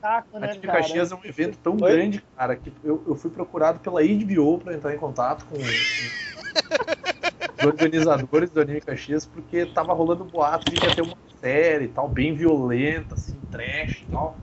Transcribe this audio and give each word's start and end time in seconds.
saco, 0.00 0.38
né, 0.38 0.54
cara? 0.56 0.80
Caxias 0.80 1.12
é 1.12 1.14
um 1.14 1.24
evento 1.24 1.58
tão 1.58 1.76
Oi? 1.76 1.92
grande, 1.92 2.22
cara, 2.36 2.56
que 2.56 2.72
eu, 2.82 3.02
eu 3.06 3.14
fui 3.16 3.30
procurado 3.30 3.78
pela 3.80 4.00
HBO 4.00 4.58
pra 4.58 4.74
entrar 4.74 4.94
em 4.94 4.98
contato 4.98 5.44
com, 5.46 5.56
os 7.58 7.64
organizadores 7.64 8.50
do 8.50 8.60
Anime 8.60 8.80
Caxias, 8.80 9.26
porque 9.26 9.66
tava 9.66 9.92
rolando 9.92 10.24
boato 10.24 10.70
de 10.70 10.78
que 10.78 10.86
ia 10.86 10.92
ter 10.92 11.02
uma 11.02 11.16
série 11.40 11.86
e 11.86 11.88
tal, 11.88 12.08
bem 12.08 12.34
violenta, 12.34 13.14
assim, 13.14 13.40
trash 13.50 14.02
e 14.02 14.06
tal. 14.06 14.38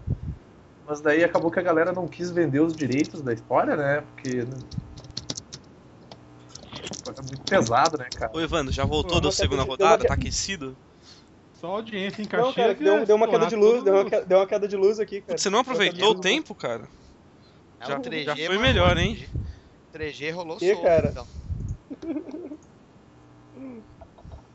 Mas 0.86 1.02
daí 1.02 1.23
acabou 1.23 1.50
que 1.50 1.60
a 1.60 1.64
galera 1.64 1.92
não 1.92 2.08
quis 2.08 2.30
vender 2.30 2.60
os 2.60 2.76
direitos 2.76 3.22
da 3.22 3.34
história, 3.34 3.76
né? 3.76 4.02
Porque. 4.02 4.44
né, 4.44 4.58
É 7.18 7.22
muito 7.22 7.44
pesado, 7.46 7.98
né, 7.98 8.08
cara? 8.14 8.32
Ô, 8.36 8.40
Evandro, 8.40 8.72
já 8.74 8.86
voltou 8.86 9.22
da 9.22 9.30
queda 9.30 9.34
segunda 9.34 9.64
rodada? 9.64 10.06
Tá 10.06 10.14
aquecido? 10.14 10.78
Só 11.60 11.68
audiência 11.68 12.22
em 12.22 12.26
Não, 12.26 12.30
Caxias. 12.30 12.56
cara, 12.56 12.74
deu, 12.76 12.98
é 12.98 13.06
deu 13.06 13.16
uma 13.16 13.28
queda 13.28 13.48
de 13.48 13.55
luz, 13.55 13.84
deu 13.84 13.94
uma, 13.94 14.04
deu 14.04 14.38
uma 14.40 14.48
queda 14.48 14.68
de 14.68 14.76
luz 14.76 15.00
aqui, 15.00 15.22
cara. 15.22 15.38
Você 15.38 15.50
não 15.50 15.60
aproveitou 15.60 16.12
o 16.12 16.20
tempo, 16.20 16.54
cara? 16.54 16.88
É, 17.80 17.86
Já- 17.88 17.98
o 17.98 18.02
3G, 18.02 18.23
já 18.23 18.36
foi 18.48 18.58
melhor, 18.58 18.98
hein? 18.98 19.27
3G 19.94 20.32
rolou 20.32 20.58
Que, 20.58 20.73
solto, 20.73 20.84
cara? 20.86 21.10
então. 21.10 21.27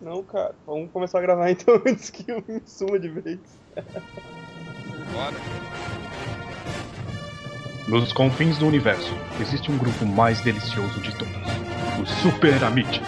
Não, 0.00 0.22
cara, 0.24 0.54
vamos 0.66 0.90
começar 0.92 1.18
a 1.18 1.22
gravar 1.22 1.50
então 1.52 1.74
antes 1.86 2.10
que 2.10 2.30
eu 2.30 2.42
me 2.48 2.60
suma 2.66 2.98
de 2.98 3.08
vez. 3.08 3.40
Bora. 5.12 5.36
Nos 7.88 8.12
confins 8.12 8.56
do 8.58 8.66
universo, 8.66 9.12
existe 9.40 9.70
um 9.70 9.76
grupo 9.76 10.06
mais 10.06 10.40
delicioso 10.42 11.00
de 11.00 11.16
todos: 11.18 11.34
os 12.00 12.08
Super 12.22 12.62
Amites. 12.64 13.00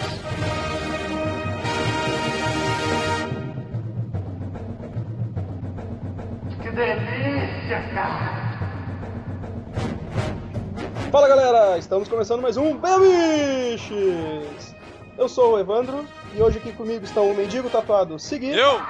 Fala 11.09 11.29
galera, 11.29 11.77
estamos 11.77 12.09
começando 12.09 12.41
mais 12.41 12.57
um 12.57 12.77
Bemiches! 12.77 14.75
Eu 15.17 15.29
sou 15.29 15.53
o 15.53 15.59
Evandro 15.59 16.05
e 16.35 16.41
hoje 16.41 16.57
aqui 16.57 16.73
comigo 16.73 17.05
estão 17.05 17.31
o 17.31 17.35
mendigo 17.35 17.69
tatuado 17.69 18.19
Segui, 18.19 18.51
Eu? 18.51 18.81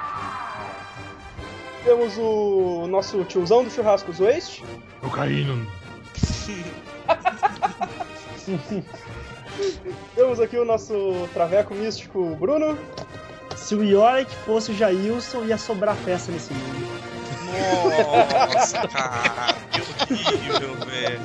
temos 1.84 2.18
o 2.18 2.88
nosso 2.88 3.22
tiozão 3.24 3.62
do 3.62 3.70
churrasco 3.70 4.10
Waste, 4.12 4.64
Cocaína. 5.00 5.54
temos 10.16 10.40
aqui 10.40 10.58
o 10.58 10.64
nosso 10.64 11.28
traveco 11.32 11.72
místico 11.74 12.34
Bruno, 12.40 12.76
Se 13.54 13.76
o 13.76 13.84
Yorick 13.84 14.34
fosse 14.44 14.72
o 14.72 14.74
Jailson, 14.74 15.44
ia 15.44 15.58
sobrar 15.58 15.94
festa 15.94 16.32
nesse 16.32 16.52
mundo. 16.52 17.13
Nossa, 18.54 18.88
cara, 18.88 19.54
que 19.70 19.80
horrível, 19.80 20.74
velho. 20.86 21.20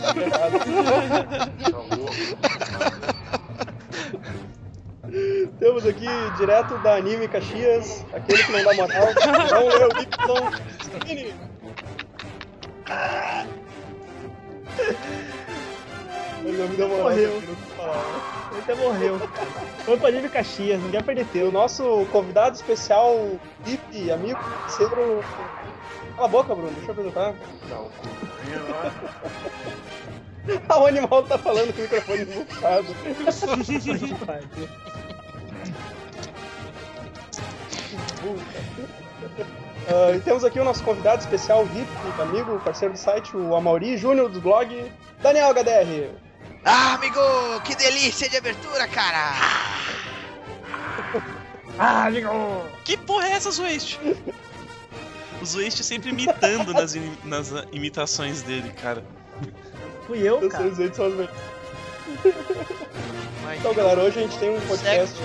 temos 5.59 5.85
aqui 5.85 6.07
direto 6.37 6.77
da 6.79 6.95
Anime 6.95 7.27
Caxias, 7.27 8.05
aquele 8.13 8.43
que 8.43 8.51
não 8.51 8.63
dá 8.63 8.73
moral, 8.73 9.07
não 9.51 9.67
lê 9.67 9.85
o 9.85 9.89
Y 10.01 11.05
Vini. 11.05 11.33
Ele 16.45 16.57
não 16.57 16.67
me 16.69 16.75
deu 16.77 16.87
moral, 16.87 17.03
Morreu. 17.09 17.41
Ele 18.51 18.61
até 18.61 18.75
morreu. 18.75 19.19
Foi 19.85 19.97
pra 19.97 20.11
Nível 20.11 20.29
Caxias, 20.29 20.81
ninguém 20.81 20.99
ia 20.99 21.03
perder 21.03 21.25
nosso 21.51 22.05
convidado 22.11 22.55
especial, 22.55 23.39
VIP, 23.63 24.11
amigo, 24.11 24.39
Cedro. 24.67 25.23
Cala 26.19 26.27
a 26.27 26.31
boca, 26.33 26.53
Bruno, 26.53 26.71
deixa 26.71 26.87
eu 26.87 26.91
apresentar. 26.91 27.33
Ah, 30.67 30.79
o 30.83 30.85
animal 30.85 31.23
tá 31.23 31.37
falando 31.37 31.73
com 31.73 31.79
o 31.79 31.83
microfone 31.83 32.25
mutado. 32.25 32.87
Ah, 39.91 40.11
e 40.13 40.19
temos 40.19 40.43
aqui 40.43 40.59
o 40.59 40.63
nosso 40.63 40.83
convidado 40.83 41.21
especial, 41.21 41.65
VIP, 41.65 41.89
amigo, 42.21 42.59
parceiro 42.59 42.93
do 42.93 42.99
site, 42.99 43.35
o 43.35 43.55
Amauri 43.55 43.97
Júnior 43.97 44.29
do 44.29 44.39
blog, 44.39 44.91
Daniel 45.21 45.51
HDR. 45.51 46.11
Ah, 46.65 46.95
amigo, 46.95 47.19
que 47.63 47.73
delícia 47.75 48.29
de 48.29 48.37
abertura, 48.37 48.87
cara! 48.89 49.31
Que 52.83 52.97
porra 52.97 53.29
é 53.29 53.31
essa, 53.31 53.51
Zwist? 53.51 53.99
O 55.41 55.45
Zwist 55.45 55.83
sempre 55.83 56.09
imitando 56.09 56.73
nas, 56.73 56.95
nas 57.23 57.53
ah, 57.53 57.65
imitações 57.71 58.41
dele, 58.41 58.69
cara. 58.71 59.03
Fui 60.05 60.19
eu, 60.19 60.41
Eu 60.41 60.49
cara. 60.49 60.75
sei, 60.75 60.91
Então, 63.57 63.73
galera, 63.73 64.01
hoje 64.01 64.19
a 64.19 64.21
gente 64.23 64.37
tem 64.37 64.49
um 64.49 64.59
podcast. 64.61 65.15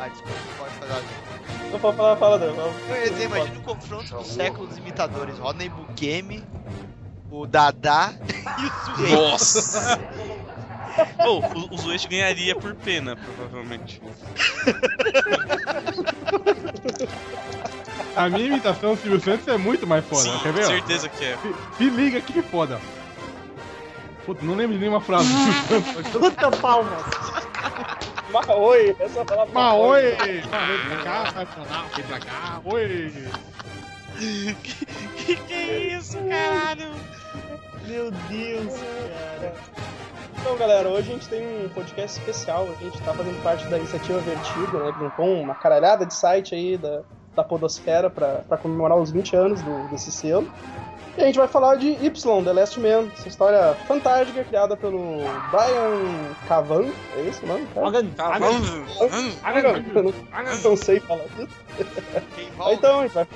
Ah, 0.00 0.08
desculpa, 0.08 0.38
pode 0.58 0.74
falar. 0.74 1.02
Não, 1.70 1.78
fala, 1.78 1.94
fala, 1.94 2.16
fala, 2.16 2.38
Dan. 2.38 2.54
fala. 2.54 2.72
Eu 2.90 2.96
ia 3.04 3.10
dizer, 3.10 3.24
imagina 3.24 3.58
o 3.58 3.62
confronto 3.62 4.16
dos 4.16 4.26
séculos 4.26 4.68
dos 4.70 4.78
imitadores. 4.78 5.38
Rodney 5.38 5.68
Bukemi, 5.68 6.44
o 7.30 7.46
Dada 7.46 8.18
e 8.58 8.66
o 8.66 8.96
Suei. 8.96 9.12
Nossa! 9.12 9.98
Pô, 11.16 11.38
o, 11.38 11.74
o 11.74 11.78
Zwist 11.78 12.08
ganharia 12.08 12.56
por 12.56 12.74
pena, 12.74 13.16
provavelmente. 13.16 14.02
A 18.18 18.28
minha 18.28 18.46
imitação 18.46 18.94
do 18.94 19.00
Silvio 19.00 19.20
Santos 19.20 19.46
é 19.46 19.56
muito 19.56 19.86
mais 19.86 20.04
foda. 20.04 20.22
Sim, 20.22 20.38
Quer 20.42 20.52
ver? 20.52 20.64
certeza 20.64 21.08
que 21.08 21.24
é. 21.24 21.36
Se, 21.36 21.54
se 21.76 21.90
liga 21.90 22.20
que 22.20 22.42
foda. 22.42 22.80
Puta, 24.26 24.44
não 24.44 24.54
lembro 24.54 24.74
de 24.74 24.80
nenhuma 24.80 25.00
frase 25.00 25.28
do 25.32 25.38
Silvio 25.38 25.94
Santos. 25.94 26.10
Puta 26.20 26.50
palmas. 26.50 27.04
Maoi, 28.32 28.96
essa 28.98 29.24
palavra. 29.24 29.52
Mas 29.54 29.74
oi! 29.74 30.02
Vem 30.02 30.42
pra 30.42 30.96
cá, 31.02 31.30
vai 31.30 31.46
pra 31.46 31.62
lá, 31.64 31.86
vem 31.94 32.04
pra 32.04 32.20
cá, 32.20 32.60
oi! 32.64 33.12
que 35.24 35.36
que 35.36 35.52
é 35.54 35.96
isso, 35.96 36.18
caralho? 36.28 36.90
Meu 37.86 38.10
Deus, 38.10 38.74
cara. 38.80 39.54
Então, 40.40 40.56
galera, 40.56 40.88
hoje 40.88 41.10
a 41.10 41.12
gente 41.14 41.28
tem 41.28 41.64
um 41.64 41.68
podcast 41.68 42.18
especial. 42.18 42.68
A 42.78 42.84
gente 42.84 43.00
tá 43.02 43.14
fazendo 43.14 43.42
parte 43.42 43.66
da 43.68 43.78
iniciativa 43.78 44.20
Vertigo, 44.20 44.78
né? 44.78 44.92
Que 44.92 44.98
juntou 44.98 45.40
uma 45.40 45.54
caralhada 45.54 46.04
de 46.04 46.14
site 46.14 46.54
aí 46.54 46.76
da, 46.76 47.02
da 47.38 47.44
Podosfera 47.44 48.10
pra 48.10 48.56
comemorar 48.58 48.98
os 48.98 49.12
20 49.12 49.36
anos 49.36 49.62
do, 49.62 49.88
desse 49.90 50.10
selo. 50.10 50.50
E 51.16 51.22
a 51.22 51.26
gente 51.26 51.38
vai 51.38 51.48
falar 51.48 51.76
de 51.76 51.88
Y, 52.04 52.44
The 52.44 52.52
Last 52.52 52.78
Man, 52.78 53.08
essa 53.16 53.28
história 53.28 53.76
fantástica 53.86 54.44
criada 54.44 54.76
pelo 54.76 55.18
Brian 55.50 56.34
Cavan. 56.46 56.86
É 57.16 57.22
isso 57.22 57.44
o 57.44 57.48
nome, 57.48 57.66
vamos. 57.74 57.92
Eu 59.94 60.70
não, 60.70 60.76
sei 60.76 61.00
falar 61.00 61.24
isso. 61.38 61.48
Então, 62.70 63.00
a 63.00 63.02
gente 63.02 63.14
vai, 63.14 63.26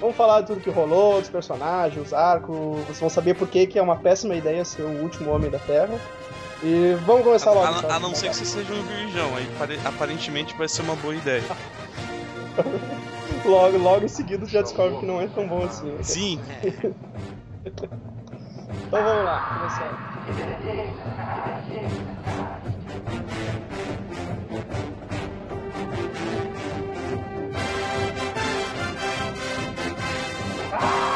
vamos 0.00 0.16
falar 0.16 0.40
de 0.42 0.46
tudo 0.48 0.60
que 0.60 0.70
rolou, 0.70 1.20
dos 1.20 1.28
personagens, 1.28 2.06
os 2.06 2.14
arcos. 2.14 2.56
Vocês 2.86 3.00
vão 3.00 3.10
saber 3.10 3.34
por 3.34 3.48
que, 3.48 3.66
que 3.66 3.78
é 3.78 3.82
uma 3.82 3.96
péssima 3.96 4.34
ideia 4.34 4.64
ser 4.64 4.82
o 4.82 5.02
último 5.02 5.30
homem 5.30 5.50
da 5.50 5.58
Terra. 5.58 5.98
E 6.62 6.96
vamos 7.04 7.22
começar 7.22 7.52
logo. 7.52 7.66
A, 7.66 7.78
então. 7.78 7.90
a 7.90 7.98
não 8.00 8.14
ser 8.14 8.30
que 8.30 8.36
você 8.36 8.46
seja 8.46 8.72
um 8.72 8.82
virgão, 8.82 9.36
aí 9.36 9.46
pare- 9.58 9.80
aparentemente 9.84 10.54
vai 10.56 10.68
ser 10.68 10.80
uma 10.82 10.96
boa 10.96 11.14
ideia. 11.14 11.44
Logo, 13.46 13.78
logo 13.78 14.04
em 14.04 14.08
seguida 14.08 14.44
já 14.46 14.60
descobre 14.62 14.98
que 14.98 15.06
não 15.06 15.20
é 15.20 15.28
tão 15.28 15.46
bom 15.46 15.64
assim. 15.64 15.86
né? 15.92 16.02
Sim, 16.02 16.40
Então 18.86 19.02
vamos 19.02 19.24
lá, 19.24 19.40
começar. 19.40 19.90
Então, 30.66 31.15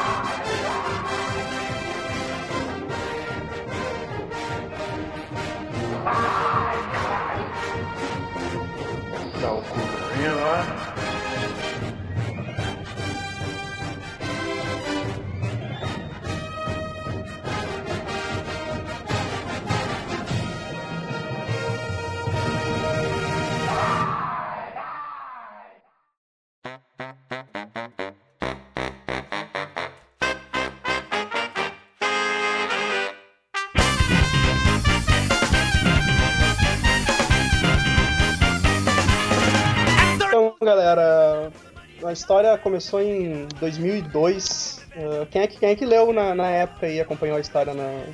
a 42.11 42.13
história 42.13 42.59
começou 42.59 43.01
em 43.01 43.47
2002, 43.61 44.85
Ah, 44.97 45.27
quem, 45.31 45.43
é 45.43 45.47
que, 45.47 45.59
quem 45.59 45.69
é 45.71 45.77
que 45.77 45.87
leu 45.87 46.13
na, 46.13 46.35
na 46.35 46.49
época 46.49 46.89
e 46.89 47.01
acompanhou 47.01 47.37
a 47.37 47.41
história 47.41 47.73
na, 47.73 48.05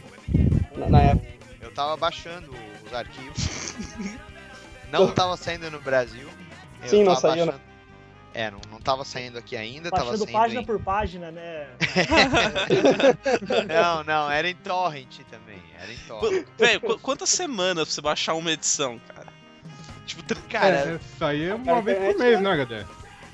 na, 0.77 0.89
na 0.89 1.01
época? 1.01 1.27
Eu 1.61 1.73
tava 1.73 1.97
baixando 1.97 2.55
os 2.87 2.93
arquivos. 2.93 3.75
Não 4.93 5.11
tava 5.13 5.37
saindo 5.37 5.71
no 5.71 5.81
Brasil. 5.81 6.29
Eu 6.83 6.89
Sim, 6.89 6.99
não 7.05 7.15
tava 7.15 7.21
saía, 7.21 7.47
né? 7.47 7.53
baixando- 7.53 7.77
É, 8.35 8.51
não, 8.51 8.61
não 8.71 8.81
tava 8.81 9.03
saindo 9.05 9.39
aqui 9.39 9.57
ainda, 9.57 9.91
tava 9.91 10.05
Baixando 10.11 10.25
saindo 10.25 10.33
página 10.39 10.61
em... 10.61 10.65
por 10.67 10.79
página, 10.83 11.31
né? 11.31 11.67
Não, 13.67 14.05
não, 14.05 14.31
era 14.31 14.49
em 14.49 14.55
torrent 14.55 15.21
também, 15.31 15.61
era 15.81 15.91
em 15.93 15.97
torrent. 16.07 16.47
Velho, 16.59 16.81
qu- 16.83 16.99
quantas 16.99 17.31
semanas 17.31 17.85
pra 17.87 17.95
você 17.95 18.01
baixar 18.03 18.35
uma 18.35 18.53
edição, 18.53 19.01
cara? 19.15 19.29
Tipo, 20.05 20.23
Cara, 20.51 20.77
É, 20.77 20.95
isso 20.97 21.25
aí 21.25 21.49
é 21.49 21.55
uma 21.55 21.81
vez 21.83 21.99
por 21.99 22.19
mês, 22.19 22.41
né, 22.41 22.51
HD? 22.51 22.85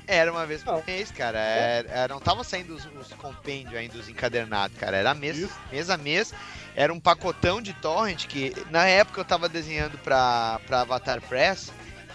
Era 0.07 0.31
uma 0.31 0.45
vez 0.45 0.63
por 0.63 0.83
mês, 0.85 1.11
cara. 1.11 1.39
Era, 1.39 1.89
era- 1.89 2.13
não 2.13 2.19
tava 2.21 2.43
saindo 2.43 2.75
os, 2.75 2.85
os 2.85 3.13
compêndios 3.13 3.75
ainda, 3.75 3.97
os 3.97 4.09
encadernados, 4.09 4.77
cara. 4.77 4.97
Era 4.97 5.13
mês, 5.13 5.37
Isso. 5.37 5.59
mês 5.71 5.89
a 5.89 5.97
mês. 5.97 6.33
Era 6.75 6.91
um 6.93 6.99
pacotão 6.99 7.61
de 7.61 7.73
torrent 7.73 8.25
que, 8.27 8.53
na 8.69 8.85
época, 8.85 9.21
eu 9.21 9.25
tava 9.25 9.47
desenhando 9.47 9.97
pra, 9.99 10.59
pra 10.65 10.81
Avatar 10.81 11.21
Press 11.21 11.71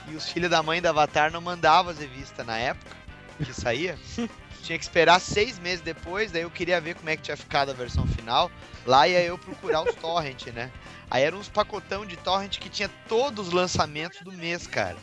e 0.08 0.14
os 0.16 0.28
filhos 0.28 0.50
da 0.50 0.62
mãe 0.62 0.82
da 0.82 0.90
Avatar 0.90 1.30
não 1.30 1.40
mandavam 1.40 1.90
as 1.92 1.98
revistas 1.98 2.44
na 2.46 2.58
época 2.58 2.96
que 3.44 3.52
saía. 3.54 3.96
Tinha 4.62 4.76
que 4.76 4.84
esperar 4.84 5.20
seis 5.20 5.58
meses 5.58 5.80
depois, 5.80 6.32
daí 6.32 6.42
eu 6.42 6.50
queria 6.50 6.80
ver 6.80 6.94
como 6.96 7.08
é 7.08 7.16
que 7.16 7.22
tinha 7.22 7.36
ficado 7.36 7.70
a 7.70 7.74
versão 7.74 8.06
final. 8.08 8.50
Lá 8.84 9.06
ia 9.08 9.22
eu 9.22 9.38
procurar 9.38 9.82
os 9.82 9.94
torrent, 9.94 10.48
né? 10.48 10.70
Aí 11.10 11.22
eram 11.22 11.38
uns 11.38 11.48
pacotão 11.48 12.04
de 12.04 12.16
torrent 12.18 12.58
que 12.58 12.68
tinha 12.68 12.90
todos 13.08 13.46
os 13.48 13.52
lançamentos 13.54 14.20
do 14.20 14.32
mês, 14.32 14.66
cara. 14.66 14.96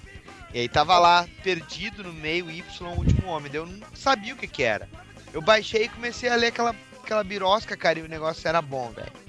E 0.55 0.59
aí 0.61 0.69
tava 0.69 0.97
lá, 0.97 1.27
perdido 1.43 2.01
no 2.01 2.13
meio, 2.13 2.49
Y, 2.49 2.63
Último 2.97 3.27
Homem. 3.27 3.51
Daí 3.51 3.59
eu 3.59 3.65
não 3.65 3.85
sabia 3.93 4.33
o 4.33 4.37
que 4.37 4.47
que 4.47 4.63
era. 4.63 4.89
Eu 5.33 5.41
baixei 5.41 5.83
e 5.83 5.89
comecei 5.89 6.29
a 6.29 6.35
ler 6.37 6.47
aquela, 6.47 6.73
aquela 7.03 7.25
birosca, 7.25 7.75
cara, 7.75 7.99
e 7.99 8.03
o 8.03 8.07
negócio 8.07 8.47
era 8.47 8.61
bom, 8.61 8.89
velho. 8.91 9.24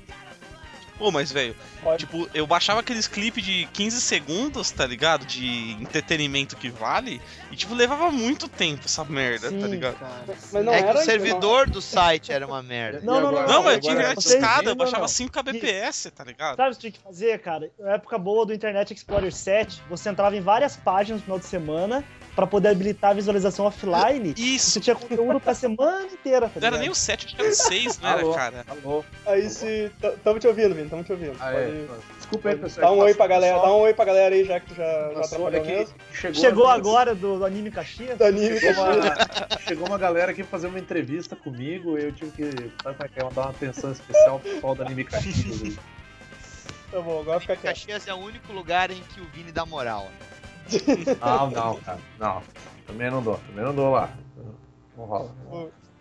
Pô, 0.99 1.11
mas, 1.11 1.31
velho, 1.31 1.55
tipo, 1.99 2.29
eu 2.33 2.47
baixava 2.47 2.81
aqueles 2.81 3.07
clipes 3.07 3.45
de 3.45 3.67
15 3.73 4.01
segundos, 4.01 4.71
tá 4.71 4.87
ligado? 4.87 5.27
De 5.27 5.73
entretenimento 5.81 6.57
que 6.57 6.71
vale. 6.71 7.21
E, 7.51 7.57
tipo, 7.57 7.75
levava 7.75 8.11
muito 8.11 8.49
tempo 8.49 8.83
essa 8.87 9.05
merda, 9.05 9.51
tá 9.51 9.59
Sim, 9.59 9.67
ligado? 9.67 9.99
cara. 9.99 10.25
Mas 10.53 10.65
não 10.65 10.73
é 10.73 10.83
que 10.83 10.99
o 10.99 11.05
servidor 11.05 11.69
do 11.69 11.83
site 11.83 12.33
era 12.33 12.47
uma 12.47 12.63
merda. 12.63 13.01
Não, 13.03 13.21
não, 13.21 13.31
não. 13.31 13.47
Não, 13.47 13.63
mas 13.63 13.75
eu 13.75 13.81
tinha 13.81 13.93
internet 13.95 14.19
escada, 14.25 14.71
eu 14.71 14.75
não, 14.75 14.77
baixava 14.77 15.03
não. 15.03 15.09
5 15.09 15.31
kbps, 15.31 16.13
tá 16.15 16.25
ligado? 16.25 16.57
Sabe 16.57 16.71
o 16.71 16.75
que 16.75 16.81
tinha 16.81 16.93
que 16.93 16.99
fazer, 17.01 17.39
cara? 17.41 17.71
Na 17.79 17.93
época 17.93 18.17
boa 18.19 18.47
do 18.47 18.55
Internet 18.55 18.93
Explorer 18.93 19.33
7, 19.33 19.83
você 19.89 20.09
entrava 20.09 20.35
em 20.35 20.41
várias 20.41 20.77
páginas 20.77 21.21
no 21.21 21.25
final 21.25 21.39
de 21.39 21.47
semana 21.47 22.05
pra 22.37 22.47
poder 22.47 22.69
habilitar 22.69 23.13
a 23.13 23.15
visualização 23.15 23.65
offline. 23.65 24.35
Isso, 24.37 24.71
você 24.73 24.81
tinha 24.81 24.95
conteúdo 24.95 25.41
pra 25.41 25.55
semana 25.55 26.07
inteira, 26.07 26.49
tá 26.51 26.61
não 26.61 26.67
era 26.69 26.77
nem 26.77 26.91
o 26.91 26.95
7, 26.95 27.27
acho 27.27 27.35
que 27.35 27.41
era 27.43 27.51
o 27.51 27.55
6, 27.55 27.99
não 27.99 28.09
era, 28.11 28.21
Alô, 28.21 28.35
cara? 28.35 28.65
alô. 28.69 29.05
Aí 29.27 29.49
se. 29.49 29.91
Tamo 30.23 30.39
te 30.39 30.47
ouvindo, 30.47 30.75
Vini, 30.75 30.89
tamo 30.91 31.03
te 31.03 31.13
ouvindo. 31.13 31.35
Ah, 31.41 31.51
Pode- 31.51 31.65
é. 31.65 31.87
Desculpa 32.19 32.49
aí, 32.51 32.57
pessoal. 32.57 32.87
Dá 32.87 32.93
um 32.93 32.99
oi 33.05 33.15
pra 33.15 33.27
galera, 33.27 33.59
dá 33.59 33.73
um 33.75 33.81
oi 33.81 33.95
pra 33.95 34.05
galera 34.05 34.35
aí, 34.35 34.45
já 34.45 34.61
que 34.61 34.67
tu 34.67 34.75
já, 34.75 34.85
já 34.85 35.15
passou- 35.15 35.47
atrapalhou 35.49 35.65
é 35.65 35.79
mesmo. 35.79 35.95
chegou, 36.13 36.41
Chegou 36.41 36.67
agora 36.69 37.15
do, 37.15 37.39
do 37.39 37.45
Anime 37.47 37.71
Caxias. 37.71 38.19
Do 38.19 38.25
anime, 38.25 38.61
Chegou 38.61 38.85
uma, 38.85 39.59
chegou 39.67 39.87
uma 39.89 39.99
galera 39.99 40.33
aqui 40.33 40.43
fazer 40.45 40.67
uma 40.67 40.79
entrevista 40.79 41.35
comigo 41.35 41.99
e 41.99 42.05
eu 42.05 42.13
tive 42.13 42.31
que 42.33 42.45
sabe 42.83 42.97
como 42.97 43.05
é 43.05 43.09
que 43.09 43.19
é, 43.19 43.23
dar 43.31 43.41
uma 43.41 43.51
atenção 43.51 43.91
especial 43.93 44.39
pro 44.41 44.51
pessoal 44.53 44.75
da 44.75 44.85
Anime 44.85 45.05
Caxias. 45.05 45.77
Tá 46.89 47.01
bom, 47.01 47.21
agora 47.21 47.41
fica 47.41 47.57
quieto. 47.57 47.75
Caxias 47.75 48.07
é 48.07 48.15
o 48.15 48.19
único 48.19 48.53
lugar 48.53 48.93
em 48.93 49.03
que 49.13 49.21
o 49.21 49.25
Vini 49.35 49.51
dá 49.51 49.67
moral. 49.67 50.09
Não, 51.21 51.51
não, 51.51 51.77
cara. 51.81 51.99
Não. 52.19 52.43
Também 52.87 53.11
não 53.11 53.23
dou. 53.23 53.41
Também 53.49 53.65
não 53.65 53.75
dou 53.75 53.91
lá. 53.93 54.11
Não 54.97 55.05
rola. 55.05 55.31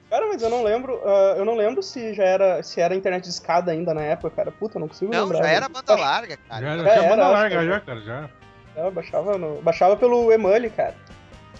Cara, 0.09 0.27
mas 0.27 0.41
eu 0.41 0.49
não 0.49 0.63
lembro, 0.63 1.01
ah, 1.03 1.33
eu 1.37 1.43
não 1.43 1.55
lembro 1.55 1.81
se 1.83 2.13
já 2.13 2.23
era, 2.23 2.63
se 2.63 2.79
era 2.79 2.95
internet 2.95 3.23
de 3.23 3.29
escada 3.29 3.71
ainda 3.71 3.93
na 3.93 4.01
época, 4.01 4.29
cara. 4.35 4.51
Puta, 4.51 4.79
não 4.79 4.87
consigo 4.87 5.11
Não, 5.11 5.23
lembrar. 5.23 5.37
já 5.39 5.43
velho. 5.43 5.55
era 5.57 5.69
banda 5.69 5.95
larga, 5.95 6.37
cara. 6.47 6.61
Já, 6.65 6.77
já 6.77 6.83
tinha 6.83 6.93
era, 7.05 7.09
banda 7.09 7.27
larga, 7.27 7.65
já, 7.65 7.79
cara, 7.81 8.01
já. 8.01 8.29
É, 8.75 8.87
eu 8.87 8.91
baixava, 8.91 9.37
no, 9.37 9.61
baixava 9.61 9.97
pelo 9.97 10.31
Emule, 10.31 10.69
cara. 10.69 10.95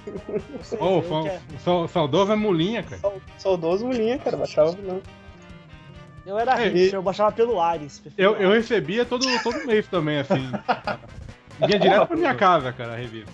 Vê 0.06 1.02
fa- 1.02 1.28
é- 1.28 1.88
saudoso 1.88 2.32
é 2.32 2.36
mulinha, 2.36 2.84
cara. 2.84 2.98
Sau- 3.02 3.22
Saudoso 3.40 3.88
Mulinha, 3.88 4.20
cara. 4.20 4.38
Baixava. 4.38 4.72
Não. 4.84 5.02
Eu 6.26 6.38
era 6.38 6.64
É, 6.64 6.68
e- 6.70 6.94
eu 6.94 7.02
baixava 7.02 7.32
pelo 7.32 7.60
Ares. 7.60 8.02
Eu, 8.18 8.36
eu 8.36 8.52
recebia 8.52 9.04
todo, 9.06 9.26
todo 9.42 9.66
mês 9.66 9.88
também, 9.88 10.20
assim. 10.20 10.52
Vinha 11.60 11.80
direto 11.80 12.08
pra 12.08 12.18
minha 12.18 12.36
casa, 12.36 12.72
cara, 12.74 12.94
a 12.94 12.98
revista. 12.98 13.32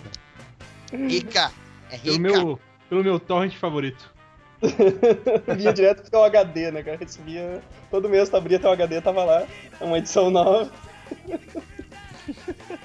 Rica. 0.92 1.50
É 1.90 1.98
Pelo 1.98 2.16
rica. 2.16 2.20
meu, 2.20 2.60
pelo 2.88 3.04
meu 3.04 3.18
torrent 3.20 3.54
favorito. 3.56 4.12
Vinha 5.56 5.72
direto 5.72 6.02
pro 6.02 6.10
teu 6.10 6.24
HD, 6.24 6.70
né, 6.70 6.82
cara? 6.82 6.96
Recebia. 6.96 7.60
Todo 7.90 8.08
mês 8.08 8.28
tu 8.28 8.36
abria 8.36 8.58
teu 8.60 8.70
HD, 8.70 9.00
tava 9.00 9.24
lá. 9.24 9.46
Uma 9.80 9.98
edição 9.98 10.30
nova. 10.30 10.70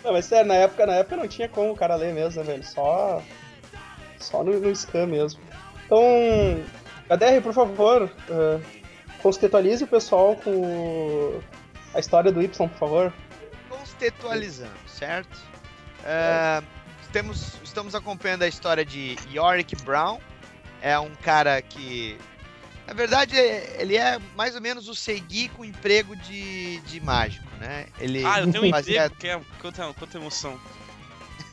Não, 0.03 0.13
mas 0.13 0.25
sério, 0.25 0.47
na 0.47 0.55
época, 0.55 0.85
na 0.87 0.95
época 0.95 1.15
não 1.15 1.27
tinha 1.27 1.47
como 1.47 1.71
o 1.71 1.75
cara 1.75 1.95
ler 1.95 2.11
mesmo, 2.13 2.41
né, 2.41 2.47
velho? 2.51 2.63
Só. 2.63 3.21
Só 4.19 4.43
no, 4.43 4.59
no 4.59 4.75
scan 4.75 5.05
mesmo. 5.05 5.39
Então. 5.85 5.99
HDR, 7.09 7.41
por 7.41 7.53
favor, 7.53 8.11
eh, 8.29 8.59
contextualize 9.21 9.81
o 9.83 9.87
pessoal 9.87 10.35
com 10.35 11.39
a 11.93 11.99
história 11.99 12.31
do 12.31 12.41
Y, 12.41 12.67
por 12.67 12.77
favor. 12.77 13.13
Contextualizando, 13.69 14.71
certo? 14.97 15.37
É, 16.03 16.61
temos, 17.11 17.53
estamos 17.63 17.95
acompanhando 17.95 18.43
a 18.43 18.47
história 18.47 18.85
de 18.85 19.17
Yorick 19.33 19.75
Brown. 19.83 20.19
É 20.81 20.97
um 20.99 21.13
cara 21.15 21.61
que. 21.61 22.17
Na 22.85 22.93
verdade, 22.93 23.35
é- 23.35 23.77
ele 23.81 23.97
é 23.97 24.17
mais 24.35 24.55
ou 24.55 24.61
menos 24.61 24.87
o 24.87 24.95
Segui 24.95 25.49
com 25.49 25.65
emprego 25.65 26.15
de, 26.15 26.77
de 26.81 27.01
mágico, 27.01 27.45
né? 27.59 27.87
Ele 27.99 28.23
Ah, 28.25 28.39
eu 28.39 28.51
tenho 28.51 28.65
um 28.65 28.69
fazia- 28.69 29.05
emprego, 29.07 29.15
que 29.19 29.27
é... 29.27 29.41
Quanta, 29.59 29.93
quanta 29.93 30.17
emoção. 30.17 30.57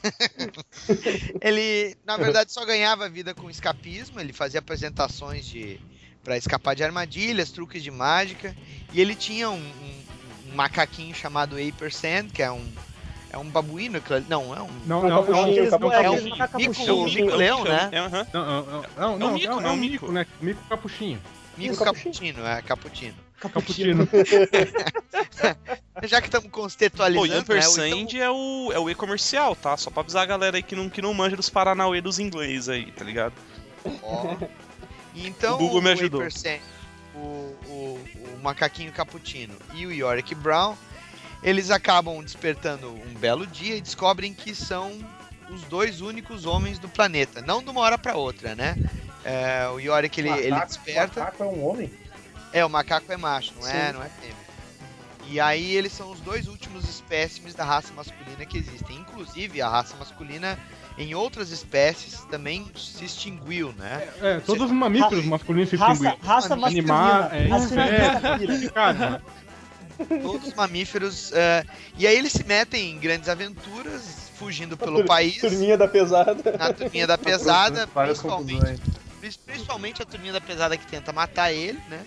Ele, 1.41 1.97
na 2.05 2.17
verdade, 2.17 2.53
só 2.53 2.65
ganhava 2.65 3.09
vida 3.09 3.35
com 3.35 3.51
escapismo. 3.51 4.21
Ele 4.21 4.33
fazia 4.33 4.61
apresentações 4.61 5.45
de 5.47 5.81
para 6.23 6.37
escapar 6.39 6.75
de 6.75 6.83
armadilhas, 6.83 7.51
truques 7.51 7.83
de 7.83 7.91
mágica. 7.91 8.55
E 8.93 9.01
ele 9.01 9.15
tinha 9.15 9.51
um, 9.51 9.57
um- 9.59 10.05
um 10.51 10.55
macaquinho 10.55 11.15
chamado 11.15 11.57
Apercent, 11.57 12.31
que 12.33 12.43
é 12.43 12.51
um 12.51 12.71
é 13.35 13.39
um 13.39 13.45
babuíno, 13.51 13.99
aquilo 13.99 14.17
ali- 14.17 14.27
não, 14.29 14.55
é 14.57 14.63
um 14.63 14.69
Não, 14.87 14.99
Um 14.99 15.03
não, 15.03 15.09
não, 15.09 15.25
capuchinho, 15.25 15.63
não, 15.65 15.71
capu- 15.71 15.85
não, 15.87 15.93
é 15.93 16.05
é 16.05 16.11
um 16.11 16.13
um 16.13 16.17
aquele 16.17 16.31
macaco 16.31 16.57
mico, 16.59 16.73
capuchinho. 16.75 17.05
mico 17.25 17.37
leão, 17.37 17.65
né? 17.65 17.89
É, 17.93 18.01
não, 18.01 18.11
não, 18.11 18.85
não, 18.97 19.19
não, 19.19 19.33
mico, 19.35 19.49
não, 19.49 19.61
não 19.61 19.69
é 19.69 19.73
é 19.73 19.73
um 19.73 19.77
mico. 19.77 20.13
né? 20.13 20.27
Mico 20.41 20.61
capuchinho. 20.69 21.21
Mico 21.57 21.73
Isso, 21.75 21.85
cappuccino, 21.85 22.45
é 22.47 22.63
cappuccino. 22.63 23.15
Cappuccino. 23.39 24.09
Já 26.05 26.21
que 26.21 26.27
estamos 26.29 26.49
Pô, 26.51 26.63
contextualizando, 26.63 27.25
o 27.25 27.29
né, 27.29 27.37
o- 27.37 27.41
Ampersand 27.41 28.19
é 28.19 28.31
o, 28.31 28.73
é 28.73 28.79
o 28.79 28.91
e-comercial, 28.91 29.55
tá? 29.55 29.77
Só 29.77 29.91
pra 29.91 30.01
avisar 30.03 30.23
a 30.23 30.27
galera 30.27 30.57
aí 30.57 30.63
que 30.63 30.75
não, 30.75 30.89
que 30.89 31.01
não 31.01 31.15
manja 31.15 31.37
dos 31.37 31.49
Paranauê 31.49 32.01
dos 32.01 32.19
inglês 32.19 32.69
aí, 32.69 32.91
tá 32.93 33.05
ligado? 33.05 33.33
Ó. 34.03 34.37
Então, 35.15 35.55
O 35.55 35.59
Google 35.59 35.83
me 35.83 35.91
o 35.91 35.93
ajudou. 35.93 36.21
Apercent, 36.21 36.61
o, 37.15 37.19
o, 37.19 38.01
o 38.35 38.43
macaquinho 38.43 38.91
cappuccino 38.93 39.55
e 39.75 39.87
o 39.87 39.93
Yorick 39.93 40.35
Brown, 40.35 40.75
eles 41.45 41.71
acabam 41.71 42.23
despertando 42.25 42.89
um 42.91 43.15
belo 43.15 43.47
dia 43.47 43.77
e 43.77 43.81
descobrem 43.81 44.33
que 44.33 44.55
são 44.55 44.93
os 45.51 45.63
dois 45.65 46.01
únicos 46.01 46.47
homens 46.47 46.79
do 46.79 46.89
planeta. 46.89 47.43
Não 47.43 47.63
de 47.63 47.69
uma 47.71 47.81
hora 47.83 47.99
pra 47.99 48.17
outra, 48.17 48.55
né? 48.55 48.75
É, 49.25 49.69
o 49.69 49.79
Yorick, 49.79 50.21
ele, 50.21 50.31
ele 50.31 50.51
Macaco- 50.51 50.67
desperta... 50.69 51.21
Macaco 51.21 51.43
é 51.43 51.47
um 51.47 51.65
homem? 51.67 51.93
É, 52.53 52.65
o 52.65 52.71
macaco 52.71 53.13
é 53.13 53.17
macho, 53.17 53.53
não 53.61 53.69
é, 53.69 53.87
Sim. 53.89 53.93
não 53.93 54.03
é 54.03 54.09
fêmea. 54.09 54.45
E 55.27 55.41
aí 55.41 55.75
eles 55.75 55.93
são 55.93 56.11
os 56.13 56.21
dois 56.21 56.47
últimos 56.49 56.89
espécimes 56.89 57.55
da 57.55 57.65
raça 57.65 57.93
masculina 57.95 58.45
que 58.45 58.59
existem. 58.59 58.97
Inclusive, 58.99 59.61
a 59.63 59.69
raça 59.69 59.97
masculina 59.97 60.59
em 60.99 61.15
outras 61.15 61.51
espécies 61.51 62.21
também 62.31 62.71
se 62.77 63.05
extinguiu, 63.07 63.73
né? 63.73 64.07
É, 64.21 64.39
todos 64.41 64.65
os 64.67 64.71
mamíferos 64.71 65.17
Raça- 65.21 65.29
masculinos 65.31 65.71
se 65.71 65.77
Raça, 65.77 65.93
extinguiram. 65.93 66.19
raça 66.23 66.55
Animar, 66.55 67.21
masculina. 67.23 67.37
é, 67.37 67.49
Raça 67.49 67.81
é. 67.81 68.21
masculina. 68.29 68.71
Cara, 68.71 69.23
Todos 70.23 70.49
os 70.49 70.55
mamíferos. 70.55 71.31
eh, 71.33 71.65
e 71.97 72.07
aí 72.07 72.17
eles 72.17 72.33
se 72.33 72.45
metem 72.45 72.91
em 72.93 72.99
grandes 72.99 73.29
aventuras, 73.29 74.03
fugindo 74.39 74.77
pelo 74.77 74.99
Tur- 74.99 75.07
país, 75.07 75.39
Turminha 75.41 75.77
da 75.77 75.87
pesada. 75.89 76.37
na 76.59 76.73
turminha 76.73 77.07
da 77.07 77.17
pesada, 77.19 77.87
principalmente, 77.95 78.81
principalmente 79.47 80.03
a 80.03 80.05
turminha 80.05 80.33
da 80.33 80.41
pesada 80.41 80.77
que 80.77 80.87
tenta 80.87 81.13
matar 81.13 81.53
ele, 81.53 81.81
né? 81.89 82.01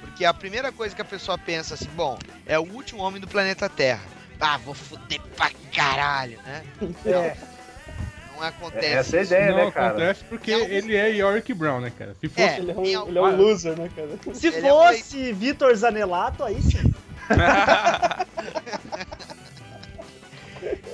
Porque 0.00 0.24
a 0.24 0.32
primeira 0.34 0.70
coisa 0.72 0.94
que 0.94 1.02
a 1.02 1.04
pessoa 1.04 1.36
pensa 1.38 1.74
assim, 1.74 1.88
bom, 1.94 2.18
é 2.46 2.58
o 2.58 2.62
último 2.62 3.02
homem 3.02 3.20
do 3.20 3.28
planeta 3.28 3.68
Terra. 3.68 4.02
Ah, 4.38 4.56
vou 4.58 4.72
foder 4.74 5.20
pra 5.36 5.50
caralho, 5.74 6.38
né? 6.44 6.62
É. 7.04 7.36
Não 8.34 8.42
acontece. 8.46 8.86
Essa 8.86 9.16
é 9.16 9.20
a 9.20 9.22
ideia, 9.22 9.50
não 9.50 9.64
né, 9.66 9.70
cara? 9.70 9.86
acontece 9.88 10.24
porque 10.24 10.50
Não. 10.56 10.64
ele 10.64 10.96
é 10.96 11.10
Yorick 11.10 11.52
Brown, 11.52 11.80
né, 11.80 11.92
cara? 11.96 12.16
Se 12.18 12.26
fosse. 12.28 12.40
É, 12.48 12.58
Ele 12.58 12.70
é 12.70 12.74
um, 12.74 12.82
tem 12.82 12.94
al- 12.94 13.08
ele 13.08 13.18
é 13.18 13.22
um 13.22 13.36
loser, 13.36 13.78
né, 13.78 13.90
cara? 13.94 14.08
Se 14.34 14.46
Ele 14.46 14.66
é 14.66 14.72
um 14.72 14.78
fosse 14.86 15.32
Vitor 15.34 15.74
Zanelato, 15.76 16.42
aí 16.42 16.62
sim. 16.62 16.90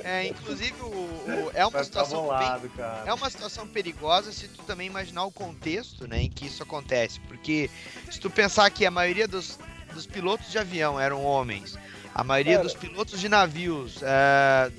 É, 0.04 0.26
inclusive, 0.28 0.74
o, 0.80 0.86
o- 0.86 1.50
é 1.52 1.64
uma 1.64 1.70
Vai 1.72 1.84
situação 1.84 2.18
bem, 2.20 2.26
bolado, 2.28 2.68
cara. 2.70 3.02
é 3.06 3.12
uma 3.12 3.28
situação 3.28 3.66
perigosa 3.66 4.30
se 4.32 4.46
tu 4.46 4.62
também 4.62 4.86
imaginar 4.86 5.24
o 5.24 5.32
contexto, 5.32 6.06
né, 6.06 6.22
em 6.22 6.30
que 6.30 6.46
isso 6.46 6.62
acontece. 6.62 7.18
Porque 7.20 7.68
se 8.10 8.20
tu 8.20 8.30
pensar 8.30 8.70
que 8.70 8.86
a 8.86 8.90
maioria 8.90 9.26
dos, 9.26 9.58
dos 9.92 10.06
pilotos 10.06 10.50
de 10.52 10.58
avião 10.58 11.00
eram 11.00 11.24
homens, 11.24 11.76
a 12.14 12.22
maioria 12.22 12.54
Cara. 12.58 12.62
dos 12.64 12.74
pilotos 12.74 13.18
de 13.18 13.28
navios, 13.28 14.00
é, 14.02 14.70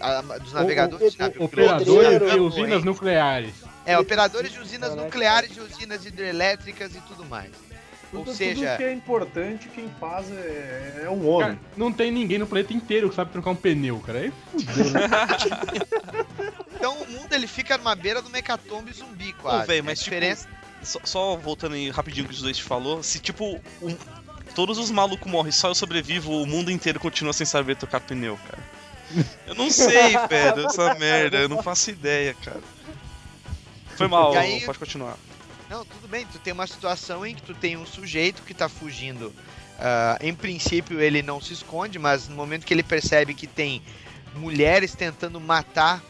a- 0.00 0.22
dos 0.38 0.54
navegadores 0.54 1.12
de 1.12 1.18
navios, 1.18 1.44
Operadores 1.44 2.20
de 2.22 2.30
de 2.30 2.40
usinas 2.40 2.82
nucleares. 2.84 3.54
é, 3.84 3.98
operadores 3.98 4.50
de 4.52 4.58
usinas 4.60 4.88
Caraca. 4.88 5.04
nucleares, 5.04 5.50
de 5.52 5.60
usinas 5.60 6.06
hidrelétricas 6.06 6.94
e 6.94 7.00
tudo 7.02 7.26
mais. 7.26 7.50
Ou 8.14 8.24
Tudo, 8.24 8.34
seja, 8.36 8.54
tudo 8.66 8.76
que 8.76 8.82
é 8.84 8.92
importante, 8.92 9.68
quem 9.68 9.90
faz 10.00 10.30
é, 10.30 11.02
é 11.04 11.10
um 11.10 11.26
homem. 11.28 11.48
Cara, 11.56 11.58
não 11.76 11.92
tem 11.92 12.10
ninguém 12.12 12.38
no 12.38 12.46
planeta 12.46 12.72
inteiro 12.72 13.08
que 13.08 13.14
sabe 13.14 13.32
trocar 13.32 13.50
um 13.50 13.56
pneu, 13.56 13.98
cara. 14.00 14.20
Aí 14.20 14.32
fudeu, 14.52 14.90
né? 14.90 15.00
então 16.76 17.02
o 17.02 17.10
mundo 17.10 17.32
ele 17.32 17.46
fica 17.46 17.76
numa 17.78 17.94
beira 17.94 18.20
do 18.22 18.30
mecatombe 18.30 18.92
zumbi, 18.92 19.32
quase. 19.34 19.66
velho, 19.66 19.80
A 19.80 19.84
mas, 19.84 19.98
tipo, 19.98 20.10
diferença 20.10 20.48
Só, 20.82 21.00
só 21.04 21.36
voltando 21.36 21.74
aí 21.74 21.90
rapidinho 21.90 22.24
o 22.26 22.28
que 22.28 22.34
o 22.34 22.36
Zoeste 22.38 22.62
falou, 22.62 23.02
se 23.02 23.18
tipo, 23.18 23.60
um- 23.82 23.96
todos 24.54 24.78
os 24.78 24.90
malucos 24.90 25.30
morrem 25.30 25.50
só 25.52 25.68
eu 25.68 25.74
sobrevivo, 25.74 26.40
o 26.42 26.46
mundo 26.46 26.70
inteiro 26.70 27.00
continua 27.00 27.32
sem 27.32 27.46
saber 27.46 27.76
tocar 27.76 28.00
pneu, 28.00 28.38
cara. 28.46 28.62
Eu 29.46 29.54
não 29.54 29.70
sei, 29.70 30.12
velho, 30.28 30.66
essa 30.66 30.94
merda, 30.94 31.38
eu 31.38 31.48
não 31.48 31.62
faço 31.62 31.90
ideia, 31.90 32.34
cara. 32.44 32.60
Foi 33.96 34.08
mal, 34.08 34.34
aí- 34.36 34.60
pode 34.64 34.78
continuar. 34.78 35.16
Não, 35.74 35.84
tudo 35.84 36.06
bem, 36.06 36.24
tu 36.24 36.38
tem 36.38 36.52
uma 36.52 36.68
situação 36.68 37.26
em 37.26 37.34
que 37.34 37.42
tu 37.42 37.52
tem 37.52 37.76
um 37.76 37.84
sujeito 37.84 38.42
que 38.42 38.54
tá 38.54 38.68
fugindo. 38.68 39.32
ah, 39.76 40.16
em 40.20 40.32
princípio 40.32 41.00
ele 41.00 41.20
não 41.20 41.40
se 41.40 41.52
esconde, 41.52 41.98
mas 41.98 42.28
no 42.28 42.36
momento 42.36 42.64
que 42.64 42.72
ele 42.72 42.84
percebe 42.84 43.34
que 43.34 43.48
tem 43.48 43.82
mulheres 44.36 44.94
tentando 44.94 45.40
matar 45.40 46.00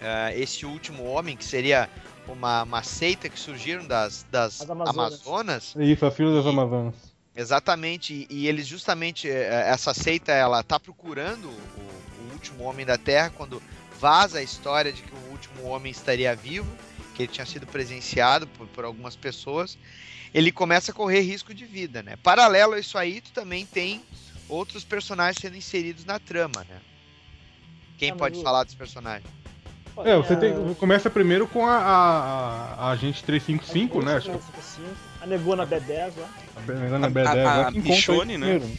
ah, 0.00 0.34
esse 0.34 0.64
último 0.64 1.04
homem, 1.04 1.36
que 1.36 1.44
seria 1.44 1.90
uma, 2.26 2.62
uma 2.62 2.82
seita 2.82 3.28
que 3.28 3.38
surgiram 3.38 3.86
das, 3.86 4.24
das 4.30 4.62
As 4.62 4.70
Amazonas. 4.70 4.96
Amazonas, 4.96 5.76
Isso, 5.78 6.06
a 6.06 6.10
fila 6.10 6.34
das 6.34 6.46
Amazonas. 6.46 6.94
Exatamente, 7.36 8.26
e 8.30 8.48
eles 8.48 8.66
justamente, 8.66 9.28
eh, 9.28 9.64
essa 9.68 9.92
seita, 9.92 10.32
ela 10.32 10.62
tá 10.62 10.80
procurando 10.80 11.48
o, 11.48 12.30
o 12.30 12.32
último 12.32 12.64
homem 12.64 12.86
da 12.86 12.96
Terra 12.96 13.28
quando 13.28 13.62
vaza 14.00 14.38
a 14.38 14.42
história 14.42 14.90
de 14.90 15.02
que 15.02 15.12
o 15.12 15.32
último 15.32 15.64
homem 15.64 15.92
estaria 15.92 16.34
vivo, 16.34 16.74
que 17.14 17.22
ele 17.22 17.32
tinha 17.32 17.46
sido 17.46 17.66
presenciado 17.66 18.46
por, 18.48 18.66
por 18.68 18.84
algumas 18.84 19.14
pessoas, 19.16 19.78
ele 20.34 20.50
começa 20.50 20.90
a 20.90 20.94
correr 20.94 21.20
risco 21.20 21.54
de 21.54 21.64
vida, 21.64 22.02
né? 22.02 22.16
Paralelo 22.22 22.74
a 22.74 22.78
isso 22.80 22.98
aí, 22.98 23.20
tu 23.20 23.32
também 23.32 23.64
tem 23.64 24.02
outros 24.48 24.84
personagens 24.84 25.40
sendo 25.40 25.56
inseridos 25.56 26.04
na 26.04 26.18
trama, 26.18 26.64
né? 26.68 26.76
Quem 27.96 28.10
Ah, 28.10 28.14
mas 28.14 28.18
pode 28.18 28.40
o- 28.40 28.42
falar 28.42 28.64
dos 28.64 28.74
personagens? 28.74 29.30
É, 30.04 30.16
você 30.16 30.34
tem, 30.34 30.74
começa 30.74 31.08
primeiro 31.08 31.46
com 31.46 31.64
a, 31.64 31.76
a, 31.76 31.84
a, 31.84 32.74
a 32.74 32.90
Agente 32.90 33.22
355, 33.22 34.02
né? 34.02 34.16
Acho 34.16 34.32
que 34.32 34.38
A 35.22 35.26
Negona 35.26 35.64
B10 35.64 36.16
lá. 36.18 36.28
a 36.56 36.60
Bernarda 36.60 37.06
A- 37.06 37.10
B10 37.10 37.44
a- 37.46 37.56
lá 37.56 37.68
a 37.68 37.70
ele 37.70 37.80
né? 38.36 38.58
primeiro. 38.58 38.76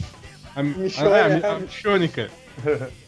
A, 0.55 0.63
Michonne, 0.63 1.07
a, 1.09 1.17
é. 1.17 1.45
a, 1.45 1.55
a 1.55 1.59
Michonne, 1.59 2.09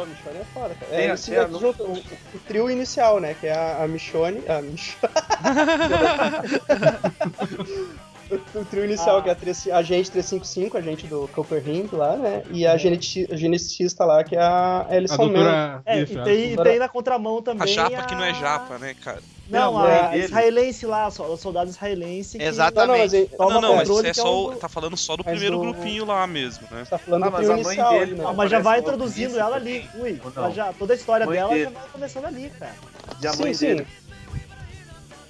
Ô, 0.00 0.06
Michonne 0.06 0.38
é 0.40 0.44
foda, 0.54 0.74
cara. 0.74 0.90
Tem 0.92 1.06
É, 1.06 1.10
a- 1.10 1.14
esse 1.14 1.30
tem 1.30 1.38
a 1.38 1.42
é 1.42 1.46
o, 1.46 1.70
o- 1.70 1.92
o 2.34 2.38
trio 2.48 2.70
inicial, 2.70 3.20
né? 3.20 3.34
Que 3.34 3.46
é 3.48 3.52
a, 3.52 3.82
a 3.84 3.88
Michonne. 3.88 4.42
A 4.48 4.62
Michonne. 4.62 5.12
o, 8.30 8.58
o 8.60 8.64
trio 8.64 8.84
inicial, 8.84 9.18
Ah. 9.18 9.22
que 9.22 9.28
é 9.30 9.32
a, 9.32 9.76
a 9.76 9.78
Agente 9.78 10.10
355, 10.10 10.76
a 10.76 10.80
gente 10.80 11.06
do 11.06 11.28
Copper 11.28 11.62
Ring 11.62 11.88
lá, 11.92 12.16
né? 12.16 12.42
E 12.52 12.66
a 12.66 12.76
geneti- 12.76 13.26
a 13.30 13.36
geneticista 13.36 14.04
lá, 14.04 14.22
que 14.24 14.36
é 14.36 14.40
a 14.40 14.86
A 14.88 14.94
Alison 14.94 15.16
doutora. 15.16 15.82
É, 15.84 16.00
isso, 16.02 16.12
e 16.14 16.18
a- 16.18 16.22
tem, 16.24 16.52
e 16.52 16.56
tem 16.56 16.78
na 16.78 16.88
contramão 16.88 17.42
também. 17.42 17.62
A 17.62 17.66
japa 17.66 18.02
que 18.04 18.14
não 18.14 18.24
é 18.24 18.34
japa, 18.34 18.78
né, 18.78 18.94
cara? 18.94 19.20
Não, 19.48 19.72
Não, 19.72 19.78
a 19.84 19.90
é 19.90 20.08
dele. 20.10 20.24
israelense 20.26 20.86
lá, 20.86 21.08
o 21.08 21.36
soldado 21.36 21.68
israelense. 21.70 22.38
Que 22.38 22.44
Exatamente. 22.44 23.28
Não, 23.36 23.48
não, 23.48 23.54
não, 23.54 23.60
não, 23.60 23.76
mas 23.78 23.88
isso 23.88 24.06
é 24.06 24.10
é 24.10 24.14
só, 24.14 24.46
um 24.48 24.50
do- 24.52 24.56
tá 24.58 24.68
falando 24.68 24.96
só 24.96 25.16
do 25.16 25.24
Mas 25.24 25.32
primeiro 25.32 25.56
o- 25.56 25.60
grupinho 25.60 26.04
lá 26.04 26.24
mesmo, 26.24 26.68
né? 26.70 26.84
tá 26.88 26.96
falando 26.98 27.24
Ah, 27.24 27.26
do 27.26 27.32
mas 27.32 27.40
trio 27.40 27.50
a 27.50 27.54
mãe 27.56 27.64
inicial. 27.64 27.90
dele 27.90 28.02
ali, 28.04 28.14
né? 28.14 28.22
Não 28.22 28.34
mas 28.34 28.48
já 28.50 28.60
vai 28.60 28.78
introduzindo 28.78 29.36
ela 29.40 29.58
também. 29.58 29.88
ali. 29.92 30.02
Ui, 30.02 30.20
já, 30.54 30.72
toda 30.72 30.92
a 30.92 30.96
história 30.96 31.26
Mãe 31.26 31.36
dela 31.36 31.48
dele. 31.52 31.64
já 31.64 31.70
vai 31.70 31.82
começando 31.90 32.24
ali, 32.26 32.48
cara. 32.50 32.74
E 33.20 33.26
a 33.26 33.32
Sim, 33.32 33.42
mãe 33.42 33.54
sim. 33.54 33.66
dele. 33.66 33.86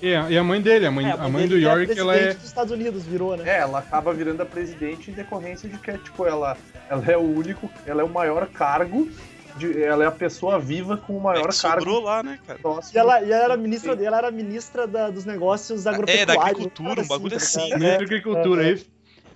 E 0.02 0.14
a, 0.14 0.30
e 0.30 0.38
a 0.38 0.42
mãe 0.42 0.60
dele, 0.60 0.86
a 0.86 0.90
mãe, 0.90 1.06
É, 1.06 1.12
a 1.12 1.28
mãe 1.28 1.46
do 1.46 1.54
dele 1.54 1.66
é 1.66 1.68
Yorick, 1.68 1.98
ela 1.98 2.12
é. 2.14 2.16
presidente 2.18 2.38
dos 2.40 2.48
Estados 2.48 2.72
Unidos, 2.72 3.04
virou, 3.06 3.36
né? 3.36 3.44
É, 3.46 3.58
ela 3.60 3.78
acaba 3.80 4.12
virando 4.14 4.42
a 4.42 4.46
presidente 4.46 5.10
em 5.10 5.14
decorrência 5.14 5.68
de 5.68 5.76
que, 5.78 5.92
tipo, 5.98 6.26
ela, 6.26 6.56
ela 6.88 7.04
é 7.06 7.16
o 7.16 7.20
único, 7.20 7.70
ela 7.86 8.00
é 8.00 8.04
o 8.04 8.08
maior 8.08 8.46
cargo, 8.46 9.08
de, 9.56 9.82
ela 9.82 10.04
é 10.04 10.06
a 10.06 10.10
pessoa 10.12 10.58
viva 10.58 10.96
com 10.96 11.16
o 11.16 11.20
maior 11.20 11.48
É 11.48 11.52
que 11.52 11.60
cargo 11.60 11.80
sobrou 11.82 12.02
lá, 12.02 12.22
né, 12.22 12.38
cara? 12.46 12.58
E 12.94 12.98
ela, 12.98 13.20
e 13.20 13.30
ela 13.30 13.44
era 13.44 13.56
ministra, 13.56 13.92
ela 14.04 14.18
era 14.18 14.30
ministra 14.30 14.86
da- 14.86 15.10
dos 15.10 15.24
negócios 15.26 15.86
agropecuários. 15.86 16.22
É, 16.22 16.26
da 16.36 16.40
agricultura, 16.48 17.02
um 17.02 17.06
bagulho 17.06 17.30
tá 17.30 17.36
assim, 17.36 17.64
ligado? 17.64 17.78
Ministro 17.80 17.94
É. 17.94 17.98
da 17.98 18.04
Agricultura, 18.04 18.68
é 18.68 18.72
isso. 18.72 18.86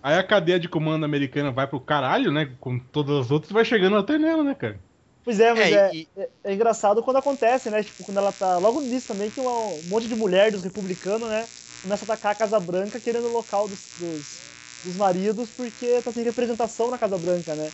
Aí 0.03 0.19
a 0.19 0.23
cadeia 0.23 0.59
de 0.61 0.69
comando 0.69 1.05
americana 1.05 1.51
vai 1.51 1.67
pro 1.67 1.81
caralho, 1.81 2.31
né? 2.31 2.49
Com 2.61 2.79
todas 2.79 3.17
as 3.27 3.31
outras, 3.31 3.53
vai 3.53 3.65
chegando 3.65 3.97
até 3.97 4.19
nela, 4.19 4.45
né, 4.45 4.55
cara? 4.55 4.77
Pois 5.25 5.41
é, 5.41 5.55
mas 5.55 5.73
é, 5.73 5.95
e- 5.95 6.09
é, 6.17 6.29
é 6.45 6.53
engraçado 6.55 7.03
quando 7.03 7.17
acontece, 7.17 7.71
né? 7.71 7.83
Tipo, 7.83 8.05
quando 8.05 8.19
ela 8.19 8.31
tá. 8.31 8.59
Logo 8.59 8.81
no 8.81 8.87
início 8.87 9.09
também, 9.09 9.31
que 9.31 9.41
um 9.41 9.83
monte 9.89 10.07
de 10.07 10.15
mulher 10.15 10.53
dos 10.53 10.63
republicanos, 10.63 11.29
né? 11.29 11.47
Começa 11.83 12.05
a 12.05 12.07
atacar 12.07 12.33
a 12.33 12.35
Casa 12.35 12.61
Branca 12.61 13.01
querendo 13.01 13.27
o 13.29 13.33
local 13.33 13.67
dos, 13.67 13.79
dos, 13.99 14.41
dos 14.85 14.97
maridos, 14.97 15.49
porque 15.51 16.01
tá 16.03 16.13
sem 16.13 16.25
representação 16.25 16.91
na 16.91 16.99
Casa 16.99 17.17
Branca, 17.17 17.55
né? 17.55 17.71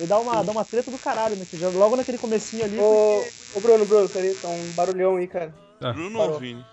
E 0.00 0.06
dá 0.06 0.18
uma, 0.18 0.42
dá 0.42 0.52
uma 0.52 0.64
treta 0.64 0.90
do 0.90 0.98
caralho, 0.98 1.36
né? 1.36 1.46
já- 1.52 1.68
Logo 1.68 1.96
naquele 1.96 2.18
comecinho 2.18 2.64
ali. 2.64 2.78
Ô, 2.78 2.82
porque- 3.22 3.32
ô, 3.54 3.60
Bruno, 3.60 3.84
Bruno, 3.84 4.08
peraí, 4.08 4.34
tá 4.34 4.48
um 4.48 4.72
barulhão 4.72 5.16
aí, 5.16 5.26
cara. 5.26 5.52
Bruno 5.92 6.18
parou. 6.18 6.34
ou 6.34 6.40
Vini? 6.40 6.64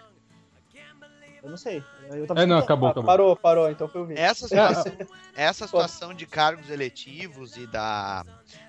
Eu 1.43 1.49
não 1.49 1.57
sei. 1.57 1.83
Eu 2.11 2.27
tava 2.27 2.41
É, 2.41 2.45
não, 2.45 2.57
acabou, 2.59 2.87
Ah, 2.87 2.91
acabou. 2.91 3.07
parou, 3.07 3.35
parou, 3.35 3.69
então 3.69 3.87
foi 3.87 4.01
o 4.01 4.05
Vini. 4.05 4.19
Essa 4.19 4.45
situação, 4.47 4.93
essa 5.35 5.65
situação 5.65 6.13
de 6.13 6.25
cargos 6.27 6.69
eletivos 6.69 7.57
e 7.57 7.65
da, 7.65 8.23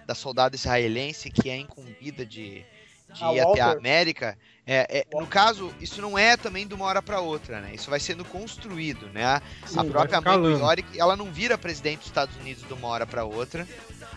da 0.07 0.15
soldada 0.15 0.57
israelense 0.57 1.31
que 1.31 1.49
é 1.51 1.57
incumbida 1.57 2.25
de, 2.27 2.65
de 3.15 3.25
A 3.25 3.33
ir 3.33 3.41
até 3.41 3.61
a. 3.61 3.71
América, 3.73 4.37
é, 4.67 5.05
é- 5.11 5.19
no 5.19 5.27
caso, 5.27 5.73
isso 5.81 6.01
não 6.01 6.19
é 6.19 6.37
também 6.37 6.67
de 6.67 6.75
uma 6.75 6.85
hora 6.85 7.03
para 7.03 7.21
outra, 7.21 7.61
né? 7.61 7.75
Isso 7.75 7.91
vai 7.91 8.01
sendo 8.01 8.25
construído, 8.25 9.09
né? 9.11 9.25
A- 9.25 9.43
Sim, 9.67 9.81
a 9.81 9.85
própria 9.85 10.21
mãe 10.21 10.39
do 10.39 10.49
escalando. 10.49 10.65
Yorick, 10.65 10.99
ela 11.01 11.17
não 11.17 11.33
vira 11.33 11.57
presidente 11.59 11.99
dos 11.99 12.07
Estados 12.09 12.37
Unidos 12.37 12.65
de 12.67 12.73
uma 12.73 12.89
hora 12.89 13.07
para 13.07 13.25
outra. 13.25 13.67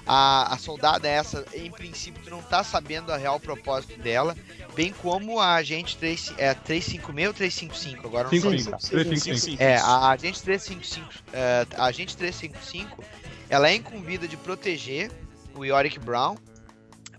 A, 0.08 0.54
a 0.54 0.58
soldada 0.60 1.08
essa, 1.08 1.46
em 1.54 1.72
princípio, 1.72 2.22
tu 2.24 2.30
não 2.30 2.42
tá 2.42 2.64
sabendo 2.64 3.12
a 3.12 3.18
real 3.18 3.40
propósito 3.40 3.98
dela, 4.00 4.36
bem 4.76 4.94
como 4.94 5.40
a 5.40 5.56
agente 5.56 5.98
3, 5.98 6.32
é, 6.38 6.54
356 6.54 7.28
ou 7.28 7.34
355, 7.34 8.08
agora 8.08 8.28
eu 8.28 8.32
não 8.32 8.40
Cinco, 8.40 8.50
sei. 8.52 8.60
cinco. 8.60 8.82
sim, 8.82 8.90
Três, 8.90 9.08
sim, 9.08 9.16
cinco, 9.16 9.38
Sim, 9.38 9.46
cinco. 9.46 9.58
sim. 9.58 9.64
É, 9.64 9.78
a 9.78 10.10
agente 10.12 10.44
355, 10.44 11.14
é, 11.34 11.66
a 11.76 11.86
agente 11.86 12.16
355, 12.18 13.04
ela 13.50 13.68
é 13.68 13.74
incumbida 13.76 14.28
de 14.28 14.38
proteger 14.38 15.12
o 15.56 15.66
Yorick 15.66 16.00
Brown 16.00 16.36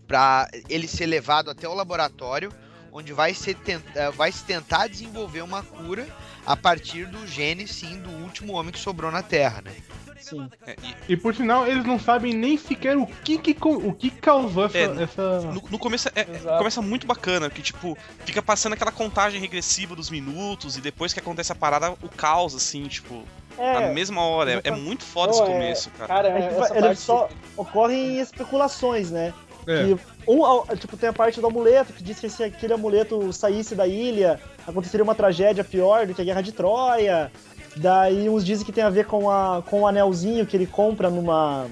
para 0.07 0.49
ele 0.69 0.87
ser 0.87 1.07
levado 1.07 1.51
até 1.51 1.69
o 1.69 1.75
laboratório, 1.75 2.53
onde 2.93 3.13
vai, 3.13 3.35
ser 3.35 3.55
tent- 3.55 3.83
eh, 3.95 4.11
vai 4.13 4.31
se 4.31 4.45
tentar 4.45 4.87
desenvolver 4.89 5.43
uma 5.43 5.63
cura 5.63 6.07
a 6.47 6.57
partir 6.57 7.07
do 7.07 7.27
gene, 7.27 7.67
sim, 7.67 7.99
do 7.99 8.11
último 8.11 8.53
homem 8.55 8.73
que 8.73 8.79
sobrou 8.79 9.11
na 9.11 9.23
Terra, 9.23 9.63
né? 9.63 9.73
Sim. 10.21 10.49
É, 10.67 10.77
e 11.09 11.13
E 11.13 11.17
por 11.17 11.35
sinal, 11.35 11.67
eles 11.67 11.85
não 11.85 11.99
sabem 12.01 12.33
nem 12.33 12.57
sequer 12.57 12.97
o 12.97 13.07
que, 13.07 13.37
que, 13.39 13.57
o 13.63 13.93
que 13.93 14.11
causou 14.11 14.65
essa. 14.65 14.79
É, 14.79 15.03
essa... 15.03 15.41
no, 15.43 15.63
no 15.71 15.79
começo 15.79 16.09
é, 16.09 16.21
é- 16.21 16.25
começa 16.59 16.81
muito 16.81 17.07
bacana, 17.07 17.51
que 17.51 17.61
tipo, 17.63 17.97
fica 18.25 18.41
passando 18.41 18.73
aquela 18.73 18.91
contagem 18.93 19.41
regressiva 19.41 19.95
dos 19.95 20.09
minutos 20.09 20.77
e 20.77 20.81
depois 20.81 21.13
que 21.13 21.21
acontece 21.21 21.53
a 21.53 21.55
parada, 21.55 21.91
o 22.03 22.09
caos, 22.09 22.55
assim, 22.55 22.85
tipo, 22.89 23.25
É, 23.59 23.81
na 23.87 23.93
mesma 23.95 24.23
hora. 24.23 24.53
É, 24.53 24.61
é 24.65 24.71
muito 24.71 25.05
foda 25.05 25.33
Não, 25.33 25.39
esse 25.39 25.43
é- 25.43 25.53
começo, 25.55 25.91
cara. 25.91 26.09
Cara, 26.15 26.29
É 26.29 26.47
ele 26.77 26.81
parte... 26.83 27.01
só 27.01 27.29
ocorrem 27.57 28.19
especulações, 28.21 29.11
né? 29.11 29.33
É. 29.67 29.85
Que 29.85 29.99
um, 30.29 30.77
tipo, 30.77 30.97
tem 30.97 31.09
a 31.09 31.13
parte 31.13 31.41
do 31.41 31.47
amuleto, 31.47 31.93
que 31.93 32.03
diz 32.03 32.21
que 32.21 32.29
se 32.29 32.45
aquele 32.45 32.73
amuleto 32.73 33.33
saísse 33.33 33.75
da 33.75 33.87
ilha, 33.87 34.39
aconteceria 34.67 35.03
uma 35.03 35.15
tragédia 35.15 35.65
pior 35.65 36.07
do 36.07 36.15
que 36.15 36.23
a 36.23 36.25
Guerra 36.25 36.41
de 36.41 36.53
Troia. 36.53 37.33
Daí 37.77 38.29
uns 38.29 38.45
dizem 38.45 38.65
que 38.65 38.73
tem 38.73 38.85
a 38.85 38.91
ver 38.91 39.07
com, 39.07 39.29
a, 39.31 39.63
com 39.69 39.81
o 39.83 39.87
anelzinho 39.87 40.47
que 40.47 40.57
ele 40.57 40.67
compra 40.67 41.11
numa. 41.11 41.67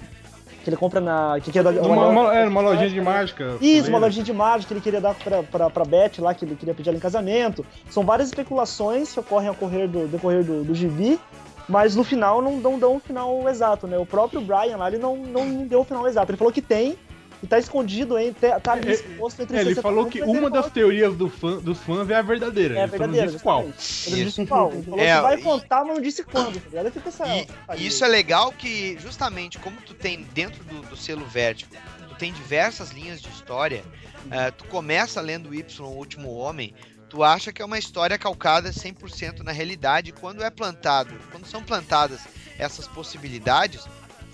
Que 0.63 0.71
ele 0.71 0.77
compra 0.77 1.01
na. 1.01 1.39
Que, 1.41 1.53
que 1.53 1.59
é 1.59 1.63
da, 1.63 1.71
Uma, 1.71 2.09
uma, 2.09 2.35
é, 2.35 2.47
uma 2.49 2.61
lojinha 2.61 2.91
de 2.91 3.01
mágica. 3.01 3.57
Isso, 3.61 3.89
uma 3.91 3.99
lojinha 3.99 4.25
de 4.25 4.33
mágica 4.33 4.69
que 4.69 4.75
ele 4.75 4.81
queria 4.81 5.01
dar 5.01 5.15
pra, 5.15 5.43
pra, 5.43 5.71
pra 5.71 5.85
Beth 5.85 6.13
lá, 6.19 6.35
que 6.35 6.45
ele 6.45 6.57
queria 6.57 6.75
pedir 6.75 6.89
ela 6.89 6.97
em 6.99 7.01
casamento. 7.01 7.65
São 7.91 8.05
várias 8.05 8.29
especulações 8.29 9.13
que 9.13 9.21
ocorrem 9.21 9.49
ao 9.49 9.55
correr 9.55 9.87
do, 9.87 10.07
decorrer 10.09 10.43
do, 10.43 10.65
do 10.65 10.75
gibi, 10.75 11.19
mas 11.69 11.95
no 11.97 12.05
final 12.05 12.41
não, 12.43 12.59
não 12.61 12.79
dão 12.79 12.97
um 12.97 13.01
final 13.01 13.49
exato, 13.49 13.87
né? 13.87 13.99
O 13.99 14.07
próprio 14.07 14.41
Brian 14.41 14.77
lá, 14.77 14.89
ele 14.89 14.99
não, 14.99 15.17
não 15.17 15.67
deu 15.67 15.81
o 15.81 15.85
final 15.85 16.07
exato. 16.07 16.31
Ele 16.31 16.39
falou 16.39 16.53
que 16.53 16.63
tem, 16.63 16.99
e 17.43 17.47
tá 17.47 17.59
escondido, 17.59 18.19
hein? 18.19 18.35
Tá 18.41 18.59
tá 18.61 18.73
ali 18.73 18.89
É, 18.89 18.93
exposto 18.93 19.43
entre 19.43 19.57
É, 19.57 19.61
ele 19.61 19.69
60 19.71 19.83
falou 19.83 20.07
que 20.07 20.23
uma 20.23 20.49
das 20.49 20.61
falou 20.67 20.71
teorias 20.71 21.15
do 21.15 21.29
fã- 21.29 21.59
dos 21.59 21.79
fãs 21.81 22.09
é 22.09 22.15
a 22.15 22.23
verdadeira. 22.23 22.75
é 22.79 22.83
não 22.83 22.89
verdadeira. 22.89 23.27
disse 23.27 23.43
qual. 23.43 23.63
Ele 23.63 24.25
disse 24.25 24.47
qual. 24.47 24.73
Ele 24.73 24.83
falou 24.83 25.01
É, 25.01 25.17
que 25.17 25.23
vai 25.23 25.35
e- 25.37 25.43
contar, 25.43 25.85
mas 25.85 25.95
não 25.97 26.03
disse 26.03 26.23
quando. 26.25 26.55
tá 26.61 26.69
ligado? 26.71 26.91
Fica 26.93 27.09
essa- 27.11 27.27
E, 27.27 27.41
essa 27.41 27.77
e 27.77 27.87
isso 27.87 28.05
é 28.05 28.09
legal 28.09 28.51
que, 28.53 28.97
justamente, 28.99 29.59
como 29.59 29.77
tu 29.83 29.93
tem 29.95 30.23
dentro 30.33 30.63
do, 30.65 30.81
do 30.83 30.97
selo 30.97 31.25
Vértigo, 31.27 31.75
tu 32.09 32.15
tem 32.17 32.33
diversas 32.33 32.91
linhas 32.93 33.21
de 33.21 33.29
história, 33.29 33.85
eh, 34.31 34.51
tu 34.53 34.65
começa 34.67 35.21
lendo 35.21 35.53
Y, 35.55 35.85
o 35.87 35.91
Último 35.91 36.35
Homem, 36.35 36.73
tu 37.15 37.23
acha 37.23 37.53
que 37.53 37.63
é 37.63 37.65
uma 37.65 37.79
história 37.79 38.19
calcada 38.19 38.71
100% 38.73 39.41
na 39.45 39.53
realidade, 39.53 40.11
quando 40.11 40.43
é 40.43 40.51
plantado, 40.51 41.15
quando 41.31 41.47
são 41.47 41.63
plantadas 41.63 42.21
essas 42.59 42.89
possibilidades, 42.89 43.87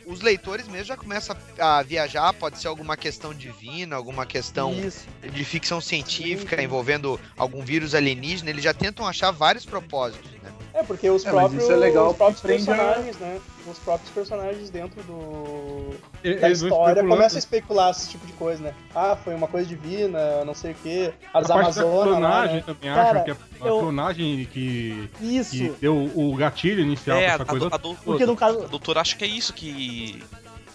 os 0.07 0.23
leitores 0.23 0.67
mesmo 0.67 0.87
já 0.87 0.97
começam 0.97 1.37
a, 1.59 1.79
a 1.79 1.83
viajar, 1.83 2.33
pode 2.33 2.59
ser 2.59 2.69
alguma 2.69 2.97
questão 2.97 3.35
divina, 3.35 3.95
alguma 3.97 4.25
questão 4.25 4.73
Isso. 4.73 5.07
de 5.23 5.45
ficção 5.45 5.79
científica 5.79 6.61
envolvendo 6.63 7.21
algum 7.37 7.63
vírus 7.63 7.95
alienígena, 7.95 8.49
eles 8.49 8.65
já 8.65 8.73
tentam 8.73 9.07
achar 9.07 9.31
vários 9.31 9.67
propósitos, 9.67 10.31
né? 10.43 10.51
É, 10.73 10.83
porque 10.83 11.11
os 11.11 11.23
É, 11.25 11.31
mas 11.33 11.41
próprios, 11.41 11.63
isso 11.65 11.73
é 11.73 11.77
legal 11.77 12.11
os 12.13 12.17
próprios 12.17 12.41
porque 12.41 12.55
prende 12.55 12.71
a- 12.71 12.75
personagens, 12.77 13.17
né? 13.19 13.41
Os 13.71 13.79
próprios 13.79 14.11
personagens 14.11 14.69
dentro 14.71 15.03
do, 15.05 15.95
da 16.41 16.51
história 16.51 17.03
começam 17.07 17.37
a 17.37 17.39
especular 17.39 17.91
esse 17.91 18.09
tipo 18.11 18.27
de 18.27 18.33
coisa, 18.33 18.63
né? 18.63 18.75
Ah, 18.95 19.17
foi 19.23 19.35
uma 19.35 19.47
coisa 19.47 19.67
divina, 19.67 20.45
não 20.45 20.55
sei 20.55 20.73
o 20.73 20.75
quê. 20.83 21.13
As 21.33 21.51
a 21.51 21.55
Amazonas 21.55 21.95
lá, 21.97 22.05
clonagem 22.05 22.57
né? 22.57 22.63
também 22.67 22.93
Cara, 22.95 23.11
acham 23.11 23.25
que 23.25 23.31
é 23.31 23.35
a 23.35 23.67
eu- 23.69 23.79
clonagem 23.81 24.49
que, 24.53 25.11
Isso. 25.21 25.51
que 25.51 25.69
deu 25.81 26.11
o 26.15 26.35
gatilho 26.37 26.81
inicial 26.83 27.17
É, 27.19 27.23
pra 27.27 27.31
a, 27.31 27.35
essa 27.37 27.45
coisa. 27.45 27.69
a, 27.71 27.77
do- 27.77 27.95
Porque 27.97 28.27
no 28.27 28.37
caso. 28.37 28.65
a 28.65 28.67
doutora 28.67 29.01
acha 29.01 29.15
que 29.17 29.25
é 29.25 29.29
isso 29.29 29.53
que. 29.53 30.23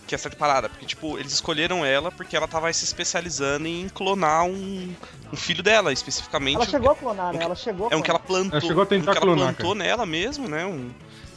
Que 0.08 0.14
é 0.14 0.18
certa 0.20 0.38
parada. 0.38 0.70
Porque, 0.70 0.86
tipo, 0.86 1.18
eles 1.18 1.34
escolheram 1.34 1.84
ela 1.84 2.12
porque 2.12 2.38
ela 2.38 2.48
tava 2.48 2.72
se 2.72 2.84
especializando 2.86 3.68
em 3.68 3.90
clonar 3.90 4.46
um, 4.46 4.94
um 5.34 5.36
filho 5.36 5.64
dela, 5.64 5.92
especificamente. 5.92 6.58
Ela 6.58 6.66
chegou 6.68 6.92
a 6.92 6.96
clonar, 6.96 7.34
né? 7.34 7.40
Ela 7.44 7.56
chegou 7.56 7.88
a 7.88 7.90
É 7.92 7.96
um 7.96 8.02
que 8.04 8.12
clonar. 8.12 8.22
ela 8.22 8.28
plantou. 8.42 8.60
Ela 8.60 8.68
chegou 8.68 8.84
a 8.84 8.86
tentar 8.86 9.12
um 9.12 9.14
que 9.16 9.18
ela 9.18 9.26
clonar, 9.36 9.56
plantou 9.56 9.74
nela 9.74 10.06
mesmo, 10.06 10.48
né? 10.48 10.64
Um, 10.64 10.92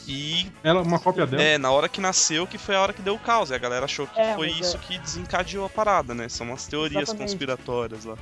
e 0.08 0.50
Ela, 0.64 0.82
uma 0.82 0.98
cópia 0.98 1.26
dela. 1.26 1.42
é, 1.42 1.58
na 1.58 1.70
hora 1.70 1.88
que 1.88 2.00
nasceu, 2.00 2.46
que 2.46 2.56
foi 2.58 2.74
a 2.74 2.80
hora 2.80 2.92
que 2.92 3.02
deu 3.02 3.14
o 3.14 3.18
caos. 3.18 3.50
E 3.50 3.54
a 3.54 3.58
galera 3.58 3.84
achou 3.84 4.06
que 4.06 4.18
É, 4.18 4.34
foi 4.34 4.48
isso 4.48 4.76
é- 4.76 4.80
que 4.80 4.98
desencadeou 4.98 5.66
a 5.66 5.68
parada, 5.68 6.14
né? 6.14 6.28
São 6.28 6.46
umas 6.48 6.66
teorias 6.66 7.02
Exatamente. 7.02 7.30
conspiratórias 7.30 8.04
lá. 8.04 8.16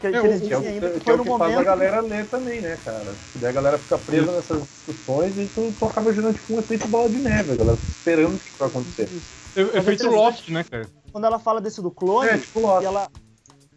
Que, 0.00 0.08
É, 0.08 0.10
que 0.10 0.18
o- 0.18 0.26
eles 0.26 0.40
Que 0.40 0.52
é 0.52 0.56
o 0.58 0.60
dizem 0.60 0.62
que, 0.62 0.68
ainda 0.84 0.90
que 0.90 0.98
que, 0.98 1.04
foi 1.04 1.12
é 1.12 1.16
o 1.16 1.22
que 1.22 1.28
faz 1.28 1.40
a 1.40 1.48
momento. 1.48 1.64
galera 1.64 2.00
ler 2.00 2.26
também, 2.28 2.60
né, 2.60 2.76
cara? 2.84 3.14
E 3.34 3.38
daí 3.38 3.50
a 3.50 3.52
galera 3.52 3.78
fica 3.78 3.98
presa 3.98 4.32
nessas 4.32 4.62
discussões 4.62 5.38
e 5.38 5.46
tu, 5.46 5.72
tu 5.78 5.84
acaba 5.84 6.12
gerando 6.12 6.34
tipo 6.34 6.54
um 6.54 6.58
efeito 6.58 6.88
bola 6.88 7.08
de 7.08 7.18
neve, 7.18 7.52
a 7.52 7.54
galera 7.54 7.76
fica 7.76 7.92
esperando 7.92 8.34
o 8.34 8.38
que 8.40 8.58
vai 8.58 8.68
acontecer. 8.68 9.08
É, 9.54 9.60
é 9.60 9.64
Mas 9.64 9.72
feito 9.72 10.02
interessante- 10.04 10.14
Lost, 10.16 10.48
né, 10.48 10.64
cara? 10.64 10.86
Quando 11.12 11.24
ela 11.24 11.38
fala 11.38 11.60
desse 11.60 11.80
do 11.80 11.90
clone, 11.90 12.30
É, 12.30 12.38
tipo 12.38 12.58
Lost. 12.60 12.82
e 12.82 12.86
ela, 12.86 13.08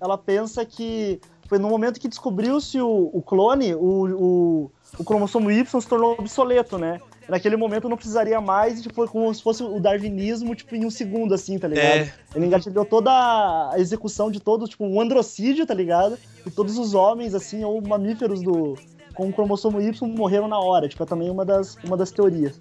ela 0.01 0.17
pensa 0.17 0.65
que 0.65 1.21
foi 1.47 1.59
no 1.59 1.69
momento 1.69 1.99
que 1.99 2.07
descobriu-se 2.07 2.81
o, 2.81 3.11
o 3.13 3.21
clone, 3.21 3.75
o, 3.75 3.79
o, 3.79 4.71
o 4.97 5.03
cromossomo 5.03 5.51
Y 5.51 5.79
se 5.79 5.87
tornou 5.87 6.13
obsoleto, 6.17 6.79
né? 6.79 6.99
Naquele 7.27 7.58
momento 7.58 7.89
não 7.89 7.98
precisaria 7.98 8.39
mais, 8.39 8.79
e 8.79 8.84
tipo, 8.84 8.94
foi 8.94 9.08
como 9.08 9.34
se 9.34 9.41
fosse 9.41 9.63
o 9.63 9.79
darwinismo, 9.79 10.53
tipo, 10.53 10.75
em 10.75 10.86
um 10.86 10.91
segundo, 10.91 11.34
assim, 11.34 11.58
tá 11.58 11.67
ligado? 11.67 12.01
É, 12.01 12.13
Ele 12.36 12.46
engatilhou 12.46 12.86
toda 12.86 13.10
a 13.12 13.74
execução 13.77 14.29
de 14.29 14.39
todos, 14.39 14.70
tipo, 14.70 14.86
um 14.86 15.01
androcídio, 15.01 15.65
tá 15.65 15.74
ligado? 15.74 16.17
E 16.46 16.51
todos 16.51 16.77
os 16.77 16.94
homens, 16.94 17.34
assim, 17.34 17.63
ou 17.63 17.82
mamíferos 17.82 18.41
do 18.41 18.75
com 19.15 19.29
o 19.29 19.34
cromossomo 19.34 19.82
Y 19.82 20.08
morreram 20.10 20.48
na 20.48 20.60
hora. 20.60 20.88
Tipo, 20.89 21.03
é 21.03 21.05
também 21.05 21.29
uma 21.29 21.44
das, 21.46 21.75
uma 21.84 21.96
das 21.98 22.12
teorias. 22.12 22.60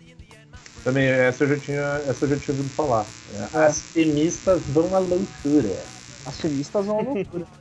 Também, 0.85 1.06
essa 1.09 1.44
eu 1.44 1.49
já 1.49 1.59
tinha, 1.59 2.02
essa 2.06 2.25
eu 2.25 2.28
já 2.30 2.37
tinha 2.38 2.56
ouvido 2.56 2.73
falar. 2.75 3.06
É, 3.52 3.59
As 3.59 3.80
feministas 3.83 4.62
vão 4.68 4.94
à 4.94 4.99
loucura. 4.99 5.85
As 6.25 6.40
feministas 6.40 6.87
vão 6.87 6.99
à 7.00 7.02
loucura. 7.02 7.44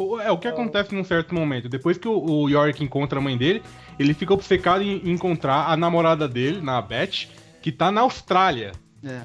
O- 0.00 0.20
É 0.20 0.30
o 0.30 0.38
que 0.38 0.46
acontece 0.46 0.94
num 0.94 1.02
certo 1.02 1.34
momento. 1.34 1.68
Depois 1.68 1.98
que 1.98 2.06
o, 2.06 2.12
o 2.24 2.48
Yorick 2.48 2.84
encontra 2.84 3.18
a 3.18 3.22
mãe 3.22 3.36
dele, 3.36 3.62
ele 3.98 4.14
fica 4.14 4.32
obcecado 4.34 4.82
em 4.82 5.10
encontrar 5.10 5.68
a 5.70 5.76
namorada 5.76 6.28
dele, 6.28 6.60
na 6.60 6.80
Beth, 6.80 7.26
que 7.60 7.72
tá 7.72 7.90
na 7.90 8.02
Austrália. 8.02 8.72
É. 9.04 9.20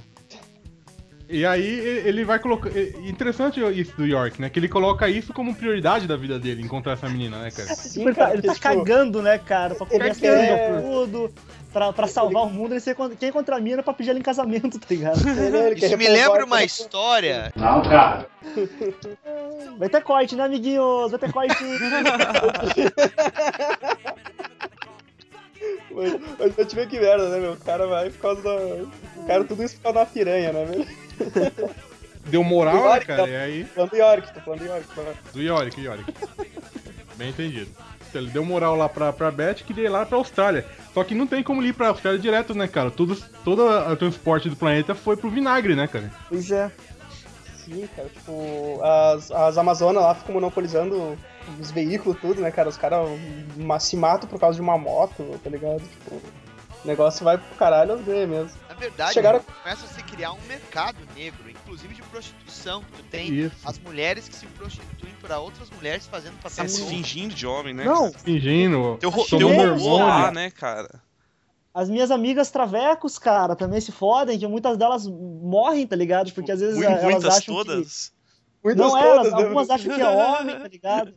E 1.30 1.46
aí 1.46 1.66
ele 2.06 2.24
vai 2.26 2.38
colocar. 2.38 2.70
Interessante 3.04 3.60
isso 3.80 3.96
do 3.98 4.06
York, 4.06 4.40
né? 4.40 4.50
Que 4.50 4.60
ele 4.60 4.68
coloca 4.68 5.08
isso 5.10 5.34
como 5.34 5.56
prioridade 5.56 6.06
da 6.06 6.16
vida 6.18 6.38
dele, 6.38 6.62
encontrar 6.62 6.94
essa 6.94 7.10
menina, 7.10 7.40
né, 7.40 7.50
cara? 7.50 7.74
Sim, 7.74 8.06
Tipo, 8.06 8.10
ele 8.10 8.16
tá, 8.16 8.22
cara, 8.26 8.34
ele 8.34 8.42
tá 8.42 8.54
porque, 8.54 8.70
tipo, 8.70 8.84
cagando, 8.86 9.22
né, 9.22 9.38
cara? 9.40 9.74
Pra 9.74 9.86
comer 9.88 10.16
coisas 10.16 10.84
tudo, 10.84 11.34
pra, 11.72 11.92
pra 11.94 12.08
salvar 12.08 12.44
o 12.44 12.50
mundo, 12.52 12.74
ele 12.76 13.16
quer 13.18 13.30
encontrar 13.30 13.58
a 13.58 13.62
mina 13.62 13.82
pra 13.82 13.94
pedir 13.94 14.10
ela 14.12 14.20
em 14.20 14.22
casamento, 14.22 14.78
tá 14.78 14.86
ligado? 14.92 15.18
ele- 15.28 15.80
Isso 15.84 15.98
me 15.98 16.08
lembra 16.10 16.46
uma 16.46 16.64
história. 16.64 17.52
Vai 19.80 19.90
ter 19.90 20.02
corte, 20.04 20.36
né, 20.36 20.44
amiguinhos? 20.44 21.10
Vai 21.10 21.20
ter 21.20 21.32
corte. 21.32 21.56
Mas, 25.96 26.14
mas 26.40 26.58
eu 26.58 26.66
tive 26.66 26.88
que 26.88 27.00
merda, 27.00 27.30
né, 27.30 27.40
meu? 27.40 27.54
O 27.54 27.58
cara 27.58 27.88
vai 27.88 28.10
por 28.10 28.20
causa 28.20 28.42
da. 28.42 28.52
O 28.56 29.26
cara 29.28 29.44
tudo 29.44 29.64
isso 29.64 29.76
por 29.78 29.84
causa 29.84 30.00
da 30.00 30.06
piranha, 30.06 30.52
né, 30.52 30.66
velho? 30.66 30.88
Deu 32.26 32.44
moral, 32.44 32.76
né, 32.76 32.82
Yorick, 32.82 33.06
cara? 33.08 33.24
tá- 33.24 33.30
E 33.30 33.36
aí. 33.36 33.64
Falando 33.66 33.90
do 33.92 33.98
York, 33.98 34.34
tô 34.34 34.40
falando 34.42 34.60
do 34.60 34.66
York. 34.66 34.88
tá? 34.96 35.02
Do 35.34 35.42
Yorick, 35.42 35.82
Yorick. 35.82 36.14
Bem 37.16 37.30
entendido. 37.30 37.70
Então, 38.10 38.22
Ele 38.22 38.32
deu 38.32 38.46
moral 38.46 38.76
lá 38.76 38.88
pra, 38.88 39.12
pra 39.12 39.32
Beth 39.32 39.56
que 39.56 39.64
queria 39.66 39.86
ir 39.86 39.90
lá 39.90 40.06
pra 40.06 40.18
Austrália. 40.18 40.66
Só 40.94 41.04
que 41.04 41.16
não 41.16 41.26
tem 41.28 41.42
como 41.44 41.62
ir 41.64 41.74
pra 41.74 41.88
Austrália 41.90 42.20
direto, 42.20 42.54
né, 42.54 42.68
cara? 42.68 42.92
Tudo, 42.92 43.16
todo 43.44 43.64
o 43.68 43.96
transporte 43.98 44.50
do 44.50 44.56
planeta 44.56 44.94
foi 44.96 45.18
pro 45.18 45.30
vinagre, 45.32 45.76
né, 45.76 45.88
cara? 45.88 46.12
pois 46.30 46.50
é. 46.52 46.72
Cara, 47.96 48.10
tipo, 48.10 48.80
as, 48.84 49.32
as 49.32 49.58
Amazonas 49.58 50.02
lá 50.04 50.16
ficam 50.16 50.34
monopolizando 50.34 51.18
os 51.60 51.72
veículos, 51.72 52.20
tudo, 52.22 52.42
né, 52.42 52.52
cara? 52.52 52.70
Os 52.70 52.78
caras 52.78 53.08
se 53.80 53.96
matam 53.98 54.30
por 54.30 54.40
causa 54.40 54.56
de 54.56 54.62
uma 54.62 54.78
moto, 54.78 55.40
tá 55.44 55.50
ligado? 55.50 55.82
Tipo, 55.82 56.16
o 56.16 56.88
negócio 56.88 57.24
vai 57.24 57.38
pro 57.38 57.56
caralho 57.56 57.98
ganhos 58.00 58.30
mesmo. 58.30 58.60
Na 58.68 58.76
verdade, 58.76 59.14
Chegaram- 59.14 59.40
começa 59.40 59.86
a 59.86 59.88
se 59.88 60.04
criar 60.04 60.34
um 60.34 60.42
mercado 60.48 60.98
negro, 61.16 61.50
inclusive 61.50 61.94
de 61.94 62.02
prostituição. 62.04 62.84
Tu 62.98 63.04
tem 63.04 63.34
Isso. 63.34 63.56
as 63.66 63.80
mulheres 63.80 64.28
que 64.28 64.36
se 64.36 64.46
prostituem 64.48 65.14
para 65.22 65.40
outras 65.40 65.70
mulheres 65.70 66.06
fazendo 66.08 66.38
tá 66.42 66.50
se 66.50 66.84
fingindo 66.86 67.34
de 67.34 67.48
homem, 67.48 67.74
né? 67.74 67.86
Não, 67.86 68.12
Fingindo. 68.12 69.00
O 69.04 69.10
robô 69.10 69.46
hormônio. 69.48 70.06
lá, 70.06 70.32
né, 70.32 70.52
cara? 70.52 70.90
As 71.74 71.90
minhas 71.90 72.12
amigas 72.12 72.52
travecos, 72.52 73.18
cara, 73.18 73.56
também 73.56 73.82
se 73.82 73.92
fodem, 73.92 74.38
que 74.38 74.46
muitas 74.48 74.78
delas 74.78 75.08
morrem, 75.08 75.88
tá 75.88 75.96
ligado? 75.96 76.32
Porque 76.32 76.52
às 76.52 76.60
vezes 76.60 76.82
elas 76.82 77.04
Muitas 77.04 77.26
acham 77.26 77.40
que... 77.40 77.66
todas. 77.66 78.14
Muitas 78.64 78.86
Não, 78.88 78.98
elas, 78.98 79.18
todas, 79.18 79.34
né? 79.34 79.44
algumas 79.44 79.70
acham 79.70 79.96
que 79.96 80.02
é 80.02 80.08
homem, 80.08 80.60
tá 80.60 80.68
ligado? 80.68 81.14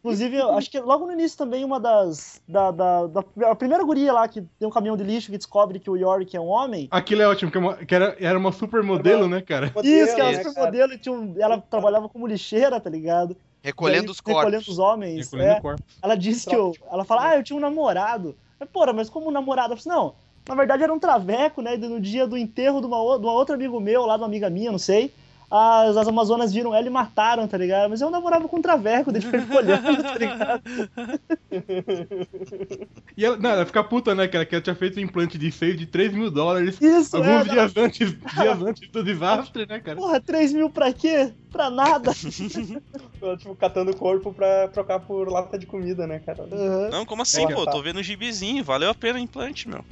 Inclusive, 0.00 0.34
eu 0.36 0.52
acho 0.56 0.70
que 0.70 0.80
logo 0.80 1.04
no 1.06 1.12
início 1.12 1.36
também 1.36 1.62
uma 1.62 1.78
das. 1.78 2.40
Da, 2.48 2.70
da, 2.70 3.06
da- 3.06 3.24
a 3.50 3.54
primeira 3.54 3.84
guria 3.84 4.12
lá 4.14 4.26
que 4.26 4.40
tem 4.58 4.66
um 4.66 4.70
caminhão 4.70 4.96
de 4.96 5.04
lixo 5.04 5.30
que 5.30 5.36
descobre 5.36 5.78
que 5.78 5.90
o 5.90 5.96
Yorick 5.96 6.34
é 6.34 6.40
um 6.40 6.46
homem. 6.46 6.88
Aquilo 6.90 7.20
é 7.20 7.28
ótimo, 7.28 7.50
que, 7.50 7.58
é 7.58 7.60
uma- 7.60 7.76
que 7.76 7.94
era, 7.94 8.16
era 8.18 8.38
uma 8.38 8.50
supermodelo, 8.50 9.28
né, 9.28 9.42
cara? 9.42 9.70
Modelo, 9.74 9.84
Isso, 10.02 10.14
que 10.14 10.20
ela 10.20 10.32
né, 10.32 10.38
super 10.38 10.54
cara? 10.54 10.66
modelo 10.66 10.92
e 10.94 10.98
tinha 10.98 11.14
um- 11.14 11.34
ela 11.38 11.58
trabalhava 11.60 12.08
como 12.08 12.26
lixeira, 12.26 12.80
tá 12.80 12.88
ligado? 12.88 13.36
Recolhendo 13.62 14.04
Daí, 14.04 14.10
os 14.12 14.20
corpos. 14.22 14.42
Recolhendo 14.44 14.70
os 14.70 14.78
homens. 14.78 15.26
Recolhendo 15.30 15.52
é. 15.52 15.58
o 15.58 15.62
corpo. 15.62 15.82
Ela 16.02 16.14
disse 16.16 16.48
que 16.48 16.56
eu. 16.56 16.72
Ela 16.90 17.04
fala, 17.04 17.28
ah, 17.28 17.36
eu 17.36 17.42
tinha 17.42 17.56
um 17.56 17.60
namorado. 17.60 18.34
Mas, 18.60 18.68
porra, 18.68 18.92
mas 18.92 19.08
como 19.08 19.30
um? 19.30 19.36
Eu 19.36 19.44
falei, 19.44 19.78
não, 19.86 20.14
na 20.46 20.54
verdade 20.54 20.82
era 20.82 20.92
um 20.92 20.98
traveco, 20.98 21.62
né? 21.62 21.78
No 21.78 21.98
dia 21.98 22.26
do 22.26 22.36
enterro 22.36 22.80
de 22.80 22.86
uma, 22.86 23.18
de 23.18 23.24
uma 23.24 23.32
outra 23.32 23.54
amigo 23.54 23.80
meu, 23.80 24.04
lá 24.04 24.16
de 24.16 24.22
uma 24.22 24.28
amiga 24.28 24.50
minha, 24.50 24.70
não 24.70 24.78
sei. 24.78 25.10
As, 25.50 25.96
as 25.96 26.06
Amazonas 26.06 26.52
viram 26.52 26.72
ela 26.72 26.86
e 26.86 26.90
mataram, 26.90 27.48
tá 27.48 27.58
ligado? 27.58 27.90
Mas 27.90 28.00
eu 28.00 28.08
namorava 28.08 28.46
com 28.46 28.58
um 28.58 28.62
traveco, 28.62 29.10
deixa 29.10 29.28
eu 29.28 29.56
olhando, 29.56 30.02
tá 30.02 30.18
ligado? 30.18 30.62
E 33.16 33.24
ela, 33.24 33.36
não, 33.36 33.50
ela 33.50 33.66
fica 33.66 33.82
puta, 33.82 34.14
né, 34.14 34.28
cara? 34.28 34.46
Que 34.46 34.54
ela 34.54 34.62
tinha 34.62 34.74
feito 34.74 34.98
um 34.98 35.02
implante 35.02 35.36
de 35.36 35.50
seio 35.50 35.76
de 35.76 35.84
3 35.84 36.14
mil 36.14 36.30
dólares 36.30 36.80
Isso, 36.80 37.16
alguns 37.16 37.46
é, 37.46 37.50
dias 37.50 37.76
antes, 37.76 38.16
dias 38.34 38.62
antes 38.62 38.90
do 38.90 39.02
desastre, 39.02 39.66
né, 39.66 39.80
cara? 39.80 39.96
Porra, 39.96 40.20
3 40.20 40.52
mil 40.52 40.70
pra 40.70 40.92
quê? 40.92 41.32
Pra 41.50 41.68
nada. 41.68 42.12
Ela, 43.22 43.36
Tipo, 43.36 43.54
catando 43.54 43.90
o 43.90 43.96
corpo 43.96 44.32
pra 44.32 44.68
trocar 44.68 45.00
por 45.00 45.28
lata 45.28 45.58
de 45.58 45.66
comida, 45.66 46.06
né, 46.06 46.18
cara? 46.20 46.42
Aham. 46.44 46.88
Não, 46.90 47.06
como 47.06 47.22
assim, 47.22 47.46
pô? 47.48 47.64
tá. 47.64 47.72
Tô 47.72 47.82
vendo 47.82 48.00
um 48.00 48.02
gibizinho, 48.02 48.64
valeu 48.64 48.90
a 48.90 48.94
pena 48.94 49.18
o 49.18 49.22
implante, 49.22 49.68
meu. 49.68 49.84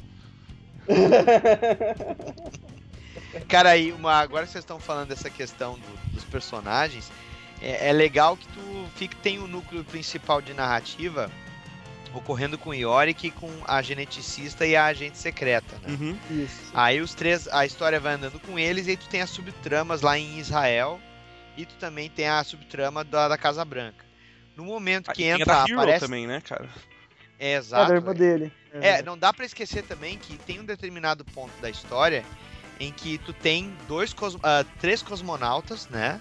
Cara, 3.47 3.71
aí, 3.71 3.93
uma, 3.93 4.15
agora 4.15 4.47
que 4.47 4.53
vocês 4.53 4.63
estão 4.63 4.79
falando 4.79 5.09
dessa 5.09 5.31
questão 5.31 5.79
do- 5.79 6.13
dos 6.15 6.25
personagens, 6.25 7.11
é, 7.63 7.89
é 7.89 7.93
legal 7.93 8.37
que 8.37 8.47
tu 8.49 8.87
fica, 8.97 9.17
tem 9.23 9.39
o 9.39 9.47
núcleo 9.47 9.85
principal 9.85 10.41
de 10.41 10.53
narrativa 10.55 11.31
ocorrendo 12.15 12.57
com 12.59 12.71
o 12.71 12.75
Yorick, 12.75 13.31
com 13.33 13.51
a 13.67 13.83
geneticista 13.83 14.67
e 14.67 14.75
a 14.75 14.87
agente 14.87 15.19
secreta, 15.19 15.79
né? 15.83 15.95
Uhum. 15.95 16.19
Isso. 16.43 16.71
Aí 16.75 17.01
os 17.01 17.15
três, 17.15 17.47
a 17.49 17.67
história 17.67 18.01
vai 18.01 18.15
andando 18.15 18.41
com 18.41 18.59
eles 18.59 18.87
e 18.87 18.91
aí 18.91 18.97
tu 18.97 19.09
tem 19.09 19.21
as 19.21 19.31
subtramas 19.31 20.01
lá 20.01 20.19
em 20.19 20.39
Israel 20.39 20.99
e 21.59 21.67
tu 21.67 21.75
também 21.75 22.09
tem 22.09 22.29
a 22.29 22.43
subtrama 22.45 23.03
da, 23.05 23.29
da 23.29 23.37
Casa 23.37 23.65
Branca. 23.65 24.07
No 24.57 24.65
momento 24.65 25.11
Ah, 25.11 25.13
que 25.13 25.25
a 25.25 25.35
entra, 25.35 25.45
da 25.45 25.65
Hero 25.69 25.81
aparece... 25.81 26.05
também, 26.07 26.27
né, 26.27 26.41
cara? 26.41 26.69
É, 27.39 27.53
É 27.53 27.57
exato. 27.57 27.89
da 27.89 27.95
irmã 27.97 28.15
velho. 28.15 28.39
dele. 28.39 28.53
É, 28.73 29.03
não 29.03 29.17
dá 29.19 29.33
pra 29.33 29.45
esquecer 29.45 29.83
também 29.83 30.17
que 30.19 30.37
tem 30.39 30.61
um 30.61 30.65
determinado 30.65 31.25
ponto 31.25 31.53
da 31.61 31.69
história 31.69 32.25
em 32.81 32.93
que 32.93 33.19
tu 33.19 33.33
tem 33.33 33.73
dois 33.89 34.13
cos- 34.13 34.37
ah, 34.43 34.65
três 34.81 35.03
cosmonautas, 35.03 35.89
né? 35.89 36.21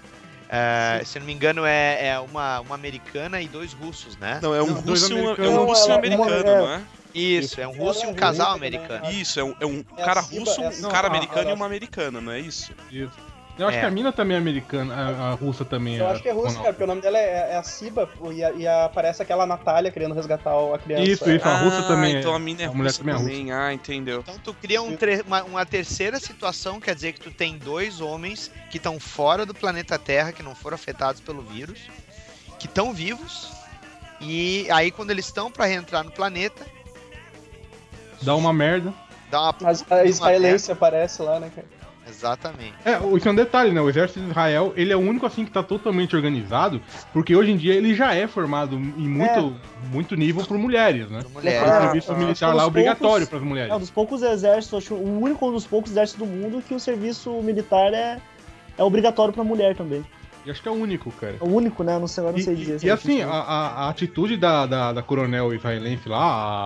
Ah, 0.50 1.00
se 1.04 1.18
eu 1.18 1.20
não 1.20 1.26
me 1.26 1.32
engano, 1.34 1.64
é, 1.66 2.06
é 2.08 2.18
uma, 2.18 2.60
uma 2.60 2.74
americana 2.74 3.40
e 3.40 3.48
dois 3.48 3.72
russos, 3.72 4.16
né? 4.16 4.40
Não, 4.42 4.54
é 4.54 4.62
um 4.62 4.66
Não, 4.68 4.80
russo 4.80 5.12
e 5.12 5.14
um, 5.14 5.34
é 5.34 5.48
um 5.48 5.64
russo 5.66 5.82
e 5.82 5.84
um 5.84 5.88
Não, 5.88 5.94
ela- 5.94 5.94
americano, 5.96 6.50
uma- 6.52 6.66
não 6.66 6.70
é? 6.74 6.82
Isso, 7.14 7.60
é 7.60 7.66
um 7.66 7.72
russo 7.76 8.04
e 8.04 8.08
um 8.08 8.12
é 8.12 8.14
casal 8.14 8.52
americano. 8.52 9.10
Isso, 9.10 9.40
é 9.40 9.44
um, 9.44 9.54
é 9.60 9.66
um 9.66 9.84
É 9.96 10.02
a 10.02 10.04
cara 10.04 10.20
russo, 10.20 10.60
é 10.60 10.66
a 10.66 10.68
um 10.70 10.90
cara 10.90 11.08
americano 11.08 11.50
e 11.50 11.52
uma 11.52 11.66
americana, 11.66 12.20
não 12.20 12.32
é 12.32 12.38
isso? 12.40 12.72
Isso. 12.90 13.12
Eu 13.58 13.66
acho 13.66 13.76
É. 13.76 13.80
que 13.80 13.86
a 13.86 13.90
mina 13.90 14.12
também 14.12 14.36
é 14.36 14.38
americana, 14.38 14.94
a, 14.94 15.30
a 15.30 15.34
russa 15.34 15.64
também 15.64 15.96
Eu 15.96 16.06
é. 16.06 16.12
acho 16.12 16.22
que 16.22 16.28
é 16.28 16.32
cosmonauta. 16.32 16.60
cara, 16.62 16.72
porque 16.72 16.84
o 16.84 16.86
nome 16.86 17.00
dela 17.02 17.18
é, 17.18 17.50
é 17.52 17.56
a 17.56 17.62
Ciba 17.64 18.08
e, 18.32 18.44
a- 18.44 18.52
e 18.52 18.66
aparece 18.68 19.20
aquela 19.20 19.44
Natália 19.46 19.90
querendo 19.90 20.14
resgatar 20.14 20.52
a 20.52 20.78
criança. 20.78 21.02
Isso, 21.02 21.28
isso, 21.30 21.48
a 21.48 21.56
russa 21.58 21.82
também 21.82 22.14
é. 22.16 22.20
então 22.20 22.32
a 22.34 22.38
mina 22.38 22.62
é 22.62 22.66
a 22.66 22.70
mulher 22.70 22.90
russa 22.90 22.98
também 22.98 23.50
é 23.50 23.52
russa. 23.54 23.66
Ah, 23.66 23.74
entendeu. 23.74 24.20
Então 24.20 24.38
tu 24.38 24.54
cria 24.54 24.80
um 24.80 24.96
tre- 24.96 25.24
uma, 25.26 25.42
uma 25.42 25.66
terceira 25.66 26.20
situação, 26.20 26.78
quer 26.78 26.94
dizer 26.94 27.14
que 27.14 27.20
tu 27.20 27.32
tem 27.32 27.58
dois 27.58 28.00
homens 28.00 28.48
que 28.70 28.76
estão 28.76 29.00
fora 29.00 29.44
do 29.44 29.52
planeta 29.52 29.98
Terra, 29.98 30.30
que 30.30 30.42
não 30.42 30.54
foram 30.54 30.76
afetados 30.76 31.20
pelo 31.20 31.42
vírus, 31.42 31.80
que 32.60 32.66
estão 32.66 32.92
vivos, 32.94 33.50
e 34.20 34.68
aí 34.70 34.92
quando 34.92 35.10
eles 35.10 35.26
estão 35.26 35.50
pra 35.50 35.64
reentrar 35.66 36.04
no 36.04 36.12
planeta, 36.12 36.64
Dá 38.22 38.34
uma 38.34 38.52
merda. 38.52 38.92
dá 39.30 39.40
uma 39.40 39.54
a 39.70 39.94
uma 39.94 40.04
israelense 40.04 40.70
aparece 40.72 41.22
lá, 41.22 41.38
né, 41.40 41.50
cara? 41.54 41.66
Exatamente. 42.18 42.74
É, 42.84 42.98
isso 43.16 43.28
é 43.28 43.30
um 43.30 43.34
detalhe, 43.34 43.70
né? 43.70 43.80
O 43.80 43.88
exército 43.88 44.20
de 44.20 44.30
Israel, 44.30 44.72
ele 44.76 44.92
é 44.92 44.96
o 44.96 45.00
único 45.00 45.24
assim 45.24 45.44
que 45.44 45.50
tá 45.52 45.62
totalmente 45.62 46.16
organizado, 46.16 46.80
porque 47.12 47.34
hoje 47.36 47.52
em 47.52 47.56
dia 47.56 47.74
ele 47.74 47.94
já 47.94 48.12
é 48.12 48.26
formado 48.26 48.74
em 48.74 49.08
muito, 49.08 49.54
muito 49.92 50.16
nível 50.16 50.44
por 50.44 50.58
mulheres, 50.58 51.08
né? 51.10 51.20
Pra 51.20 51.28
O 51.28 51.32
mulher. 51.32 51.62
É, 51.62 51.80
serviço 51.82 52.12
ah, 52.12 52.16
militar 52.16 52.54
lá 52.54 52.64
é 52.64 52.66
obrigatório 52.66 53.26
para 53.26 53.36
as 53.38 53.42
É 53.42 53.46
um 53.46 53.48
mulheres. 53.48 53.78
dos 53.78 53.90
poucos 53.90 54.22
exércitos, 54.22 54.84
acho 54.84 54.94
o 54.94 55.20
único 55.22 55.48
um 55.48 55.52
dos 55.52 55.66
poucos 55.66 55.92
exércitos 55.92 56.26
do 56.26 56.32
mundo 56.34 56.60
que 56.66 56.74
o 56.74 56.80
serviço 56.80 57.30
militar 57.42 57.94
é, 57.94 58.18
é 58.76 58.82
obrigatório 58.82 59.32
pra 59.32 59.44
mulher 59.44 59.76
também. 59.76 60.04
E 60.46 60.50
acho 60.50 60.62
que 60.62 60.68
é 60.68 60.72
o 60.72 60.74
único, 60.74 61.10
cara. 61.12 61.36
É 61.40 61.44
o 61.44 61.48
único, 61.54 61.82
né? 61.84 61.98
Não 61.98 62.06
sei, 62.08 62.24
eu 62.24 62.32
não 62.32 62.38
sei 62.38 62.54
e- 62.54 62.56
dizer. 62.56 62.86
e 62.86 62.88
é 62.88 62.92
assim, 62.92 63.20
a, 63.20 63.26
difícil. 63.26 63.28
a- 63.32 63.68
a 63.84 63.88
atitude 63.90 64.36
da, 64.36 64.66
da, 64.66 64.92
da 64.92 65.02
coronel 65.02 65.52
israelense 65.54 66.08
lá, 66.08 66.18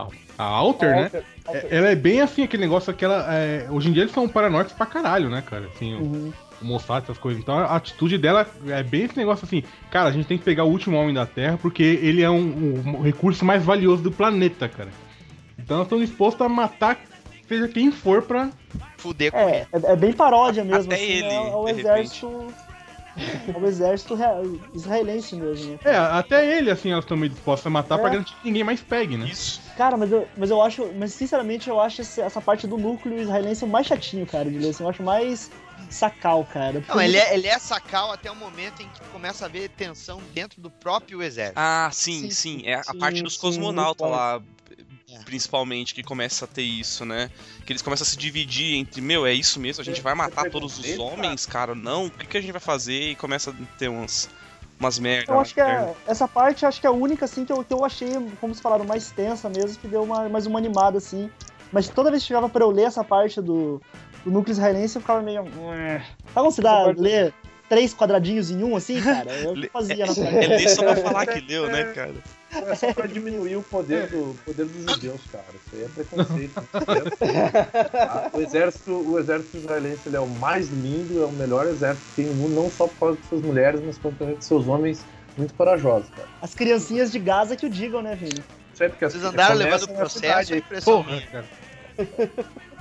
a, 0.02 0.06
a 0.42 0.46
Alter, 0.46 0.90
né? 0.90 1.02
Alter- 1.04 1.24
Alter. 1.46 1.66
É- 1.70 1.76
Ela 1.76 1.88
é 1.90 1.94
bem 1.94 2.20
assim, 2.20 2.42
aquele 2.42 2.62
negócio 2.62 2.92
que 2.94 3.04
ela. 3.04 3.26
é, 3.34 3.66
hoje 3.70 3.88
em 3.88 3.92
dia 3.92 4.02
eles 4.02 4.12
são 4.14 4.28
paranoicos 4.28 4.72
pra 4.72 4.86
caralho, 4.86 5.28
né, 5.30 5.42
cara? 5.44 5.68
Assim, 5.74 5.94
o, 5.94 5.98
Uhum. 6.02 6.32
o 6.60 6.64
Mossad, 6.64 7.02
essas 7.04 7.18
coisas. 7.18 7.42
Então 7.42 7.58
a 7.58 7.76
atitude 7.76 8.16
dela 8.18 8.46
é 8.68 8.82
bem 8.82 9.02
esse 9.04 9.16
negócio 9.16 9.44
assim, 9.44 9.62
cara, 9.90 10.08
a 10.08 10.12
gente 10.12 10.26
tem 10.26 10.38
que 10.38 10.44
pegar 10.44 10.64
o 10.64 10.68
último 10.70 10.96
homem 10.96 11.14
da 11.14 11.26
Terra 11.26 11.58
porque 11.60 11.82
ele 11.82 12.22
é 12.22 12.30
um, 12.30 12.82
um 12.98 13.02
recurso 13.02 13.44
mais 13.44 13.62
valioso 13.64 14.02
do 14.02 14.10
planeta, 14.12 14.68
cara. 14.68 14.90
Então 15.58 15.76
elas 15.76 15.86
estão 15.86 15.98
dispostas 16.00 16.46
a 16.46 16.48
matar 16.48 16.98
seja 17.48 17.68
quem 17.68 17.90
for 17.92 18.22
pra. 18.22 18.50
Fuder 18.96 19.30
com 19.32 19.38
É, 19.38 19.66
ele. 19.72 19.86
é, 19.86 19.92
é 19.92 19.96
bem 19.96 20.12
paródia 20.12 20.64
mesmo, 20.64 20.84
Até 20.92 20.94
assim, 20.94 21.04
ele, 21.04 21.28
né, 21.28 21.36
ao 21.52 21.64
de 21.66 21.70
exército. 21.80 22.46
ao 23.54 23.64
exército 23.66 24.14
rea- 24.14 24.42
israelense 24.74 25.36
mesmo, 25.36 25.72
né? 25.72 25.78
É, 25.84 25.96
até 25.96 26.56
ele, 26.56 26.70
assim, 26.70 26.90
elas 26.92 27.04
estão 27.04 27.16
meio 27.16 27.30
dispostas 27.30 27.66
a 27.66 27.70
matar 27.70 27.96
É. 27.98 28.00
pra 28.00 28.10
garantir 28.10 28.34
que 28.36 28.46
ninguém 28.46 28.64
mais 28.64 28.80
pegue, 28.80 29.16
né? 29.18 29.26
Isso. 29.30 29.60
Cara, 29.76 29.96
mas 29.96 30.12
eu, 30.12 30.28
mas 30.36 30.50
eu 30.50 30.60
acho. 30.62 30.92
Mas 30.94 31.12
sinceramente 31.14 31.68
eu 31.68 31.80
acho 31.80 32.02
essa 32.02 32.40
parte 32.40 32.66
do 32.66 32.76
núcleo 32.76 33.20
israelense 33.20 33.64
o 33.64 33.68
mais 33.68 33.86
chatinho, 33.86 34.26
cara, 34.26 34.50
de 34.50 34.58
ler. 34.58 34.70
Assim, 34.70 34.82
eu 34.82 34.88
acho 34.90 35.02
mais 35.02 35.50
sacal, 35.90 36.44
cara. 36.44 36.80
Porque 36.80 36.92
Não, 36.92 37.00
ele 37.02 37.16
é, 37.16 37.34
ele 37.34 37.46
é 37.46 37.58
sacal 37.58 38.12
até 38.12 38.30
o 38.30 38.36
momento 38.36 38.82
em 38.82 38.88
que 38.88 39.00
começa 39.10 39.46
a 39.46 39.48
ver 39.48 39.68
tensão 39.70 40.20
dentro 40.34 40.60
do 40.60 40.70
próprio 40.70 41.22
exército. 41.22 41.58
Ah, 41.58 41.90
sim, 41.92 42.22
Sim, 42.22 42.30
sim. 42.30 42.62
É 42.66 42.74
a 42.74 42.84
sim, 42.84 42.98
parte 42.98 43.22
dos 43.22 43.36
cosmonautas 43.36 44.08
lá, 44.08 44.40
É. 45.10 45.18
principalmente, 45.24 45.94
que 45.94 46.02
começa 46.02 46.44
a 46.44 46.48
ter 46.48 46.62
isso, 46.62 47.04
né? 47.04 47.30
Que 47.66 47.72
eles 47.72 47.82
começam 47.82 48.04
a 48.04 48.08
se 48.08 48.16
dividir 48.16 48.76
entre, 48.76 49.00
meu, 49.00 49.26
é 49.26 49.32
isso 49.32 49.58
mesmo, 49.60 49.80
a 49.80 49.84
gente 49.84 50.00
vai 50.00 50.14
matar 50.14 50.50
todos 50.50 50.78
os 50.78 50.98
homens, 50.98 51.44
cara? 51.46 51.74
Não, 51.74 52.06
o 52.06 52.10
que, 52.10 52.26
que 52.26 52.36
a 52.36 52.40
gente 52.40 52.52
vai 52.52 52.60
fazer? 52.60 53.10
E 53.10 53.16
começa 53.16 53.50
a 53.50 53.54
ter 53.78 53.88
uns, 53.88 54.28
umas 54.82 54.98
merdas. 54.98 55.28
Eu 55.28 55.40
acho 55.40 55.54
que 55.54 55.60
é, 55.60 55.92
essa 56.06 56.26
parte 56.26 56.66
acho 56.66 56.80
que 56.80 56.86
é 56.86 56.90
a 56.90 56.92
única 56.92 57.24
assim 57.24 57.44
que 57.44 57.52
eu, 57.52 57.64
que 57.64 57.72
eu 57.72 57.84
achei, 57.84 58.14
como 58.40 58.52
vocês 58.52 58.60
falaram, 58.60 58.84
mais 58.84 59.10
tensa 59.10 59.48
mesmo, 59.48 59.78
que 59.80 59.88
deu 59.88 60.02
uma, 60.02 60.28
mais 60.28 60.46
uma 60.46 60.58
animada 60.58 60.98
assim. 60.98 61.30
Mas 61.70 61.88
toda 61.88 62.10
vez 62.10 62.22
que 62.22 62.28
chegava 62.28 62.48
pra 62.48 62.64
eu 62.64 62.70
ler 62.70 62.84
essa 62.84 63.02
parte 63.02 63.40
do, 63.40 63.80
do 64.24 64.30
núcleo 64.30 64.52
israelense, 64.52 64.96
eu 64.96 65.00
ficava 65.00 65.22
meio. 65.22 65.44
Sabe 65.44 66.04
quando 66.34 66.50
você 66.50 66.60
dá, 66.60 66.84
ler 66.86 67.32
três 67.68 67.94
quadradinhos 67.94 68.50
em 68.50 68.62
um 68.62 68.76
assim, 68.76 69.00
cara? 69.00 69.32
Eu 69.32 69.54
fazia 69.72 70.04
na 70.04 70.12
É 70.28 70.46
ler 70.48 70.68
só 70.68 70.82
pra 70.82 70.96
falar 70.96 71.26
que 71.26 71.40
leu, 71.40 71.68
né, 71.68 71.84
cara? 71.94 72.14
É 72.54 72.74
só 72.74 72.92
pra 72.92 73.06
diminuir 73.06 73.56
o 73.56 73.62
poder, 73.62 74.08
do, 74.08 74.36
poder 74.44 74.66
dos 74.66 74.92
judeus, 74.92 75.20
cara. 75.32 75.44
Isso 75.54 75.74
aí 75.74 75.84
é 75.84 75.88
preconceito. 75.88 76.54
Tá? 76.54 78.30
o, 78.36 78.40
exército, 78.40 78.92
o 78.92 79.18
exército 79.18 79.56
israelense 79.56 80.00
ele 80.06 80.16
é 80.16 80.20
o 80.20 80.28
mais 80.28 80.68
lindo, 80.68 81.22
é 81.22 81.26
o 81.26 81.32
melhor 81.32 81.66
exército 81.66 82.06
que 82.10 82.22
tem 82.22 82.26
no 82.26 82.34
mundo, 82.34 82.54
não 82.54 82.70
só 82.70 82.86
por 82.86 82.98
causa 82.98 83.18
de 83.18 83.26
suas 83.26 83.42
mulheres, 83.42 83.80
mas 83.84 83.98
por 83.98 84.14
causa 84.14 84.34
de 84.34 84.44
seus 84.44 84.68
homens 84.68 85.04
muito 85.36 85.54
corajosos, 85.54 86.10
cara. 86.10 86.28
As 86.42 86.54
criancinhas 86.54 87.10
de 87.10 87.18
Gaza 87.18 87.56
que 87.56 87.64
o 87.64 87.70
digam, 87.70 88.02
né, 88.02 88.14
Vini? 88.14 88.42
Isso 88.72 88.82
aí 88.82 88.88
porque 88.90 89.04
as 89.04 89.12
Vocês 89.12 89.24
andaram 89.24 89.54
levando 89.54 89.84
o 89.84 89.94
processo, 89.94 90.18
cidade 90.18 90.52
é 90.52 90.54
aí. 90.56 90.60
impressão 90.60 91.02
Porra, 91.02 91.20
cara. 91.22 91.44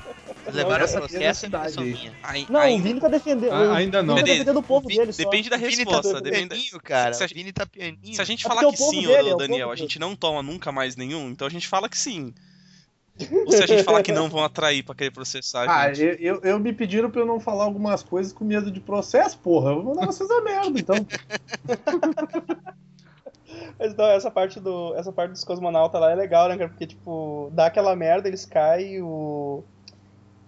Levaram 0.53 0.83
essa 0.85 0.99
processo, 0.99 1.45
é 1.45 1.81
minha. 1.81 2.13
Ai- 2.23 2.45
Não, 2.49 2.59
ai- 2.59 2.75
o 2.75 2.79
Vini 2.79 2.99
tá 2.99 3.07
defendendo. 3.07 3.51
Ah, 3.53 3.75
ainda 3.77 4.01
não. 4.03 4.13
O 4.13 4.17
Vini 4.17 4.27
tá 4.27 4.33
Depende- 4.33 4.39
defendendo 4.45 4.57
o 4.57 4.63
povo 4.63 4.87
dele 4.87 5.11
só. 5.13 5.23
Depende 5.23 5.49
da 5.49 5.57
Vini 5.57 5.75
resposta. 5.75 6.13
tá 6.13 6.19
depende- 6.19 6.47
pianinho, 6.49 6.79
cara. 6.83 7.13
se 7.13 7.23
a 7.23 7.25
O 7.25 7.29
Vini 7.29 7.51
tá 7.51 7.65
pianinho. 7.65 8.15
Se 8.15 8.21
a 8.21 8.25
gente 8.25 8.45
É 8.45 8.49
falar 8.49 8.61
que 8.69 8.77
sim, 8.77 9.05
é 9.11 9.21
o 9.23 9.35
Daniel, 9.37 9.71
a 9.71 9.75
gente 9.75 9.97
não 9.99 10.15
toma 10.15 10.41
nunca 10.43 10.71
mais 10.71 10.95
nenhum, 10.95 11.29
então 11.29 11.47
a 11.47 11.51
gente 11.51 11.67
fala 11.67 11.87
que 11.89 11.97
sim. 11.97 12.33
Ou 13.45 13.51
se 13.51 13.61
a 13.63 13.67
gente 13.67 13.83
falar 13.83 14.01
que 14.01 14.11
não, 14.11 14.29
vão 14.29 14.43
atrair 14.43 14.83
pra 14.83 14.95
querer 14.95 15.11
processar 15.11 15.69
a 15.69 15.81
Ah, 15.83 15.91
eu, 15.93 16.13
eu, 16.15 16.41
eu 16.41 16.59
me 16.59 16.73
pediram 16.73 17.11
pra 17.11 17.21
eu 17.21 17.25
não 17.25 17.39
falar 17.39 17.65
algumas 17.65 18.01
coisas 18.01 18.33
com 18.33 18.43
medo 18.43 18.71
de 18.71 18.79
processo, 18.79 19.37
porra. 19.37 19.71
Eu 19.71 19.83
vou 19.83 19.93
mandar 19.93 20.07
vocês 20.07 20.29
a 20.31 20.41
merda, 20.41 20.79
então. 20.79 20.95
Mas 23.77 23.91
então, 23.93 24.05
essa 24.07 24.31
parte, 24.31 24.59
do, 24.59 24.95
essa 24.95 25.11
parte 25.11 25.31
dos 25.31 25.43
cosmonautas 25.43 25.99
lá 25.99 26.11
é 26.11 26.15
legal, 26.15 26.47
né, 26.49 26.57
cara? 26.57 26.69
Porque, 26.69 26.87
tipo, 26.87 27.49
dá 27.53 27.65
aquela 27.67 27.95
merda, 27.95 28.27
eles 28.27 28.45
caem, 28.45 29.01
o, 29.01 29.63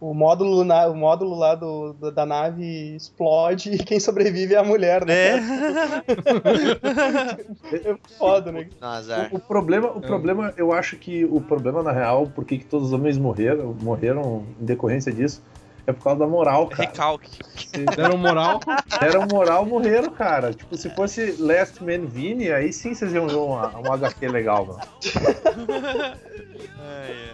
o 0.09 0.13
módulo, 0.13 0.51
lunar- 0.55 0.89
o 0.91 0.95
módulo 0.95 1.35
lá 1.35 1.55
do, 1.55 1.93
do- 1.93 2.11
da 2.11 2.25
nave 2.25 2.95
explode 2.95 3.71
e 3.71 3.77
quem 3.77 3.99
sobrevive 3.99 4.53
é 4.53 4.57
a 4.57 4.63
mulher, 4.63 5.05
né? 5.05 5.37
Né? 5.37 5.43
É 7.73 7.95
foda, 8.17 8.51
né? 8.51 8.67
O, 9.31 9.37
o 9.37 9.39
problema, 9.39 9.87
o 9.89 10.01
problema, 10.01 10.53
eu 10.57 10.71
acho 10.73 10.97
que 10.97 11.25
o 11.25 11.41
problema, 11.41 11.81
na 11.81 11.91
real, 11.91 12.27
por 12.27 12.45
que 12.45 12.57
que 12.57 12.65
todos 12.65 12.87
os 12.87 12.93
homens 12.93 13.17
morreram, 13.17 13.75
morreram 13.81 14.43
em 14.61 14.65
decorrência 14.65 15.11
disso, 15.11 15.41
é 15.85 15.91
por 15.91 16.03
causa 16.03 16.19
da 16.19 16.27
moral, 16.27 16.67
cara. 16.67 16.89
Recalque. 16.89 17.39
Se 17.55 17.83
Deram 17.95 18.17
moral. 18.17 18.59
deram 18.99 19.27
moral, 19.29 19.65
morreram, 19.65 20.11
cara. 20.11 20.53
Tipo, 20.53 20.77
se 20.77 20.89
fosse 20.91 21.35
Last 21.39 21.83
Man 21.83 22.05
Vini, 22.05 22.51
aí 22.51 22.71
sim 22.71 22.93
vocês 22.93 23.13
iam 23.13 23.27
ver 23.27 23.35
uma, 23.35 23.67
uma 23.69 23.95
HQ 23.95 24.27
legal, 24.27 24.65
mano. 24.65 24.79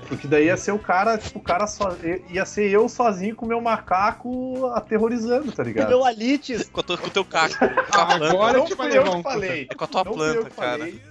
Porque 0.07 0.27
daí 0.27 0.45
ia 0.45 0.57
ser 0.57 0.71
o 0.71 0.79
cara, 0.79 1.17
tipo, 1.19 1.37
o 1.37 1.41
cara 1.41 1.67
só. 1.67 1.95
Ia 2.31 2.43
ser 2.43 2.71
eu 2.71 2.89
sozinho 2.89 3.35
com 3.35 3.45
o 3.45 3.47
meu 3.47 3.61
macaco 3.61 4.65
aterrorizando, 4.73 5.51
tá 5.51 5.63
ligado? 5.63 5.89
Meu 5.89 6.03
Alites. 6.03 6.67
Com, 6.73 6.81
com 6.81 6.93
o 6.93 7.09
teu 7.11 7.23
caco. 7.23 7.55
Com 7.59 7.65
a 7.65 8.05
planta. 8.05 8.29
Agora 8.29 8.53
Não 8.57 8.59
eu 8.59 8.65
que 8.65 8.73
um. 8.73 9.21
falei. 9.23 9.67
É 9.69 9.75
com 9.75 9.83
a 9.83 9.87
tua 9.87 10.03
Não 10.03 10.13
planta, 10.13 10.49
cara. 10.49 10.77
falei. 10.79 11.01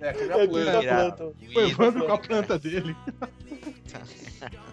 É, 0.00 0.12
com 0.12 0.22
a 0.22 0.26
minha 0.26 0.48
planta. 0.48 0.70
Planta. 0.70 0.84
Irado. 0.84 1.36
Levando 1.54 2.06
com 2.06 2.12
a 2.12 2.18
planta 2.18 2.58
dele. 2.58 2.96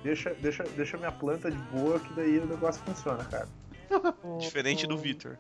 Deixa, 0.04 0.34
deixa, 0.40 0.64
deixa 0.76 0.98
minha 0.98 1.12
planta 1.12 1.50
de 1.52 1.58
boa, 1.58 2.00
que 2.00 2.14
daí 2.14 2.40
o 2.40 2.46
negócio 2.46 2.82
funciona, 2.84 3.24
cara. 3.26 3.48
Diferente 4.40 4.88
do 4.88 4.98
Victor. 4.98 5.38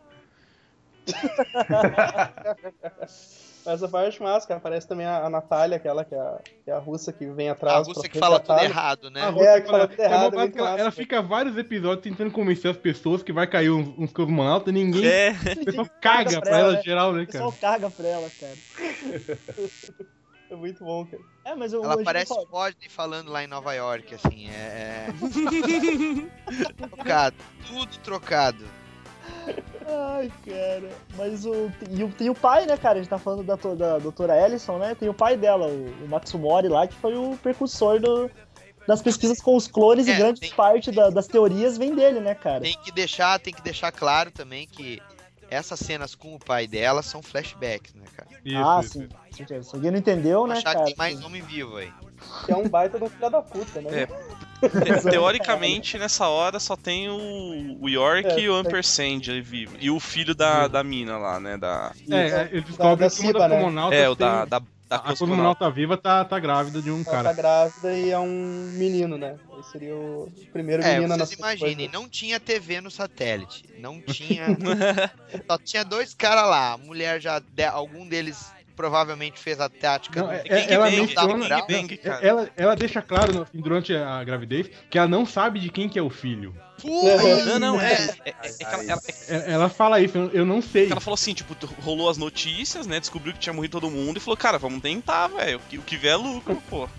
Essa 3.65 3.87
parte 3.89 4.21
massa, 4.21 4.47
cara. 4.47 4.57
Aparece 4.59 4.87
também 4.87 5.05
a, 5.05 5.25
a 5.25 5.29
Natália, 5.29 5.77
aquela 5.77 6.03
que 6.05 6.13
é 6.13 6.19
a, 6.19 6.39
que 6.63 6.69
é 6.69 6.73
a 6.73 6.79
russa 6.79 7.11
que 7.11 7.25
vem 7.25 7.49
A 7.49 7.53
atrás. 7.53 7.87
russa 7.87 8.01
pra 8.01 8.09
que 8.09 8.19
fala 8.19 8.39
tudo 8.39 8.59
errado, 8.59 9.09
né? 9.09 9.21
A 9.21 9.29
É, 9.43 9.61
que 9.61 9.67
fala 9.69 9.87
tudo 9.87 9.99
errado, 10.01 10.35
é 10.35 10.37
é 10.37 10.41
ela, 10.41 10.69
ela 10.69 10.77
cara. 10.77 10.91
fica 10.91 11.21
vários 11.21 11.57
episódios 11.57 12.03
tentando 12.03 12.31
convencer 12.31 12.69
as 12.71 12.77
pessoas 12.77 13.23
que 13.23 13.33
vai 13.33 13.47
cair 13.47 13.69
uns, 13.71 13.87
uns 13.97 14.11
cosmonautas 14.11 14.69
e 14.69 14.71
ninguém. 14.71 15.05
É. 15.05 15.31
O 15.61 15.65
pessoal 15.65 15.89
caga 16.01 16.41
pra 16.41 16.59
ela 16.59 16.79
em 16.79 16.83
geral, 16.83 17.13
né, 17.13 17.23
O 17.23 17.27
cara? 17.27 17.31
pessoal 17.45 17.53
caga 17.59 17.89
pra 17.89 18.07
ela, 18.07 18.29
cara. 18.39 19.37
É 20.51 20.55
muito 20.55 20.83
bom, 20.83 21.05
cara. 21.05 21.23
É, 21.45 21.55
mas 21.55 21.71
eu 21.73 21.83
Ela 21.83 22.03
parece 22.03 22.33
eu- 22.33 22.43
Rodney 22.51 22.89
falando 22.89 23.31
lá 23.31 23.43
em 23.43 23.47
Nova 23.47 23.73
York, 23.73 24.13
assim, 24.13 24.49
é... 24.49 25.07
é... 25.07 25.13
trocado, 26.87 27.37
tudo 27.67 27.97
trocado. 27.99 28.65
Ai, 29.87 30.31
cara. 30.45 30.89
Mas 31.17 31.45
o. 31.45 31.71
E 31.89 32.07
tem 32.13 32.29
o 32.29 32.35
pai, 32.35 32.65
né, 32.65 32.77
cara? 32.77 32.99
A 32.99 33.01
gente 33.01 33.09
tá 33.09 33.17
falando 33.17 33.43
da, 33.43 33.55
da 33.55 33.97
doutora 33.99 34.37
Ellison, 34.45 34.77
né? 34.77 34.93
Tem 34.95 35.09
o 35.09 35.13
pai 35.13 35.37
dela, 35.37 35.67
o, 35.67 36.03
o 36.03 36.07
Matsumori 36.07 36.67
lá, 36.67 36.87
que 36.87 36.95
foi 36.95 37.15
o 37.15 37.37
precursor 37.41 37.99
do, 37.99 38.29
das 38.87 39.01
pesquisas 39.01 39.41
com 39.41 39.55
os 39.55 39.67
clones 39.67 40.07
É, 40.07 40.11
e 40.11 40.15
grande 40.17 40.39
tem- 40.41 40.51
parte 40.51 40.91
da- 40.91 41.09
das 41.09 41.27
teorias 41.27 41.77
vem 41.77 41.95
dele, 41.95 42.19
né, 42.19 42.35
cara? 42.35 42.61
Tem 42.61 42.77
que 42.83 42.91
deixar, 42.91 43.39
tem 43.39 43.53
que 43.53 43.61
deixar 43.61 43.91
claro 43.91 44.31
também 44.31 44.67
que 44.67 45.01
essas 45.51 45.79
cenas 45.79 46.15
com 46.15 46.33
o 46.33 46.39
pai 46.39 46.65
dela 46.65 47.03
são 47.03 47.21
flashbacks, 47.21 47.93
né, 47.93 48.05
cara? 48.15 48.29
Isso, 48.43 48.57
ah, 48.57 48.79
isso, 48.81 48.93
sim. 48.93 49.03
isso. 49.27 49.37
certeza. 49.37 49.69
Se 49.69 49.75
alguém 49.75 49.91
não 49.91 49.99
entendeu, 49.99 50.47
né, 50.47 50.53
Achar 50.57 50.73
cara? 50.73 50.79
que 50.79 50.85
tem 50.85 50.95
mais 50.97 51.23
homem 51.23 51.41
vivo 51.41 51.77
aí. 51.77 51.91
Que 52.45 52.51
é 52.51 52.55
um 52.55 52.67
baita 52.67 52.97
de 52.97 53.03
um 53.03 53.09
filho 53.09 53.29
da 53.29 53.41
puta, 53.41 53.81
né? 53.81 54.03
É. 54.03 54.07
Te- 54.69 55.09
Teoricamente, 55.09 55.97
nessa 55.97 56.27
hora 56.27 56.59
só 56.59 56.75
tem 56.75 57.09
o, 57.09 57.77
o 57.81 57.89
York 57.89 58.27
É, 58.29 58.39
e 58.39 58.49
o. 58.49 58.55
Ampersand 58.55 59.21
ali 59.29 59.41
vivo. 59.41 59.75
E 59.79 59.89
o 59.89 59.99
filho 59.99 60.33
da, 60.35 60.67
da 60.67 60.83
mina 60.83 61.17
lá, 61.17 61.39
né? 61.39 61.57
Da, 61.57 61.91
É, 62.09 62.15
é, 62.15 62.49
eles 62.51 62.65
descobrem 62.65 62.95
da 62.95 62.95
que 62.97 63.03
uma 63.03 63.09
Ciba, 63.09 63.39
das 63.39 63.49
né? 63.49 63.97
é, 63.99 64.07
o 64.09 64.15
tem- 64.15 64.27
da, 64.27 64.45
da, 64.45 64.61
da 64.91 64.97
a 64.97 65.15
cosmonauta. 65.15 65.19
cosmonauta 65.19 65.71
viva 65.71 65.97
tá, 65.97 66.23
tá 66.25 66.39
grávida 66.39 66.81
de 66.81 66.91
um 66.91 66.97
Ela 66.97 67.05
tá 67.05 67.11
cara. 67.11 67.33
grávida 67.33 67.97
e 67.97 68.09
é 68.11 68.19
um 68.19 68.69
menino, 68.73 69.17
né? 69.17 69.37
Aí 69.55 69.63
seria 69.63 69.95
o 69.95 70.31
primeiro 70.51 70.83
É, 70.83 70.99
menino 70.99 71.15
vocês 71.17 71.29
na 71.31 71.35
imaginem, 71.37 71.87
não 71.87 72.07
tinha 72.09 72.39
TV 72.39 72.81
no 72.81 72.91
satélite. 72.91 73.63
Não 73.79 74.01
tinha. 74.05 74.47
Só 75.49 75.57
tinha 75.57 75.83
dois 75.83 76.13
caras 76.13 76.43
lá. 76.49 76.73
A 76.73 76.77
mulher 76.77 77.19
já. 77.21 77.39
de- 77.39 77.63
algum 77.63 78.07
deles 78.07 78.51
provavelmente 78.81 79.39
fez 79.39 79.59
a 79.59 79.69
tática. 79.69 80.23
Não, 80.23 80.31
é- 80.31 80.43
ela 80.67 80.87
é 80.87 80.91
menciona- 80.91 81.47
gangbang, 81.47 81.97
cara. 81.97 82.25
Ela, 82.25 82.49
ela 82.57 82.75
deixa 82.75 82.99
claro 83.01 83.31
no- 83.31 83.47
durante 83.53 83.95
a 83.95 84.23
gravidez 84.23 84.71
que 84.89 84.97
ela 84.97 85.07
não 85.07 85.23
sabe 85.23 85.59
de 85.59 85.69
quem 85.69 85.87
que 85.87 85.99
é 85.99 86.01
o 86.01 86.09
filho. 86.09 86.55
Putz, 86.81 87.45
Não, 87.45 87.59
não, 87.59 87.79
é. 87.79 87.93
é, 87.93 87.95
é, 88.25 88.29
é 88.29 88.53
ela, 88.61 88.83
ela- 88.83 89.01
é 89.27 89.35
É- 89.35 89.51
Ela 89.51 89.69
fala 89.69 90.01
isso, 90.01 90.17
eu, 90.33 90.43
não 90.43 90.63
sei. 90.63 90.89
ela 90.91 90.99
falou 90.99 91.13
assim, 91.13 91.33
tipo, 91.33 91.55
rolou 91.79 92.09
as 92.09 92.17
notícias, 92.17 92.87
né? 92.87 92.99
Descobriu 92.99 93.33
que 93.33 93.39
tinha 93.39 93.53
morrido 93.53 93.79
todo 93.79 93.91
mundo 93.91 94.17
e 94.17 94.19
falou, 94.19 94.35
cara, 94.35 94.57
vamos 94.57 94.81
tentar, 94.81 95.27
velho. 95.27 95.57
O 95.57 95.61
que- 95.69 95.77
O 95.77 95.81
que 95.83 95.95
vier 95.95 96.13
é 96.13 96.17
lucro, 96.17 96.59
pô. 96.67 96.89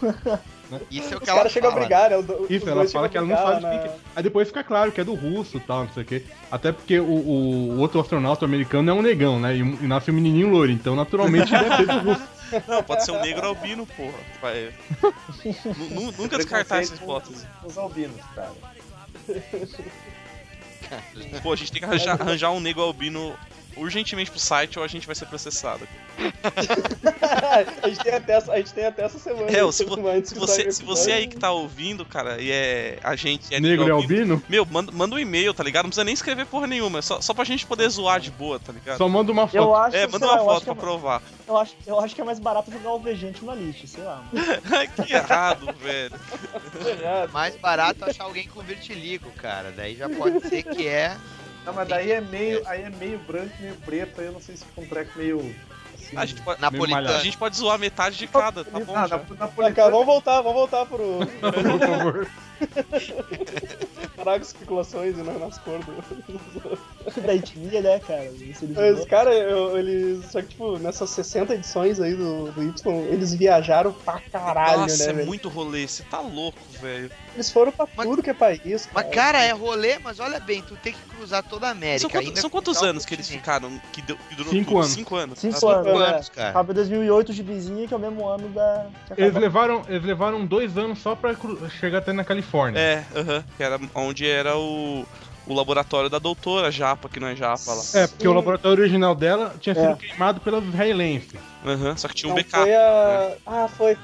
Isso 0.90 1.14
é 1.14 1.16
o 1.16 1.18
Os 1.18 1.24
que 1.24 1.30
ela 1.30 1.38
caras 1.38 1.52
chegam 1.52 1.70
a 1.70 1.74
brigar, 1.74 2.10
né? 2.10 2.16
Os 2.18 2.28
os 2.28 2.50
Isso, 2.50 2.68
ela 2.68 2.86
fala 2.88 3.08
que 3.08 3.16
ela 3.16 3.26
não 3.26 3.36
sabe 3.36 3.54
de 3.56 3.60
quem 3.62 3.70
na- 3.76 3.82
que 3.82 3.88
é. 3.88 3.96
Aí 4.16 4.22
depois 4.22 4.48
fica 4.48 4.62
claro 4.62 4.92
que 4.92 5.00
é 5.00 5.04
do 5.04 5.14
russo 5.14 5.56
e 5.56 5.60
tal, 5.60 5.84
não 5.84 5.92
sei 5.92 6.02
o 6.02 6.06
quê. 6.06 6.22
Até 6.50 6.72
porque 6.72 6.98
o, 7.00 7.04
o- 7.04 7.78
outro 7.78 8.00
astronauta 8.00 8.44
americano 8.44 8.90
é 8.90 8.94
um 8.94 9.00
negão, 9.02 9.40
né? 9.40 9.56
E, 9.56 9.60
e 9.60 9.86
nasce 9.86 10.10
um 10.10 10.14
menininho 10.14 10.48
loiro, 10.50 10.72
então 10.72 10.94
naturalmente 10.94 11.50
deve 11.50 11.76
ser 11.76 11.86
do 11.86 11.98
russo. 12.00 12.28
Não, 12.66 12.82
pode 12.82 13.04
ser 13.04 13.10
um 13.12 13.20
negro 13.20 13.46
albino, 13.46 13.86
porra. 13.86 14.14
Vai- 14.40 14.72
Nunca 16.18 16.36
descartar 16.38 16.80
essa 16.80 16.94
hipótese. 16.94 17.46
Os 17.62 17.76
albinos, 17.76 18.16
cara. 18.34 18.52
Pô, 21.42 21.52
a 21.52 21.56
gente 21.56 21.70
tem 21.72 21.80
que 21.80 21.84
arranjar, 21.86 22.20
arranjar 22.20 22.50
um 22.52 22.60
negro 22.60 22.82
albino 22.82 23.34
urgentemente 23.78 24.30
pro 24.30 24.40
site 24.40 24.78
ou 24.78 24.84
a 24.84 24.88
gente 24.88 25.06
vai 25.06 25.14
ser 25.16 25.26
processado. 25.26 25.86
a, 27.82 27.88
gente 27.88 28.00
tem 28.02 28.12
até, 28.14 28.32
essa- 28.34 28.52
a 28.52 28.56
gente 28.56 28.72
tem 28.74 28.86
até 28.86 29.02
essa 29.04 29.18
semana. 29.18 29.50
É, 29.50 29.72
se, 29.72 29.84
vo- 29.84 29.96
se 30.24 30.34
você, 30.34 30.70
se 30.72 30.82
você 30.84 31.12
aí 31.12 31.26
que 31.26 31.36
tá 31.36 31.50
ouvindo, 31.52 32.04
cara, 32.04 32.40
e 32.40 32.50
é 32.50 32.98
a 33.02 33.14
gente 33.16 33.54
é 33.54 33.60
Negro 33.60 33.86
e 33.86 33.90
albino, 33.90 34.42
Meu, 34.48 34.66
manda, 34.66 34.90
manda 34.92 35.14
um 35.14 35.18
e-mail, 35.18 35.54
tá 35.54 35.62
ligado? 35.62 35.84
Não 35.84 35.90
precisa 35.90 36.04
nem 36.04 36.14
escrever 36.14 36.46
porra 36.46 36.66
nenhuma, 36.66 36.98
é 36.98 37.02
só, 37.02 37.20
só 37.20 37.32
pra 37.34 37.44
gente 37.44 37.66
poder 37.66 37.88
zoar 37.88 38.20
de 38.20 38.30
boa, 38.30 38.58
tá 38.58 38.72
ligado? 38.72 38.98
só 38.98 39.08
manda 39.08 39.30
uma 39.32 39.42
Eu 39.52 39.64
foto. 39.64 39.74
acho, 39.76 39.96
É, 39.96 40.06
manda 40.06 40.26
lá, 40.26 40.32
uma 40.34 40.42
eu 40.42 40.50
acho 40.50 40.54
foto 40.54 40.64
pra 40.64 40.72
é- 40.72 40.76
provar. 40.76 41.22
Eu 41.46 41.56
acho, 41.56 41.74
eu 41.86 42.00
acho 42.00 42.14
que 42.14 42.20
é 42.20 42.24
mais 42.24 42.38
barato 42.38 42.70
jogar 42.70 42.92
o 42.92 42.98
Vejante 43.00 43.44
no 43.44 43.54
lixo, 43.54 43.86
sei 43.86 44.02
lá. 44.04 44.22
que 45.06 45.12
errado, 45.12 45.72
velho. 45.80 46.14
É, 47.02 47.26
Mais 47.28 47.56
barato 47.56 48.04
achar 48.04 48.24
alguém 48.24 48.46
com 48.48 48.60
vertiligo, 48.62 49.30
cara. 49.32 49.72
Daí 49.76 49.94
já 49.96 50.08
pode 50.08 50.40
ser 50.48 50.62
que 50.62 50.86
é. 50.86 51.16
Não, 51.68 51.74
mas 51.74 51.86
daí 51.88 52.12
é 52.12 52.20
meio, 52.22 52.62
aí 52.66 52.82
é 52.82 52.88
meio 52.88 53.18
branco, 53.18 53.52
meio 53.60 53.74
preto, 53.76 54.20
aí 54.22 54.26
eu 54.26 54.32
não 54.32 54.40
sei 54.40 54.56
se 54.56 54.64
fica 54.64 54.80
um 54.80 54.86
treco 54.86 55.18
meio. 55.18 55.54
Assim, 55.94 56.16
A 56.16 56.24
gente 56.24 56.40
pode, 56.40 56.60
Napolitano. 56.62 57.08
a 57.10 57.18
gente 57.20 57.36
pode 57.36 57.56
zoar 57.58 57.78
metade 57.78 58.16
de 58.16 58.26
cada, 58.26 58.64
tá 58.64 58.80
bom? 58.80 58.96
ah, 58.96 59.06
já? 59.06 59.18
na, 59.38 59.48
Tá, 59.48 59.72
cara, 59.72 59.90
vamos 59.90 60.06
voltar, 60.06 60.40
vamos 60.40 60.56
voltar 60.56 60.86
pro 60.86 61.18
Por 61.26 61.78
favor. 61.80 62.28
parar 64.16 64.38
com 64.38 64.44
especulações 64.46 65.16
e 65.18 65.22
não 65.22 65.38
nas 65.38 65.58
cores 65.58 65.84
do. 65.84 67.20
da 67.20 67.34
etnia, 67.34 67.82
né, 67.82 68.00
cara? 68.00 68.24
Isso 68.24 68.64
eles 68.64 68.76
Mas, 68.76 68.96
vão- 68.98 69.06
cara, 69.06 69.34
eu- 69.34 69.76
eles. 69.78 70.24
Só 70.30 70.40
que, 70.40 70.48
tipo, 70.48 70.78
nessas 70.78 71.10
60 71.10 71.54
edições 71.54 72.00
aí 72.00 72.14
do, 72.14 72.50
do 72.52 72.62
Y, 72.62 72.92
eles 73.12 73.34
viajaram 73.34 73.92
pra 73.92 74.20
caralho, 74.32 74.80
Nossa, 74.82 75.04
né, 75.04 75.10
é 75.10 75.12
velho? 75.12 75.26
muito 75.26 75.48
rolê, 75.50 75.86
você 75.86 76.02
tá 76.04 76.20
louco, 76.20 76.58
velho. 76.80 77.10
Eles 77.38 77.50
foram 77.52 77.70
pra 77.70 77.86
Mas- 77.96 78.06
tudo 78.08 78.20
que 78.20 78.30
é 78.30 78.34
país, 78.34 78.86
cara. 78.86 78.90
Mas, 79.06 79.14
cara, 79.14 79.38
é 79.44 79.52
rolê, 79.52 79.96
mas 80.00 80.18
olha 80.18 80.40
bem, 80.40 80.60
tu 80.60 80.74
tem 80.82 80.92
que 80.92 80.98
cruzar 81.16 81.40
toda 81.44 81.68
a 81.68 81.70
América. 81.70 82.10
São, 82.20 82.36
são 82.36 82.50
quantos 82.50 82.82
anos 82.82 83.04
que 83.06 83.14
eles 83.14 83.28
ficaram? 83.28 83.80
Que, 83.92 84.02
deu, 84.02 84.16
que 84.28 84.34
durou 84.34 84.52
Cinco 84.52 84.64
tudo? 84.70 84.78
anos. 84.78 84.90
Cinco 84.90 85.14
anos. 85.16 85.38
Cinco 85.38 85.54
Cinco 85.54 85.68
anos, 85.68 85.86
né? 86.00 86.06
anos, 86.06 86.28
cara. 86.30 86.50
Acaba 86.50 86.72
em 86.72 86.74
2008 86.74 87.28
o 87.28 87.32
Gibizinha, 87.32 87.86
que 87.86 87.94
é 87.94 87.96
o 87.96 88.00
mesmo 88.00 88.26
ano 88.26 88.48
da. 88.48 88.86
Eles 89.16 89.34
levaram, 89.34 89.82
eles 89.88 90.04
levaram 90.04 90.44
dois 90.44 90.76
anos 90.76 90.98
só 90.98 91.14
pra 91.14 91.32
cru- 91.36 91.70
chegar 91.70 91.98
até 91.98 92.12
na 92.12 92.24
Califórnia. 92.24 92.78
É, 92.80 93.04
aham. 93.14 93.44
que 93.56 93.62
era 93.62 93.78
onde 93.94 94.28
era 94.28 94.56
o, 94.56 95.06
o 95.46 95.54
laboratório 95.54 96.10
da 96.10 96.18
doutora 96.18 96.72
Japa, 96.72 97.08
que 97.08 97.20
não 97.20 97.28
é 97.28 97.36
Japa 97.36 97.72
lá. 97.72 97.82
É, 97.94 98.06
porque 98.08 98.26
o 98.26 98.32
laboratório 98.32 98.82
original 98.82 99.14
dela 99.14 99.54
tinha 99.60 99.76
sido 99.76 99.90
É. 99.92 99.94
queimado 99.94 100.40
pelos 100.40 100.64
israelenses. 100.64 101.38
Aham, 101.64 101.96
Só 101.96 102.08
que 102.08 102.14
tinha 102.14 102.32
um 102.32 102.34
backup. 102.34 102.64
foi 102.64 102.74
a... 102.74 103.32
Ah, 103.46 103.68
foi. 103.68 103.96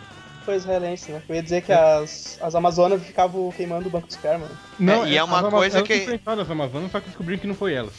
Foi 0.45 0.57
israelense, 0.57 1.11
né? 1.11 1.23
Eu 1.29 1.35
ia 1.35 1.43
dizer 1.43 1.63
que 1.63 1.73
as, 1.73 2.39
as 2.43 2.55
Amazonas 2.55 3.03
ficavam 3.03 3.51
queimando 3.51 3.89
o 3.89 3.91
banco 3.91 4.07
de 4.07 4.13
esperma. 4.15 4.47
né? 4.47 4.57
Não, 4.79 5.07
e 5.07 5.17
é 5.17 5.25
uma 5.25 5.39
as 5.39 5.45
Ama- 5.45 5.51
coisa 5.59 5.83
que- 5.83 5.97
enfrentaram 5.97 6.43
as 6.43 6.51
Amazonas, 6.51 6.93
só 6.93 7.01
que 7.01 7.07
descobriram 7.09 7.41
que 7.41 7.47
não 7.47 7.55
foi 7.55 7.73
elas. 7.75 7.95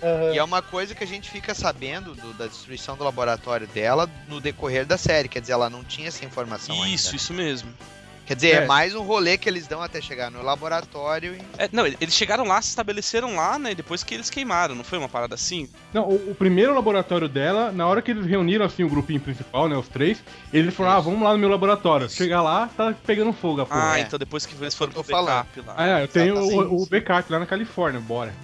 Aham. 0.00 0.32
E 0.32 0.38
é 0.38 0.44
uma 0.44 0.62
coisa 0.62 0.94
que 0.94 1.02
a 1.02 1.06
gente 1.06 1.28
fica 1.28 1.54
sabendo 1.54 2.14
do- 2.14 2.32
da 2.34 2.46
destruição 2.46 2.96
do 2.96 3.02
laboratório 3.02 3.66
dela 3.66 4.08
no 4.28 4.40
decorrer 4.40 4.86
da 4.86 4.96
série. 4.96 5.28
Quer 5.28 5.40
dizer, 5.40 5.54
ela 5.54 5.68
não 5.68 5.82
tinha 5.82 6.06
essa 6.06 6.24
informação 6.24 6.74
Isso, 6.86 7.08
ainda. 7.08 7.16
isso 7.16 7.34
mesmo. 7.34 7.74
Quer 8.28 8.34
dizer, 8.34 8.48
é. 8.48 8.64
É. 8.64 8.66
mais 8.66 8.94
um 8.94 9.00
rolê 9.00 9.38
que 9.38 9.48
eles 9.48 9.66
dão 9.66 9.82
até 9.82 10.02
chegar 10.02 10.30
no 10.30 10.42
laboratório 10.42 11.34
e. 11.34 11.40
É, 11.56 11.66
não, 11.72 11.86
eles 11.86 12.14
chegaram 12.14 12.44
lá, 12.44 12.60
se 12.60 12.68
estabeleceram 12.68 13.34
lá, 13.34 13.58
né? 13.58 13.74
Depois 13.74 14.04
que 14.04 14.12
eles 14.12 14.28
queimaram, 14.28 14.74
não 14.74 14.84
foi 14.84 14.98
uma 14.98 15.08
parada 15.08 15.34
assim? 15.34 15.66
Não, 15.94 16.06
o, 16.06 16.32
o 16.32 16.34
primeiro 16.34 16.74
laboratório 16.74 17.26
dela, 17.26 17.72
na 17.72 17.86
hora 17.86 18.02
que 18.02 18.10
eles 18.10 18.26
reuniram 18.26 18.66
assim 18.66 18.84
o 18.84 18.88
grupinho 18.90 19.18
principal, 19.18 19.66
né, 19.66 19.74
os 19.78 19.88
três, 19.88 20.22
eles 20.52 20.74
falaram, 20.74 20.98
ah, 20.98 21.00
vamos 21.00 21.22
lá 21.22 21.32
no 21.32 21.38
meu 21.38 21.48
laboratório. 21.48 22.06
Chegar 22.10 22.42
lá, 22.42 22.68
tá 22.76 22.94
pegando 23.06 23.32
fogo 23.32 23.62
a 23.62 23.66
porra. 23.66 23.92
Ah, 23.92 23.98
é. 23.98 24.02
então 24.02 24.18
depois 24.18 24.44
que 24.44 24.54
eles 24.62 24.74
foram 24.74 24.92
Tô 24.92 25.02
pro 25.02 25.24
backup 25.24 25.60
lá. 25.62 25.74
Ah, 25.74 26.00
é, 26.00 26.02
eu 26.02 26.08
tenho 26.08 26.36
o, 26.36 26.82
o 26.82 26.86
backup 26.86 27.32
lá 27.32 27.38
na 27.38 27.46
Califórnia, 27.46 27.98
bora. 27.98 28.34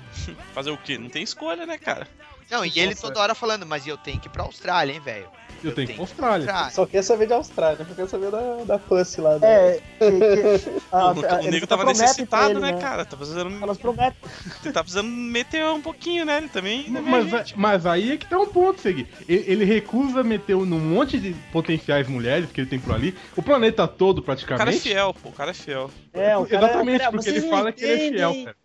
Fazer 0.52 0.70
o 0.70 0.76
quê? 0.76 0.98
Não 0.98 1.08
tem 1.08 1.22
escolha, 1.22 1.64
né, 1.64 1.78
cara? 1.78 2.06
Não, 2.50 2.62
e 2.62 2.72
ele 2.76 2.90
Nossa. 2.90 3.06
toda 3.06 3.20
hora 3.20 3.34
falando, 3.34 3.64
mas 3.64 3.86
eu 3.86 3.96
tenho 3.96 4.20
que 4.20 4.28
ir 4.28 4.30
pra 4.30 4.42
Austrália, 4.42 4.92
hein, 4.92 5.00
velho? 5.00 5.28
Eu, 5.62 5.70
Eu 5.70 5.74
tenho 5.74 5.88
que 5.88 5.94
ir 5.94 6.00
Austrália. 6.00 6.46
Austrália. 6.46 6.70
Só 6.70 6.86
quer 6.86 7.02
saber 7.02 7.26
de 7.26 7.32
Austrália, 7.32 7.84
só 7.86 7.94
quer 7.94 8.08
saber 8.08 8.30
da, 8.30 8.64
da 8.64 8.78
Pussy 8.78 9.20
lá. 9.20 9.38
da- 9.38 9.46
É, 9.48 9.80
que, 9.98 10.10
que, 10.10 10.80
a- 10.92 11.12
o, 11.12 11.26
a- 11.26 11.40
o 11.40 11.50
nego 11.50 11.66
tava 11.66 11.84
necessitado, 11.84 12.50
ele, 12.52 12.60
né, 12.60 12.72
cara? 12.80 13.04
Tá 13.04 13.16
precisando, 13.16 13.62
Elas 13.62 13.78
prometem. 13.78 14.18
tá 14.72 14.82
precisando 14.82 15.08
meter 15.08 15.64
um 15.66 15.80
pouquinho, 15.80 16.24
né? 16.24 16.38
Ele 16.38 16.48
também. 16.48 16.86
é 16.86 17.00
Mas, 17.00 17.28
gente. 17.28 17.58
mas 17.58 17.86
aí 17.86 18.12
é 18.12 18.16
que 18.16 18.26
tá 18.26 18.38
um 18.38 18.46
ponto, 18.46 18.80
Segui. 18.80 19.06
Ele, 19.28 19.44
ele 19.46 19.64
recusa 19.64 20.22
meter 20.22 20.56
num 20.56 20.78
monte 20.80 21.18
de 21.18 21.34
potenciais 21.52 22.08
mulheres 22.08 22.50
que 22.50 22.60
ele 22.60 22.68
tem 22.70 22.78
por 22.78 22.94
ali, 22.94 23.14
o 23.36 23.42
planeta 23.42 23.86
todo 23.86 24.18
O 24.18 24.22
cara 24.22 24.32
é 24.32 24.36
praticamente. 24.46 24.80
fiel, 24.80 25.14
pô. 25.14 25.28
O 25.28 25.32
cara 25.32 25.50
é 25.50 25.54
fiel. 25.54 25.90
É, 26.12 26.36
o 26.36 26.46
cara, 26.46 26.64
Exatamente, 26.66 26.98
cara, 27.00 27.10
porque 27.12 27.24
vocês 27.30 27.42
ele 27.44 27.50
fala 27.50 27.72
que 27.72 27.84
ele 27.84 27.92
é 28.06 28.10
fiel, 28.12 28.44
cara. 28.44 28.56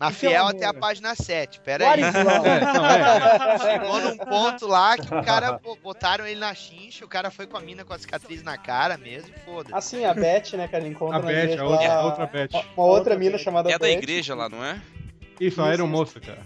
Mas 0.00 0.14
Que 0.14 0.20
fiel 0.20 0.46
até 0.46 0.64
a 0.64 0.72
página 0.72 1.14
7, 1.14 1.60
pera 1.60 1.90
aí. 1.92 2.00
É, 2.10 3.54
é. 3.54 3.58
Chegou 3.58 4.00
num 4.00 4.16
ponto 4.16 4.66
lá 4.66 4.96
que 4.96 5.14
o 5.14 5.22
cara 5.22 5.58
pô, 5.58 5.76
botaram 5.76 6.26
ele 6.26 6.40
na 6.40 6.54
chincha, 6.54 7.04
o 7.04 7.08
cara 7.08 7.30
foi 7.30 7.46
com 7.46 7.58
a 7.58 7.60
mina 7.60 7.84
com 7.84 7.92
a 7.92 7.98
cicatriz 7.98 8.42
na 8.42 8.56
cara 8.56 8.96
mesmo, 8.96 9.30
foda-se. 9.44 9.74
Assim, 9.74 10.04
a 10.06 10.14
Beth, 10.14 10.54
né, 10.54 10.66
que 10.66 10.74
ela 10.74 10.88
encontra 10.88 11.18
A 11.18 11.20
na 11.20 11.26
Beth, 11.26 11.34
igreja 11.42 11.62
a 11.62 11.66
outra, 11.66 11.88
lá, 11.88 12.04
outra 12.04 12.26
Beth. 12.26 12.48
Uma, 12.74 12.84
outra 12.86 13.14
mina 13.16 13.32
Beth. 13.32 13.38
chamada 13.44 13.68
É 13.68 13.72
da 13.72 13.86
Beth. 13.86 13.92
igreja 13.92 14.34
lá, 14.34 14.48
não 14.48 14.64
é? 14.64 14.80
Isso, 15.38 15.60
a 15.60 15.64
Isso, 15.64 15.70
aeromoça, 15.70 16.18
cara. 16.18 16.40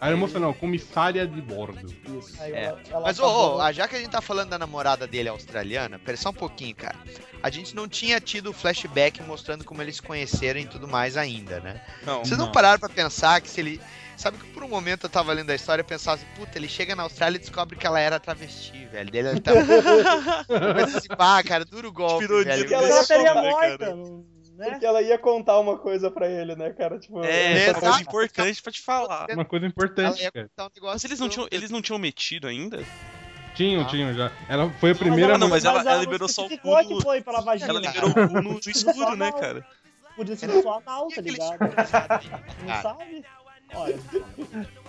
Aeromoça 0.00 0.38
não, 0.38 0.52
comissária 0.52 1.26
de 1.26 1.40
bordo. 1.40 1.92
Aí 2.40 2.52
É. 2.52 2.74
Mas, 3.02 3.18
ô, 3.18 3.60
ah, 3.60 3.72
já 3.72 3.88
que 3.88 3.96
a 3.96 3.98
gente 3.98 4.10
tá 4.10 4.20
falando 4.20 4.50
da 4.50 4.58
namorada 4.58 5.06
dele 5.06 5.28
australiana, 5.28 5.98
pera 5.98 6.16
só 6.16 6.30
um 6.30 6.34
pouquinho, 6.34 6.74
cara. 6.74 6.96
A 7.42 7.50
gente 7.50 7.74
não 7.74 7.88
tinha 7.88 8.20
tido 8.20 8.52
flashback 8.52 9.22
mostrando 9.22 9.64
como 9.64 9.82
eles 9.82 9.96
se 9.96 10.02
conheceram 10.02 10.60
e 10.60 10.66
tudo 10.66 10.86
mais 10.88 11.16
ainda, 11.16 11.60
né? 11.60 11.80
Não. 12.04 12.24
Vocês 12.24 12.38
não, 12.38 12.46
Não. 12.46 12.52
pararam 12.52 12.78
pra 12.78 12.88
pensar 12.88 13.40
que 13.40 13.48
se 13.48 13.60
ele. 13.60 13.80
Sabe 14.16 14.36
que 14.36 14.46
por 14.46 14.64
um 14.64 14.68
momento 14.68 15.04
eu 15.04 15.10
tava 15.10 15.32
lendo 15.32 15.50
a 15.50 15.54
história 15.54 15.80
e 15.82 15.84
pensava 15.84 16.16
assim, 16.16 16.26
puta, 16.34 16.58
ele 16.58 16.68
chega 16.68 16.96
na 16.96 17.04
Austrália 17.04 17.36
e 17.36 17.40
descobre 17.40 17.76
que 17.76 17.86
ela 17.86 18.00
era 18.00 18.18
travesti, 18.18 18.84
velho. 18.86 19.08
Dele 19.12 19.28
ele 19.28 19.40
tá. 19.40 19.52
Mas 20.74 20.96
assim, 20.96 21.08
pá, 21.08 21.40
cara, 21.44 21.64
duro 21.64 21.92
golpe, 21.92 22.26
velho. 22.26 22.74
ela 22.74 23.00
estaria 23.00 23.32
né, 23.32 23.42
morta, 23.50 23.78
cara? 23.78 23.96
Né? 24.58 24.70
Porque 24.70 24.84
ela 24.84 25.00
ia 25.00 25.16
contar 25.18 25.58
uma 25.60 25.78
coisa 25.78 26.10
pra 26.10 26.28
ele, 26.28 26.54
né, 26.56 26.70
cara? 26.72 26.98
Tipo, 26.98 27.22
É, 27.24 27.68
Exato. 27.68 27.80
coisa 27.80 28.00
importante 28.02 28.62
pra 28.62 28.72
te 28.72 28.80
falar. 28.82 29.26
Uma 29.30 29.44
coisa 29.44 29.64
Ela 29.64 29.70
importante, 29.70 30.30
cara. 30.30 30.50
um. 30.60 30.86
Mas 30.86 31.04
eles 31.04 31.20
não 31.20 31.28
tinham, 31.28 31.48
eles 31.50 31.70
não 31.70 31.80
tinham 31.80 31.98
metido 31.98 32.46
ainda? 32.48 32.84
Tinham, 33.54 33.82
Ah. 33.82 33.86
tinham 33.86 34.14
já. 34.14 34.30
Ela 34.48 34.70
foi 34.80 34.90
a 34.90 34.94
primeira. 34.94 35.38
não, 35.38 35.48
mas 35.48 35.64
ela- 35.64 35.80
ela 35.80 35.94
não 35.94 36.00
liberou 36.00 36.28
só 36.28 36.46
o 36.46 36.48
cu 36.58 36.76
que 36.86 36.94
do- 36.94 37.00
foi 37.02 37.20
pela 37.22 37.40
vagina. 37.40 37.70
Ela 37.70 37.80
liberou 37.80 38.10
o 38.10 38.14
cu 38.14 38.34
no, 38.34 38.42
no 38.54 38.58
escuro, 38.66 39.16
né, 39.16 39.32
cara? 39.32 39.66
Podia 40.16 40.36
ser 40.36 40.50
só 40.62 40.78
anal, 40.78 41.08
E 41.10 41.14
tá 41.14 41.20
ligado? 41.22 41.58
Não 42.66 42.82
sabe? 42.82 43.24
Olha, 43.74 43.98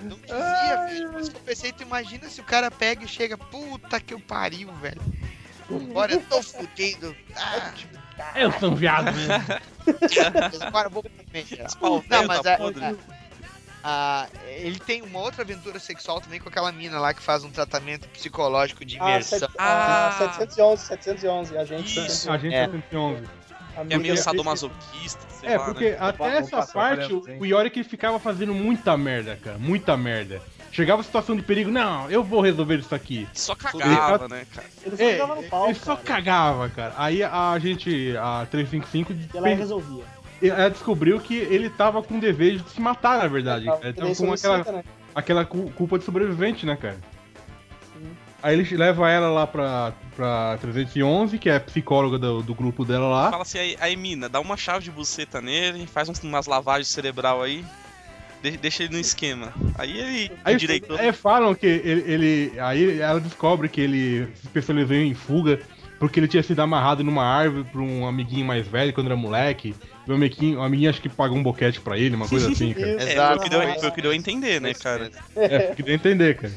Não 0.01 0.17
dizia, 0.17 0.85
velho. 0.87 1.13
Mas 1.13 1.29
que 1.29 1.35
eu 1.35 1.41
pensei, 1.41 1.71
tu 1.73 1.83
imagina 1.83 2.29
se 2.29 2.39
o 2.41 2.43
cara 2.45 2.71
pega 2.71 3.03
e 3.03 3.07
chega, 3.07 3.37
puta 3.37 3.99
que 3.99 4.13
eu 4.13 4.19
pariu, 4.19 4.71
velho. 4.75 5.01
Agora 5.71 6.13
eu 6.13 6.21
tô 6.21 6.41
fudido. 6.41 7.15
Ah, 7.35 7.71
Eu 8.35 8.51
sou 8.53 8.71
um 8.71 8.75
viado 8.75 9.13
mesmo. 9.15 9.33
agora 10.65 10.87
eu 10.87 10.91
vou 10.91 11.03
comer. 11.03 11.45
pau 11.79 12.03
Não, 12.09 12.25
mas 12.27 12.41
tá 12.41 12.51
é- 12.51 12.57
podre. 12.57 12.83
é- 12.83 12.95
ah, 13.83 14.27
ele 14.47 14.77
tem 14.79 15.01
uma 15.01 15.19
outra 15.19 15.41
aventura 15.43 15.79
sexual 15.79 16.19
também 16.19 16.39
com 16.39 16.49
aquela 16.49 16.71
mina 16.71 16.99
lá 16.99 17.13
que 17.13 17.21
faz 17.21 17.43
um 17.45 17.49
tratamento 17.49 18.07
psicológico 18.09 18.83
de 18.83 18.99
a, 18.99 19.03
imersão. 19.09 19.39
sete- 19.39 19.53
a 19.57 20.07
Ah. 20.07 20.11
711, 20.33 20.85
711, 20.85 21.57
a 21.57 21.63
gente 21.63 21.85
Isso. 21.87 22.25
711. 22.25 22.29
A 22.29 22.37
gente 22.37 22.53
É. 22.55 22.63
é 22.63 22.67
111. 22.69 23.21
Que 23.21 23.75
é 23.77 23.81
Amiga, 23.81 23.99
meio 23.99 24.17
sadomasoquista, 24.17 25.21
sei 25.39 25.49
É, 25.53 25.57
lá, 25.57 25.63
porque 25.65 25.91
né? 25.91 25.97
até 26.01 26.37
essa 26.39 26.65
parte 26.67 27.13
o, 27.13 27.45
Yorick 27.45 27.79
ele 27.79 27.87
ficava 27.87 28.19
fazendo 28.19 28.53
muita 28.53 28.97
merda, 28.97 29.37
cara. 29.41 29.57
Muita 29.57 29.95
merda. 29.95 30.41
Chegava 30.71 31.01
a 31.01 31.03
situação 31.03 31.35
de 31.35 31.41
perigo, 31.41 31.71
não, 31.71 32.09
eu 32.11 32.23
vou 32.23 32.41
resolver 32.41 32.77
isso 32.79 32.93
aqui. 32.93 33.27
Só 33.33 33.55
cagava, 33.55 34.27
né, 34.27 34.45
cara? 34.53 34.67
Ele 34.85 34.95
só 34.97 35.03
É, 35.03 35.11
jogava 35.17 35.35
no 35.41 35.43
pau, 35.49 35.65
ele 35.65 35.73
só 35.79 35.95
cara. 35.95 36.07
cagava, 36.07 36.69
cara. 36.69 36.93
Aí 36.97 37.23
a 37.23 37.57
gente, 37.59 38.15
a 38.17 38.45
355, 38.49 39.13
E 39.13 39.37
ela 39.37 39.47
resolvia. 39.49 40.03
ela 40.41 40.69
descobriu 40.69 41.19
que 41.19 41.35
ele 41.35 41.69
tava 41.69 42.01
com 42.03 42.19
desejo 42.19 42.63
de 42.63 42.69
se 42.71 42.79
matar, 42.81 43.17
na 43.19 43.27
verdade. 43.27 43.65
Tava- 43.65 43.79
Ele 43.83 43.93
tava 43.93 44.07
com 44.09 44.15
solicita, 44.15 44.55
aquela, 44.57 44.77
né? 44.77 44.83
aquela 45.15 45.45
cu- 45.45 45.71
culpa 45.71 45.97
de 45.97 46.05
sobrevivente, 46.05 46.65
né, 46.65 46.75
cara? 46.75 46.97
Aí 48.41 48.57
ele 48.57 48.77
leva 48.77 49.09
ela 49.11 49.29
lá 49.29 49.45
pra, 49.45 49.91
pra 50.15 50.57
311, 50.61 51.37
que 51.37 51.49
é 51.49 51.57
a 51.57 51.59
psicóloga 51.59 52.17
do, 52.17 52.41
do 52.41 52.55
grupo 52.55 52.85
dela 52.85 53.07
lá. 53.09 53.29
Fala 53.31 53.41
assim, 53.41 53.59
aí, 53.59 53.77
aí 53.81 53.95
mina, 53.97 54.29
dá 54.29 54.39
uma 54.39 54.55
chave 54.55 54.85
de 54.85 54.91
buceta 54.91 55.41
nele, 55.41 55.85
faz 55.85 56.07
uns- 56.07 56.23
umas 56.23 56.45
lavagens 56.47 56.87
cerebral 56.87 57.41
aí, 57.41 57.65
deixa 58.41 58.83
ele 58.83 58.93
no 58.93 58.99
esquema. 58.99 59.53
Aí 59.77 59.99
ele, 59.99 60.31
Aí 60.43 60.55
o 60.55 60.57
diretor... 60.57 60.99
é, 60.99 61.11
falam 61.11 61.53
que 61.55 61.65
ele, 61.65 62.03
ele- 62.11 62.59
Aí 62.59 62.99
ela 62.99 63.19
descobre 63.19 63.67
que 63.69 63.81
ele 63.81 64.25
se 64.35 64.45
especializou 64.47 64.95
em 64.95 65.13
fuga 65.13 65.59
porque 65.99 66.19
ele 66.19 66.27
tinha 66.29 66.41
sido 66.41 66.61
amarrado 66.61 67.03
numa 67.03 67.23
árvore 67.25 67.65
pra 67.69 67.81
um 67.81 68.07
amiguinho 68.07 68.45
mais 68.45 68.65
velho 68.65 68.93
quando 68.93 69.07
era 69.07 69.15
moleque. 69.17 69.75
E 70.07 70.11
o 70.11 70.15
amiguinho, 70.15 70.59
o 70.59 70.61
amiguinho 70.63 70.89
acho 70.89 71.01
que 71.01 71.09
pagou 71.09 71.37
um 71.37 71.43
boquete 71.43 71.81
pra 71.81 71.97
ele, 71.97 72.15
uma 72.15 72.27
coisa 72.27 72.49
assim, 72.51 72.73
cara. 72.73 72.87
É, 72.87 73.11
Exato. 73.13 73.27
foi 73.27 73.35
o 73.37 73.43
que 73.43 73.49
deu, 73.49 73.79
foi 73.79 73.89
o 73.89 73.91
que 73.91 74.01
deu 74.01 74.11
a 74.11 74.15
entender, 74.15 74.61
né, 74.61 74.73
cara? 74.73 75.11
É, 75.35 75.73
que 75.75 75.83
deu 75.83 75.91
a 75.91 75.95
entender, 75.95 76.35
cara. 76.37 76.53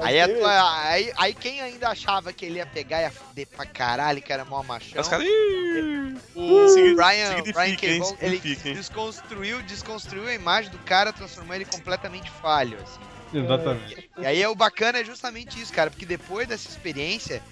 Aí, 0.00 0.20
a 0.20 0.26
teve- 0.28 0.38
tua- 0.40 0.80
aí, 0.88 1.12
aí 1.16 1.34
quem 1.34 1.60
ainda 1.60 1.88
achava 1.88 2.32
que 2.32 2.44
ele 2.46 2.58
ia 2.58 2.66
pegar 2.66 3.00
e 3.00 3.02
ia 3.04 3.10
fuder 3.10 3.46
pra 3.48 3.66
caralho, 3.66 4.22
que 4.22 4.32
era 4.32 4.44
mó 4.44 4.62
machão, 4.62 5.00
Os 5.00 5.08
caras... 5.08 5.26
"Ih, 5.26 6.14
o 6.36 6.94
Brian, 6.94 7.42
Cable, 7.76 8.16
ele 8.20 8.36
significa, 8.36 8.68
hein." 8.68 8.74
desconstruiu, 8.74 9.62
desconstruiu 9.62 10.26
a 10.28 10.34
imagem 10.34 10.70
do 10.70 10.78
cara, 10.78 11.12
transformou 11.12 11.54
ele 11.54 11.64
completamente 11.64 12.30
falho, 12.30 12.78
assim. 12.82 13.00
Exatamente. 13.38 14.08
E 14.18 14.26
aí 14.26 14.46
o 14.46 14.54
bacana 14.54 14.98
é 15.00 15.04
justamente 15.04 15.60
isso, 15.60 15.72
cara, 15.72 15.90
porque 15.90 16.06
depois 16.06 16.48
dessa 16.48 16.68
experiência, 16.68 17.42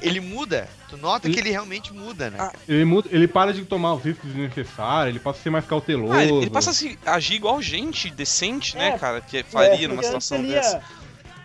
ele 0.00 0.20
muda. 0.20 0.68
Tu 0.88 0.96
nota 0.96 1.26
Ele- 1.26 1.34
que 1.34 1.40
ele 1.40 1.50
realmente 1.50 1.92
muda, 1.92 2.30
né? 2.30 2.36
Ah, 2.40 2.52
Ele, 2.68 2.84
muda, 2.84 3.08
ele 3.12 3.26
para 3.28 3.52
de 3.52 3.64
tomar 3.64 3.94
os 3.94 4.04
riscos 4.04 4.30
desnecessários, 4.30 5.14
ele 5.14 5.18
passa 5.22 5.40
a 5.40 5.42
ser 5.42 5.50
mais 5.50 5.66
cauteloso. 5.66 6.12
Ah, 6.12 6.22
ele, 6.22 6.32
ele 6.36 6.50
passa 6.50 6.70
a 6.70 6.72
se 6.74 6.98
agir 7.04 7.34
igual 7.34 7.60
gente, 7.60 8.08
decente, 8.10 8.76
né, 8.76 8.88
É, 8.88 8.98
cara? 8.98 9.20
Que 9.20 9.42
faria 9.42 9.84
É, 9.84 9.88
numa 9.88 10.02
situação 10.02 10.38
ele 10.38 10.48
ia- 10.48 10.60
dessa. 10.60 10.82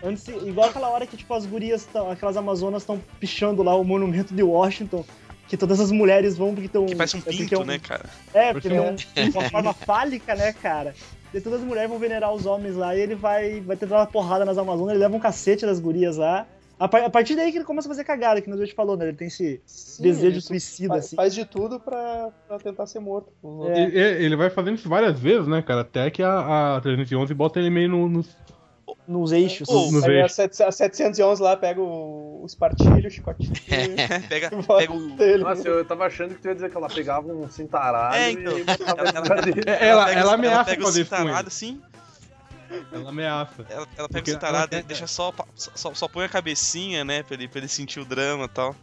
Antes, 0.02 0.26
igual 0.28 0.68
aquela 0.68 0.88
hora 0.88 1.06
que, 1.06 1.16
tipo, 1.16 1.32
as 1.32 1.46
gurias, 1.46 1.84
tão, 1.84 2.10
aquelas 2.10 2.36
amazonas 2.36 2.82
estão 2.82 3.00
pichando 3.20 3.62
lá 3.62 3.74
o 3.76 3.84
monumento 3.84 4.34
de 4.34 4.42
Washington, 4.42 5.04
que 5.48 5.56
todas 5.56 5.78
as 5.80 5.90
mulheres 5.92 6.36
vão 6.36 6.52
porque 6.54 6.66
estão... 6.66 6.86
Que 6.86 6.94
parece 6.96 7.16
um 7.16 7.20
é 7.20 7.22
porque 7.22 7.38
pinto, 7.38 7.54
é 7.54 7.58
um- 7.58 7.64
né, 7.64 7.78
cara? 7.78 8.04
É, 8.34 8.52
porque 8.52 8.68
tem 8.68 8.80
um- 8.80 8.96
uma 9.32 9.48
forma 9.50 9.72
fálica, 9.72 10.34
né, 10.34 10.52
cara? 10.52 10.94
E 11.32 11.40
todas 11.40 11.60
as 11.60 11.66
mulheres 11.66 11.88
vão 11.88 11.98
venerar 11.98 12.32
os 12.32 12.46
homens 12.46 12.74
lá 12.76 12.96
e 12.96 13.00
ele 13.00 13.14
vai, 13.14 13.60
vai 13.60 13.76
tentar 13.76 13.96
uma 13.98 14.06
porrada 14.06 14.44
nas 14.44 14.58
Amazonas, 14.58 14.90
ele 14.90 14.98
leva 15.02 15.16
um 15.16 15.20
cacete 15.20 15.64
das 15.64 15.78
gurias 15.78 16.16
lá. 16.16 16.46
A, 16.80 16.88
par- 16.88 17.04
a 17.04 17.10
partir 17.10 17.36
daí 17.36 17.52
que 17.52 17.58
ele 17.58 17.64
começa 17.64 17.86
a 17.86 17.90
fazer 17.90 18.02
cagada, 18.02 18.40
que 18.40 18.50
a 18.50 18.56
gente 18.56 18.74
falou, 18.74 18.96
né? 18.96 19.06
Ele 19.08 19.16
tem 19.16 19.28
esse 19.28 19.60
Sim, 19.64 20.02
desejo 20.02 20.40
suicida, 20.40 20.88
faz, 20.94 21.04
assim. 21.04 21.16
faz 21.16 21.32
de 21.34 21.44
tudo 21.44 21.78
pra, 21.78 22.30
pra 22.48 22.58
tentar 22.58 22.86
ser 22.88 22.98
morto. 22.98 23.30
É. 23.68 23.82
Ele, 23.84 23.98
ele 24.24 24.36
vai 24.36 24.50
fazendo 24.50 24.74
isso 24.74 24.88
várias 24.88 25.18
vezes, 25.20 25.46
né, 25.46 25.62
cara? 25.62 25.82
Até 25.82 26.10
que 26.10 26.22
a, 26.24 26.76
a 26.76 26.80
311 26.80 27.32
bota 27.34 27.60
ele 27.60 27.70
meio 27.70 27.88
no, 27.88 28.08
no- 28.08 28.24
Nos 29.06 29.32
eixos. 29.32 29.68
Ô, 29.68 29.90
nos 29.90 30.04
Aí 30.04 30.18
a, 30.20 30.22
eixos. 30.22 30.60
a 30.60 30.70
711 30.72 31.42
lá 31.42 31.56
pega 31.56 31.80
o, 31.80 32.42
o 32.42 32.46
espartilho, 32.46 33.06
o 33.06 33.10
chicotinho. 33.10 33.52
pega, 34.28 34.50
e 34.52 34.62
pega 34.62 34.92
o. 34.92 35.10
dele. 35.16 35.42
Nossa, 35.44 35.66
eu 35.68 35.84
tava 35.84 36.06
achando 36.06 36.34
que 36.34 36.40
tu 36.42 36.48
ia 36.48 36.54
dizer 36.54 36.70
que 36.70 36.76
ela 36.76 36.88
pegava 36.88 37.26
um 37.32 37.48
cintaralho 37.50 38.14
É, 38.14 38.30
então. 38.30 38.58
e 38.58 38.62
Ela-. 38.62 39.50
É, 39.66 39.88
Ela, 39.88 40.06
pega, 40.06 40.20
ela 40.20 40.34
ameaça 40.34 40.64
pega 40.70 40.82
o 40.82 40.86
fazer 40.86 41.04
com 41.04 41.16
cintaralho 41.16 41.46
assim, 41.48 41.80
Ela 42.92 43.08
ameaça. 43.10 43.66
ela, 43.68 43.86
ela 43.96 44.08
pega 44.08 44.08
Porque 44.08 44.30
o 44.30 44.34
cintaralho, 44.34 44.68
ela 44.72 44.82
deixa 44.82 45.06
só, 45.06 45.32
só, 45.54 45.94
só 45.94 46.08
põe 46.08 46.24
a 46.24 46.28
cabecinha, 46.28 47.04
né, 47.04 47.22
pra 47.22 47.34
ele, 47.34 47.48
pra 47.48 47.58
ele 47.58 47.68
sentir 47.68 48.00
o 48.00 48.04
drama 48.04 48.44
e 48.44 48.48
tal. 48.48 48.74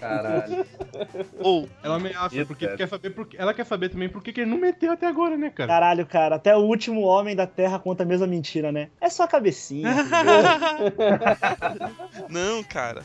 Caralho. 0.00 0.66
Ou, 1.40 1.68
Ela 1.82 1.96
ameaça, 1.96 2.44
porque 2.46 2.66
quer 2.68 2.88
saber 2.88 3.10
por, 3.10 3.28
ela 3.36 3.54
quer 3.54 3.66
saber 3.66 3.88
também 3.88 4.08
por 4.08 4.22
que 4.22 4.32
que 4.32 4.40
ele 4.40 4.50
não 4.50 4.58
meteu 4.58 4.92
até 4.92 5.06
agora, 5.06 5.36
né, 5.36 5.50
cara? 5.50 5.68
Caralho, 5.68 6.06
cara, 6.06 6.36
até 6.36 6.56
o 6.56 6.60
último 6.60 7.02
homem 7.02 7.34
da 7.34 7.46
Terra 7.46 7.78
conta 7.78 8.02
a 8.02 8.06
mesma 8.06 8.26
mentira, 8.26 8.72
né? 8.72 8.88
É 9.00 9.10
só 9.10 9.24
a 9.24 9.28
cabecinha. 9.28 9.88
não, 12.28 12.62
cara. 12.64 13.02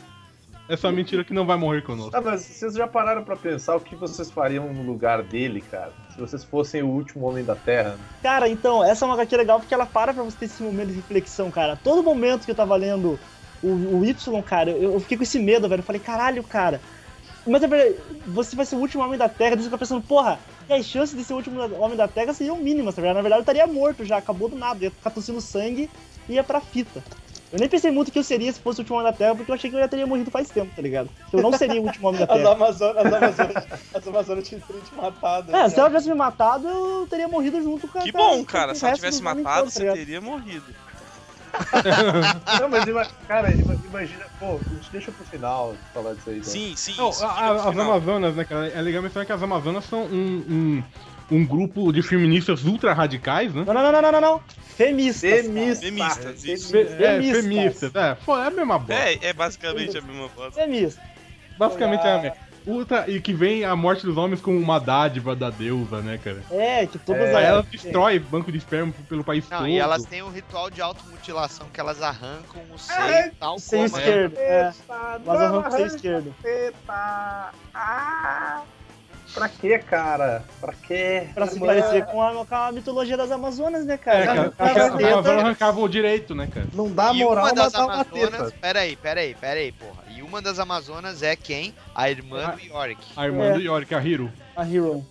Essa 0.66 0.90
mentira 0.90 1.22
que 1.22 1.34
não 1.34 1.44
vai 1.44 1.58
morrer 1.58 1.82
conosco. 1.82 2.16
Ah, 2.16 2.22
mas 2.22 2.40
vocês 2.40 2.74
já 2.74 2.86
pararam 2.86 3.22
pra 3.22 3.36
pensar 3.36 3.76
o 3.76 3.80
que 3.80 3.94
vocês 3.94 4.30
fariam 4.30 4.72
no 4.72 4.82
lugar 4.82 5.22
dele, 5.22 5.60
cara? 5.60 5.92
Se 6.14 6.18
vocês 6.18 6.42
fossem 6.42 6.82
o 6.82 6.88
último 6.88 7.28
homem 7.28 7.44
da 7.44 7.54
Terra? 7.54 7.98
Cara, 8.22 8.48
então, 8.48 8.82
essa 8.82 9.04
é 9.04 9.06
uma 9.06 9.14
HQ 9.14 9.36
legal 9.36 9.60
porque 9.60 9.74
ela 9.74 9.84
para 9.84 10.14
pra 10.14 10.22
você 10.22 10.38
ter 10.38 10.44
esse 10.46 10.62
momento 10.62 10.88
de 10.88 10.94
reflexão, 10.94 11.50
cara. 11.50 11.76
Todo 11.76 12.02
momento 12.02 12.46
que 12.46 12.50
eu 12.50 12.54
tava 12.54 12.74
lendo 12.76 13.20
o, 13.62 13.98
o 13.98 14.04
Y, 14.04 14.42
cara, 14.42 14.70
eu, 14.70 14.94
eu 14.94 15.00
fiquei 15.00 15.16
com 15.16 15.22
esse 15.22 15.38
medo, 15.38 15.68
velho. 15.68 15.80
Eu 15.80 15.84
falei, 15.84 16.00
caralho, 16.00 16.42
cara. 16.42 16.80
Mas 17.46 17.62
é 17.62 17.66
verdade, 17.68 17.96
você 18.26 18.56
vai 18.56 18.64
ser 18.64 18.74
o 18.76 18.78
último 18.78 19.02
homem 19.02 19.18
da 19.18 19.28
Terra, 19.28 19.56
você 19.56 19.64
fica 19.64 19.76
pensando, 19.76 20.00
porra, 20.00 20.38
e 20.68 20.72
as 20.72 20.86
chances 20.86 21.14
de 21.14 21.22
ser 21.24 21.34
o 21.34 21.36
último 21.36 21.60
homem 21.78 21.96
da 21.96 22.08
Terra 22.08 22.32
seriam 22.32 22.56
mínimas, 22.56 22.94
tá 22.94 23.02
ligado? 23.02 23.16
Na 23.16 23.22
verdade, 23.22 23.40
eu 23.40 23.42
estaria 23.42 23.66
morto 23.66 24.02
já, 24.04 24.16
acabou 24.16 24.48
do 24.48 24.56
nada, 24.56 24.82
ia 24.82 24.90
ficar 24.90 25.10
tossindo 25.10 25.40
sangue 25.42 25.90
e 26.28 26.34
ia 26.34 26.42
pra 26.42 26.60
fita. 26.60 27.02
Eu 27.52 27.58
nem 27.60 27.68
pensei 27.68 27.90
muito 27.90 28.10
que 28.10 28.18
eu 28.18 28.24
seria 28.24 28.50
se 28.52 28.58
fosse 28.58 28.80
o 28.80 28.82
último 28.82 28.96
homem 28.98 29.12
da 29.12 29.16
Terra, 29.16 29.34
porque 29.36 29.50
eu 29.50 29.54
achei 29.54 29.68
que 29.70 29.76
eu 29.76 29.80
já 29.80 29.86
teria 29.86 30.06
morrido 30.06 30.30
faz 30.30 30.48
tempo, 30.48 30.74
tá 30.74 30.80
ligado? 30.82 31.08
Eu 31.32 31.40
não 31.42 31.52
seria 31.52 31.80
o 31.80 31.84
último 31.84 32.08
homem 32.08 32.18
da 32.20 32.26
As 32.32 32.40
Terra. 32.40 32.52
Amazonas, 32.52 32.96
as 33.06 33.12
Amazonas, 33.12 33.64
as 33.94 34.08
Amazonas 34.08 34.48
tinham 34.48 34.60
teriam 34.62 34.84
te 34.84 34.94
matado. 34.94 35.50
É, 35.50 35.52
cara. 35.52 35.68
se 35.68 35.78
ela 35.78 35.88
tivesse 35.88 36.08
me 36.08 36.14
matado, 36.14 36.66
eu 36.66 37.06
teria 37.08 37.28
morrido 37.28 37.62
junto 37.62 37.86
com 37.86 37.98
a 37.98 38.02
Que 38.02 38.10
bom, 38.10 38.42
cara. 38.44 38.72
o 38.72 38.74
Se 38.74 38.84
ela 38.86 38.94
tivesse 38.94 39.22
matado, 39.22 39.44
todos, 39.60 39.74
tá 39.74 39.78
você 39.78 39.80
ligado? 39.80 39.96
teria 39.96 40.20
morrido. 40.20 40.64
Não, 42.60 42.68
mas 42.68 42.86
ima- 42.86 43.06
cara, 43.26 43.52
ima- 43.52 43.76
imagina, 43.84 44.24
pô, 44.38 44.58
a 44.70 44.74
gente 44.74 44.90
deixa 44.90 45.12
pro 45.12 45.24
final 45.24 45.74
falar 45.92 46.14
disso 46.14 46.30
aí. 46.30 46.38
então. 46.38 46.50
Sim, 46.52 46.74
sim. 46.76 46.94
Não, 46.96 47.10
isso 47.10 47.24
a- 47.24 47.28
a- 47.30 47.54
as 47.54 47.62
final. 47.68 47.92
Amazonas, 47.92 48.34
né, 48.36 48.44
cara? 48.44 48.68
É 48.68 48.80
legal 48.80 49.02
mencionar 49.02 49.26
que 49.26 49.32
as 49.32 49.42
Amazonas 49.42 49.84
são 49.84 50.04
um, 50.04 50.44
um, 50.48 51.36
um 51.36 51.46
grupo 51.46 51.92
de 51.92 52.02
feministas 52.02 52.64
ultra 52.64 52.92
radicais, 52.92 53.54
né? 53.54 53.64
Não, 53.66 53.74
não, 53.74 53.82
não, 53.82 53.92
não, 53.92 54.02
não, 54.02 54.12
não, 54.12 54.20
não. 54.20 54.40
Femistas. 54.76 55.30
Femistas. 55.30 55.80
Femistas, 55.84 56.44
isso. 56.44 56.70
Fe- 56.72 56.78
é, 56.80 56.86
Feministas. 56.96 57.42
feministas, 57.42 57.94
é. 57.94 58.14
Pô, 58.14 58.36
é 58.36 58.46
a 58.46 58.50
mesma 58.50 58.78
bosta. 58.78 58.94
É, 58.94 59.18
é 59.22 59.32
basicamente 59.32 59.96
a 59.96 60.02
mesma 60.02 60.28
coisa. 60.30 60.52
Femistas. 60.52 61.02
Basicamente 61.56 62.04
é 62.04 62.12
a 62.12 62.18
mesma. 62.18 62.36
Ultra, 62.66 63.04
e 63.10 63.20
que 63.20 63.32
vem 63.32 63.64
a 63.64 63.76
morte 63.76 64.06
dos 64.06 64.16
homens 64.16 64.40
como 64.40 64.58
uma 64.58 64.78
dádiva 64.80 65.36
da 65.36 65.50
deusa, 65.50 66.00
né, 66.00 66.18
cara? 66.22 66.42
É, 66.50 66.86
que 66.86 66.98
todas 66.98 67.22
É, 67.22 67.36
Aí 67.36 67.44
as- 67.44 67.50
ela 67.50 67.62
destrói 67.62 68.18
banco 68.18 68.50
de 68.50 68.58
esperma 68.58 68.92
pelo 69.08 69.22
país 69.22 69.48
Não, 69.50 69.58
todo. 69.58 69.68
e 69.68 69.78
elas 69.78 70.04
têm 70.04 70.22
um 70.22 70.30
ritual 70.30 70.70
de 70.70 70.80
automutilação 70.80 71.66
que 71.72 71.78
elas 71.78 72.00
arrancam 72.00 72.62
o 72.74 72.78
seio 72.78 72.98
Ai, 73.00 73.30
tal 73.38 73.58
Seio 73.58 73.84
como 73.90 73.96
é. 73.96 74.00
esquerdo. 74.00 74.36
É, 74.38 74.66
Eita, 74.66 75.20
mas 75.24 75.38
não, 75.40 75.46
arranca 75.46 75.68
o 75.68 75.72
seio 75.72 75.86
esquerdo. 75.86 76.34
Eita. 76.42 77.50
Ah, 77.74 78.62
pra 79.34 79.48
quê, 79.48 79.78
cara? 79.78 80.44
Pra 80.60 80.72
quê? 80.72 81.26
Pra 81.34 81.46
se 81.46 81.54
Irmã- 81.56 81.66
parecer 81.66 82.06
com 82.06 82.22
a, 82.22 82.46
com 82.46 82.54
a 82.54 82.72
mitologia 82.72 83.16
das 83.16 83.30
Amazonas, 83.30 83.84
né, 83.84 83.96
cara? 83.98 84.18
É, 84.18 84.26
cara, 84.26 84.50
Cara, 84.50 84.74
teta- 84.74 84.96
Amazonas 85.12 85.26
arrancavam 85.44 85.82
o 85.82 85.88
direito, 85.88 86.34
né, 86.34 86.46
cara? 86.46 86.66
Não 86.72 86.90
dá 86.90 87.12
E 87.12 87.18
moral 87.18 87.44
uma 87.44 87.52
das 87.52 87.74
Amazonas. 87.74 88.06
teta. 88.12 88.52
Peraí, 88.60 88.96
peraí, 88.96 89.34
peraí, 89.34 89.72
porra. 89.72 90.03
Uma 90.34 90.42
das 90.42 90.58
Amazonas 90.58 91.22
é 91.22 91.36
quem? 91.36 91.72
A 91.94 92.10
irmã 92.10 92.56
do 92.56 92.60
Yorick. 92.60 93.06
A 93.14 93.24
irmã 93.24 93.44
É. 93.44 93.52
do 93.52 93.60
Yorick, 93.60 93.94
a 93.94 94.04
Hiro. 94.04 94.32
A 94.56 94.68
Hero. 94.68 95.06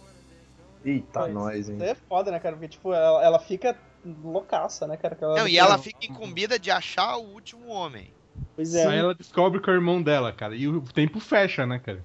Eita, 0.83 1.21
Mas 1.21 1.33
nós, 1.33 1.69
hein? 1.69 1.75
Isso 1.75 1.83
aí 1.85 1.91
é 1.91 1.95
foda, 1.95 2.29
né, 2.29 2.39
cara? 2.41 2.57
Porque, 2.57 2.67
tipo, 2.67 2.91
ela, 2.93 3.23
ela 3.23 3.39
fica 3.39 3.73
loucaça, 4.21 4.85
né, 4.85 4.97
cara? 4.97 5.17
Ela 5.21 5.37
Não, 5.39 5.47
e 5.47 5.57
ela 5.57 5.77
fica 5.77 6.05
incumbida 6.05 6.59
de 6.59 6.69
achar 6.69 7.15
o 7.15 7.23
último 7.23 7.69
homem. 7.69 8.13
Pois 8.53 8.75
é. 8.75 8.85
Aí 8.85 8.97
ela 8.97 9.15
descobre 9.15 9.61
que 9.61 9.69
é 9.69 9.71
o 9.71 9.77
irmão 9.77 10.03
dela, 10.03 10.33
cara. 10.33 10.57
E 10.57 10.67
o 10.67 10.81
tempo 10.81 11.21
fecha, 11.21 11.65
né, 11.65 11.79
cara? 11.79 12.03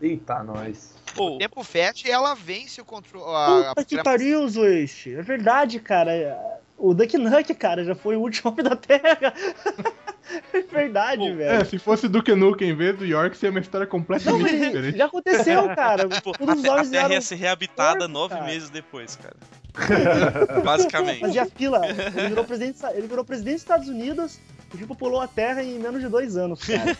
Eita, 0.00 0.42
nós. 0.42 0.94
Ou, 1.14 1.34
O 1.34 1.38
tempo 1.38 1.62
fecha 1.62 2.08
e 2.08 2.10
ela 2.10 2.32
vence 2.32 2.80
o 2.80 2.86
controle. 2.86 3.26
A, 3.36 3.72
a 3.72 3.74
Puta 3.74 3.84
que 3.84 4.02
pariu, 4.02 4.48
Zoist. 4.48 5.10
É 5.10 5.20
verdade, 5.20 5.78
cara. 5.78 6.62
O 6.78 6.92
Duck 6.92 7.16
Nuck, 7.16 7.54
cara, 7.54 7.84
já 7.84 7.94
foi 7.94 8.16
o 8.16 8.20
último 8.20 8.50
homem 8.52 8.64
da 8.64 8.76
Terra. 8.76 9.32
É 10.52 10.60
verdade, 10.60 11.18
Pô, 11.20 11.28
É, 11.28 11.32
velho. 11.34 11.66
se 11.66 11.78
fosse 11.78 12.08
Duke 12.08 12.34
Nukem 12.34 12.70
em 12.70 12.74
vez 12.74 12.98
do 12.98 13.06
York, 13.06 13.36
seria 13.36 13.52
uma 13.52 13.60
história 13.60 13.84
Não, 13.84 13.90
completamente 13.92 14.42
mas 14.42 14.60
diferente. 14.60 14.98
já 14.98 15.04
aconteceu, 15.06 15.68
cara. 15.76 16.08
pô, 16.08 16.32
a, 16.32 16.80
a 16.80 16.84
Terra 16.84 17.04
eram 17.04 17.14
ia 17.14 17.20
ser 17.20 17.36
reabitada 17.36 18.08
nove 18.08 18.34
cara. 18.34 18.44
meses 18.44 18.68
depois, 18.68 19.14
cara. 19.14 19.36
Basicamente. 20.64 21.20
Fazia 21.20 21.46
fila. 21.46 21.80
Ele 21.86 22.28
virou 22.30 22.44
presidente, 22.44 22.78
ele 22.94 23.06
virou 23.06 23.24
presidente 23.24 23.54
dos 23.54 23.62
Estados 23.62 23.88
Unidos 23.88 24.40
e 24.74 24.84
populou 24.86 25.20
a 25.20 25.28
Terra 25.28 25.62
em 25.62 25.78
menos 25.78 26.00
de 26.00 26.08
dois 26.08 26.36
anos, 26.36 26.60
cara. 26.64 26.96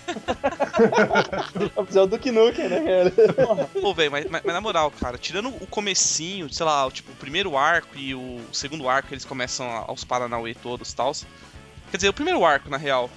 É 1.94 2.00
o 2.00 2.06
Duke 2.06 2.30
Nukem, 2.30 2.68
né, 2.68 2.80
cara? 2.80 3.66
Pô, 3.80 3.92
velho, 3.94 4.10
mas, 4.10 4.26
mas- 4.30 4.42
mas 4.44 4.54
na 4.54 4.60
moral, 4.60 4.90
cara, 4.90 5.18
tirando 5.18 5.48
o 5.48 5.66
comecinho, 5.66 6.52
sei 6.52 6.64
lá, 6.66 6.86
o, 6.86 6.90
tipo, 6.90 7.12
o 7.12 7.16
primeiro 7.16 7.56
arco 7.56 7.96
e 7.96 8.14
o 8.14 8.40
segundo 8.52 8.88
arco, 8.88 9.12
eles 9.12 9.24
começam 9.24 9.66
aos 9.70 10.04
Paranauê 10.04 10.54
todos 10.54 10.90
e 10.92 10.96
tal. 10.96 11.12
Quer 11.90 11.96
dizer, 11.98 12.08
o 12.08 12.12
primeiro 12.14 12.44
arco, 12.44 12.68
na 12.68 12.76
real, 12.76 13.10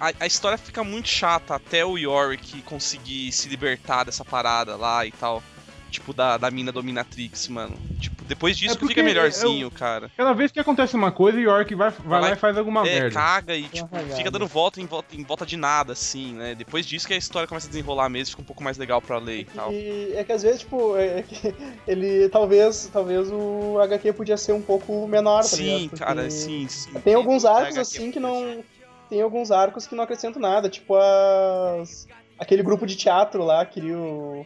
a, 0.00 0.12
a 0.20 0.26
história 0.26 0.58
fica 0.58 0.82
muito 0.82 1.08
chata 1.08 1.54
até 1.54 1.84
o 1.84 1.96
Yorick 1.98 2.62
conseguir 2.62 3.30
se 3.32 3.48
libertar 3.48 4.04
dessa 4.04 4.24
parada 4.24 4.76
lá 4.76 5.04
e 5.06 5.12
tal. 5.12 5.42
Tipo, 5.90 6.12
da, 6.12 6.36
da 6.36 6.50
mina 6.50 6.70
dominatrix, 6.70 7.48
mano. 7.48 7.74
Tipo, 7.98 8.24
depois 8.24 8.56
disso 8.56 8.76
É 8.82 8.86
fica 8.86 9.02
melhorzinho, 9.02 9.70
cara. 9.70 10.10
Cada 10.16 10.32
vez 10.34 10.52
que 10.52 10.60
acontece 10.60 10.94
uma 10.94 11.10
coisa, 11.10 11.38
o 11.38 11.40
York 11.40 11.74
vai, 11.74 11.90
vai, 11.90 12.20
lá 12.20 12.32
e 12.32 12.36
faz 12.36 12.58
alguma 12.58 12.86
é, 12.86 13.00
merda. 13.00 13.10
caga 13.14 13.56
e, 13.56 13.62
Uma 13.62 13.68
tipo, 13.68 13.88
cagada. 13.88 14.16
fica 14.16 14.30
dando 14.30 14.46
volta 14.46 14.80
em, 14.80 14.86
volta 14.86 15.16
em 15.16 15.24
volta 15.24 15.46
de 15.46 15.56
nada, 15.56 15.94
assim, 15.94 16.34
né? 16.34 16.54
Depois 16.54 16.86
disso 16.86 17.06
que 17.06 17.14
a 17.14 17.16
história 17.16 17.48
começa 17.48 17.66
a 17.66 17.70
desenrolar 17.70 18.08
mesmo, 18.08 18.30
fica 18.30 18.42
um 18.42 18.44
pouco 18.44 18.62
mais 18.62 18.76
legal 18.76 19.00
pra 19.00 19.18
ler 19.18 19.40
e 19.40 19.44
tal. 19.44 19.72
E 19.72 20.12
é 20.14 20.22
que 20.24 20.32
às 20.32 20.42
vezes, 20.42 20.60
tipo, 20.60 20.96
é 20.96 21.22
que 21.22 21.54
ele 21.86 22.28
talvez, 22.28 22.90
talvez 22.92 23.30
o 23.30 23.78
HQ 23.80 24.12
podia 24.12 24.36
ser 24.36 24.52
um 24.52 24.62
pouco 24.62 25.06
menor, 25.06 25.42
tá 25.44 25.56
ligado? 25.56 25.78
Sim, 25.78 25.88
Porque 25.88 26.04
cara, 26.04 26.30
sim, 26.30 26.68
sim. 26.68 26.92
Tem 27.00 27.14
alguns 27.14 27.44
arcos 27.44 27.78
assim 27.78 28.10
que 28.10 28.20
não. 28.20 28.62
Tem 29.08 29.22
alguns 29.22 29.50
arcos 29.50 29.86
que 29.86 29.94
não 29.94 30.04
acrescentam 30.04 30.40
nada, 30.40 30.68
tipo 30.68 30.94
as. 30.96 32.06
Aquele 32.38 32.62
grupo 32.62 32.86
de 32.86 32.94
teatro 32.96 33.42
lá 33.44 33.64
queria 33.66 33.96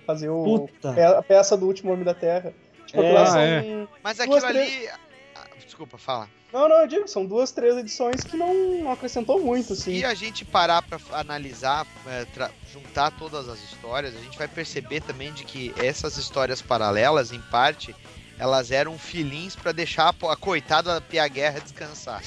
fazer 0.06 0.28
o, 0.30 0.66
Puta. 0.68 1.18
a 1.18 1.22
peça 1.22 1.56
do 1.56 1.66
último 1.66 1.92
Homem 1.92 2.04
da 2.04 2.14
Terra. 2.14 2.52
Tipo, 2.86 3.02
É. 3.02 3.26
são. 3.26 3.38
é. 3.40 3.86
Mas 4.02 4.16
Duas, 4.18 4.42
aquilo 4.44 4.60
ali. 4.60 4.88
Ah, 5.36 5.44
Desculpa, 5.64 5.98
fala. 5.98 6.28
Não, 6.52 6.68
não, 6.68 6.76
eu 6.82 6.86
digo, 6.86 7.08
são 7.08 7.24
duas, 7.24 7.50
três 7.50 7.76
edições 7.78 8.24
que 8.24 8.36
não, 8.36 8.52
não 8.82 8.92
acrescentou 8.92 9.40
muito, 9.40 9.72
assim. 9.72 9.98
Se 10.00 10.04
a 10.04 10.12
gente 10.12 10.44
parar 10.44 10.82
pra 10.82 10.98
analisar, 11.12 11.86
é, 12.06 12.26
tra- 12.26 12.50
juntar 12.70 13.10
todas 13.12 13.48
as 13.48 13.58
histórias, 13.62 14.14
a 14.14 14.18
gente 14.20 14.36
vai 14.36 14.46
perceber 14.46 15.00
também 15.00 15.32
de 15.32 15.44
que 15.44 15.72
essas 15.78 16.18
histórias 16.18 16.60
paralelas, 16.60 17.32
em 17.32 17.40
parte, 17.40 17.96
elas 18.38 18.70
eram 18.70 18.98
filins 18.98 19.56
pra 19.56 19.72
deixar 19.72 20.14
a 20.28 20.36
coitada 20.36 20.92
da 20.94 21.00
Pia 21.00 21.26
Guerra 21.26 21.58
descansar. 21.60 22.20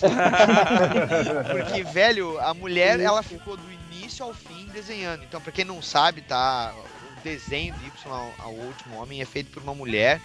Porque, 1.50 1.82
velho, 1.84 2.38
a 2.40 2.52
mulher, 2.54 3.00
ela 3.00 3.22
ficou 3.22 3.56
do 3.56 3.72
início 4.00 4.24
ao 4.24 4.32
fim 4.32 4.66
desenhando. 4.72 5.24
Então, 5.24 5.40
pra 5.40 5.52
quem 5.52 5.64
não 5.64 5.82
sabe, 5.82 6.22
tá? 6.22 6.74
O 7.18 7.20
desenho 7.22 7.74
do 7.74 7.84
Y 7.86 7.92
ao, 8.12 8.34
ao 8.38 8.52
último 8.54 8.96
homem 8.96 9.20
é 9.20 9.24
feito 9.24 9.50
por 9.50 9.62
uma 9.62 9.74
mulher 9.74 10.20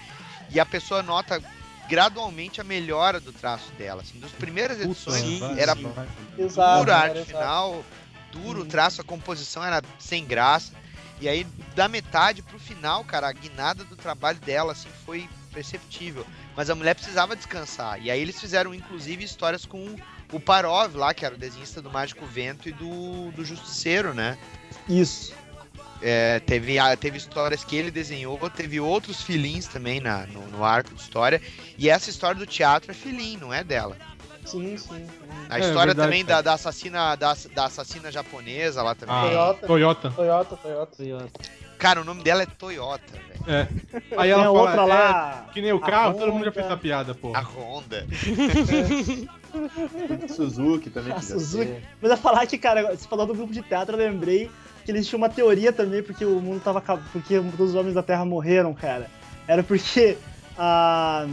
e 0.50 0.60
a 0.60 0.66
pessoa 0.66 1.04
nota 1.04 1.42
gradualmente 1.90 2.62
a 2.62 2.64
melhora 2.64 3.20
do 3.20 3.32
traço 3.34 3.72
dela. 3.74 4.02
Assim, 4.02 4.20
das 4.20 4.32
primeiras 4.32 4.80
edições 4.80 5.22
sim, 5.22 5.60
era 5.60 5.76
sim. 5.76 5.94
Exato. 6.38 6.80
dura 6.80 6.96
a 6.96 7.00
cara, 7.00 7.10
arte 7.10 7.18
exato. 7.18 7.28
final, 7.28 7.86
duro 8.32 8.60
o 8.60 8.64
Uhum. 8.64 8.68
traço, 8.68 9.02
a 9.02 9.04
composição 9.04 9.64
era 9.64 9.82
sem 10.00 10.26
graça. 10.26 10.74
E 11.22 11.30
aí, 11.30 11.46
da 11.76 11.88
metade 11.88 12.42
pro 12.42 12.60
final, 12.60 13.04
cara, 13.06 13.28
a 13.30 13.32
guinada 13.32 13.84
do 13.86 13.96
trabalho 13.96 14.38
dela, 14.40 14.74
assim, 14.74 14.90
foi 15.06 15.30
perceptível. 15.54 16.26
Mas 16.58 16.70
a 16.70 16.76
mulher 16.76 16.94
precisava 16.94 17.36
descansar. 17.38 18.02
E 18.02 18.12
aí 18.12 18.20
eles 18.20 18.40
fizeram, 18.40 18.74
inclusive, 18.74 19.24
histórias 19.24 19.66
com 19.66 19.96
o 20.32 20.40
Parov 20.40 20.96
lá, 20.96 21.14
que 21.14 21.26
era 21.26 21.36
o 21.36 21.38
desenhista 21.38 21.82
do 21.82 21.90
Mágico 21.90 22.26
Vento 22.26 22.68
e 22.70 22.72
do, 22.72 23.32
do 23.32 23.46
Justiceiro, 23.46 24.14
né? 24.14 24.38
Isso. 24.90 25.34
É, 26.02 26.40
teve, 26.42 26.76
teve 27.00 27.18
histórias 27.18 27.64
que 27.64 27.76
ele 27.76 27.90
desenhou, 27.90 28.38
teve 28.50 28.80
outros 28.80 29.22
filins 29.22 29.68
também 29.68 30.00
na, 30.00 30.26
no, 30.28 30.42
no 30.48 30.64
arco 30.64 30.94
de 30.94 31.02
história. 31.02 31.42
E 31.78 31.90
essa 31.90 32.10
história 32.10 32.38
do 32.38 32.46
teatro 32.46 32.92
é 32.92 32.94
filim, 32.94 33.38
não 33.38 33.54
é 33.54 33.64
dela. 33.64 33.98
Sim, 34.46 34.78
sim. 34.78 35.08
A 35.50 35.58
É, 35.58 35.62
história 35.62 35.88
verdade, 35.88 36.08
também 36.08 36.24
da, 36.24 36.42
da 36.42 36.54
assassina 36.54 37.16
da, 37.16 37.36
da 37.54 37.66
assassina 37.66 38.12
japonesa 38.12 38.84
lá 38.84 38.94
também. 38.94 39.16
Ah, 39.16 39.22
Toyota. 39.30 39.68
Toyota. 39.68 40.12
Toyota, 40.12 40.56
Toyota. 40.58 41.30
Cara, 41.78 42.02
o 42.02 42.04
nome 42.04 42.24
dela 42.24 42.44
é 42.44 42.46
Toyota, 42.46 43.04
velho. 43.14 43.26
É. 43.48 43.68
Aí 44.18 44.30
Tem 44.30 44.32
ela 44.32 44.44
a 44.44 44.46
fala, 44.46 44.60
outra 44.60 44.82
é, 44.82 44.86
lá. 44.86 45.46
que 45.54 45.62
nem 45.62 45.74
o 45.74 45.78
a 45.78 45.82
carro, 45.82 46.14
todo 46.14 46.32
mundo 46.32 46.46
já 46.46 46.50
Honda. 46.50 46.52
fez 46.52 46.66
essa 46.66 46.78
piada, 46.78 47.16
pô. 47.16 47.36
A 47.36 47.40
Honda. 47.42 48.06
Suzuki 50.34 50.90
também 50.90 51.14
A 51.14 51.22
Suzuki. 51.22 51.66
ser. 51.66 51.84
Mas 52.02 52.12
eu 52.12 52.18
falar 52.18 52.46
que, 52.48 52.58
cara, 52.58 52.96
você 52.96 53.08
falou 53.08 53.26
do 53.26 53.34
grupo 53.34 53.54
de 53.54 53.62
teatro, 53.62 53.96
eu 53.96 54.00
lembrei 54.00 54.50
que 54.84 54.92
eles 54.92 55.08
tinham 55.08 55.18
uma 55.18 55.30
teoria 55.30 55.72
também, 55.74 56.04
porque 56.04 56.26
o 56.26 56.40
mundo 56.42 56.62
tava 56.64 56.80
acabando. 56.80 57.08
Porque 57.12 57.40
todos 57.40 57.70
os 57.72 57.76
homens 57.76 57.96
da 57.96 58.04
Terra 58.04 58.26
morreram, 58.26 58.74
cara. 58.74 59.10
Era 59.48 59.64
porque. 59.64 60.18
ah, 60.58 61.26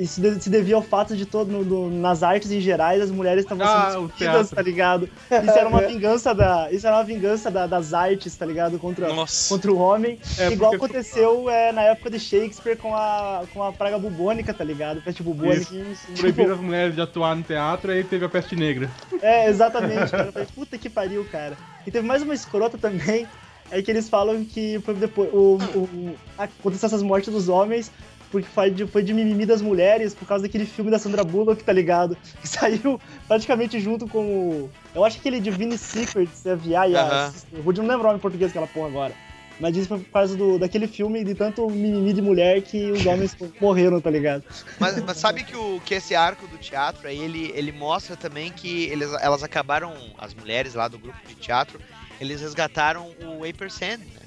isso 0.00 0.20
se 0.40 0.48
devia 0.48 0.76
ao 0.76 0.82
fato 0.82 1.14
de 1.16 1.26
todo 1.26 1.50
no- 1.52 1.64
no- 1.64 1.90
nas 1.90 2.22
artes 2.22 2.50
em 2.50 2.60
gerais 2.60 3.02
as 3.02 3.10
mulheres 3.10 3.44
estavam 3.44 3.66
Ah, 3.66 3.90
sendo 3.92 4.06
despidas, 4.08 4.50
tá 4.50 4.62
ligado? 4.62 5.08
Isso 5.30 5.50
era 5.58 5.68
uma 5.68 5.82
vingança 5.86 6.34
da, 6.34 6.70
isso 6.72 6.86
era 6.86 6.96
uma 6.96 7.04
vingança 7.04 7.50
da- 7.50 7.66
das 7.66 7.92
artes, 7.92 8.34
tá 8.36 8.46
ligado? 8.46 8.78
Contra, 8.78 9.08
Nossa. 9.12 9.48
contra 9.48 9.70
o 9.72 9.76
homem, 9.76 10.18
É, 10.38 10.50
igual 10.52 10.74
aconteceu 10.74 11.50
é, 11.50 11.72
na 11.72 11.82
época 11.82 12.10
de 12.10 12.18
Shakespeare 12.18 12.76
com 12.76 12.94
a, 12.94 13.42
com 13.52 13.62
a 13.62 13.72
praga 13.72 13.98
bubônica, 13.98 14.54
tá 14.54 14.64
ligado? 14.64 15.02
Peste 15.02 15.22
bubônica. 15.22 15.64
Sim, 15.66 15.94
sim. 15.94 16.14
Proibiram 16.14 16.54
as 16.54 16.60
mulheres 16.60 16.94
de 16.94 17.00
atuar 17.00 17.34
no 17.36 17.42
teatro, 17.42 17.90
aí 17.92 18.02
teve 18.04 18.24
a 18.24 18.28
peste 18.28 18.56
negra. 18.56 18.90
É, 19.20 19.48
exatamente, 19.48 20.10
cara. 20.10 20.26
Eu 20.26 20.32
falei, 20.32 20.48
puta 20.54 20.78
que 20.78 20.88
pariu, 20.88 21.24
cara. 21.30 21.56
E 21.86 21.90
teve 21.90 22.06
mais 22.06 22.22
uma 22.22 22.34
escrota 22.34 22.78
também, 22.78 23.26
é 23.70 23.82
que 23.82 23.90
eles 23.90 24.08
falam 24.08 24.44
que 24.44 24.78
foi 24.84 24.94
depois, 24.94 25.28
o, 25.32 25.58
o, 25.74 26.14
aconteceu 26.38 26.86
essas 26.86 27.02
mortes 27.02 27.32
dos 27.32 27.48
homens 27.48 27.90
porque 28.36 28.48
foi 28.52 28.70
de, 28.70 28.86
foi 28.86 29.02
de 29.02 29.14
mimimi 29.14 29.46
das 29.46 29.62
mulheres 29.62 30.14
por 30.14 30.28
causa 30.28 30.42
daquele 30.42 30.66
filme 30.66 30.90
da 30.90 30.98
Sandra 30.98 31.24
Bullock, 31.24 31.62
tá 31.64 31.72
ligado? 31.72 32.16
Que 32.40 32.48
saiu 32.48 33.00
praticamente 33.26 33.80
junto 33.80 34.06
com 34.06 34.24
o... 34.24 34.70
Eu 34.94 35.04
acho 35.04 35.16
que 35.16 35.28
aquele 35.28 35.40
Divine 35.40 35.78
Secrets, 35.78 36.44
é 36.44 36.54
VI, 36.54 36.70
e 36.70 36.96
a 36.96 37.32
eu 37.52 37.72
não 37.72 37.86
lembro 37.86 38.00
o 38.00 38.02
nome 38.04 38.16
em 38.16 38.20
português 38.20 38.52
que 38.52 38.58
ela 38.58 38.66
porra 38.66 38.88
agora. 38.88 39.14
Mas 39.58 39.74
isso 39.74 39.88
foi 39.88 39.98
por 40.00 40.10
causa 40.10 40.36
do, 40.36 40.58
daquele 40.58 40.86
filme 40.86 41.24
de 41.24 41.34
tanto 41.34 41.68
mimimi 41.70 42.12
de 42.12 42.20
mulher 42.20 42.60
que 42.60 42.90
os 42.90 43.06
homens 43.06 43.34
morreram, 43.58 44.00
tá 44.00 44.10
ligado? 44.10 44.44
Mas, 44.78 45.02
mas 45.02 45.16
sabe 45.16 45.44
que, 45.44 45.56
o, 45.56 45.80
que 45.80 45.94
esse 45.94 46.14
arco 46.14 46.46
do 46.46 46.58
teatro 46.58 47.08
aí, 47.08 47.18
ele, 47.18 47.50
ele 47.54 47.72
mostra 47.72 48.16
também 48.16 48.52
que 48.52 48.84
eles, 48.84 49.10
elas 49.20 49.42
acabaram, 49.42 49.94
as 50.18 50.34
mulheres 50.34 50.74
lá 50.74 50.88
do 50.88 50.98
grupo 50.98 51.18
de 51.26 51.34
teatro, 51.36 51.80
eles 52.20 52.42
resgataram 52.42 53.10
o 53.24 53.44
Aper 53.44 53.70
Sand, 53.70 53.98
né? 53.98 54.25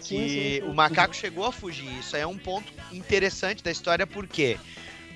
Sim, 0.00 0.16
que 0.22 0.28
sim, 0.28 0.60
sim. 0.60 0.70
o 0.70 0.74
macaco 0.74 1.14
chegou 1.14 1.44
a 1.46 1.52
fugir. 1.52 1.88
Isso 1.98 2.14
aí 2.16 2.22
é 2.22 2.26
um 2.26 2.38
ponto 2.38 2.72
interessante 2.92 3.62
da 3.62 3.70
história, 3.70 4.06
porque 4.06 4.56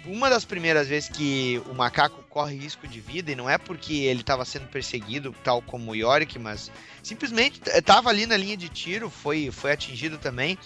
uma 0.05 0.29
das 0.29 0.45
primeiras 0.45 0.89
vezes 0.89 1.09
que 1.09 1.63
o 1.71 1.75
macaco 1.75 2.23
corre 2.29 2.57
risco 2.57 2.87
de 2.89 3.01
vida, 3.01 3.31
e 3.31 3.37
não 3.37 3.49
é 3.49 3.57
porque 3.59 3.95
ele 3.95 4.21
estava 4.21 4.45
sendo 4.45 4.67
perseguido, 4.67 5.35
tal 5.45 5.63
como 5.63 5.93
o 5.93 5.95
Yorick, 5.95 6.39
mas 6.39 6.71
simplesmente 7.03 7.61
estava 7.67 8.09
ali 8.11 8.27
na 8.27 8.37
linha 8.37 8.57
de 8.57 8.69
tiro, 8.69 9.09
foi, 9.09 9.51
foi 9.53 9.73
atingido 9.73 10.19
também. 10.19 10.59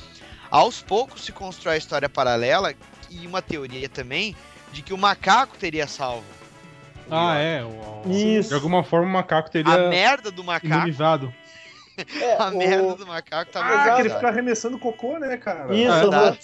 Aos 0.50 0.80
poucos 0.80 1.22
se 1.24 1.32
constrói 1.32 1.74
a 1.74 1.78
história 1.78 2.08
paralela 2.08 2.72
e 3.10 3.26
uma 3.26 3.42
teoria 3.42 3.88
também 3.88 4.34
de 4.72 4.80
que 4.82 4.94
o 4.94 4.98
macaco 4.98 5.56
teria 5.58 5.86
salvo. 5.86 6.24
o 7.08 7.14
Ah, 7.14 7.34
Yorick. 7.38 7.46
é. 7.46 7.64
o- 7.64 8.02
o- 8.08 8.10
Isso. 8.38 8.48
De 8.48 8.54
alguma 8.54 8.82
forma 8.82 9.06
o 9.06 9.12
macaco 9.12 9.48
A 9.48 9.52
teria 9.52 9.88
merda 9.88 10.30
do 10.30 10.42
macaco, 10.42 10.66
imunizado. 10.74 11.32
É, 12.20 12.36
a 12.40 12.48
o- 12.48 12.56
merda 12.56 12.94
do 12.94 13.06
macaco 13.06 13.50
tava 13.50 13.66
Ah, 13.74 13.94
que 13.94 14.00
ele 14.02 14.10
fica 14.10 14.28
arremessando 14.28 14.78
cocô, 14.78 15.18
né, 15.18 15.36
cara? 15.36 15.74
Isso, 15.74 16.10
Ah. 16.12 16.36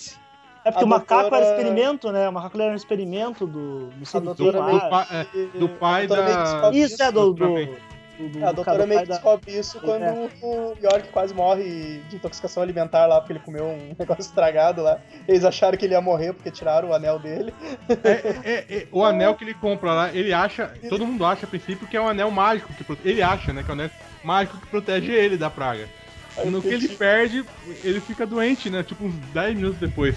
É 0.64 0.70
porque 0.70 0.84
A 0.84 0.86
o 0.86 0.88
macaco 0.88 1.22
doutora- 1.22 1.44
era 1.44 1.57
experimento, 1.57 2.12
né? 2.12 2.28
O 2.28 2.32
macaco 2.32 2.61
era 2.62 2.72
um 2.72 2.76
experimento 2.76 3.46
do, 3.48 3.88
do 3.88 4.07
lá. 4.53 4.70
Do, 4.70 4.80
pa- 4.88 5.07
é, 5.11 5.59
do 5.59 5.68
pai 5.70 6.07
da. 6.07 6.70
Isso, 6.72 7.03
é 7.03 7.11
do. 7.11 7.32
do. 7.32 7.68
Do, 8.29 8.39
do 8.39 8.47
A 8.47 8.53
doutora 8.53 8.79
do 8.79 8.87
meio 8.87 9.01
que 9.03 9.07
da- 9.09 9.14
descobre 9.14 9.57
isso 9.59 9.81
quando 9.81 10.03
É. 10.03 10.29
o 10.43 10.77
York 10.83 11.09
quase 11.11 11.35
morre 11.35 12.01
de 12.09 12.16
intoxicação 12.16 12.62
alimentar 12.62 13.07
lá, 13.07 13.20
porque 13.20 13.33
ele 13.33 13.41
comeu 13.41 13.64
um 13.64 13.95
negócio 13.99 14.23
estragado 14.23 14.83
lá. 14.83 14.99
Eles 15.29 15.45
acharam 15.45 15.77
que 15.77 15.85
ele 15.85 15.95
ia 15.95 16.01
morrer 16.01 16.33
porque 16.33 16.51
tiraram 16.51 16.91
o 16.91 16.95
anel 16.95 17.18
dele. 17.18 17.53
É, 18.05 18.11
é, 18.11 18.64
é, 18.70 18.87
o 18.93 19.05
anel 19.05 19.35
que 19.35 19.45
ele 19.45 19.55
compra 19.55 19.93
lá, 19.93 20.12
ele 20.12 20.33
acha. 20.33 20.73
Todo 20.89 21.07
mundo 21.07 21.25
acha 21.25 21.47
a 21.47 21.49
princípio 21.49 21.87
que 21.87 21.97
é 21.97 22.01
um 22.01 22.09
anel 22.09 22.31
mágico. 22.31 22.73
Que, 22.75 22.85
prote- 22.85 23.07
ele 23.09 23.23
acha, 23.23 23.53
né? 23.53 23.62
Que 23.62 23.70
é 23.70 23.75
um 23.75 23.79
anel 23.79 23.91
mágico 24.25 24.59
que 24.59 24.66
protege 24.66 25.12
ele 25.12 25.37
da 25.37 25.51
praga. 25.51 25.89
No 26.47 26.62
que 26.62 26.68
ele 26.68 26.81
fiquei, 26.81 26.97
perde, 26.97 27.45
ele 27.85 28.01
fica 28.01 28.25
doente, 28.27 28.70
né? 28.70 28.83
Tipo 28.83 29.05
uns 29.05 29.14
10 29.35 29.55
minutos 29.57 29.79
depois. 29.79 30.16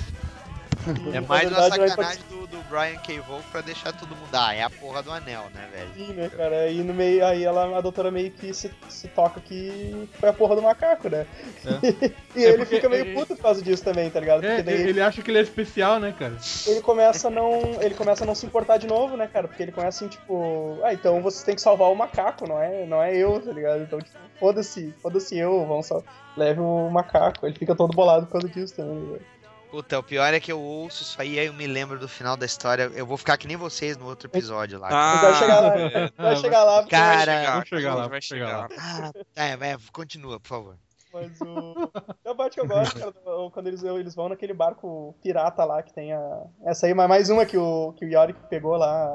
É 1.13 1.19
mais 1.21 1.49
uma 1.51 1.69
sacanagem 1.69 2.23
do, 2.29 2.47
do 2.47 2.57
Brian 2.69 2.97
K. 2.97 3.19
Volk 3.21 3.43
pra 3.51 3.61
deixar 3.61 3.91
todo 3.93 4.09
mundo. 4.15 4.27
Ah, 4.33 4.53
é 4.53 4.61
a 4.63 4.69
porra 4.69 5.01
do 5.01 5.11
anel, 5.11 5.45
né, 5.53 5.67
velho? 5.73 5.89
Sim, 5.95 6.13
né, 6.13 6.29
cara? 6.29 6.61
Aí 6.61 6.83
no 6.83 6.93
meio, 6.93 7.25
aí 7.25 7.43
ela, 7.43 7.77
a 7.77 7.81
doutora 7.81 8.11
meio 8.11 8.29
que 8.31 8.53
se, 8.53 8.71
se 8.89 9.07
toca 9.07 9.39
que 9.39 10.07
foi 10.19 10.29
a 10.29 10.33
porra 10.33 10.55
do 10.55 10.61
macaco, 10.61 11.09
né? 11.09 11.25
e 12.35 12.43
É 12.43 12.49
ele 12.49 12.65
fica 12.65 12.87
meio 12.89 13.05
ele- 13.05 13.13
puto 13.13 13.35
por 13.35 13.41
causa 13.41 13.61
disso 13.61 13.83
também, 13.83 14.09
tá 14.09 14.19
ligado? 14.19 14.43
É, 14.45 14.61
daí 14.61 14.81
ele 14.81 15.01
acha 15.01 15.21
que 15.21 15.31
ele 15.31 15.39
é 15.39 15.41
especial, 15.41 15.99
né, 15.99 16.13
cara? 16.17 16.35
ele 16.67 16.81
começa 16.81 17.27
a 17.27 17.31
não. 17.31 17.81
Ele 17.81 17.95
começa 17.95 18.23
a 18.23 18.27
não 18.27 18.35
se 18.35 18.45
importar 18.45 18.77
de 18.77 18.87
novo, 18.87 19.17
né, 19.17 19.27
cara? 19.31 19.47
Porque 19.47 19.63
ele 19.63 19.71
começa 19.71 20.03
assim, 20.03 20.07
tipo, 20.07 20.79
ah, 20.83 20.93
então 20.93 21.21
vocês 21.21 21.43
têm 21.43 21.55
que 21.55 21.61
salvar 21.61 21.89
o 21.91 21.95
macaco, 21.95 22.47
não 22.47 22.61
é, 22.61 22.85
não 22.85 23.01
é 23.01 23.15
eu, 23.15 23.39
tá 23.41 23.51
ligado? 23.51 23.81
Então, 23.81 23.99
tipo, 23.99 24.17
foda-se, 24.39 24.93
foda-se 25.01 25.37
eu, 25.37 25.65
vamos 25.65 25.87
só. 25.87 26.03
Leve 26.37 26.59
o 26.59 26.89
macaco. 26.89 27.45
Ele 27.47 27.57
fica 27.57 27.73
todo 27.73 27.93
bolado 27.93 28.25
por 28.25 28.33
causa 28.33 28.49
disso 28.49 28.75
também, 28.75 28.99
velho. 29.05 29.34
Puta, 29.71 29.99
o 29.99 30.03
pior 30.03 30.33
é 30.33 30.39
que 30.39 30.51
eu 30.51 30.59
ouço 30.59 31.03
isso 31.03 31.21
aí, 31.21 31.37
aí 31.39 31.47
eu 31.47 31.53
me 31.53 31.67
lembro 31.67 31.99
do 31.99 32.07
final 32.07 32.37
da 32.37 32.45
história. 32.45 32.83
Eu 32.93 33.05
vou 33.05 33.17
ficar 33.17 33.37
que 33.37 33.47
nem 33.47 33.57
vocês 33.57 33.97
no 33.97 34.05
outro 34.05 34.27
episódio 34.27 34.79
lá. 34.79 34.89
Ah, 34.91 35.21
vai 35.21 35.33
chegar 35.35 35.59
lá, 35.59 35.69
vai, 35.69 36.11
vai 36.17 36.35
chegar 36.37 36.63
lá, 36.63 36.85
Cara, 36.87 37.51
Vamos 37.51 37.67
chegar 37.69 37.95
lá, 37.95 38.07
vai 38.07 38.21
chegar 38.21 38.69
chegar 38.69 39.01
lá. 39.01 39.11
Ah, 39.35 39.43
é, 39.45 39.57
vai, 39.57 39.75
continua, 39.91 40.39
por 40.39 40.47
favor. 40.47 40.75
Mas 41.13 41.39
o. 41.41 41.91
É 42.25 42.29
a 42.29 42.35
parte 42.35 42.55
que 42.55 42.59
eu 42.61 42.67
gosto, 42.67 42.99
cara, 42.99 43.11
do- 43.11 43.49
quando 43.51 43.67
eles, 43.67 43.81
eles 43.83 44.13
vão 44.15 44.27
naquele 44.27 44.53
barco 44.53 45.15
pirata 45.23 45.63
lá 45.63 45.81
que 45.81 45.93
tem 45.93 46.11
a. 46.13 46.41
Essa 46.65 46.87
aí, 46.87 46.93
mas 46.93 47.07
mais 47.07 47.29
uma 47.29 47.45
que 47.45 47.57
o, 47.57 47.93
que 47.93 48.03
o 48.05 48.09
Yorick 48.09 48.39
pegou 48.49 48.75
lá. 48.75 49.13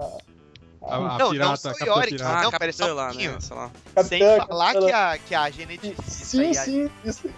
A, 0.82 0.96
a 0.96 0.98
Não, 1.00 1.18
não 1.18 1.30
pirata, 1.30 1.56
sou 1.56 1.70
a 1.70 1.74
capitã 1.74 1.90
Yorick, 1.94 2.12
pirata. 2.16 2.30
Ah, 2.30 2.36
Não, 2.42 2.50
não, 2.50 2.58
pera 2.58 2.72
só 2.72 2.86
um 2.90 2.94
lá, 2.94 3.12
né? 3.12 3.36
Sei 3.40 3.56
lá. 3.56 3.70
Sem 4.04 4.18
Capitã, 4.20 4.46
falar 4.46 4.72
capitã. 4.72 4.86
que 4.86 4.92
a, 4.92 5.18
que 5.18 5.34
a 5.34 5.50
geneticista 5.50 6.24
Sim, 6.24 6.54
sim, 6.54 6.90
isso. 7.04 7.28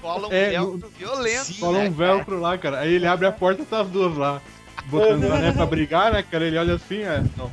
cola 0.00 0.28
um 0.28 0.32
É, 0.32 0.50
velcro 0.50 0.88
violento. 0.96 1.44
Sim, 1.44 1.54
Cola 1.60 1.78
né, 1.80 1.88
um 1.88 1.92
velcro 1.92 2.40
lá, 2.40 2.56
cara. 2.58 2.78
Aí 2.80 2.92
ele 2.92 3.06
abre 3.06 3.26
a 3.26 3.32
porta 3.32 3.62
e 3.62 3.64
tá 3.66 3.80
as 3.80 3.88
duas 3.88 4.16
lá. 4.16 4.40
Botando 4.86 5.24
a 5.32 5.38
né, 5.38 5.52
pra 5.52 5.66
brigar, 5.66 6.12
né, 6.12 6.22
cara? 6.22 6.44
Ele 6.44 6.58
olha 6.58 6.74
assim, 6.74 7.02
é. 7.02 7.22
Não. 7.36 7.50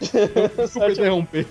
Desculpa 0.56 0.90
interromper. 0.90 1.46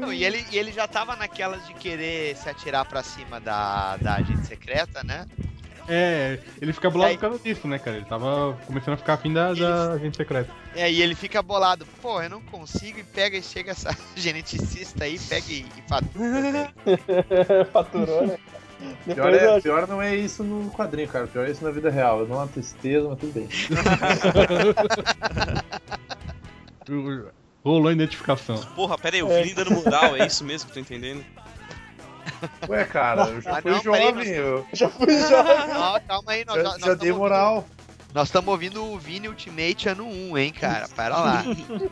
Não, 0.00 0.12
e, 0.12 0.24
ele, 0.24 0.44
e 0.50 0.58
ele 0.58 0.72
já 0.72 0.88
tava 0.88 1.14
naquelas 1.16 1.66
de 1.66 1.74
querer 1.74 2.36
se 2.36 2.48
atirar 2.48 2.84
pra 2.84 3.02
cima 3.02 3.40
da, 3.40 3.96
da 3.98 4.14
agente 4.16 4.46
secreta, 4.46 5.02
né? 5.04 5.26
É, 5.88 6.38
ele 6.60 6.72
fica 6.72 6.88
bolado 6.88 7.10
Aí- 7.10 7.16
por 7.16 7.22
causa 7.22 7.38
disso, 7.40 7.66
né, 7.66 7.78
cara? 7.78 7.96
Ele 7.96 8.06
tava 8.06 8.56
começando 8.66 8.94
a 8.94 8.96
ficar 8.96 9.14
afim 9.14 9.32
da, 9.32 9.52
da 9.52 9.92
agente 9.92 10.16
secreta. 10.16 10.50
É, 10.76 10.90
e 10.90 11.02
ele 11.02 11.14
fica 11.14 11.42
bolado. 11.42 11.84
Pô, 12.00 12.22
eu 12.22 12.30
não 12.30 12.40
consigo 12.40 13.00
e 13.00 13.04
pega 13.04 13.36
e 13.36 13.42
chega 13.42 13.72
essa 13.72 13.94
geneticista 14.16 15.04
aí, 15.04 15.18
pega 15.18 15.46
e, 15.50 15.66
e 15.76 15.82
fatura. 15.88 16.72
Faturou, 17.72 18.26
né? 18.26 18.38
Pior, 19.04 19.32
é, 19.32 19.56
eu- 19.56 19.62
pior 19.62 19.86
não 19.86 20.02
é 20.02 20.16
isso 20.16 20.42
no 20.42 20.70
quadrinho, 20.70 21.08
cara. 21.08 21.26
Pior 21.26 21.46
é 21.46 21.50
isso 21.50 21.64
na 21.64 21.70
vida 21.70 21.90
real. 21.90 22.20
Eu 22.20 22.26
dou 22.26 22.36
uma 22.36 22.48
tristeza, 22.48 23.08
mas 23.08 23.18
tudo 23.18 23.32
bem. 23.32 23.48
Rolou 27.64 27.88
a 27.88 27.92
identificação. 27.92 28.56
Porra, 28.74 28.98
pera 28.98 29.16
aí, 29.16 29.22
o 29.22 29.28
Vini 29.28 29.54
dando 29.54 29.70
moral, 29.70 30.16
é 30.16 30.26
isso 30.26 30.44
mesmo 30.44 30.70
que 30.70 30.78
eu 30.78 30.84
tô 30.84 30.94
entendendo? 30.94 31.24
Ué, 32.68 32.84
cara, 32.84 33.28
eu 33.28 33.40
já 33.40 33.58
Ah, 33.58 33.62
fui 33.62 33.70
não, 33.70 33.80
peraí, 33.80 34.04
jovem, 34.06 34.28
eu 34.28 34.66
Já 34.72 34.88
fui 34.88 35.18
jovem. 35.20 35.56
Não, 35.68 36.00
calma 36.00 36.32
aí, 36.32 36.44
nós 36.44 36.56
já, 36.56 36.62
já, 36.62 36.68
nós 36.70 36.80
já 36.80 36.94
dei 36.94 36.96
tamo 36.96 36.96
ouvindo- 36.96 37.18
moral. 37.18 37.68
Nós 38.14 38.28
estamos 38.28 38.48
ouvindo 38.50 38.84
o 38.84 38.98
Vini 38.98 39.26
Ultimate 39.28 39.88
ano 39.88 40.06
1, 40.06 40.36
hein, 40.38 40.52
cara? 40.52 40.86
Pera 40.94 41.16
lá. 41.16 41.44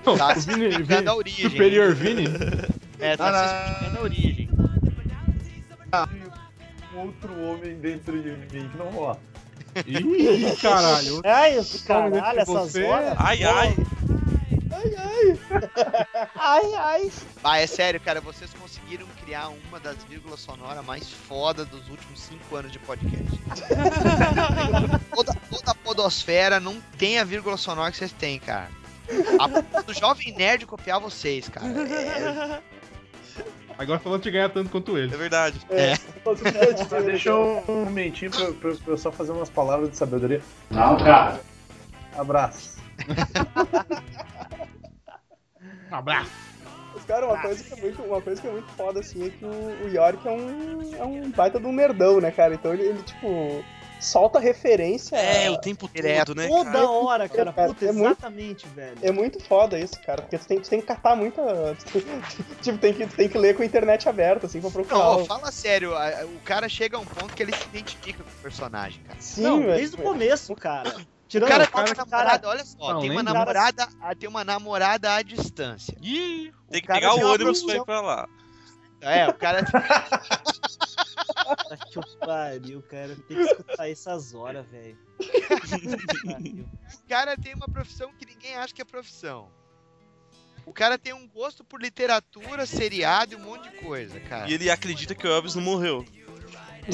Não, 0.04 0.16
Tá 0.18 0.32
o 0.32 0.40
se 0.40 0.46
Vini- 0.50 0.68
explicando 0.68 0.96
Vini- 0.98 1.08
a 1.08 1.14
origem. 1.14 1.50
Superior 1.50 1.94
Vini? 1.94 2.24
É, 2.98 3.16
tá 3.16 3.28
Ah, 3.30 3.48
se 3.48 3.72
explicando 3.72 3.98
a 3.98 4.02
origem. 4.02 4.50
Um 6.94 6.98
outro 7.00 7.40
homem 7.42 7.74
dentro 7.80 8.20
de 8.22 8.30
mim 8.30 8.68
que 8.68 8.76
não 8.76 8.86
rola. 8.90 9.18
Ih, 9.86 10.56
caralho. 10.60 11.20
Ai, 11.24 11.52
Homem 11.58 11.66
caralho, 11.86 12.40
essas 12.40 12.54
você. 12.72 12.82
horas. 12.84 13.14
Ai, 13.16 13.44
ai. 13.44 13.76
Ai, 14.72 14.94
ai. 16.74 17.10
Ah, 17.42 17.58
é 17.58 17.66
sério, 17.66 17.98
cara, 18.00 18.20
vocês 18.20 18.52
conseguiram 18.54 19.06
criar 19.24 19.48
uma 19.48 19.80
das 19.80 19.96
vírgulas 20.04 20.40
sonoras 20.40 20.84
mais 20.84 21.10
foda 21.10 21.64
dos 21.64 21.88
últimos 21.88 22.20
5 22.20 22.54
anos 22.56 22.70
de 22.72 22.78
podcast. 22.78 23.24
toda, 25.14 25.34
toda 25.50 25.70
a 25.70 25.74
podosfera 25.74 26.60
não 26.60 26.80
tem 26.98 27.18
a 27.18 27.24
vírgula 27.24 27.56
sonora 27.56 27.90
que 27.90 27.96
vocês 27.96 28.12
têm, 28.12 28.38
cara. 28.38 28.68
A 29.40 29.80
do 29.82 29.94
Jovem 29.94 30.32
Nerd 30.36 30.66
copiar 30.66 31.00
vocês, 31.00 31.48
cara. 31.48 31.66
É, 31.66 32.60
Agora 33.78 33.98
só 34.02 34.10
vão 34.10 34.20
te 34.20 34.30
ganhar 34.30 34.50
tanto 34.50 34.68
quanto 34.70 34.96
É 34.96 35.00
ele. 35.00 35.16
verdade. 35.16 35.58
É. 35.70 35.96
Todo 36.22 36.42
dia 36.42 36.74
de 36.74 36.86
Mas 36.90 36.90
deixa 37.04 37.30
eu 37.30 37.64
um 37.66 37.84
momentinho 37.86 38.30
pra, 38.30 38.52
pra- 38.52 38.74
pra 38.74 38.92
eu 38.92 38.98
só 38.98 39.10
fazer 39.10 39.32
umas 39.32 39.48
palavras 39.48 39.90
de 39.90 39.96
sabedoria. 39.96 40.42
Não, 40.70 40.96
cara. 40.98 41.40
Abraço. 42.16 42.78
Um 45.90 45.96
abraço. 45.96 46.30
Mas, 46.94 47.04
cara, 47.04 47.26
uma 47.26 47.40
coisa, 47.40 47.62
que 47.62 47.72
é 47.72 47.76
muito, 47.76 48.02
uma 48.02 48.20
coisa 48.20 48.40
que 48.40 48.48
é 48.48 48.50
muito 48.50 48.68
foda, 48.72 49.00
assim, 49.00 49.26
é 49.26 49.30
que 49.30 49.44
o, 49.44 49.48
o 49.84 49.88
Yorick 49.88 50.26
é 50.26 50.30
um, 50.32 50.96
é 50.96 51.04
um 51.04 51.30
baita 51.30 51.60
de 51.60 51.66
um 51.66 51.72
nerdão, 51.72 52.20
né, 52.20 52.30
cara? 52.32 52.54
Então 52.54 52.72
ele, 52.74 52.82
ele, 52.82 53.02
tipo, 53.04 53.64
solta 54.00 54.40
referência. 54.40 55.14
É, 55.16 55.48
o 55.50 55.58
tempo 55.58 55.88
Direto. 55.94 56.26
todo, 56.26 56.36
né? 56.36 56.48
Toda 56.48 56.70
cara? 56.72 56.90
hora, 56.90 57.28
cara. 57.28 57.52
Cara, 57.52 57.68
Puta, 57.68 57.84
é 57.84 57.92
muito- 57.92 58.06
exatamente, 58.08 58.66
velho. 58.68 58.98
É 59.02 59.12
muito 59.12 59.38
foda 59.44 59.78
isso, 59.78 60.00
cara, 60.00 60.22
porque 60.22 60.36
tu 60.36 60.46
tem, 60.48 60.60
tu 60.60 60.68
tem 60.68 60.80
que 60.80 60.86
catar 60.88 61.14
muita. 61.14 61.40
tipo, 62.60 62.78
tem 62.78 62.92
que, 62.92 63.06
tem 63.06 63.28
que 63.28 63.38
ler 63.38 63.54
com 63.54 63.62
a 63.62 63.66
internet 63.66 64.08
aberta, 64.08 64.46
assim, 64.46 64.60
pra 64.60 64.70
procurar. 64.70 64.98
Não, 64.98 65.22
o- 65.22 65.26
fala 65.26 65.52
sério, 65.52 65.92
o 65.92 66.40
cara 66.40 66.68
chega 66.68 66.96
a 66.96 67.00
um 67.00 67.06
ponto 67.06 67.32
que 67.34 67.42
ele 67.42 67.52
se 67.54 67.68
identifica 67.68 68.24
com 68.24 68.30
o 68.30 68.42
personagem, 68.42 69.00
cara. 69.04 69.20
Sim, 69.20 69.42
Não, 69.42 69.60
velho. 69.60 69.74
desde 69.76 69.94
o 69.94 70.02
começo, 70.02 70.56
cara. 70.56 70.92
O 71.30 71.32
Tirando 71.32 71.48
cara 71.48 71.62
o 71.62 71.66
tem 71.68 71.84
uma 71.84 71.94
namorada, 71.94 72.48
olha 72.48 72.64
só, 72.64 72.94
Não, 72.94 73.00
tem 73.02 73.10
uma 73.12 73.22
namorada, 73.22 73.88
ah, 74.00 74.14
tem 74.16 74.28
uma 74.28 74.42
namorada 74.42 75.14
à 75.14 75.22
distância. 75.22 75.96
Ih, 76.02 76.52
tem 76.68 76.80
que 76.80 76.88
cara 76.88 76.98
pegar 76.98 77.14
o 77.14 77.24
ônibus 77.24 77.62
pra 77.62 77.74
ir 77.76 77.76
profissão. 77.76 77.84
pra 77.84 78.00
lá. 78.00 78.28
É, 79.00 79.28
o 79.28 79.34
cara 79.34 79.62
Puta 81.30 81.76
que 81.76 82.16
pariu, 82.18 82.82
cara. 82.82 83.16
Tem 83.28 83.36
que 83.36 83.42
escutar 83.44 83.88
essas 83.88 84.34
horas, 84.34 84.66
velho. 84.66 84.98
O 87.04 87.08
cara 87.08 87.36
tem 87.36 87.54
uma 87.54 87.68
profissão 87.68 88.12
que 88.12 88.26
ninguém 88.26 88.56
acha 88.56 88.74
que 88.74 88.82
é 88.82 88.84
profissão. 88.84 89.48
O 90.66 90.72
cara 90.72 90.98
tem 90.98 91.12
um 91.12 91.28
gosto 91.28 91.64
por 91.64 91.80
literatura, 91.80 92.66
seriado 92.66 93.34
e 93.34 93.36
um 93.36 93.40
monte 93.40 93.70
de 93.70 93.76
coisa, 93.78 94.18
cara. 94.20 94.50
E 94.50 94.54
ele 94.54 94.68
acredita 94.68 95.14
que 95.14 95.26
o 95.26 95.30
Elvis 95.30 95.54
não 95.54 95.62
morreu. 95.62 96.04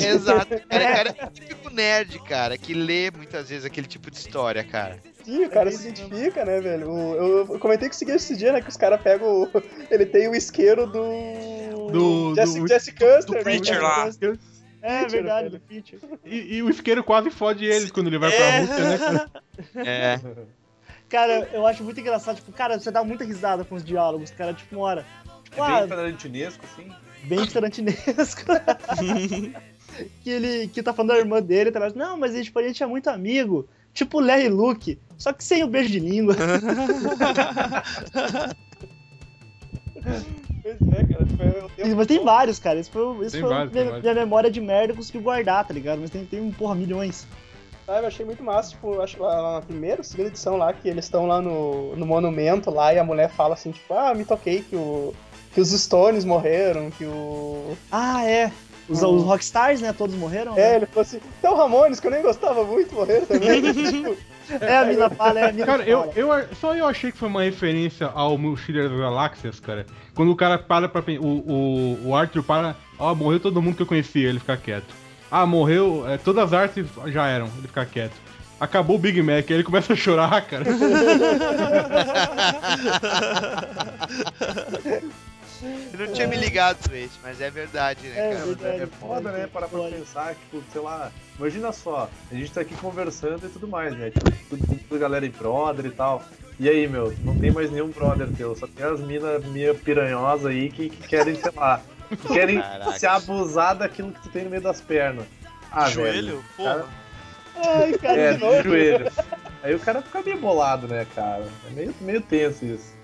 Exato. 0.05 0.49
Cara, 0.69 0.85
cara 0.95 1.15
é 1.19 1.25
um 1.27 1.31
típico 1.31 1.71
nerd, 1.71 2.19
cara, 2.21 2.57
que 2.59 2.75
lê 2.75 3.11
muitas 3.11 3.49
vezes 3.49 3.65
aquele 3.65 3.87
tipo 3.87 4.11
de 4.11 4.17
história, 4.17 4.63
cara. 4.65 4.99
Sim, 5.25 5.45
o 5.45 5.51
cara 5.51 5.71
se 5.73 5.89
identifica, 5.89 6.45
né, 6.45 6.61
velho? 6.61 6.91
O- 6.91 7.15
eu, 7.15 7.39
eu 7.55 7.59
comentei 7.59 7.93
seguinte 7.93 8.17
esse 8.17 8.37
dia, 8.37 8.53
né? 8.53 8.61
Que 8.61 8.69
os 8.69 8.77
caras 8.77 9.01
pegam. 9.01 9.43
o- 9.43 9.51
Ele 9.91 10.07
tem 10.07 10.29
o 10.29 10.35
isqueiro 10.35 10.87
do. 10.87 11.91
Do- 11.91 12.35
Jesse, 12.35 12.61
do- 12.61 12.69
Jesse 12.69 12.93
Custer, 12.93 13.25
do 13.27 13.33
né? 13.35 13.43
Preacher 13.43 13.83
lá. 13.83 14.11
É 14.83 15.07
verdade, 15.07 15.49
do. 15.49 15.61
E, 16.25 16.57
e 16.57 16.63
o 16.63 16.71
isqueiro 16.71 17.03
quase 17.03 17.31
fode 17.31 17.65
ele 17.65 17.91
quando 17.91 18.07
ele 18.07 18.19
vai 18.19 18.31
pra 18.31 18.45
É. 18.45 18.61
Rússia, 18.61 18.85
né, 18.85 18.99
cara? 18.99 19.31
É. 19.85 20.21
Cara, 21.09 21.49
eu 21.53 21.67
acho 21.67 21.83
muito 21.85 22.01
engraçado. 22.01 22.37
Tipo, 22.37 22.53
cara, 22.53 22.79
você 22.79 22.91
dá 22.91 23.03
muita 23.03 23.25
risada 23.25 23.65
com 23.65 23.75
os 23.75 23.85
diálogos, 23.85 24.31
cara. 24.31 24.53
Tipo, 24.53 24.77
uma 24.77 24.85
hora. 24.87 25.07
Tipo, 25.45 25.57
É 25.63 25.67
ah, 25.67 25.79
bem 25.81 25.89
tarantinesco, 25.89 26.65
assim. 26.65 26.93
bem 27.25 27.47
tarantinesco. 27.47 28.43
que 30.23 30.31
ele 30.31 30.69
que 30.69 30.83
tá 30.83 30.93
falando 30.93 31.13
da 31.13 31.19
irmã 31.19 31.41
dele, 31.43 31.71
tá 31.71 31.79
ligado? 31.79 31.97
Não, 31.97 32.17
mas 32.17 32.33
a 32.33 32.37
gente, 32.37 32.47
tipo, 32.47 32.59
a 32.59 32.63
gente 32.63 32.83
é 32.83 32.87
muito 32.87 33.09
amigo. 33.09 33.69
Tipo 33.95 34.21
Larry 34.21 34.45
e 34.45 34.49
Luke, 34.49 34.99
só 35.17 35.33
que 35.33 35.43
sem 35.43 35.65
o 35.65 35.69
beijo 35.69 35.91
de 35.91 36.01
língua. 36.01 36.37
Pois 40.63 40.77
é, 40.81 41.05
cara. 41.05 41.95
Mas 41.97 42.07
tem 42.07 42.25
vários, 42.25 42.59
cara. 42.59 42.81
Isso 42.81 42.91
foi, 42.91 43.27
isso 43.27 43.39
foi 43.39 43.49
vários, 43.49 43.73
minha, 43.73 44.01
minha 44.01 44.15
memória 44.15 44.51
de 44.51 44.61
merda 44.61 44.93
eu 44.93 44.97
consegui 44.97 45.19
guardar, 45.19 45.65
tá 45.67 45.73
ligado? 45.73 46.01
Mas 46.01 46.11
tem, 46.11 46.25
tem 46.25 46.41
um 46.41 46.51
porra 46.51 46.75
milhões. 46.75 47.27
Ah, 47.87 48.01
eu 48.01 48.07
achei 48.07 48.27
muito 48.27 48.43
massa, 48.43 48.71
tipo, 48.71 49.01
acho 49.01 49.15
que 49.15 49.23
lá 49.23 49.55
na 49.55 49.61
primeira, 49.61 50.03
segunda 50.03 50.29
edição 50.29 50.57
lá, 50.57 50.73
que 50.73 50.89
eles 50.89 51.05
estão 51.05 51.25
lá 51.25 51.41
no, 51.41 51.95
no 51.95 52.05
monumento 52.05 52.69
lá 52.69 52.93
e 52.93 52.99
a 52.99 53.05
mulher 53.05 53.31
fala 53.31 53.55
assim, 53.55 53.71
tipo, 53.71 53.95
ah, 53.95 54.13
me 54.13 54.25
toquei 54.25 54.63
que, 54.63 54.75
o, 54.75 55.15
que 55.55 55.61
os 55.61 55.71
Stones 55.71 56.25
morreram, 56.25 56.91
que 56.91 57.05
o. 57.05 57.77
Ah, 57.93 58.25
é. 58.25 58.51
Os, 58.89 59.03
Hum. 59.03 59.17
os 59.17 59.25
Rockstars, 59.25 59.81
né? 59.81 59.93
Todos 59.93 60.15
morreram? 60.15 60.53
É, 60.53 60.57
né? 60.57 60.77
ele 60.77 60.87
falou 60.87 61.03
assim, 61.03 61.19
até 61.39 61.51
o 61.51 61.57
Ramones, 61.57 61.99
que 62.01 62.07
eu 62.07 62.11
nem 62.11 62.23
gostava 62.23 62.65
muito, 62.65 62.95
morreram 62.95 63.27
também. 63.27 63.61
tipo, 63.73 64.17
É, 64.61 64.79
a 64.79 64.85
mina 64.85 65.11
fala, 65.11 65.41
é 65.41 65.49
a 65.49 65.53
mina 65.53 65.67
Cara, 65.67 65.83
eu, 65.83 66.13
eu, 66.15 66.29
só 66.61 66.75
eu 66.75 66.87
achei 66.87 67.11
que 67.11 67.19
foi 67.19 67.29
uma 67.29 67.43
referência 67.43 68.07
ao 68.15 68.39
Mochileiro 68.39 68.91
das 68.91 68.99
Galáxias, 68.99 69.59
cara. 69.59 69.87
Quando 70.15 70.31
o 70.31 70.37
cara 70.37 70.57
para 70.59 70.89
pra. 70.89 71.03
O, 71.21 71.27
o, 71.27 71.99
o 72.09 72.15
Arthur 72.15 72.43
para. 72.45 72.77
Ó, 72.99 73.15
morreu 73.15 73.41
todo 73.41 73.61
mundo 73.61 73.77
que 73.77 73.83
eu 73.83 73.87
conhecia, 73.87 74.29
ele 74.29 74.39
fica 74.39 74.57
quieto. 74.57 74.95
Ah, 75.31 75.45
morreu. 75.45 76.05
é, 76.09 76.17
todas 76.17 76.45
as 76.45 76.53
artes 76.53 76.87
já 77.07 77.27
eram, 77.27 77.47
ele 77.59 77.67
fica 77.67 77.85
quieto. 77.85 78.15
Acabou 78.59 78.97
o 78.97 78.99
Big 78.99 79.21
Mac, 79.21 79.45
aí 79.51 79.57
ele 79.57 79.65
começa 79.65 79.93
a 79.93 79.97
chorar, 79.97 80.41
cara. 80.47 80.65
Eu 85.93 86.07
não 86.07 86.13
tinha 86.13 86.27
me 86.27 86.37
ligado 86.37 86.77
pra 86.89 86.97
isso, 86.99 87.19
mas 87.23 87.41
é 87.41 87.51
verdade, 87.51 88.07
né, 88.09 88.19
É 88.31 88.35
cara? 88.35 88.45
verdade. 88.47 88.83
É 88.83 88.87
foda, 88.87 89.33
né? 89.33 89.47
Parar 89.53 89.69
pra 89.69 89.81
pensar, 89.91 90.35
tipo, 90.35 90.63
sei 90.73 90.81
lá, 90.81 91.11
imagina 91.39 91.73
só, 91.73 92.09
a 92.31 92.35
gente 92.35 92.53
tá 92.53 92.61
aqui 92.61 92.75
conversando 92.77 93.47
e 93.47 93.49
tudo 93.51 93.67
mais, 93.69 93.97
né? 93.97 94.11
Tipo, 94.11 94.31
tudo, 94.51 94.79
tudo 94.89 94.99
galera 95.01 95.25
em 95.27 95.31
brother 95.31 95.87
e 95.87 95.91
tal. 95.91 96.23
E 96.59 96.69
aí, 96.69 96.87
meu, 96.89 97.15
não 97.23 97.35
tem 97.37 97.51
mais 97.51 97.71
nenhum 97.71 97.89
brother 97.89 98.29
teu, 98.29 98.55
só 98.57 98.67
tem 98.67 98.85
as 98.87 99.01
minas 99.01 99.45
minha 99.45 99.75
piranhosa 99.75 100.49
aí 100.49 100.71
que, 100.71 100.89
que 100.89 101.07
querem, 101.09 101.35
sei 101.35 101.53
lá, 101.55 101.83
que 102.09 102.29
querem 102.29 102.61
Caraca. 102.61 102.93
se 102.99 103.07
abusar 103.07 103.77
daquilo 103.77 104.11
que 104.13 104.23
tu 104.23 104.29
tem 104.31 104.45
no 104.45 104.51
meio 104.51 104.63
das 104.63 104.81
pernas. 104.81 105.27
Ah, 105.71 105.91
Joelho? 105.91 106.43
Cara, 106.57 106.79
Porra. 106.81 107.07
Ai, 107.59 107.93
cara, 107.99 108.21
É, 108.21 108.33
de 108.35 108.39
novo. 108.41 108.57
no 108.57 108.63
joelho. 108.63 109.13
Aí 109.63 109.75
o 109.75 109.79
cara 109.81 110.01
fica 110.01 110.23
meio 110.23 110.39
bolado, 110.39 110.87
né, 110.89 111.07
cara? 111.15 111.47
É 111.67 111.71
meio, 111.75 111.95
meio 112.01 112.21
tenso 112.23 112.65
isso. 112.65 112.96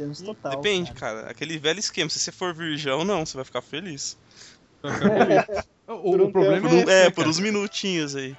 Temos 0.00 0.22
total. 0.22 0.52
Depende, 0.52 0.94
cara. 0.94 1.30
Aquele 1.30 1.58
velho 1.58 1.78
esquema. 1.78 2.08
Se 2.08 2.18
você 2.18 2.32
for 2.32 2.54
virgão, 2.54 3.04
não, 3.04 3.26
você 3.26 3.36
vai 3.36 3.44
ficar 3.44 3.60
feliz. 3.60 4.16
O, 5.90 6.12
Por 6.12 6.20
um 6.20 6.26
o 6.26 6.30
problema 6.30 6.68
Por 6.68 6.76
é, 6.76 6.82
esse, 6.82 6.90
é, 6.92 7.04
né, 7.04 7.10
por 7.10 7.16
cara? 7.16 7.28
uns 7.30 7.40
minutinhos 7.40 8.14
aí. 8.14 8.36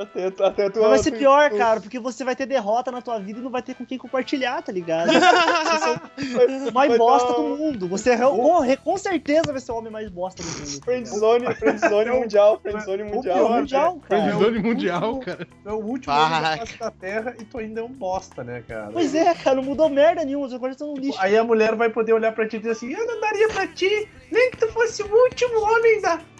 Até, 0.00 0.26
até 0.26 0.70
tu, 0.70 0.80
Mas 0.80 0.88
vai 0.88 0.98
ser 0.98 1.12
pior, 1.12 1.50
cara, 1.50 1.80
porque 1.80 1.98
você 1.98 2.24
vai 2.24 2.34
ter 2.34 2.46
derrota 2.46 2.90
na 2.90 3.02
tua 3.02 3.18
vida 3.18 3.38
e 3.38 3.42
não 3.42 3.50
vai 3.50 3.62
ter 3.62 3.74
com 3.74 3.84
quem 3.84 3.98
compartilhar, 3.98 4.62
tá 4.62 4.72
ligado? 4.72 5.10
Você 5.12 5.20
ser 6.64 6.68
o 6.70 6.72
mais 6.72 6.88
Vai 6.88 6.98
bosta 6.98 7.32
do 7.34 7.40
um- 7.42 7.56
mundo. 7.56 7.88
Você 7.88 8.10
é, 8.10 8.16
com, 8.16 8.76
com 8.82 8.96
certeza 8.96 9.52
vai 9.52 9.60
ser 9.60 9.72
o 9.72 9.76
homem 9.76 9.92
mais 9.92 10.08
bosta 10.08 10.42
do 10.42 10.48
mundo. 10.48 10.84
Friendzone, 10.84 11.54
friendzone 11.54 12.10
mundial, 12.10 12.58
friendzone 12.60 13.02
o 13.02 13.06
mundial. 13.06 13.36
pior, 13.36 13.58
Mundial, 13.60 14.00
cara. 14.08 14.22
Friendzone 14.22 14.58
mundial, 14.58 15.18
cara. 15.20 15.48
É 15.66 15.70
o 15.72 15.76
último 15.76 16.14
homem 16.14 16.40
da 16.80 16.90
Terra 16.90 17.34
e 17.38 17.44
tu 17.44 17.58
ainda 17.58 17.80
é 17.80 17.84
um 17.84 17.92
bosta, 17.92 18.42
né, 18.42 18.62
cara? 18.66 18.90
Pois 18.92 19.14
é, 19.14 19.34
cara, 19.34 19.56
não 19.56 19.62
mudou 19.62 19.88
merda 19.88 20.24
nenhuma, 20.24 20.48
coisas 20.58 20.76
estão 20.76 20.88
no 20.88 20.96
lixo. 21.00 21.18
Aí 21.20 21.36
a 21.36 21.44
mulher 21.44 21.74
vai 21.74 21.90
poder 21.90 22.12
olhar 22.12 22.32
pra 22.32 22.48
ti 22.48 22.56
e 22.56 22.58
dizer 22.60 22.72
assim: 22.72 22.92
Eu 22.92 23.06
não 23.06 23.20
daria 23.20 23.48
pra 23.48 23.66
ti, 23.66 24.08
nem 24.32 24.50
que 24.50 24.56
tu 24.56 24.68
fosse 24.68 25.02
o 25.02 25.12
último 25.24 25.60
homem 25.60 26.00
da. 26.00 26.20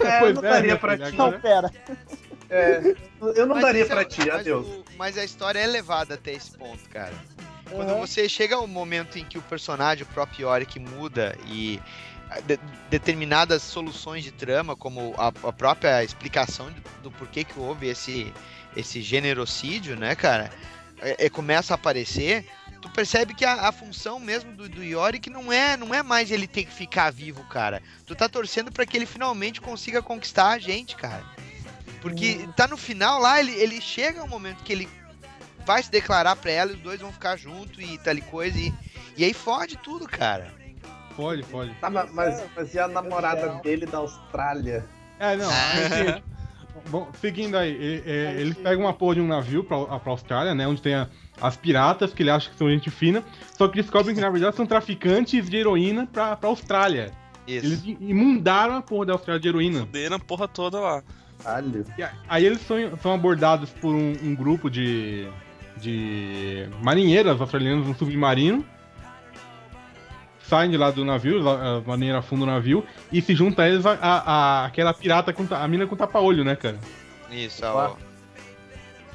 É, 0.00 0.16
eu 0.16 0.20
Pois 0.20 0.34
não 0.34 0.44
é, 0.44 0.50
daria 0.50 0.72
né, 0.74 0.78
pra 0.78 0.98
ti. 0.98 1.16
Não, 1.16 1.40
pera. 1.40 1.70
É, 2.54 2.94
eu 3.36 3.46
não 3.46 3.56
Mas 3.56 3.64
daria 3.64 3.82
isso 3.82 3.92
é- 3.92 3.94
pra 3.96 4.04
ti, 4.04 4.20
mas 4.20 4.40
adeus. 4.40 4.66
o- 4.66 4.84
Mas 4.96 5.18
a 5.18 5.24
história 5.24 5.58
é 5.58 5.66
levada 5.66 6.14
até 6.14 6.32
esse 6.32 6.52
ponto, 6.52 6.88
cara. 6.88 7.12
Quando 7.68 7.90
Aham. 7.90 7.98
você 8.06 8.28
chega 8.28 8.54
ao 8.54 8.66
momento 8.68 9.18
em 9.18 9.24
que 9.24 9.36
o 9.36 9.42
personagem, 9.42 10.04
o 10.04 10.06
próprio 10.06 10.48
Yorick, 10.48 10.78
muda 10.78 11.36
e 11.46 11.80
ah, 12.30 12.40
de- 12.40 12.58
determinadas 12.88 13.62
soluções 13.62 14.22
de 14.24 14.30
trama, 14.32 14.74
como 14.76 15.14
a, 15.18 15.28
a 15.28 15.52
própria 15.52 16.02
explicação 16.04 16.70
de- 16.70 16.80
do 17.02 17.10
porquê 17.10 17.42
que 17.44 17.58
houve 17.58 17.88
esse, 17.88 18.32
esse 18.76 19.02
generocídio, 19.02 19.96
né, 19.96 20.14
cara, 20.14 20.50
é, 21.00 21.26
é- 21.26 21.30
começa 21.30 21.74
a 21.74 21.76
aparecer, 21.76 22.46
tu 22.80 22.88
percebe 22.90 23.34
que 23.34 23.44
a, 23.44 23.68
a 23.68 23.72
função 23.72 24.18
mesmo 24.20 24.52
do, 24.52 24.68
do 24.68 24.82
Yorick 24.82 25.28
não 25.28 25.52
é, 25.52 25.76
não 25.76 25.92
é 25.94 26.02
mais 26.02 26.30
ele 26.30 26.46
ter 26.46 26.64
que 26.64 26.72
ficar 26.72 27.10
vivo, 27.12 27.42
cara. 27.44 27.82
Tu 28.06 28.14
tá 28.14 28.28
torcendo 28.28 28.70
pra 28.72 28.86
que 28.86 28.96
ele 28.96 29.06
finalmente 29.06 29.60
consiga 29.60 30.00
conquistar 30.02 30.50
a 30.52 30.58
gente, 30.58 30.94
cara. 30.96 31.24
Porque 32.04 32.46
tá 32.56 32.68
no 32.68 32.76
final 32.76 33.18
lá, 33.20 33.40
ele, 33.40 33.52
ele 33.52 33.80
chega 33.80 34.22
um 34.22 34.28
momento 34.28 34.62
que 34.62 34.72
ele 34.72 34.88
vai 35.64 35.82
se 35.82 35.90
declarar 35.90 36.36
pra 36.36 36.50
ela 36.50 36.70
e 36.72 36.74
os 36.74 36.80
dois 36.80 37.00
vão 37.00 37.10
ficar 37.10 37.36
juntos 37.36 37.78
e 37.82 37.98
tal 37.98 38.14
e 38.14 38.20
coisa. 38.20 38.58
E, 38.58 38.72
e 39.16 39.24
aí 39.24 39.32
fode 39.32 39.76
tudo, 39.78 40.06
cara. 40.06 40.52
Pode, 41.16 41.42
pode. 41.44 41.72
Tá, 41.76 41.88
mas, 41.88 42.10
mas, 42.12 42.74
e 42.74 42.78
a 42.78 42.86
namorada 42.88 43.60
dele 43.62 43.86
da 43.86 43.98
Austrália? 43.98 44.84
É, 45.18 45.34
não. 45.36 45.48
mas, 45.50 46.06
tipo, 46.06 46.34
Bom, 46.90 47.08
seguindo 47.20 47.56
aí, 47.56 47.70
e- 47.70 48.02
e- 48.04 48.40
eles 48.40 48.56
pegam 48.58 48.84
uma 48.84 48.92
porra 48.92 49.14
de 49.14 49.20
um 49.20 49.26
navio 49.28 49.64
pra, 49.64 49.98
pra 49.98 50.10
Austrália, 50.12 50.54
né? 50.54 50.66
Onde 50.66 50.82
tem 50.82 50.94
a- 50.94 51.08
as 51.40 51.56
piratas, 51.56 52.12
que 52.12 52.22
ele 52.22 52.30
acha 52.30 52.50
que 52.50 52.56
são 52.58 52.68
gente 52.68 52.90
fina, 52.90 53.24
só 53.56 53.66
que 53.68 53.76
descobrem 53.80 54.14
que 54.14 54.20
na 54.20 54.28
verdade 54.28 54.54
são 54.56 54.66
traficantes 54.66 55.48
de 55.48 55.56
heroína 55.56 56.06
pra, 56.12 56.36
pra 56.36 56.48
Austrália. 56.50 57.12
Isso. 57.46 57.64
Eles 57.66 57.82
imundaram 58.00 58.76
a 58.76 58.82
porra 58.82 59.06
da 59.06 59.12
Austrália 59.14 59.40
de 59.40 59.48
heroína. 59.48 59.80
Fuderam 59.80 60.16
a 60.16 60.18
porra 60.18 60.48
toda 60.48 60.80
lá. 60.80 61.02
Caralho. 61.42 61.84
E 61.98 62.04
aí 62.28 62.44
eles 62.44 62.60
são, 62.62 62.76
são 63.02 63.12
abordados 63.14 63.70
por 63.70 63.94
um, 63.94 64.12
um 64.22 64.34
grupo 64.34 64.70
de, 64.70 65.28
de 65.76 66.68
marinheiras 66.82 67.40
australianas 67.40 67.86
no 67.86 67.94
submarino. 67.94 68.64
Saem 70.46 70.70
de 70.70 70.76
lá 70.76 70.90
do 70.90 71.04
navio, 71.04 71.48
a 71.48 71.78
a 71.78 71.80
marinheira 71.80 72.18
afunda 72.18 72.42
o 72.44 72.46
navio 72.46 72.86
e 73.10 73.22
se 73.22 73.34
junta 73.34 73.62
a 73.62 73.68
eles 73.68 73.86
a, 73.86 73.92
a- 73.92 74.22
a- 74.62 74.64
aquela 74.66 74.92
pirata 74.92 75.32
com 75.32 75.46
a 75.54 75.66
mina 75.68 75.86
com 75.86 75.96
tapa-olho, 75.96 76.44
né, 76.44 76.54
cara? 76.54 76.78
Isso, 77.30 77.64
é 77.64 77.70
o... 77.72 77.96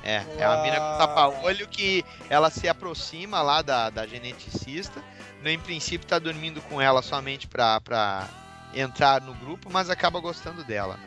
É, 0.01 0.25
é 0.37 0.43
a 0.45 0.63
mina 0.63 0.75
com 0.77 0.97
tapa-olho 0.97 1.67
que 1.67 2.03
ela 2.29 2.49
se 2.49 2.67
aproxima 2.67 3.41
lá 3.41 3.61
da, 3.61 3.89
da 3.91 4.07
geneticista. 4.07 5.01
No, 5.43 5.49
em 5.49 5.59
princípio 5.59 6.07
tá 6.07 6.17
dormindo 6.17 6.61
com 6.61 6.81
ela 6.81 7.01
somente 7.01 7.47
pra, 7.47 7.79
pra 7.79 8.27
entrar 8.73 9.21
no 9.21 9.33
grupo, 9.35 9.69
mas 9.71 9.89
acaba 9.89 10.19
gostando 10.19 10.63
dela. 10.63 10.97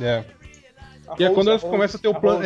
É. 0.00 0.24
A 1.08 1.14
E 1.18 1.24
é 1.24 1.30
quando 1.30 1.50
Rose, 1.50 1.64
começam 1.66 1.98
a 1.98 2.02
ter 2.02 2.08
o 2.08 2.14
plano- 2.14 2.40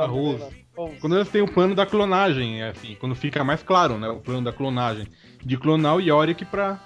a 0.00 0.06
Rose. 0.06 0.44
Rose. 0.76 0.96
Quando 1.00 1.16
eles 1.16 1.28
têm 1.28 1.42
o 1.42 1.48
plano 1.52 1.74
da 1.74 1.84
clonagem, 1.86 2.62
é 2.62 2.68
assim, 2.70 2.96
quando 3.00 3.14
fica 3.14 3.42
mais 3.44 3.62
claro, 3.62 3.98
né? 3.98 4.08
O 4.08 4.20
plano 4.20 4.42
da 4.42 4.52
clonagem. 4.52 5.06
De 5.44 5.56
clonar 5.56 5.96
o 5.96 6.00
Yorick 6.00 6.44
pra. 6.44 6.78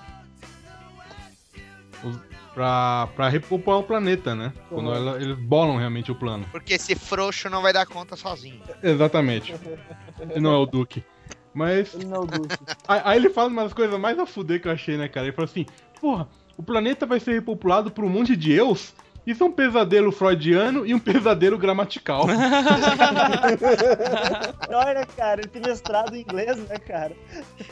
Pra, 2.55 3.09
pra 3.15 3.29
repopular 3.29 3.79
o 3.79 3.83
planeta, 3.85 4.35
né? 4.35 4.53
Quando 4.69 4.93
ela- 4.93 5.21
eles 5.23 5.39
bolam 5.39 5.77
realmente 5.77 6.11
o 6.11 6.15
plano. 6.15 6.47
Porque 6.51 6.75
esse 6.75 6.95
frouxo 6.97 7.49
não 7.49 7.63
vai 7.63 7.73
dar 7.73 7.87
conta 7.87 8.17
sozinho. 8.17 8.61
Exatamente. 8.83 9.55
E 10.37 10.39
não 10.39 10.53
é 10.53 10.57
o 10.59 10.67
Duque. 10.67 11.03
Mas. 11.55 11.95
Ele 11.95 12.05
não 12.05 12.17
é 12.17 12.21
o 12.21 12.27
Duque. 12.27 12.57
Aí, 12.87 13.01
aí 13.05 13.17
ele 13.19 13.31
fala 13.31 13.49
uma 13.49 13.63
das 13.63 13.73
coisas 13.73 13.99
mais 13.99 14.19
a 14.19 14.27
fuder 14.27 14.61
que 14.61 14.69
eu 14.69 14.73
achei, 14.73 14.99
né, 14.99 15.09
cara? 15.09 15.27
Ele 15.27 15.35
falou 15.35 15.47
assim: 15.49 15.65
Porra, 15.99 16.29
o 16.59 16.63
planeta 16.63 17.07
vai 17.07 17.19
ser 17.19 17.33
repopulado 17.33 17.91
por 17.91 18.05
um 18.05 18.09
monte 18.11 18.37
de 18.37 18.53
eus? 18.53 18.95
Isso 19.27 19.45
é 19.45 19.47
um 19.47 19.53
pesadelo 19.53 20.11
freudiano 20.11 20.87
e 20.87 20.95
um 20.95 20.99
pesadelo 20.99 21.59
gramatical. 21.59 22.25
Olha, 24.69 25.07
cara, 25.17 25.43
ele 25.43 25.49
tem 25.49 25.63
mestrado 25.63 26.17
em 26.17 26.23
inglês, 26.23 26.57
né, 26.69 26.79
cara? 26.79 27.15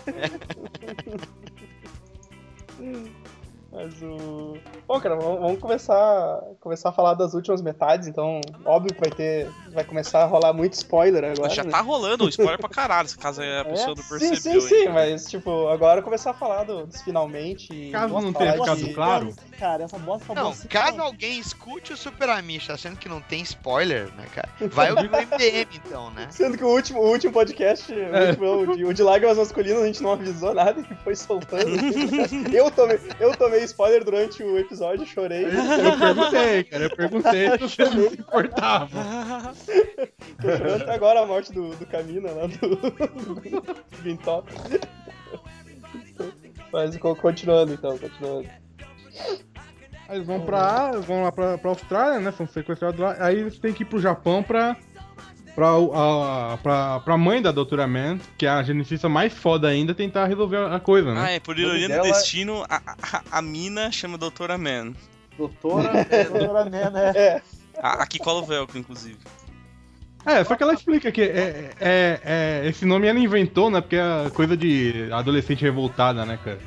Mas 3.70 4.02
o. 4.02 4.56
Bom, 4.86 5.00
cara, 5.00 5.16
vamos, 5.16 5.60
começar, 5.60 6.40
começar 6.60 6.88
a 6.88 6.92
falar 6.92 7.14
das 7.14 7.34
últimas 7.34 7.60
metades, 7.60 8.08
então, 8.08 8.40
óbvio 8.64 8.94
que 8.94 9.00
vai 9.00 9.10
ter. 9.10 9.50
Vai 9.78 9.84
começar 9.84 10.22
a 10.22 10.24
rolar 10.24 10.52
muito 10.52 10.72
spoiler 10.72 11.22
agora. 11.22 11.50
Já 11.50 11.62
né? 11.62 11.70
tá 11.70 11.80
rolando 11.80 12.28
spoiler 12.28 12.58
pra 12.58 12.68
caralho, 12.68 13.08
se 13.08 13.16
caso 13.16 13.40
a 13.42 13.62
pessoa 13.70 13.94
não 13.94 14.02
Sim, 14.02 14.18
percebeu. 14.30 14.60
sim, 14.60 14.68
sim, 14.68 14.74
ainda. 14.74 14.90
mas, 14.92 15.26
tipo, 15.26 15.68
agora 15.68 16.02
começar 16.02 16.32
a 16.32 16.34
falar 16.34 16.64
do- 16.64 16.84
dos 16.84 17.00
finalmente. 17.02 17.72
e 17.72 17.92
Caso 17.92 18.12
não 18.20 18.32
tenha 18.32 18.54
ficado 18.54 18.76
de- 18.76 18.92
claro. 18.92 19.32
Cara, 19.56 19.84
essa 19.84 19.96
bosta 19.98 20.34
Não, 20.34 20.50
assim, 20.50 20.66
caso 20.68 20.92
cara. 20.96 21.02
alguém 21.04 21.38
escute 21.38 21.92
o 21.92 21.96
Super 21.96 22.28
Amish 22.30 22.70
achando 22.70 22.96
que 22.96 23.08
não 23.08 23.20
tem 23.20 23.40
spoiler, 23.42 24.08
né, 24.16 24.24
cara? 24.34 24.48
Vai 24.68 24.90
ouvir 24.90 25.08
o 25.08 25.16
MDM 25.16 25.68
então, 25.86 26.10
né? 26.10 26.26
Sendo 26.30 26.56
que 26.58 26.64
o 26.64 26.68
último, 26.68 27.00
o 27.00 27.08
último 27.10 27.32
podcast, 27.32 27.92
É. 27.92 27.96
o, 27.96 28.26
último, 28.28 28.72
o, 28.72 28.76
de, 28.76 28.84
o 28.84 28.92
de 28.94 29.02
Lágrimas 29.04 29.38
Masculinas, 29.38 29.82
a 29.82 29.86
gente 29.86 30.02
não 30.02 30.12
avisou 30.12 30.52
nada 30.54 30.80
e 30.80 30.94
foi 31.04 31.14
soltando. 31.14 31.70
eu, 32.52 32.68
tomei, 32.72 32.98
eu 33.20 33.36
tomei 33.36 33.62
spoiler 33.64 34.02
durante 34.04 34.42
o 34.42 34.58
episódio, 34.58 35.06
chorei. 35.06 35.44
Eu 35.46 35.98
perguntei, 35.98 36.64
cara, 36.64 36.84
eu 36.84 36.96
perguntei 36.96 37.48
você 37.58 37.84
não 37.84 38.10
se 38.10 38.14
importava. 38.20 39.54
Até 40.82 40.94
agora 40.94 41.20
a 41.22 41.26
morte 41.26 41.52
do, 41.52 41.70
do 41.76 41.86
Camina 41.86 42.30
lá 42.30 42.46
do, 42.46 42.76
do 42.76 43.76
Gintop. 44.02 44.48
Mas 46.72 46.96
co- 46.96 47.16
continuando 47.16 47.72
então, 47.72 47.96
continuando. 47.98 48.48
Aí 50.08 50.16
eles 50.16 50.26
vão 50.26 50.40
pra, 50.40 50.92
vão 50.92 51.22
lá 51.22 51.32
pra, 51.32 51.58
pra 51.58 51.70
Austrália, 51.70 52.20
né? 52.20 52.32
São 52.32 52.46
sequestrados 52.46 52.98
lá. 53.00 53.16
Aí 53.20 53.38
eles 53.40 53.58
têm 53.58 53.72
que 53.72 53.82
ir 53.82 53.86
pro 53.86 54.00
Japão 54.00 54.42
pra. 54.42 54.76
Pra, 55.54 55.76
o- 55.76 55.92
a, 55.92 56.56
pra, 56.62 57.00
pra 57.00 57.16
mãe 57.18 57.42
da 57.42 57.50
Doutora 57.50 57.84
Man, 57.84 58.18
que 58.36 58.46
é 58.46 58.48
a 58.48 58.62
geneticista 58.62 59.08
mais 59.08 59.32
foda 59.32 59.66
ainda, 59.66 59.92
tentar 59.92 60.26
resolver 60.26 60.56
a 60.58 60.78
coisa, 60.78 61.10
Ah, 61.10 61.14
né? 61.14 61.34
é, 61.34 61.40
por 61.40 61.58
ironia 61.58 61.88
do 61.88 61.94
dela 61.94 62.06
é- 62.06 62.12
destino, 62.12 62.64
a, 62.68 62.76
a, 63.02 63.22
a 63.38 63.42
mina 63.42 63.90
chama 63.90 64.16
Doutora 64.16 64.56
Man. 64.56 64.92
Doutora. 65.36 65.90
Doutora 66.30 66.64
Man, 66.64 66.90
né? 66.90 67.12
É, 67.12 67.42
A, 67.82 68.04
a 68.04 68.06
que 68.06 68.20
cola 68.20 68.40
o 68.40 68.46
velcro, 68.46 68.78
inclusive. 68.78 69.18
É, 70.28 70.44
só 70.44 70.54
que 70.56 70.62
ela 70.62 70.74
explica 70.74 71.10
que 71.10 71.22
é, 71.22 71.70
é, 71.80 72.20
é- 72.22 72.68
esse 72.68 72.84
nome 72.84 73.06
ela 73.06 73.18
inventou, 73.18 73.70
né? 73.70 73.80
Porque 73.80 73.96
é 73.96 74.30
coisa 74.34 74.56
de 74.56 75.08
adolescente 75.10 75.62
revoltada, 75.62 76.26
né, 76.26 76.38
cara? 76.44 76.58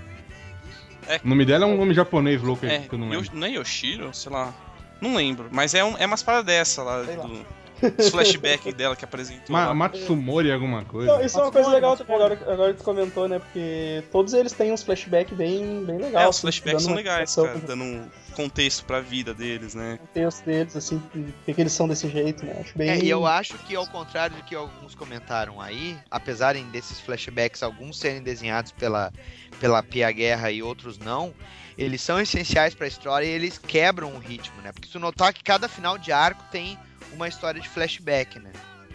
É. 1.08 1.20
O 1.24 1.28
nome 1.28 1.46
dela 1.46 1.66
é 1.66 1.68
um 1.68 1.78
nome 1.78 1.94
japonês 1.94 2.42
louco 2.42 2.66
aí, 2.66 2.72
É, 2.72 2.80
que 2.80 2.94
eu 2.94 3.00
não 3.00 3.10
lembro. 3.10 3.30
Não 3.34 3.46
é 3.46 3.52
Yoshiro? 3.52 4.14
Sei 4.14 4.32
lá. 4.32 4.54
Não 5.00 5.16
lembro. 5.16 5.48
Mas 5.52 5.74
é, 5.74 5.84
um, 5.84 5.96
é 5.98 6.06
umas 6.06 6.24
paradas 6.24 6.46
dessa 6.46 6.84
lá, 6.84 7.04
Sei 7.06 7.16
lá. 7.16 7.24
do, 7.24 7.92
dos 7.98 8.10
flashbacks 8.10 8.74
dela 8.76 8.96
que 8.96 9.04
apresentou. 9.06 9.46
Ma 9.50 9.68
lá. 9.68 9.74
Matsumori 9.74 10.52
alguma 10.52 10.84
coisa. 10.86 11.12
Então, 11.12 11.26
isso 11.26 11.40
é 11.40 11.44
uma 11.44 11.52
coisa 11.52 11.70
legal 11.70 11.98
também, 11.98 12.16
agora, 12.16 12.40
agora 12.48 12.74
que 12.74 12.80
tu 12.80 12.84
comentou, 12.84 13.28
né? 13.28 13.40
Porque 13.40 14.04
todos 14.12 14.34
eles 14.34 14.54
têm 14.54 14.72
uns 14.72 14.84
flashbacks 14.84 15.36
bem, 15.36 15.84
bem 15.84 15.98
legais. 15.98 16.26
É, 16.26 16.28
os 16.30 16.38
assim, 16.38 16.42
flashbacks 16.42 16.84
são 16.84 16.94
legais, 16.94 17.36
cara, 17.36 17.60
dando 17.66 17.84
um 17.84 18.08
contexto 18.32 18.86
pra 18.86 19.00
vida 19.02 19.34
deles, 19.34 19.76
né? 19.76 19.98
pro 19.98 20.08
texto 20.08 20.46
deles, 20.46 20.76
assim, 20.76 21.00
por 21.00 21.22
que, 21.46 21.54
que 21.54 21.62
eles 21.62 21.74
são 21.74 21.88
desse 21.88 22.08
jeito, 22.10 22.46
né? 22.46 22.56
Acho 22.60 22.78
bem. 22.78 22.90
É, 22.90 23.00
e 23.00 23.10
eu 23.10 23.26
acho 23.26 23.58
que 23.60 23.76
ao 23.76 23.88
contrário 23.88 24.36
do 24.36 24.44
que 24.44 24.56
alguns 24.56 24.96
comentaram 24.96 25.62
aí, 25.62 25.98
apesar 26.10 26.54
desses 26.56 27.00
flashbacks 27.00 27.62
alguns 27.64 27.98
serem 27.98 28.22
desenhados 28.22 28.72
pela, 28.72 29.12
pela 29.60 29.82
Pia 29.84 30.12
Guerra 30.12 30.52
e 30.52 30.62
outros 30.64 30.98
não, 30.98 31.34
eles 31.78 32.02
são 32.02 32.20
essenciais 32.20 32.74
pra 32.74 32.88
história 32.88 33.26
e 33.26 33.30
eles 33.30 33.58
quebram 33.58 34.14
o 34.16 34.20
ritmo, 34.20 34.62
né? 34.62 34.72
Porque 34.72 34.88
se 34.88 34.94
tu 34.94 35.00
notar 35.00 35.34
que 35.34 35.44
cada 35.44 35.68
final 35.68 35.98
de 35.98 36.12
arco 36.12 36.44
tem 36.52 36.78
uma 37.14 37.28
história 37.28 37.60
de 37.60 37.68
flashback, 37.70 38.40
né? 38.40 38.52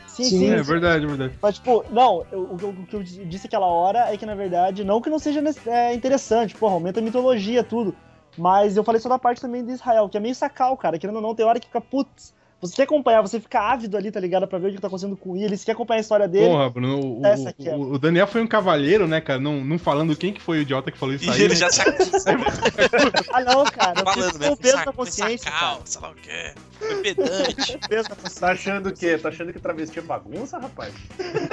Sim, 0.06 0.24
Sim, 0.24 0.38
sim. 0.38 0.50
É 0.50 0.62
verdade, 0.62 1.04
é 1.04 1.08
verdade. 1.08 1.34
Mas, 1.42 1.56
tipo, 1.56 1.84
não, 1.90 2.24
eu- 2.32 2.44
o, 2.54 2.56
que 2.56 2.64
eu- 2.64 2.70
o 2.70 2.86
que 2.86 2.96
eu 2.96 3.02
disse 3.02 3.46
aquela 3.46 3.66
hora 3.66 4.10
é 4.10 4.16
que, 4.16 4.24
na 4.24 4.34
verdade, 4.34 4.82
não 4.82 5.00
que 5.00 5.10
não 5.10 5.18
seja 5.18 5.42
é, 5.66 5.92
interessante, 5.92 6.54
porra, 6.54 6.72
aumenta 6.74 7.00
a 7.00 7.02
mitologia, 7.02 7.62
tudo. 7.62 7.94
Mas 8.36 8.76
eu 8.76 8.84
falei 8.84 9.00
só 9.00 9.08
da 9.08 9.18
parte 9.18 9.40
também 9.40 9.64
de 9.64 9.72
Israel, 9.72 10.08
que 10.08 10.16
é 10.16 10.20
meio 10.20 10.34
sacal, 10.34 10.76
cara. 10.76 10.98
Querendo 10.98 11.16
ou 11.16 11.22
não, 11.22 11.34
tem 11.34 11.44
hora 11.46 11.58
que 11.60 11.66
fica, 11.66 11.80
putz, 11.80 12.34
Você 12.60 12.74
quer 12.74 12.84
acompanhar, 12.84 13.20
você 13.20 13.38
fica 13.38 13.60
ávido 13.60 13.98
ali, 13.98 14.10
tá 14.10 14.18
ligado? 14.18 14.46
Pra 14.48 14.58
ver 14.58 14.68
o 14.70 14.72
que 14.74 14.80
tá 14.80 14.86
acontecendo 14.88 15.14
com 15.16 15.36
ele, 15.36 15.54
você 15.56 15.64
quer 15.66 15.72
acompanhar 15.72 15.98
a 15.98 16.00
história 16.00 16.26
dele. 16.26 16.48
Porra, 16.48 16.70
Bruno, 16.70 16.98
o, 17.00 17.20
o- 17.20 17.26
é. 17.26 17.76
o- 17.76 17.98
Daniel 17.98 18.26
foi 18.26 18.40
um 18.42 18.46
cavalheiro, 18.46 19.06
né, 19.06 19.20
cara? 19.20 19.38
Não, 19.38 19.62
não 19.62 19.78
falando 19.78 20.16
quem 20.16 20.32
que 20.32 20.40
foi 20.40 20.58
o 20.58 20.62
idiota 20.62 20.90
que 20.90 20.96
falou 20.98 21.14
isso 21.14 21.26
E 21.26 21.30
aí. 21.30 21.42
ele 21.42 21.48
né? 21.50 21.54
já 21.60 21.68
se? 21.70 21.82
Ah, 23.32 23.40
não, 23.44 23.64
cara. 23.64 24.02
falando, 24.02 24.38
né? 24.38 24.50
o 24.50 24.56
peso 24.56 24.76
Foi 24.76 24.84
da 24.86 24.92
consciência, 24.92 25.50
sacal, 25.50 25.82
sei 25.84 26.00
lá 26.00 26.10
o 26.10 26.14
quê. 26.14 26.54
Foi 26.78 27.02
pedante. 27.02 27.78
Tá 28.40 28.52
achando 28.52 28.88
o 28.88 28.92
quê? 28.92 29.18
Tá 29.18 29.28
achando 29.28 29.52
que 29.52 29.58
travesti 29.60 29.98
é 29.98 30.02
bagunça, 30.02 30.58
rapaz? 30.58 30.94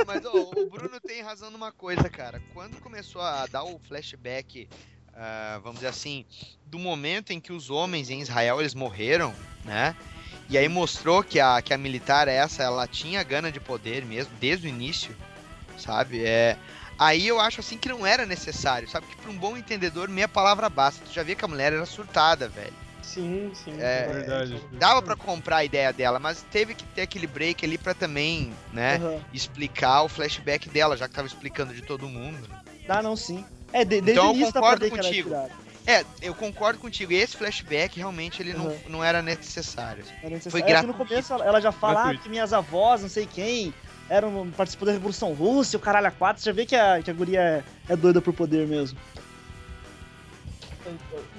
Mas 0.07 0.25
ó, 0.25 0.31
o 0.33 0.69
Bruno 0.69 0.99
tem 1.05 1.21
razão 1.21 1.51
numa 1.51 1.71
coisa, 1.71 2.09
cara. 2.09 2.41
Quando 2.53 2.79
começou 2.81 3.21
a 3.21 3.45
dar 3.47 3.63
o 3.63 3.79
flashback, 3.87 4.67
ah, 5.15 5.59
vamos 5.63 5.79
dizer 5.79 5.89
assim, 5.89 6.25
do 6.65 6.79
momento 6.79 7.31
em 7.31 7.39
que 7.39 7.53
os 7.53 7.69
homens 7.69 8.09
em 8.09 8.21
Israel 8.21 8.59
eles 8.59 8.73
morreram, 8.73 9.33
né? 9.63 9.95
E 10.49 10.57
aí 10.57 10.67
mostrou 10.67 11.23
que 11.23 11.39
a, 11.39 11.61
que 11.61 11.73
a 11.73 11.77
militar 11.77 12.27
essa, 12.27 12.63
ela 12.63 12.87
tinha 12.87 13.23
gana 13.23 13.51
de 13.51 13.59
poder 13.59 14.05
mesmo, 14.05 14.33
desde 14.39 14.67
o 14.67 14.69
início, 14.69 15.15
sabe? 15.77 16.23
É, 16.23 16.57
aí 16.99 17.27
eu 17.27 17.39
acho 17.39 17.59
assim 17.59 17.77
que 17.77 17.89
não 17.89 18.05
era 18.05 18.25
necessário, 18.25 18.89
sabe? 18.89 19.07
Que 19.07 19.15
pra 19.15 19.31
um 19.31 19.37
bom 19.37 19.55
entendedor, 19.55 20.09
meia 20.09 20.27
palavra 20.27 20.69
basta. 20.69 21.05
Tu 21.05 21.13
já 21.13 21.23
via 21.23 21.35
que 21.35 21.45
a 21.45 21.47
mulher 21.47 21.73
era 21.73 21.85
surtada, 21.85 22.47
velho. 22.47 22.73
Sim, 23.01 23.51
sim. 23.53 23.75
É, 23.79 24.07
verdade. 24.07 24.61
Dava 24.71 25.01
pra 25.01 25.15
comprar 25.15 25.57
a 25.57 25.65
ideia 25.65 25.91
dela, 25.91 26.19
mas 26.19 26.41
teve 26.49 26.73
que 26.73 26.85
ter 26.85 27.01
aquele 27.01 27.27
break 27.27 27.63
ali 27.65 27.77
pra 27.77 27.93
também, 27.93 28.53
né? 28.71 28.95
Aham. 28.95 29.21
explicar 29.33 30.03
o 30.03 30.09
flashback 30.09 30.69
dela, 30.69 30.97
já 30.97 31.07
que 31.07 31.13
tava 31.13 31.27
explicando 31.27 31.73
de 31.73 31.81
todo 31.81 32.07
mundo. 32.07 32.49
Dá, 32.87 33.01
não, 33.01 33.15
sim. 33.15 33.45
É, 33.73 33.83
de, 33.83 33.99
desde 34.01 34.11
Então, 34.11 34.25
o 34.27 34.29
eu 34.29 34.35
início 34.35 34.51
pra 34.53 34.61
concordo 34.61 34.85
é 34.85 34.89
contigo. 34.89 35.35
É, 35.85 36.05
eu 36.21 36.33
concordo 36.33 36.79
contigo. 36.79 37.11
Esse 37.11 37.35
flashback 37.35 37.97
realmente 37.97 38.41
ele 38.41 38.53
não, 38.53 38.67
Uhum. 38.67 38.79
não 38.87 39.03
era 39.03 39.21
necessário. 39.21 40.05
Era 40.21 40.35
necessário. 40.35 40.51
Foi 40.51 40.61
É 40.61 40.63
que 40.63 40.71
no 40.87 40.93
gratuito. 40.93 41.09
começo 41.09 41.33
ela, 41.33 41.59
já 41.59 41.71
fala 41.73 41.93
ah, 41.93 42.03
Gratuito. 42.03 42.23
que 42.23 42.29
minhas 42.29 42.53
avós, 42.53 43.01
não 43.01 43.09
sei 43.09 43.25
quem, 43.25 43.73
eram, 44.07 44.49
participou 44.55 44.85
da 44.85 44.91
Revolução 44.93 45.33
Russa, 45.33 45.75
e 45.75 45.77
o 45.77 45.79
caralho 45.81 46.07
a 46.07 46.11
quatro. 46.11 46.41
Você 46.41 46.49
já 46.49 46.53
vê 46.53 46.65
que 46.65 46.75
a, 46.75 47.01
que 47.01 47.11
a 47.11 47.13
guria 47.13 47.41
é, 47.41 47.63
é 47.89 47.95
doida 47.97 48.21
por 48.21 48.33
poder 48.33 48.65
mesmo. 48.67 48.97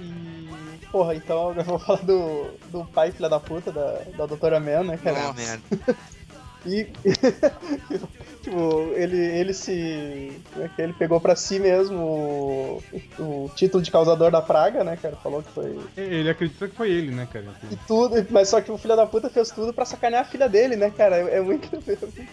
E. 0.01 0.49
Porra, 0.91 1.15
então 1.15 1.53
eu 1.57 1.65
vou 1.65 1.79
falar 1.79 2.03
do, 2.03 2.51
do 2.71 2.85
pai, 2.87 3.13
filha 3.13 3.29
da 3.29 3.41
puta, 3.41 3.71
da, 3.73 4.03
da 4.17 4.27
doutora 4.27 4.61
Man, 4.61 4.85
né, 4.85 4.99
cara? 5.03 5.19
Ah, 5.19 5.23
Nossa. 5.29 5.35
merda. 5.41 5.63
E. 6.67 6.87
tipo, 8.43 8.93
ele, 8.95 9.17
ele 9.17 9.53
se. 9.55 10.33
Como 10.53 10.65
é 10.65 10.69
que 10.69 10.81
é? 10.83 10.85
ele 10.85 10.93
pegou 10.95 11.21
pra 11.21 11.37
si 11.37 11.59
mesmo 11.59 11.99
o, 11.99 12.83
o 13.19 13.51
título 13.55 13.83
de 13.83 13.91
causador 13.91 14.31
da 14.31 14.41
praga, 14.43 14.83
né, 14.85 14.97
cara? 15.01 15.17
Falou 15.17 15.43
que 15.43 15.51
foi. 15.51 15.79
Ele 15.97 16.29
acredita 16.29 16.69
que 16.69 16.77
foi 16.77 16.91
ele, 16.91 17.11
né, 17.11 17.27
cara? 17.33 17.47
E 17.71 17.77
tudo, 17.87 18.15
mas 18.31 18.49
só 18.49 18.61
que 18.61 18.71
o 18.71 18.79
filho 18.79 18.97
da 18.97 19.07
puta 19.07 19.29
fez 19.31 19.51
tudo 19.51 19.73
pra 19.73 19.85
sacanear 19.85 20.23
a 20.23 20.27
filha 20.27 20.49
dele, 20.49 20.77
né, 20.77 20.91
cara? 20.91 21.17
É, 21.17 21.39
é 21.39 21.41
muito. 21.41 21.69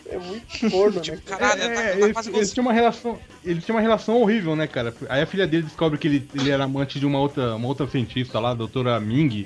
É 0.10 0.18
muito 0.18 0.70
corno, 0.72 0.96
né? 0.98 1.02
Tipo, 1.02 1.22
cara? 1.22 1.40
caralho, 1.40 1.62
É, 1.64 1.68
tá, 1.68 1.82
tá 1.82 2.14
quase 2.14 2.30
eles 2.30 2.32
gostoso. 2.32 2.54
tinham 2.54 2.66
uma 2.66 2.74
relação, 2.74 3.18
ele 3.46 3.62
tinha 3.62 3.74
uma 3.76 3.82
relação 3.82 4.22
horrível, 4.22 4.56
né, 4.56 4.68
cara? 4.68 4.94
Aí 5.08 5.22
a 5.22 5.26
filha 5.26 5.48
dele 5.48 5.64
descobre 5.64 5.98
que 5.98 6.08
ele, 6.08 6.30
ele 6.36 6.50
era 6.50 6.66
amante 6.66 7.00
de 7.00 7.06
uma 7.06 7.20
outra, 7.20 7.56
uma 7.56 7.68
outra 7.68 7.88
cientista 7.88 8.40
lá, 8.40 8.52
a 8.52 8.54
doutora 8.54 9.00
Ming. 9.00 9.46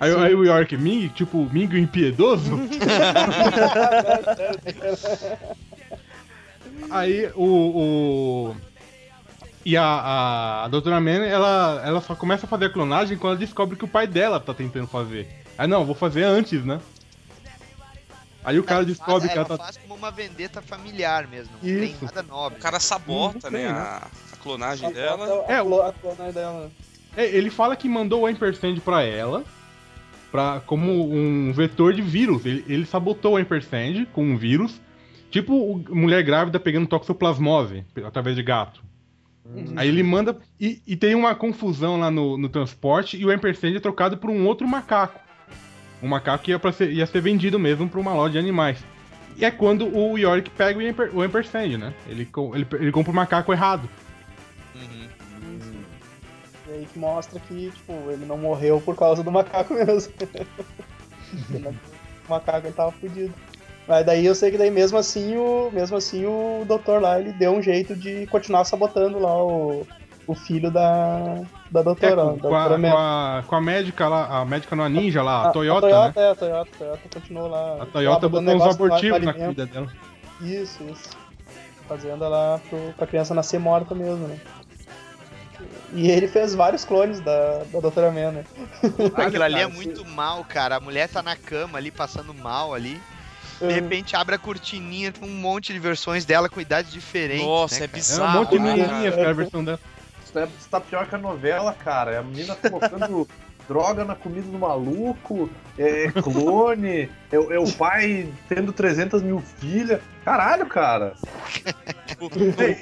Aí, 0.00 0.14
aí 0.16 0.34
o 0.34 0.44
York, 0.44 0.76
Ming, 0.78 1.08
tipo, 1.08 1.46
Ming 1.52 1.66
o 1.74 1.78
impiedoso? 1.78 2.58
aí 6.90 7.30
o. 7.34 7.44
o... 7.44 8.56
E 9.64 9.76
a, 9.76 9.82
a, 9.84 10.64
a 10.64 10.68
doutora 10.68 11.00
Man, 11.00 11.24
ela, 11.26 11.82
ela 11.84 12.00
só 12.00 12.14
começa 12.14 12.46
a 12.46 12.48
fazer 12.48 12.66
a 12.66 12.70
clonagem 12.70 13.18
quando 13.18 13.32
ela 13.34 13.40
descobre 13.40 13.76
que 13.76 13.84
o 13.84 13.88
pai 13.88 14.06
dela 14.06 14.40
tá 14.40 14.54
tentando 14.54 14.86
fazer. 14.86 15.28
Aí 15.58 15.68
não, 15.68 15.84
vou 15.84 15.94
fazer 15.94 16.24
antes, 16.24 16.64
né? 16.64 16.80
Aí 18.42 18.58
o 18.58 18.64
cara 18.64 18.80
Ela 18.80 18.86
descobre 18.86 19.28
faz, 19.28 19.32
que 19.32 19.38
ela 19.38 19.46
ela 19.46 19.58
tá. 19.58 19.64
faz 19.64 19.76
como 19.76 19.94
uma 19.94 20.10
vendetta 20.10 20.62
familiar 20.62 21.26
mesmo. 21.28 21.52
Não 21.62 21.68
Isso. 21.68 21.98
tem 21.98 22.00
nada 22.00 22.22
nobre. 22.22 22.58
O 22.58 22.62
cara 22.62 22.80
sabota, 22.80 23.50
né, 23.50 23.64
né? 23.64 23.68
a, 23.68 24.06
a 24.32 24.36
clonagem 24.38 24.88
A- 24.88 24.92
dela. 24.92 25.44
a- 25.46 25.52
É, 25.52 25.56
a- 25.58 25.92
clonagem 25.92 26.32
dela. 26.32 26.70
É, 27.14 27.26
ele 27.26 27.50
fala 27.50 27.76
que 27.76 27.86
mandou 27.86 28.22
o 28.22 28.26
ampersand 28.26 28.80
pra 28.80 29.02
ela, 29.02 29.44
pra, 30.30 30.60
como 30.66 31.12
um 31.12 31.52
vetor 31.52 31.92
de 31.92 32.02
vírus. 32.02 32.44
Ele, 32.46 32.64
ele 32.68 32.86
sabotou 32.86 33.34
o 33.34 33.36
ampersand 33.36 34.06
com 34.12 34.24
um 34.24 34.36
vírus, 34.36 34.80
tipo 35.30 35.54
o- 35.54 35.84
mulher 35.94 36.22
grávida 36.22 36.58
pegando 36.60 36.86
toxoplasmose 36.86 37.84
através 38.04 38.36
de 38.36 38.42
gato. 38.42 38.82
Aí 39.76 39.88
ele 39.88 40.02
manda. 40.02 40.38
E, 40.60 40.80
e 40.86 40.94
tem 40.96 41.14
uma 41.14 41.34
confusão 41.34 41.98
lá 41.98 42.10
no, 42.10 42.36
no 42.38 42.48
transporte 42.48 43.16
e 43.16 43.24
o 43.24 43.30
ampersand 43.30 43.74
é 43.74 43.80
trocado 43.80 44.16
por 44.16 44.30
um 44.30 44.46
outro 44.46 44.68
macaco. 44.68 45.18
Um 46.02 46.08
macaco 46.08 46.44
que 46.44 46.50
ia, 46.52 46.72
ser, 46.72 46.92
ia 46.92 47.06
ser 47.06 47.20
vendido 47.20 47.58
mesmo 47.58 47.88
pra 47.88 48.00
uma 48.00 48.14
loja 48.14 48.32
de 48.32 48.38
animais. 48.38 48.82
E 49.36 49.44
é 49.44 49.50
quando 49.50 49.86
o 49.86 50.16
Yorick 50.16 50.50
pega 50.50 50.78
o, 50.78 50.86
amper, 50.88 51.10
o 51.14 51.22
ampersand, 51.22 51.76
né? 51.78 51.92
Ele, 52.06 52.28
ele, 52.54 52.66
ele 52.78 52.92
compra 52.92 53.10
o 53.12 53.14
macaco 53.14 53.52
errado. 53.52 53.88
Uhum. 54.74 55.06
Aí 56.80 56.86
que 56.86 56.98
mostra 56.98 57.38
que, 57.40 57.70
tipo, 57.70 57.92
ele 58.10 58.24
não 58.24 58.38
morreu 58.38 58.80
por 58.80 58.96
causa 58.96 59.22
do 59.22 59.30
macaco 59.30 59.74
mesmo. 59.74 60.12
o 62.26 62.30
macaco 62.30 62.66
ele 62.66 62.74
tava 62.74 62.90
fudido. 62.92 63.34
Mas 63.86 64.06
daí 64.06 64.24
eu 64.24 64.34
sei 64.34 64.50
que 64.50 64.58
daí 64.58 64.70
mesmo 64.70 64.96
assim 64.98 65.36
o. 65.36 65.70
Mesmo 65.72 65.96
assim 65.96 66.24
o 66.24 66.64
doutor 66.66 67.00
lá, 67.02 67.20
ele 67.20 67.32
deu 67.32 67.52
um 67.52 67.62
jeito 67.62 67.94
de 67.94 68.26
continuar 68.28 68.64
sabotando 68.64 69.18
lá 69.18 69.42
o, 69.44 69.86
o 70.26 70.34
filho 70.34 70.70
da. 70.70 71.42
Da 71.70 71.80
É, 71.80 71.82
doutora. 71.82 72.16
com, 72.16 72.26
da 72.26 72.32
com, 72.32 72.38
doutora 72.38 72.74
a, 72.74 72.78
Man. 72.78 72.90
com, 72.90 72.96
a, 72.96 73.44
com 73.46 73.54
a 73.56 73.60
médica 73.60 74.08
lá, 74.08 74.38
a 74.40 74.44
médica 74.44 74.74
não, 74.76 74.84
a 74.84 74.88
ninja 74.88 75.22
lá, 75.22 75.42
a, 75.44 75.48
A- 75.48 75.52
Toyota, 75.52 75.86
a 75.86 75.90
né? 76.06 76.12
Toyota, 76.12 76.20
é, 76.20 76.30
a 76.30 76.34
Toyota, 76.34 76.70
a 76.74 76.78
Toyota 76.78 77.08
continuou 77.20 77.48
lá. 77.48 77.60
A 77.72 77.74
lá 77.74 77.86
Toyota 77.86 78.28
botando 78.28 78.46
botou 78.46 78.56
uns 78.60 78.64
lá 78.66 78.70
abortivos 78.72 79.22
na 79.22 79.32
comida 79.34 79.66
dela. 79.66 79.88
Isso, 80.40 80.82
isso. 80.84 81.10
Fazendo 81.88 82.28
lá 82.28 82.60
pro, 82.70 82.78
pra 82.96 83.06
criança 83.06 83.34
nascer 83.34 83.58
morta 83.58 83.94
mesmo, 83.94 84.28
né? 84.28 84.38
E 85.92 86.10
ele 86.10 86.28
fez 86.28 86.54
vários 86.54 86.84
clones 86.84 87.20
da, 87.20 87.58
da 87.64 87.80
Doutora 87.80 88.10
Man, 88.10 88.30
né? 88.32 88.44
Aquilo 89.14 89.42
ali 89.42 89.60
é 89.60 89.66
muito 89.66 90.04
mal, 90.06 90.44
cara. 90.44 90.76
A 90.76 90.80
mulher 90.80 91.08
tá 91.08 91.22
na 91.22 91.34
cama 91.36 91.78
ali, 91.78 91.90
passando 91.90 92.32
mal 92.32 92.72
ali. 92.74 93.00
De 93.58 93.66
Uhum. 93.66 93.72
repente 93.72 94.16
abre 94.16 94.34
a 94.34 94.38
cortininha, 94.38 95.12
tem 95.12 95.28
um 95.28 95.34
monte 95.34 95.72
de 95.72 95.78
versões 95.78 96.24
dela 96.24 96.48
com 96.48 96.60
idades 96.60 96.90
diferentes. 96.90 97.44
Nossa, 97.44 97.80
né, 97.80 97.84
é 97.84 97.88
cara? 97.88 97.98
É 97.98 98.00
bizarro. 98.00 98.36
um 98.36 98.40
monte 98.40 98.50
de 98.52 98.58
né, 98.58 98.72
menininha, 98.74 99.12
cara, 99.12 99.30
a 99.30 99.32
versão 99.34 99.64
dela. 99.64 99.80
Isso, 100.24 100.38
é, 100.38 100.44
isso 100.44 100.68
tá 100.70 100.80
pior 100.80 101.06
que 101.06 101.14
a 101.14 101.18
novela, 101.18 101.74
cara. 101.74 102.20
A 102.20 102.22
menina 102.22 102.54
colocando 102.56 103.28
droga 103.68 104.04
na 104.04 104.14
comida 104.14 104.46
do 104.50 104.58
maluco, 104.58 105.48
é 105.78 106.10
clone, 106.12 107.08
é, 107.30 107.36
é 107.36 107.58
o 107.58 107.70
pai 107.72 108.28
tendo 108.48 108.72
300 108.72 109.22
mil 109.22 109.40
filhas. 109.58 110.00
Caralho, 110.24 110.66
cara. 110.66 111.14
O, 112.20 112.24
o- 112.26 112.28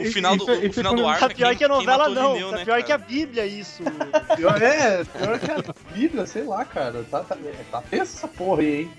o 0.08 0.12
final 0.12 0.36
do, 0.36 0.42
Isso- 0.42 0.52
o 0.52 0.64
isso 0.66 0.72
final 0.74 0.94
é 0.94 0.96
do 0.96 1.06
arco 1.06 1.20
Tá 1.20 1.30
é 1.30 1.34
pior 1.34 1.54
que 1.54 1.62
a 1.62 1.68
novela, 1.68 2.08
não. 2.08 2.32
Lineu, 2.32 2.50
Tá 2.50 2.56
né, 2.56 2.64
pior 2.64 2.82
que 2.82 2.90
a? 2.92 2.98
Bíblia, 2.98 3.46
isso. 3.46 3.82
Pior, 4.34 4.60
é, 4.60 5.04
pior 5.04 5.38
que 5.38 5.50
a 5.50 5.62
Bíblia, 5.94 6.26
sei 6.26 6.42
lá, 6.42 6.64
cara. 6.64 7.04
Tá, 7.08 7.20
tá, 7.20 7.36
tá 7.70 7.82
tensa 7.82 8.02
essa 8.16 8.26
porra 8.26 8.62
aí, 8.62 8.80
hein? 8.80 8.90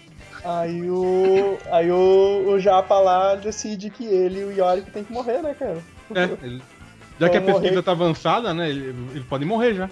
Aí 0.46 0.90
o. 0.90 1.58
Aí 1.72 1.92
o, 1.92 2.52
o 2.52 2.60
Japa 2.60 3.00
lá 3.00 3.36
decide 3.36 3.90
que 3.90 4.06
ele 4.06 4.40
e 4.40 4.44
o 4.46 4.52
Yorick 4.54 4.90
tem 4.92 5.04
que 5.04 5.12
morrer, 5.12 5.42
né, 5.42 5.54
cara? 5.60 5.80
É, 6.16 6.24
ele- 6.46 6.62
já 7.20 7.28
que 7.28 7.36
a 7.36 7.40
Vão 7.42 7.48
pesquisa 7.48 7.72
morrer. 7.74 7.84
tá 7.84 7.92
avançada, 7.92 8.54
né? 8.54 8.70
Ele, 8.70 8.96
ele 9.12 9.26
pode 9.28 9.44
morrer 9.44 9.74
já. 9.74 9.90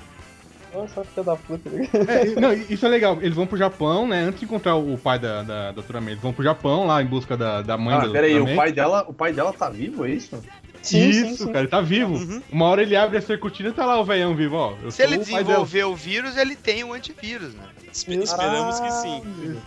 Nossa, 0.73 1.03
filha 1.03 1.23
da 1.23 1.35
puta, 1.35 1.69
né? 1.69 1.87
É, 2.07 2.39
não, 2.39 2.53
isso 2.53 2.85
é 2.85 2.89
legal. 2.89 3.17
Eles 3.21 3.35
vão 3.35 3.47
pro 3.47 3.57
Japão, 3.57 4.07
né? 4.07 4.23
Antes 4.23 4.39
de 4.39 4.45
encontrar 4.45 4.75
o 4.75 4.97
pai 4.97 5.17
da, 5.17 5.41
da 5.43 5.71
doutora 5.71 5.99
May, 6.01 6.13
eles 6.13 6.21
vão 6.21 6.33
pro 6.33 6.43
Japão 6.43 6.85
lá 6.85 7.01
em 7.01 7.05
busca 7.05 7.35
da, 7.37 7.61
da 7.61 7.77
mãe 7.77 7.97
da 7.97 8.05
Ah, 8.05 8.09
pera 8.11 8.27
aí, 8.27 8.33
doutora 8.33 8.43
o 8.43 8.47
May. 8.47 8.55
pai, 8.55 8.71
dela, 8.71 9.05
o 9.07 9.13
pai 9.13 9.33
dela 9.33 9.53
tá 9.53 9.69
vivo, 9.69 10.05
é 10.05 10.11
isso? 10.11 10.43
Sim, 10.81 11.09
Isso, 11.09 11.25
sim, 11.29 11.35
sim. 11.37 11.45
cara, 11.47 11.59
ele 11.59 11.67
tá 11.67 11.81
vivo. 11.81 12.13
Uhum. 12.15 12.41
Uma 12.51 12.65
hora 12.65 12.81
ele 12.81 12.95
abre 12.95 13.17
essa 13.17 13.37
cortina 13.37 13.69
e 13.69 13.73
tá 13.73 13.85
lá 13.85 13.99
o 13.99 14.05
velhão 14.05 14.35
vivo, 14.35 14.55
ó. 14.55 14.73
Eu 14.83 14.91
Se 14.91 15.01
ele 15.03 15.17
desenvolver 15.17 15.83
o 15.83 15.95
vírus, 15.95 16.37
ele 16.37 16.55
tem 16.55 16.83
o 16.83 16.93
antivírus, 16.93 17.53
né? 17.55 17.63
Espe- 17.91 18.15
Esperamos 18.15 18.79
que 18.79 18.91
sim. 18.91 19.57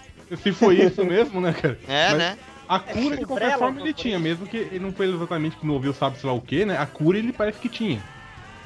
Se 0.42 0.53
foi 0.53 0.76
isso 0.80 1.05
mesmo, 1.05 1.40
né, 1.40 1.53
cara? 1.53 1.78
É, 1.88 2.09
Mas- 2.11 2.18
né? 2.18 2.38
A 2.68 2.78
cura, 2.78 3.16
de 3.16 3.26
qualquer 3.26 3.59
forma, 3.59 3.80
ele 3.80 3.92
tinha, 3.92 4.14
coisa 4.14 4.28
mesmo 4.28 4.46
que 4.46 4.57
ele 4.57 4.78
não 4.78 4.92
foi 4.92 5.12
exatamente 5.12 5.57
que 5.57 5.66
não 5.66 5.74
ouviu 5.74 5.92
sabe 5.92 6.18
sei 6.18 6.30
lá 6.30 6.36
o 6.36 6.40
que, 6.40 6.64
né? 6.64 6.78
A 6.78 6.86
cura 6.86 7.18
ele 7.18 7.32
parece 7.32 7.59
que 7.59 7.68
tinha. 7.68 8.01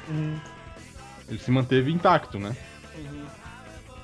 Uhum. 0.07 0.35
Ele 1.27 1.39
se 1.39 1.49
manteve 1.51 1.91
intacto, 1.91 2.39
né? 2.39 2.55
Uhum. 2.97 3.25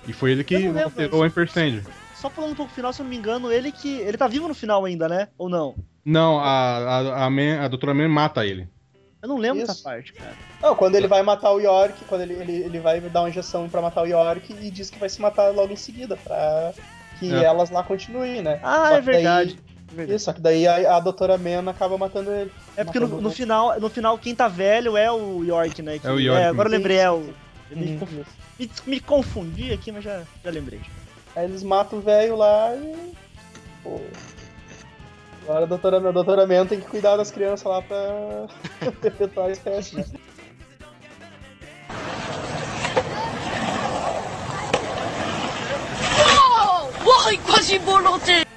E 0.07 0.13
foi 0.13 0.31
ele 0.31 0.43
que 0.43 0.55
alterou 0.79 1.21
o 1.21 1.23
Ampersand. 1.23 1.81
Só 2.15 2.29
falando 2.29 2.51
um 2.51 2.55
pouco 2.55 2.71
final, 2.73 2.91
se 2.93 3.01
eu 3.01 3.03
não 3.03 3.09
me 3.09 3.17
engano, 3.17 3.51
ele 3.51 3.71
que. 3.71 3.99
Ele 3.99 4.17
tá 4.17 4.27
vivo 4.27 4.47
no 4.47 4.53
final 4.53 4.85
ainda, 4.85 5.07
né? 5.07 5.27
Ou 5.37 5.49
não? 5.49 5.75
Não, 6.03 6.39
a, 6.39 6.77
a, 6.77 7.25
a, 7.25 7.29
Man- 7.29 7.59
a 7.63 7.67
doutora 7.67 7.93
Man 7.93 8.07
mata 8.07 8.45
ele. 8.45 8.67
Eu 9.21 9.29
não 9.29 9.37
lembro 9.37 9.59
Isso. 9.59 9.67
dessa 9.67 9.83
parte, 9.83 10.13
cara. 10.13 10.33
Não, 10.61 10.75
quando 10.75 10.95
ele 10.95 11.07
vai 11.07 11.21
matar 11.21 11.51
o 11.51 11.59
York, 11.59 12.03
quando 12.05 12.21
ele, 12.21 12.33
ele, 12.33 12.53
ele 12.63 12.79
vai 12.79 12.99
dar 13.01 13.21
uma 13.21 13.29
injeção 13.29 13.69
pra 13.69 13.79
matar 13.81 14.01
o 14.01 14.07
York 14.07 14.51
e 14.59 14.71
diz 14.71 14.89
que 14.89 14.97
vai 14.97 15.09
se 15.09 15.21
matar 15.21 15.51
logo 15.53 15.71
em 15.71 15.75
seguida, 15.75 16.17
pra 16.17 16.73
que 17.19 17.31
É. 17.31 17.43
elas 17.43 17.69
lá 17.69 17.83
continuem, 17.83 18.41
né? 18.41 18.59
Ah, 18.63 18.93
é 18.93 18.99
que 18.99 19.05
daí- 19.05 19.15
verdade. 19.15 19.59
É 19.91 19.93
verdade. 19.93 20.15
Isso, 20.15 20.25
só 20.25 20.33
que 20.33 20.41
daí 20.41 20.65
a, 20.67 20.95
a 20.95 20.99
doutora 20.99 21.37
Man 21.37 21.69
acaba 21.69 21.97
matando 21.99 22.31
ele. 22.31 22.51
É 22.81 22.83
porque 22.83 22.99
no, 22.99 23.21
no 23.21 23.29
final, 23.31 23.79
no 23.79 23.89
final, 23.89 24.17
quem 24.17 24.33
tá 24.33 24.47
velho 24.47 24.97
é 24.97 25.11
o 25.11 25.43
York, 25.43 25.81
né? 25.81 25.99
que- 25.99 26.07
É 26.07 26.11
o 26.11 26.19
York 26.19 26.43
agora 26.43 26.67
eu 26.67 26.71
lembrei, 26.71 26.97
é 26.97 27.11
o. 27.11 27.33
eu 27.69 27.77
Uhum. 27.77 28.07
Me, 28.59 28.65
me, 28.65 28.71
me 28.87 28.99
confundi 28.99 29.71
aqui, 29.71 29.91
mas 29.91 30.03
já, 30.03 30.23
já 30.43 30.51
lembrei. 30.51 30.81
Aí 31.35 31.45
eles 31.45 31.63
matam 31.63 31.99
o 31.99 32.01
velho 32.01 32.35
lá 32.35 32.75
e. 32.75 33.13
Pô. 33.83 34.01
Agora 35.43 35.63
a 35.63 35.67
doutora, 35.67 35.97
a 36.09 36.11
doutora 36.11 36.45
Men 36.47 36.65
tem 36.65 36.79
que 36.79 36.87
cuidar 36.87 37.17
das 37.17 37.31
crianças 37.31 37.65
lá 37.65 37.81
pra 37.81 38.91
perpetuar 39.01 39.47
a 39.47 39.51
espécie, 39.51 39.95
né? 39.95 40.05
Quem 47.65 48.35
é 48.35 48.50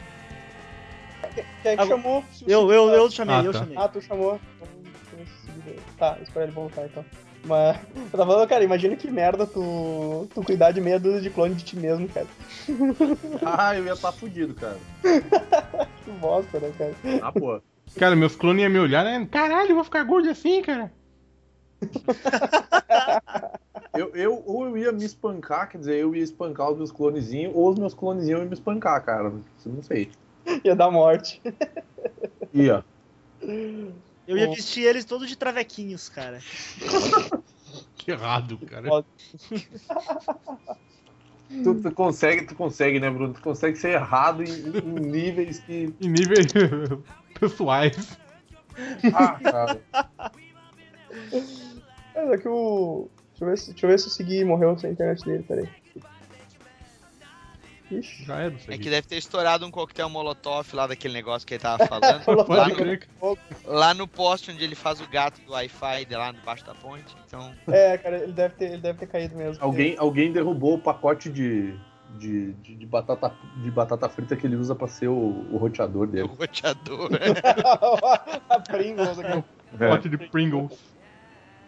que 1.34 1.68
Ah, 1.68 1.86
chamou? 1.86 2.24
Eu, 2.46 2.70
eu, 2.72 2.90
eu 2.90 3.10
chamei, 3.10 3.36
Ah, 3.36 3.42
eu 3.42 3.52
tá. 3.52 3.58
chamei. 3.60 3.76
Ah, 3.78 3.88
tu 3.88 4.00
chamou. 4.00 4.40
Tá, 5.98 6.18
espera 6.22 6.44
ele 6.46 6.52
voltar 6.52 6.86
então. 6.86 7.04
Mas 7.44 7.76
eu 7.94 8.10
tava 8.18 8.26
falando, 8.32 8.48
cara, 8.48 8.64
imagina 8.64 8.96
que 8.96 9.10
merda 9.10 9.46
tu, 9.46 10.26
tu 10.34 10.42
cuidar 10.42 10.72
de 10.72 10.80
meia 10.80 10.98
dúzia 10.98 11.20
de 11.20 11.30
clone 11.30 11.54
de 11.54 11.64
ti 11.64 11.76
mesmo, 11.76 12.08
cara. 12.08 12.26
Ah, 13.44 13.76
eu 13.76 13.84
ia 13.84 13.92
estar 13.92 14.12
fudido, 14.12 14.54
cara. 14.54 14.78
Que 16.04 16.10
bosta, 16.12 16.60
né, 16.60 16.72
cara? 16.76 16.94
Ah, 17.22 17.32
pô. 17.32 17.60
Cara, 17.96 18.14
meus 18.16 18.36
clones 18.36 18.62
iam 18.62 18.70
me 18.70 18.78
olhar, 18.78 19.04
né? 19.04 19.26
Caralho, 19.30 19.70
eu 19.70 19.74
vou 19.74 19.84
ficar 19.84 20.02
gordo 20.04 20.28
assim, 20.30 20.62
cara. 20.62 20.92
Eu, 23.94 24.10
eu, 24.16 24.42
ou 24.44 24.66
eu 24.66 24.76
ia 24.76 24.90
me 24.90 25.04
espancar, 25.04 25.68
quer 25.68 25.78
dizer, 25.78 25.94
eu 25.96 26.14
ia 26.16 26.22
espancar 26.22 26.68
os 26.70 26.76
meus 26.78 26.90
clonezinhos, 26.90 27.52
ou 27.54 27.70
os 27.70 27.78
meus 27.78 27.94
clonezinhos 27.94 28.40
iam 28.40 28.48
me 28.48 28.54
espancar, 28.54 29.00
cara. 29.04 29.32
Isso 29.56 29.68
eu 29.68 29.72
não 29.72 29.82
sei. 29.84 30.10
Ia 30.64 30.74
dar 30.74 30.90
morte. 30.90 31.40
Ia. 32.52 32.84
Eu 34.26 34.38
ia 34.38 34.48
vestir 34.48 34.84
eles 34.84 35.04
todos 35.04 35.28
de 35.28 35.36
travequinhos, 35.36 36.08
cara. 36.08 36.40
Que 37.96 38.10
errado, 38.10 38.58
cara. 38.66 39.04
Tu, 41.62 41.74
tu 41.80 41.92
consegue, 41.92 42.46
tu 42.46 42.54
consegue, 42.54 43.00
né, 43.00 43.10
Bruno? 43.10 43.32
Tu 43.32 43.40
consegue 43.40 43.76
ser 43.76 43.92
errado 43.92 44.42
em, 44.42 44.50
em 44.50 45.00
níveis 45.00 45.58
que. 45.60 45.94
Em 46.00 46.08
níveis 46.08 46.46
pessoais. 47.40 48.18
Ah, 49.14 49.38
cara. 49.40 49.80
Mas 52.14 52.30
é 52.30 52.38
que 52.38 52.48
o. 52.48 53.08
Deixa 53.30 53.44
eu 53.44 53.48
ver 53.48 53.58
se, 53.58 53.70
deixa 53.70 53.86
eu, 53.86 53.90
ver 53.90 53.98
se 53.98 54.06
o 54.06 54.10
Segui 54.10 54.44
morreu 54.44 54.78
sem 54.78 54.90
a 54.90 54.92
internet 54.92 55.24
dele, 55.24 55.42
peraí. 55.42 55.68
Ixi. 57.98 58.24
Já 58.24 58.40
é 58.40 58.50
do 58.50 58.58
É 58.72 58.78
que 58.78 58.90
deve 58.90 59.06
ter 59.06 59.16
estourado 59.16 59.66
um 59.66 59.70
coquetel 59.70 60.08
molotov 60.08 60.66
lá 60.74 60.86
daquele 60.86 61.14
negócio 61.14 61.46
que 61.46 61.54
ele 61.54 61.62
tava 61.62 61.84
falando. 61.88 62.24
Lá, 62.48 62.68
no, 62.68 63.38
lá 63.64 63.94
no 63.94 64.08
poste 64.08 64.50
onde 64.50 64.62
ele 64.64 64.74
faz 64.74 65.00
o 65.00 65.08
gato 65.08 65.40
do 65.42 65.52
Wi-Fi 65.52 66.04
de 66.04 66.14
lá 66.16 66.32
debaixo 66.32 66.64
da 66.64 66.74
ponte. 66.74 67.14
Então, 67.26 67.52
É, 67.68 67.96
cara, 67.98 68.18
ele 68.18 68.32
deve 68.32 68.54
ter, 68.54 68.64
ele 68.72 68.82
deve 68.82 68.98
ter 68.98 69.06
caído 69.06 69.36
mesmo. 69.36 69.62
Alguém, 69.62 69.96
alguém 69.98 70.32
derrubou 70.32 70.74
o 70.74 70.78
pacote 70.78 71.28
de, 71.30 71.74
de, 72.18 72.52
de, 72.54 72.74
de 72.76 72.86
batata, 72.86 73.32
de 73.62 73.70
batata 73.70 74.08
frita 74.08 74.36
que 74.36 74.46
ele 74.46 74.56
usa 74.56 74.74
pra 74.74 74.88
ser 74.88 75.08
o, 75.08 75.46
o 75.50 75.56
roteador 75.56 76.02
o 76.02 76.06
dele. 76.06 76.28
roteador. 76.38 77.10
a 78.48 78.60
Pringles 78.60 79.18
aqui. 79.18 79.44
É. 79.80 79.88
Pote 79.88 80.08
de 80.08 80.18
Pringles. 80.18 80.72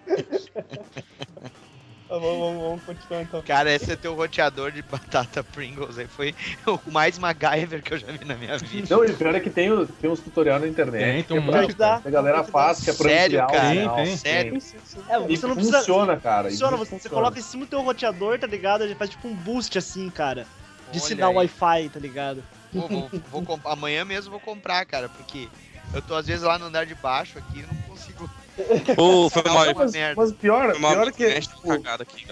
Tá, 2.08 2.18
Vamos, 2.18 2.38
vamos, 2.38 2.62
vamos 2.62 2.84
continuar 2.84 3.22
então. 3.22 3.42
Cara, 3.42 3.72
esse 3.74 3.90
é 3.90 3.96
teu 3.96 4.14
roteador 4.14 4.70
de 4.70 4.80
batata 4.80 5.42
Pringles 5.42 5.98
aí. 5.98 6.06
Foi 6.06 6.32
o 6.64 6.90
mais 6.90 7.18
MacGyver 7.18 7.82
que 7.82 7.94
eu 7.94 7.98
já 7.98 8.06
vi 8.12 8.24
na 8.24 8.36
minha 8.36 8.56
vida. 8.58 8.94
Não, 8.94 9.04
e 9.04 9.10
o 9.10 9.16
pior 9.16 9.34
é 9.34 9.40
que 9.40 9.50
tem, 9.50 9.68
tem 9.86 10.08
uns 10.08 10.20
tutoriais 10.20 10.60
na 10.62 10.68
internet. 10.68 11.02
Tem, 11.02 11.22
tem 11.24 11.38
um 11.38 11.42
que 11.42 11.48
é 11.48 11.50
pra- 11.52 11.62
monte. 11.62 11.74
Dá. 11.74 12.00
que 12.00 12.06
a 12.08 12.10
galera 12.12 12.44
faz, 12.44 12.80
que 12.84 12.90
é 12.90 12.92
pra 12.92 13.08
Sério, 13.08 13.38
cara? 13.48 13.70
sinal. 13.74 13.96
Tem, 13.96 14.04
tem. 14.06 14.16
Sério? 14.16 14.56
É, 15.08 15.18
você 15.18 15.46
não 15.48 15.54
precisa. 15.56 15.78
funciona, 15.78 16.16
cara. 16.16 16.48
Funciona, 16.50 16.76
você, 16.76 16.90
você 16.90 16.96
funciona. 16.96 17.14
coloca 17.16 17.38
em 17.40 17.42
cima 17.42 17.64
do 17.64 17.68
teu 17.70 17.82
roteador, 17.82 18.38
tá 18.38 18.46
ligado? 18.46 18.84
Ele 18.84 18.94
faz 18.94 19.10
tipo 19.10 19.26
um 19.26 19.34
boost 19.34 19.76
assim, 19.76 20.08
cara. 20.08 20.46
De 20.92 20.98
Olha 21.00 21.08
sinal. 21.08 21.34
Wi-Fi, 21.34 21.88
tá 21.88 21.98
ligado? 21.98 22.44
Vou, 22.72 22.88
vou, 22.88 23.10
vou 23.32 23.42
comp- 23.42 23.66
Amanhã 23.66 24.04
mesmo 24.04 24.30
vou 24.30 24.38
comprar, 24.38 24.84
cara, 24.86 25.08
porque 25.08 25.48
eu 25.92 26.00
tô 26.00 26.14
às 26.14 26.26
vezes 26.28 26.42
lá 26.44 26.56
no 26.56 26.66
andar 26.66 26.86
de 26.86 26.94
baixo 26.94 27.36
aqui 27.36 27.58
e 27.58 27.62
não 27.62 27.74
consigo. 27.88 28.30
Ô, 28.96 29.28
foi 29.28 29.42
mal. 29.44 29.74
Mas, 29.74 29.92
merda. 29.92 30.14
mas 30.20 30.32
pior, 30.32 30.70
Foi 30.72 30.80
mal. 30.80 30.92
pior 30.92 31.08
é 31.08 31.12
que 31.12 31.26
Mestre 31.26 31.56
tipo, 31.56 31.72
aqui, 31.72 32.26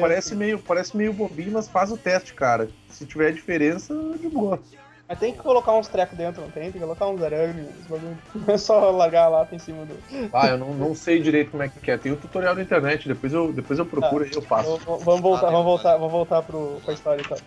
parece, 0.00 0.34
meio, 0.34 0.58
parece 0.58 0.96
meio 0.96 1.12
bobinho, 1.12 1.52
mas 1.52 1.68
faz 1.68 1.92
o 1.92 1.96
teste, 1.96 2.34
cara. 2.34 2.68
Se 2.88 3.06
tiver 3.06 3.32
diferença, 3.32 3.94
de 4.20 4.28
boa. 4.28 4.60
Mas 5.08 5.18
tem 5.18 5.32
que 5.32 5.38
colocar 5.38 5.72
uns 5.72 5.88
trecos 5.88 6.18
dentro, 6.18 6.42
não 6.42 6.50
tem? 6.50 6.64
Tem 6.64 6.72
que 6.72 6.78
colocar 6.80 7.08
uns 7.08 7.22
arames, 7.22 7.64
uns 7.64 7.86
bagulho. 7.86 8.18
Não 8.34 8.54
é 8.54 8.58
só 8.58 8.90
largar 8.90 9.28
lá 9.28 9.48
em 9.50 9.58
cima 9.58 9.86
do. 9.86 9.94
Ah, 10.34 10.48
eu 10.48 10.58
não, 10.58 10.74
não 10.74 10.94
sei 10.94 11.18
direito 11.18 11.50
como 11.50 11.62
é 11.62 11.68
que 11.70 11.90
é. 11.90 11.96
Tem 11.96 12.12
o 12.12 12.16
tutorial 12.16 12.54
na 12.54 12.60
internet, 12.60 13.08
depois 13.08 13.32
eu, 13.32 13.50
depois 13.50 13.78
eu 13.78 13.86
procuro 13.86 14.26
e 14.26 14.32
eu 14.34 14.42
v- 14.42 14.46
Vamos 14.46 15.22
voltar, 15.22 15.46
Ah, 15.46 15.50
vamos 15.50 15.64
voltar, 15.64 15.96
vamos 15.96 16.12
voltar 16.12 16.42
pro, 16.42 16.78
pra 16.84 16.92
história 16.92 17.22
então. 17.22 17.38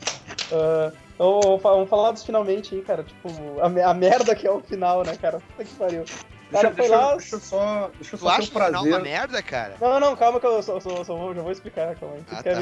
Ah, 0.52 0.92
então 1.22 1.42
vamos 1.42 1.62
fa- 1.62 1.70
vamos 1.72 1.90
falar 1.90 2.12
dos 2.12 2.24
finalmente 2.24 2.74
aí, 2.74 2.82
cara. 2.82 3.04
Tipo, 3.04 3.30
a, 3.62 3.90
a 3.90 3.94
merda 3.94 4.36
que 4.36 4.48
é 4.48 4.52
o 4.52 4.60
final, 4.62 5.04
né, 5.04 5.16
cara? 5.16 5.40
Puta 5.40 5.64
que 5.64 5.74
pariu. 5.76 6.04
Deixa, 6.04 6.64
Cara, 6.64 6.68
foi 6.76 6.76
deixa, 6.88 6.96
lá. 6.98 7.12
deixa 7.16 7.36
eu 7.36 7.40
só, 7.40 7.92
deixa 7.96 8.16
eu 8.16 8.20
Tu 8.20 8.24
só 8.26 8.30
acha 8.30 8.40
o 8.40 8.44
o 8.44 8.48
final 8.48 8.70
uma 8.72 8.82
prazer. 8.82 9.02
merda, 9.02 9.44
cara? 9.44 9.76
Não, 9.80 10.00
não, 10.00 10.16
calma 10.16 10.40
que 10.40 10.46
eu 10.48 10.62
só, 10.64 10.80
só- 10.80 11.04
só 11.04 11.16
vou, 11.16 11.34
já 11.36 11.42
vou 11.42 11.52
explicar, 11.52 11.96
calma 11.96 12.16
aí. 12.16 12.24
Ah, 12.32 12.44
Quer 12.44 12.56
tá. 12.56 12.62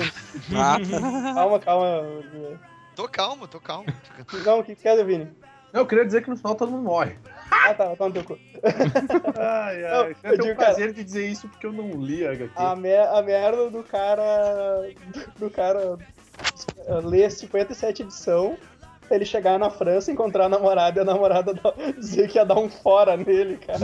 Ah, 0.56 0.78
Calma, 1.34 1.60
calma. 1.60 2.04
Tô 2.96 3.08
calmo, 3.08 3.48
tô 3.48 3.60
calmo. 3.62 3.86
Não, 4.46 4.60
o 4.60 4.64
que 4.64 4.76
quer, 4.76 5.04
Vini? 5.06 5.32
Não, 5.72 5.82
eu 5.82 5.88
queria 5.88 6.06
dizer 6.06 6.22
que 6.24 6.30
no 6.30 6.36
final 6.38 6.54
todo 6.56 6.72
mundo 6.72 6.84
morre. 6.84 7.18
Ah, 7.50 7.74
tá, 7.74 7.96
tá 7.96 8.06
no 8.08 8.12
teu 8.14 8.24
cu. 8.24 8.38
Ai, 9.38 9.82
Não, 9.82 10.02
ai. 10.02 10.16
eu 10.24 10.32
Eu 10.32 10.40
tenho 10.40 10.54
o 10.54 10.58
prazer 10.58 10.92
de 10.94 11.04
dizer 11.04 11.28
isso 11.28 11.48
porque 11.48 11.66
eu 11.66 11.72
não 11.72 11.90
li 11.92 12.26
a 12.28 12.32
HQ. 12.32 12.52
A, 12.56 12.76
me 12.76 12.96
a 12.96 13.22
merda 13.22 13.70
do 13.70 13.84
cara. 13.84 14.88
Do, 15.38 15.50
cara 15.50 15.98
ler 17.04 17.30
57 17.32 18.04
edição, 18.04 18.58
ele 19.12 19.26
chegar 19.26 19.58
na 19.58 19.70
França, 19.70 20.12
encontrar 20.12 20.46
a 20.46 20.50
namorada 20.50 21.00
e 21.00 21.02
a 21.02 21.06
namorada 21.06 21.54
dizer 21.98 22.28
que 22.30 22.38
ia 22.38 22.46
dar 22.46 22.58
um 22.60 22.70
fora 22.70 23.18
nele, 23.18 23.58
cara. 23.58 23.80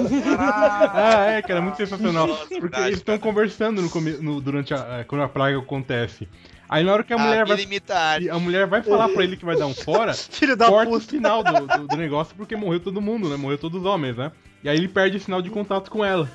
Ah, 0.93 1.25
é, 1.31 1.41
cara, 1.41 1.61
muito 1.61 1.77
sensacional. 1.77 2.27
Porque 2.59 2.79
eles 2.79 2.97
estão 2.99 3.17
conversando 3.17 3.81
no, 3.81 3.89
no- 4.21 4.41
durante 4.41 4.73
a, 4.73 4.99
eh, 4.99 5.03
quando 5.03 5.21
a 5.23 5.29
praga 5.29 5.57
acontece. 5.57 6.27
Aí 6.67 6.83
na 6.83 6.93
hora 6.93 7.03
que 7.03 7.13
a 7.13 7.15
A 7.15 7.19
mulher 7.19 7.45
vida 7.45 7.55
vai. 7.87 8.27
a 8.29 8.39
mulher 8.39 8.65
vai 8.67 8.81
falar 8.81 9.09
pra 9.09 9.23
ele 9.23 9.37
que 9.37 9.45
vai 9.45 9.55
dar 9.55 9.67
um 9.67 9.73
fora, 9.73 10.13
Filho 10.17 10.55
da 10.57 10.65
corta 10.67 10.89
o 10.89 10.93
puta. 10.99 11.11
sinal 11.11 11.43
do, 11.43 11.67
do- 11.67 11.87
do 11.87 11.97
negócio 11.97 12.35
porque 12.35 12.55
morreu 12.55 12.79
todo 12.79 12.99
mundo, 13.01 13.29
né? 13.29 13.35
Morreu 13.35 13.57
todos 13.57 13.81
os 13.81 13.85
homens, 13.85 14.17
né? 14.17 14.31
E 14.63 14.69
aí 14.69 14.77
ele 14.77 14.87
perde 14.87 15.17
o 15.17 15.19
sinal 15.19 15.41
de 15.43 15.49
contato 15.51 15.91
com 15.91 16.03
ela. 16.03 16.27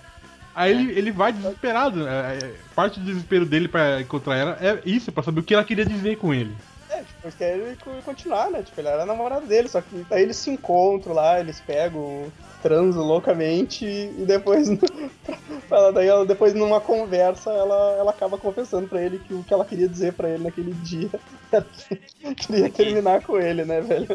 Aí 0.61 0.73
ele, 0.73 0.93
ele 0.99 1.11
vai 1.13 1.33
desesperado. 1.33 2.05
né? 2.05 2.39
É, 2.41 2.45
é, 2.47 2.55
Parte 2.75 3.01
do 3.01 3.07
desespero 3.07 3.47
dele 3.47 3.69
pra 3.69 4.01
encontrar 4.01 4.37
ela 4.37 4.59
é 4.61 4.81
isso, 4.85 5.11
pra 5.11 5.23
saber 5.23 5.41
o 5.41 5.43
que 5.43 5.55
ela 5.55 5.65
queria 5.65 5.85
dizer 5.87 6.17
com 6.17 6.33
ele. 6.35 6.55
É, 6.91 7.03
eles 7.23 7.35
querem 7.35 7.77
continuar, 8.05 8.51
né? 8.51 8.63
Tipo, 8.63 8.81
ele 8.81 8.89
era 8.89 9.07
namorado 9.07 9.47
dele, 9.47 9.69
só 9.69 9.81
que 9.81 10.07
aí 10.11 10.23
eles 10.23 10.37
se 10.37 10.51
encontram 10.51 11.15
lá, 11.15 11.39
eles 11.39 11.61
pegam, 11.61 12.33
transam 12.63 13.05
loucamente 13.05 13.85
e 13.85 14.25
depois, 14.27 14.69
ela, 15.71 15.93
daí 15.93 16.09
ela, 16.09 16.25
depois 16.25 16.55
numa 16.55 16.81
conversa, 16.81 17.51
ela, 17.51 17.97
ela 17.99 18.11
acaba 18.11 18.39
confessando 18.39 18.89
pra 18.89 19.03
ele 19.03 19.19
que 19.19 19.35
o 19.35 19.43
que 19.43 19.53
ela 19.53 19.65
queria 19.65 19.89
dizer 19.89 20.13
pra 20.13 20.31
ele 20.31 20.45
naquele 20.45 20.73
dia 20.75 21.11
era 21.53 21.65
que 22.21 22.35
queria 22.35 22.71
terminar 22.71 23.23
com 23.23 23.39
ele, 23.39 23.65
né, 23.65 23.81
velho? 23.81 24.07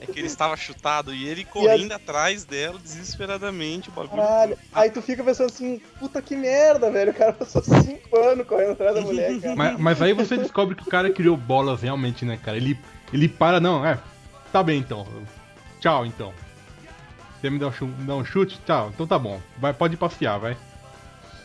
é 0.00 0.06
que 0.06 0.18
ele 0.18 0.26
estava 0.26 0.56
chutado 0.56 1.14
e 1.14 1.26
ele 1.28 1.44
correndo 1.46 1.92
atrás 1.92 2.44
dela 2.44 2.78
desesperadamente. 2.78 3.88
O 3.88 3.92
bagulho. 3.92 4.22
Caralho. 4.22 4.58
Aí 4.72 4.90
tu 4.90 5.00
fica 5.00 5.22
pensando 5.22 5.46
assim, 5.46 5.80
puta 5.98 6.20
que 6.20 6.36
merda, 6.36 6.90
velho. 6.90 7.12
O 7.12 7.14
cara 7.14 7.32
passou 7.32 7.62
cinco 7.62 8.16
anos 8.16 8.46
correndo 8.46 8.72
atrás 8.72 8.94
da 8.94 9.00
mulher, 9.00 9.40
cara. 9.40 9.56
Mas, 9.56 9.78
mas 9.78 10.02
aí 10.02 10.12
você 10.12 10.36
descobre 10.36 10.74
que 10.74 10.82
o 10.82 10.90
cara 10.90 11.10
criou 11.10 11.36
bolas 11.36 11.82
realmente, 11.82 12.24
né, 12.24 12.38
cara? 12.42 12.51
Ele, 12.56 12.78
ele 13.12 13.28
para, 13.28 13.60
não, 13.60 13.84
é. 13.86 13.98
Tá 14.52 14.62
bem 14.62 14.78
então. 14.80 15.06
Tchau 15.80 16.04
então. 16.06 16.32
Você 17.40 17.50
me 17.50 17.58
dá 17.58 17.68
um, 17.68 17.72
chu- 17.72 17.86
me 17.86 18.04
dá 18.06 18.14
um 18.14 18.24
chute? 18.24 18.60
Tchau, 18.64 18.90
então 18.94 19.06
tá 19.06 19.18
bom. 19.18 19.40
Vai, 19.58 19.72
pode 19.72 19.96
passear, 19.96 20.38
vai. 20.38 20.56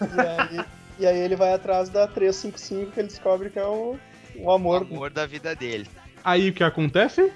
E 0.01 0.19
aí, 0.21 0.65
e 0.99 1.07
aí 1.07 1.17
ele 1.17 1.35
vai 1.35 1.53
atrás 1.53 1.89
da 1.89 2.05
355 2.07 2.91
que 2.91 2.99
ele 2.99 3.07
descobre 3.07 3.49
que 3.49 3.57
é 3.57 3.65
o, 3.65 3.97
o 4.35 4.45
O 4.45 4.51
amor. 4.51 4.81
amor 4.83 5.09
da 5.09 5.25
vida 5.25 5.55
dele. 5.55 5.87
Aí 6.23 6.49
o 6.49 6.53
que 6.53 6.63
acontece? 6.63 7.31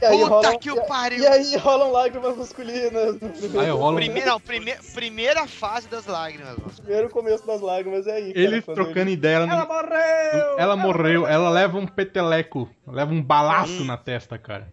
E 0.00 0.04
aí 0.04 0.16
Puta 0.18 0.28
rolam, 0.30 0.58
que 0.60 0.70
o 0.70 0.86
pariu! 0.86 1.18
E 1.18 1.26
aí 1.26 1.56
rolam 1.56 1.90
lágrimas 1.90 2.36
masculinas. 2.36 3.14
No 3.20 3.30
primeiro, 3.30 3.60
Aí 3.60 3.70
rola 3.70 3.92
um- 3.92 3.96
Primeira, 3.96 4.30
não, 4.30 4.40
prime, 4.40 4.74
primeira 4.94 5.46
fase 5.48 5.88
das 5.88 6.06
lágrimas. 6.06 6.56
mano. 6.56 6.70
primeiro 6.76 7.08
começo 7.10 7.44
das 7.46 7.60
lágrimas 7.60 8.06
é 8.06 8.12
aí. 8.12 8.32
cara, 8.32 8.38
Eles 8.44 8.64
quando 8.64 8.74
trocando 8.76 9.10
ideia. 9.10 9.36
Ela, 9.36 9.46
Ela 9.52 9.56
não- 9.64 9.66
morreu! 9.74 10.58
ela 10.58 10.76
morreu, 10.76 11.26
ela 11.26 11.50
leva 11.50 11.78
um 11.78 11.86
peteleco, 11.86 12.70
leva 12.86 13.12
um 13.12 13.20
balaço 13.22 13.84
na 13.84 13.96
testa, 13.96 14.38
cara. 14.38 14.72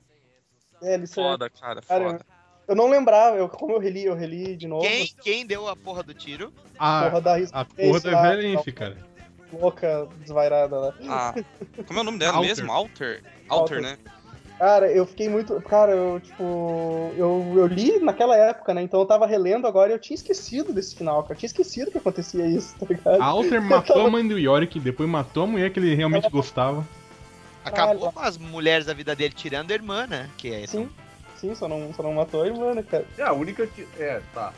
ele- 0.81 0.91
É, 0.91 0.93
eles 0.93 1.11
Foda, 1.13 1.49
cara, 1.49 1.81
Cara, 1.81 2.03
foda. 2.11 2.25
Eu 2.67 2.75
não 2.75 2.89
lembrava, 2.89 3.37
eu, 3.37 3.47
como 3.49 3.73
eu 3.73 3.79
reli, 3.79 4.05
eu 4.05 4.15
reli 4.15 4.55
de 4.55 4.67
novo. 4.67 4.81
Quem, 4.87 5.07
quem 5.23 5.45
deu 5.45 5.67
a 5.67 5.75
porra 5.75 6.03
do 6.03 6.13
tiro? 6.13 6.51
A, 6.77 7.03
porra 7.05 7.21
da 7.21 7.35
a 7.51 7.65
porra 7.65 7.99
da 8.01 8.11
lá, 8.11 8.21
velhice, 8.29 8.71
cara. 8.71 8.97
louca, 9.53 10.07
desvairada 10.19 10.75
lá. 10.77 10.93
Ah, 11.07 11.33
como 11.87 11.99
é 11.99 12.01
o 12.01 12.05
nome 12.05 12.17
dela 12.19 12.37
Alter. 12.37 12.49
mesmo? 12.49 12.71
Alter? 12.71 13.23
Alter, 13.47 13.77
Alter. 13.77 13.81
né? 13.81 13.97
Cara, 14.57 14.89
eu 14.89 15.05
fiquei 15.05 15.27
muito. 15.27 15.59
Cara, 15.61 15.91
eu, 15.91 16.19
tipo. 16.19 17.13
Eu, 17.17 17.53
eu 17.57 17.67
li 17.67 17.99
naquela 17.99 18.37
época, 18.37 18.73
né? 18.73 18.81
Então 18.81 19.01
eu 19.01 19.05
tava 19.05 19.27
relendo 19.27 19.67
agora 19.67 19.91
e 19.91 19.93
eu 19.93 19.99
tinha 19.99 20.15
esquecido 20.15 20.71
desse 20.71 20.95
final, 20.95 21.21
cara. 21.23 21.33
Eu 21.33 21.37
tinha 21.37 21.47
esquecido 21.47 21.91
que 21.91 21.97
acontecia 21.97 22.45
isso, 22.45 22.75
tá 22.79 22.85
ligado? 22.89 23.21
A 23.21 23.25
Alter 23.25 23.61
matou 23.61 24.05
a 24.05 24.09
mãe 24.09 24.25
do 24.25 24.39
Yorick, 24.39 24.79
depois 24.79 25.09
matou 25.09 25.43
a 25.43 25.47
mulher 25.47 25.71
que 25.71 25.79
ele 25.79 25.93
realmente 25.93 26.29
gostava. 26.29 26.85
Acabou 27.65 28.11
com 28.11 28.19
as 28.19 28.37
mulheres 28.37 28.85
da 28.85 28.93
vida 28.93 29.15
dele, 29.15 29.33
tirando 29.33 29.71
a 29.71 29.73
irmã, 29.73 30.07
né? 30.07 30.29
Que 30.37 30.53
é 30.53 30.67
Sim, 30.67 30.89
sim, 31.35 31.53
só 31.55 31.67
não, 31.67 31.93
só 31.93 32.03
não 32.03 32.13
matou 32.13 32.43
a 32.43 32.47
irmã, 32.47 32.73
né, 32.73 32.83
cara? 32.83 33.05
É 33.17 33.23
a 33.23 33.33
única 33.33 33.67
que. 33.67 33.87
É, 33.99 34.21
tá. 34.33 34.53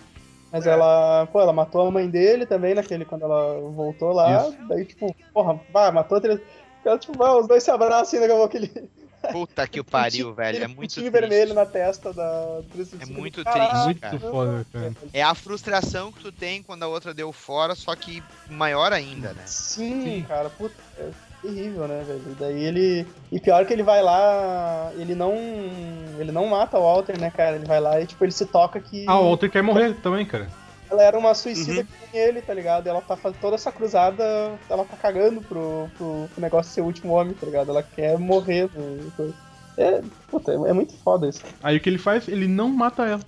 Mas 0.51 0.67
É. 0.67 0.71
ela, 0.71 1.25
pô, 1.31 1.41
ela 1.41 1.53
matou 1.53 1.87
a 1.87 1.91
mãe 1.91 2.09
dele 2.09 2.45
também, 2.45 2.75
naquele, 2.75 3.03
quando 3.05 3.23
ela 3.23 3.59
voltou 3.71 4.11
lá. 4.11 4.47
Isso. 4.47 4.57
Daí, 4.67 4.85
tipo, 4.85 5.15
porra, 5.33 5.59
vai, 5.71 5.91
matou 5.91 6.21
três. 6.21 6.39
Ela, 6.85 6.97
tipo, 6.97 7.17
vai, 7.17 7.31
os 7.31 7.47
dois 7.47 7.63
se 7.63 7.71
abraçam 7.71 8.01
assim, 8.01 8.19
daqui 8.19 8.31
a 8.31 8.35
pouco 8.35 8.57
aquele. 8.57 8.89
Puta 9.31 9.67
que 9.67 9.79
o 9.79 9.83
pariu, 9.83 10.33
velho. 10.33 10.63
É 10.63 10.67
muito 10.67 10.79
pintinho 10.95 11.11
triste. 11.11 11.27
vermelho 11.29 11.53
na 11.53 11.65
testa 11.65 12.13
da. 12.13 12.59
É 12.99 13.05
muito 13.05 13.43
Caralho. 13.43 13.69
triste, 13.69 13.85
Muito 13.85 13.99
cara. 14.01 14.19
foda, 14.19 14.65
cara. 14.71 14.93
É 15.13 15.21
a 15.23 15.33
frustração 15.35 16.11
que 16.11 16.19
tu 16.21 16.31
tem 16.31 16.61
quando 16.63 16.83
a 16.83 16.87
outra 16.87 17.13
deu 17.13 17.31
fora, 17.31 17.75
só 17.75 17.95
que 17.95 18.23
maior 18.49 18.91
ainda, 18.93 19.33
né? 19.33 19.43
Sim, 19.45 20.03
Sim. 20.03 20.25
cara, 20.27 20.49
puta, 20.49 20.75
é 20.97 21.09
terrível, 21.41 21.87
né, 21.87 22.03
velho? 22.05 22.35
Daí 22.39 22.63
ele. 22.63 23.07
E 23.31 23.39
pior 23.39 23.65
que 23.65 23.73
ele 23.73 23.83
vai 23.83 24.01
lá, 24.01 24.91
ele 24.95 25.15
não. 25.15 25.33
Ele 26.19 26.31
não 26.31 26.47
mata 26.47 26.77
o 26.77 26.81
Walter, 26.81 27.19
né, 27.19 27.29
cara? 27.31 27.55
Ele 27.55 27.65
vai 27.65 27.79
lá 27.79 28.01
e, 28.01 28.05
tipo, 28.07 28.23
ele 28.25 28.31
se 28.31 28.45
toca 28.45 28.79
que 28.79 29.05
Ah, 29.07 29.19
o 29.19 29.25
Walter 29.29 29.49
quer 29.49 29.61
morrer 29.61 29.93
também, 30.01 30.25
cara. 30.25 30.47
Ela 30.89 31.03
era 31.03 31.17
uma 31.17 31.33
suicida 31.33 31.81
Uhum. 31.81 31.87
que 32.11 32.17
ele, 32.17 32.41
tá 32.41 32.53
ligado? 32.53 32.87
Ela 32.87 33.01
tá 33.01 33.15
fazendo 33.15 33.39
toda 33.39 33.55
essa 33.55 33.71
cruzada, 33.71 34.23
ela 34.69 34.85
tá 34.85 34.95
cagando 34.97 35.41
pro, 35.41 35.89
pro, 35.97 36.27
pro 36.33 36.41
negócio 36.41 36.69
de 36.69 36.75
ser 36.75 36.81
o 36.81 36.85
último 36.85 37.13
homem, 37.13 37.33
tá 37.33 37.45
ligado? 37.45 37.69
Ela 37.71 37.83
quer 37.83 38.17
morrer. 38.17 38.69
né? 38.73 39.33
É, 39.77 40.01
puta, 40.29 40.51
é 40.53 40.73
muito 40.73 40.93
foda 40.97 41.27
isso. 41.29 41.41
Aí 41.61 41.77
o 41.77 41.79
que 41.79 41.89
ele 41.89 41.97
faz? 41.99 42.27
Ele 42.27 42.47
não 42.47 42.69
mata 42.69 43.05
ela. 43.05 43.21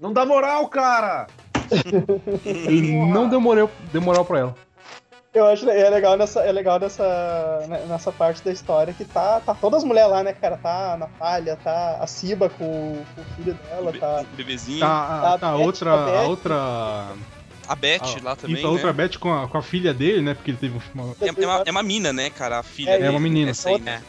Não 0.00 0.12
dá 0.12 0.24
moral, 0.26 0.66
cara! 0.68 1.26
Ele 2.44 2.96
não 3.06 3.28
deu 3.28 3.40
moral, 3.40 3.70
deu 3.92 4.02
moral 4.02 4.24
pra 4.24 4.38
ela. 4.40 4.54
Eu 5.34 5.46
acho 5.46 5.68
é 5.70 5.88
legal 5.88 6.14
nessa, 6.18 6.40
é 6.40 6.52
legal 6.52 6.78
nessa, 6.78 7.64
né, 7.66 7.86
nessa 7.88 8.12
parte 8.12 8.44
da 8.44 8.52
história 8.52 8.92
que 8.92 9.02
tá, 9.02 9.40
tá 9.40 9.54
todas 9.54 9.78
as 9.78 9.84
mulheres 9.84 10.10
lá, 10.10 10.22
né, 10.22 10.34
cara? 10.34 10.58
Tá 10.58 10.92
a 10.92 10.96
Natália, 10.98 11.56
tá 11.56 11.96
a 12.00 12.06
Ciba 12.06 12.50
com, 12.50 13.02
com 13.14 13.20
o 13.22 13.24
filho 13.36 13.54
dela, 13.54 13.92
tá. 13.98 14.26
O 14.30 14.36
bebezinho. 14.36 14.80
Tá, 14.80 14.86
A 14.88 15.34
a, 15.34 15.38
tá 15.38 15.52
Beth, 15.56 15.64
outra. 15.64 15.92
a 15.94 16.04
Beth. 16.04 16.16
A 16.18 16.22
outra. 16.24 16.54
A 17.66 17.74
Beth 17.76 18.00
a- 18.02 18.22
lá 18.24 18.36
também, 18.36 18.56
Isso, 18.56 18.66
a 18.66 18.70
outra 18.70 18.86
né? 18.88 18.92
Beth 18.92 19.18
com 19.18 19.32
a, 19.32 19.48
com 19.48 19.56
a 19.56 19.62
filha 19.62 19.94
dele, 19.94 20.20
né? 20.20 20.34
Porque 20.34 20.50
ele 20.50 20.58
teve 20.58 20.78
uma. 20.94 21.14
É, 21.18 21.28
é 21.28 21.46
uma, 21.46 21.62
é 21.66 21.70
uma 21.70 21.82
mina, 21.82 22.12
né, 22.12 22.28
cara? 22.28 22.58
A 22.58 22.62
filha 22.62 22.90
É, 22.90 22.94
dele. 22.94 23.06
é 23.06 23.10
uma 23.10 23.20
menina. 23.20 23.52
Essa 23.52 23.70
aí, 23.70 23.80
né? 23.80 24.02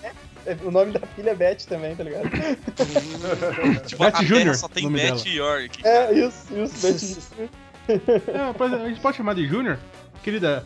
O 0.66 0.72
nome 0.72 0.92
da 0.92 1.08
filha 1.08 1.30
é 1.30 1.36
Beth 1.36 1.64
também, 1.70 1.96
tá 1.96 2.04
ligado? 2.04 2.24
Tipo, 3.88 4.04
Beth 4.04 4.28
Terra 4.28 4.54
só 4.56 4.68
tem 4.68 4.92
Beth 4.92 5.02
dela. 5.02 5.22
York. 5.26 5.88
É, 5.88 6.12
isso, 6.14 6.54
isso, 6.54 7.26
Beth. 7.38 7.50
É, 7.88 8.54
pode- 8.58 8.76
a 8.76 8.88
gente 8.90 9.00
pode 9.00 9.16
chamar 9.16 9.36
de 9.36 9.48
Júnior? 9.48 9.80
Querida, 10.24 10.66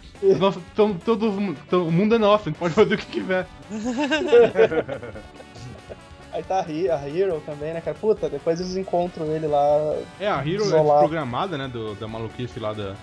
tão, 0.76 0.94
todo, 0.94 1.56
tão- 1.70 1.88
o 1.88 1.92
mundo 1.92 2.14
é 2.16 2.18
nosso, 2.20 2.44
a 2.48 2.52
gente 2.52 2.60
pode 2.60 2.74
fazer 2.76 2.94
o 2.96 2.98
que 2.98 3.06
quiser. 3.08 3.48
Aí 6.32 6.44
tá 6.44 6.60
a, 6.62 6.72
He- 6.72 6.90
a 6.90 7.08
Hero 7.10 7.42
também, 7.46 7.74
né, 7.74 7.82
cara? 7.82 7.98
Puta, 8.00 8.30
depois 8.30 8.60
eles 8.60 8.76
encontram 8.76 9.26
ele 9.28 9.48
lá. 9.48 9.96
É, 10.20 10.28
a 10.28 10.40
Hero 10.42 10.64
é 10.64 10.66
Isolado. 10.68 10.84
desprogramada, 11.00 11.58
né? 11.58 11.68
Do, 11.68 11.96
da 11.96 12.08
maluquice 12.08 12.60
lá 12.60 12.74
da, 12.74 12.96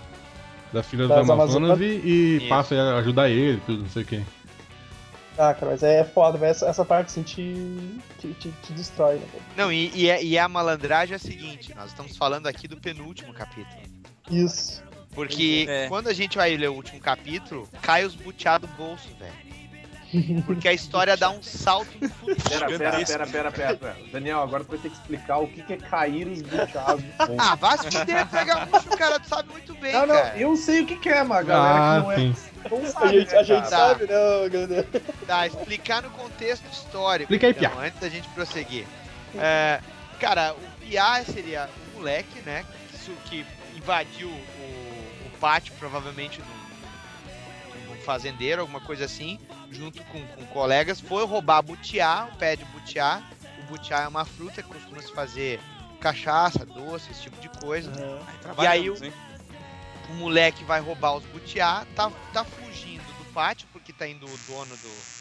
da 0.73 0.83
filha 0.83 1.09
Das 1.09 1.19
das 1.19 1.31
Amazonas 1.31 1.71
Amazonas. 1.71 1.81
e, 2.05 2.39
e 2.43 2.49
passa 2.49 2.75
a 2.77 2.99
ajudar 2.99 3.29
ele, 3.31 3.61
tudo, 3.67 3.83
não 3.83 3.89
sei 3.91 4.03
o 4.03 4.07
que. 4.07 4.23
Ah, 5.37 5.53
cara, 5.53 5.73
mas 5.73 5.83
é 5.83 6.05
foda, 6.05 6.39
velho. 6.39 6.51
Essa, 6.53 6.67
essa 6.69 6.85
parte 6.85 7.07
assim 7.09 7.23
te, 7.25 7.57
te, 8.21 8.33
te, 8.35 8.53
te 8.63 8.73
destrói, 8.73 9.15
né, 9.17 9.27
cara? 9.33 9.43
Não, 9.57 9.73
e, 9.73 9.91
e, 9.93 10.09
é- 10.09 10.23
e 10.23 10.39
a 10.39 10.47
malandragem 10.49 11.15
é 11.15 11.17
a 11.17 11.19
seguinte, 11.19 11.75
nós 11.75 11.87
estamos 11.87 12.17
falando 12.17 12.47
aqui 12.47 12.69
do 12.69 12.77
penúltimo 12.77 13.33
capítulo. 13.35 13.83
Isso. 14.31 14.84
Porque 15.15 15.67
É. 15.69 15.89
quando 15.89 16.09
a 16.09 16.12
gente 16.12 16.37
vai 16.37 16.57
ler 16.57 16.69
o 16.69 16.75
último 16.75 17.01
capítulo, 17.01 17.69
cai 17.83 18.05
os 18.05 18.15
buteados 18.15 18.69
do 18.69 18.77
bolso, 18.77 19.09
velho. 19.19 19.45
Porque 20.47 20.69
a 20.69 20.73
história 20.73 21.17
dá 21.17 21.29
um 21.29 21.43
salto 21.43 21.91
no 22.01 22.09
futuro. 22.09 22.37
Pera, 22.49 22.67
pera, 22.67 22.79
pera, 23.05 23.27
pera, 23.27 23.51
pera, 23.53 23.77
pera. 23.77 23.97
Daniel, 24.12 24.41
agora 24.43 24.62
tu 24.62 24.71
vai 24.71 24.79
ter 24.79 24.89
que 24.91 24.95
explicar 24.97 25.39
o 25.39 25.49
que 25.49 25.61
que 25.61 25.73
é 25.73 25.77
cair 25.77 26.29
os 26.29 26.41
buteados. 26.41 27.05
Ah, 27.37 27.57
vá 27.57 27.77
se 27.77 27.91
fuder, 27.91 28.25
pega 28.29 28.65
bucho, 28.67 28.89
cara, 28.91 29.19
tu 29.19 29.29
sabe 29.29 29.51
muito 29.51 29.75
bem, 29.75 29.93
Não, 29.93 30.07
não, 30.07 30.15
cara. 30.15 30.37
eu 30.39 30.57
sei 30.57 30.83
o 30.83 30.87
que 30.87 30.95
que 30.97 31.09
é, 31.09 31.25
mas 31.25 31.39
a 31.39 31.43
galera 31.43 31.75
Ah, 31.75 32.01
que 32.01 32.03
não 32.05 32.12
é. 32.12 32.35
Não 32.71 32.85
A 32.89 32.93
sabe, 32.93 33.09
gente, 33.19 33.33
né, 33.33 33.39
a 33.39 33.43
gente 33.43 33.57
cara? 33.69 33.71
sabe, 33.71 34.07
né, 34.07 34.49
Gandalf? 34.51 34.87
Tá, 35.27 35.47
explicar 35.49 36.03
no 36.03 36.11
contexto 36.11 36.65
histórico. 36.73 37.25
Explica 37.35 37.47
aí, 37.49 37.53
então, 37.59 37.71
Piá. 37.73 37.85
Antes 37.87 38.01
da 38.01 38.09
gente 38.09 38.29
prosseguir. 38.29 38.87
É, 39.37 39.81
cara, 40.21 40.55
o 40.55 40.81
Piá 40.81 41.25
seria 41.25 41.69
um 41.93 41.99
moleque, 41.99 42.41
né? 42.47 42.65
Que 43.27 43.45
invadiu 43.77 44.31
o, 45.45 45.49
o 45.49 45.51
pátio, 45.51 45.74
provavelmente 45.78 46.40
num, 46.40 47.95
num 47.95 48.01
fazendeiro, 48.03 48.62
alguma 48.62 48.80
coisa 48.80 49.05
assim, 49.05 49.38
junto 49.70 50.03
com, 50.05 50.26
com 50.26 50.47
colegas. 50.47 51.01
Foi 51.01 51.24
roubar 51.24 51.62
butiá, 51.62 52.28
o 52.32 52.36
pé 52.36 52.57
de 52.57 52.64
butiá. 52.66 53.22
O 53.61 53.62
butiá 53.66 54.01
é 54.03 54.09
uma 54.09 54.24
fruta 54.24 54.62
que 54.62 54.68
costuma 54.68 55.03
se 55.03 55.12
fazer 55.12 55.61
cachaça, 56.01 56.66
doce, 56.66 57.11
esse 57.11 57.22
tipo 57.22 57.40
de 57.40 57.49
coisa. 57.61 57.90
Ai, 58.57 58.64
E 58.64 58.66
aí 58.66 58.88
hein? 58.88 59.12
o 60.11 60.14
moleque 60.14 60.64
vai 60.64 60.80
roubar 60.80 61.16
os 61.16 61.24
butiá, 61.24 61.86
tá, 61.97 62.11
tá 62.32 62.45
fugindo 62.45 63.05
do 63.18 63.24
pátio, 63.32 63.66
porque 63.72 63.92
tá 63.92 64.07
indo 64.07 64.26
o 64.26 64.38
dono 64.47 64.76
do. 64.76 65.14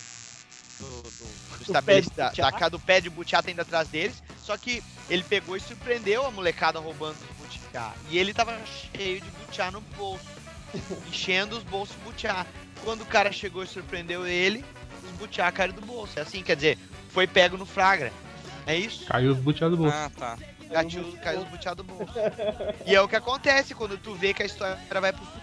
Do, 0.79 1.01
do, 1.03 1.09
do 1.57 1.61
estabelecido, 1.61 2.15
da, 2.15 2.29
da 2.31 2.51
casa 2.51 2.71
do 2.71 2.79
pé 2.79 2.99
de 2.99 3.09
butiá 3.09 3.41
tá 3.41 3.51
indo 3.51 3.61
atrás 3.61 3.87
deles. 3.87 4.21
Só 4.43 4.57
que 4.57 4.83
ele 5.09 5.23
pegou 5.23 5.55
e 5.55 5.59
surpreendeu 5.59 6.25
a 6.25 6.31
molecada 6.31 6.79
roubando 6.79 7.15
os 7.15 7.32
butiá. 7.73 7.93
E 8.09 8.17
ele 8.17 8.33
tava 8.33 8.57
cheio 8.65 9.19
de 9.19 9.29
butiá 9.31 9.71
no 9.71 9.81
bolso, 9.81 10.25
enchendo 11.09 11.57
os 11.57 11.63
bolsos 11.63 11.95
de 11.97 12.03
butiá. 12.03 12.45
Quando 12.83 13.01
o 13.01 13.05
cara 13.05 13.31
chegou 13.31 13.63
e 13.63 13.67
surpreendeu 13.67 14.25
ele, 14.25 14.63
os 15.03 15.11
butiá 15.11 15.51
caíram 15.51 15.73
do 15.73 15.81
bolso. 15.81 16.19
É 16.19 16.21
assim, 16.21 16.43
quer 16.43 16.55
dizer, 16.55 16.77
foi 17.09 17.25
pego 17.25 17.57
no 17.57 17.65
flagra. 17.65 18.11
É 18.65 18.77
isso? 18.77 19.05
Caiu 19.05 19.31
os 19.31 19.39
buteados 19.39 19.77
do 19.77 19.83
bolso. 19.83 19.97
Ah, 19.97 20.11
tá. 20.17 20.37
Gatilho 20.69 21.11
caiu 21.17 21.41
os 21.41 21.47
butiá 21.49 21.73
do 21.73 21.83
bolso. 21.83 22.13
E 22.85 22.95
é 22.95 23.01
o 23.01 23.07
que 23.07 23.15
acontece 23.15 23.75
quando 23.75 23.97
tu 23.97 24.13
vê 24.15 24.33
que 24.33 24.43
a 24.43 24.45
história 24.45 24.77
vai 24.89 25.11
pro 25.11 25.25
futuro, 25.25 25.42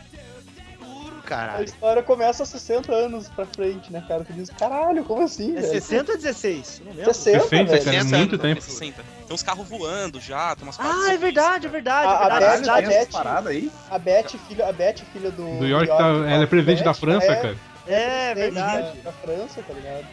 A 1.33 1.37
caralho. 1.37 1.65
história 1.65 2.03
começa 2.03 2.45
60 2.45 2.93
anos 2.93 3.29
pra 3.29 3.47
frente, 3.47 3.93
né, 3.93 4.03
cara? 4.07 4.25
Tu 4.25 4.33
diz, 4.33 4.51
caralho, 4.51 5.05
como 5.05 5.23
assim, 5.23 5.57
É 5.57 5.61
velho? 5.61 5.73
60 5.73 6.13
ou 6.13 6.19
16? 6.19 6.79
Eu 6.81 6.87
não 6.87 6.93
lembro. 6.95 7.15
60, 7.15 7.41
60, 7.41 7.65
velho. 7.71 7.85
cara, 7.85 7.97
é 7.97 8.01
60 8.03 8.17
muito 8.19 8.35
anos, 8.35 8.43
tempo. 8.43 8.61
60. 8.63 9.03
Tem 9.27 9.35
uns 9.35 9.43
carros 9.43 9.69
voando 9.69 10.21
já, 10.21 10.55
tem 10.57 10.65
umas 10.67 10.79
Ah, 10.81 11.13
é 11.13 11.17
verdade, 11.17 11.67
é 11.67 11.71
verdade. 11.71 12.07
A- 12.09 12.11
é 12.11 12.15
a 12.15 12.19
verdade, 12.39 12.41
Beth- 12.41 12.51
é 12.51 12.63
verdade. 12.83 12.89
Beth- 13.07 13.13
parada 13.13 13.51
aí? 13.51 13.71
A 13.91 13.99
Beth, 13.99 14.29
filha, 14.49 14.69
a 14.69 14.73
Beth, 14.73 14.97
filha 15.13 15.31
do. 15.31 15.59
Do 15.59 15.67
York, 15.67 15.87
tá, 15.87 16.07
ela 16.09 16.43
é 16.43 16.47
presidente 16.47 16.83
da 16.83 16.93
Beth, 16.93 16.99
França, 17.01 17.27
é, 17.27 17.37
cara. 17.37 17.57
É 17.87 18.35
presidente 18.35 18.55
verdade. 18.65 18.99
Da, 19.01 19.13
França, 19.13 19.63
tá 19.67 19.73
ligado? 19.75 20.07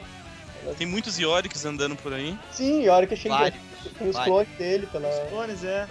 Tem 0.78 0.86
muitos 0.88 1.18
Yoriks 1.18 1.63
andando 1.65 1.95
por 1.95 2.13
aí. 2.13 2.38
Sim, 2.51 2.84
Yorick 2.84 3.13
é 3.13 3.18
cheio 3.18 3.36
de. 3.38 3.51
Tem 3.97 4.09
os 4.09 4.18
clones 4.20 4.49
dele 4.57 4.86
pela. 4.91 5.07
Os 5.07 5.30
clones, 5.30 5.63
é. 5.63 5.88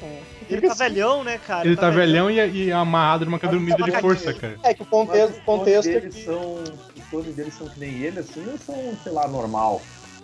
Com- 0.00 0.18
Ele 0.48 0.66
tá 0.68 0.74
velhão, 0.74 1.22
né, 1.22 1.38
cara? 1.38 1.66
Ele 1.66 1.76
tá 1.76 1.90
velhão 1.90 2.30
e, 2.30 2.64
e 2.66 2.72
amarrado 2.72 3.24
numa 3.24 3.38
caderneta 3.38 3.82
de 3.84 3.92
força, 4.00 4.32
cara. 4.34 4.56
É 4.64 4.74
que 4.74 4.82
o 4.82 4.86
contexto, 4.86 5.40
contexto 5.42 5.88
é 5.88 5.92
que. 5.94 6.00
deles 6.00 6.24
são. 6.24 6.54
Os 6.54 7.04
clones 7.10 7.34
deles 7.36 7.54
são 7.54 7.68
que 7.68 7.78
nem 7.80 7.90
ele, 8.02 8.18
assim, 8.20 8.44
ou 8.50 8.58
são, 8.58 8.96
sei 9.02 9.12
lá, 9.12 9.28
normal? 9.28 9.80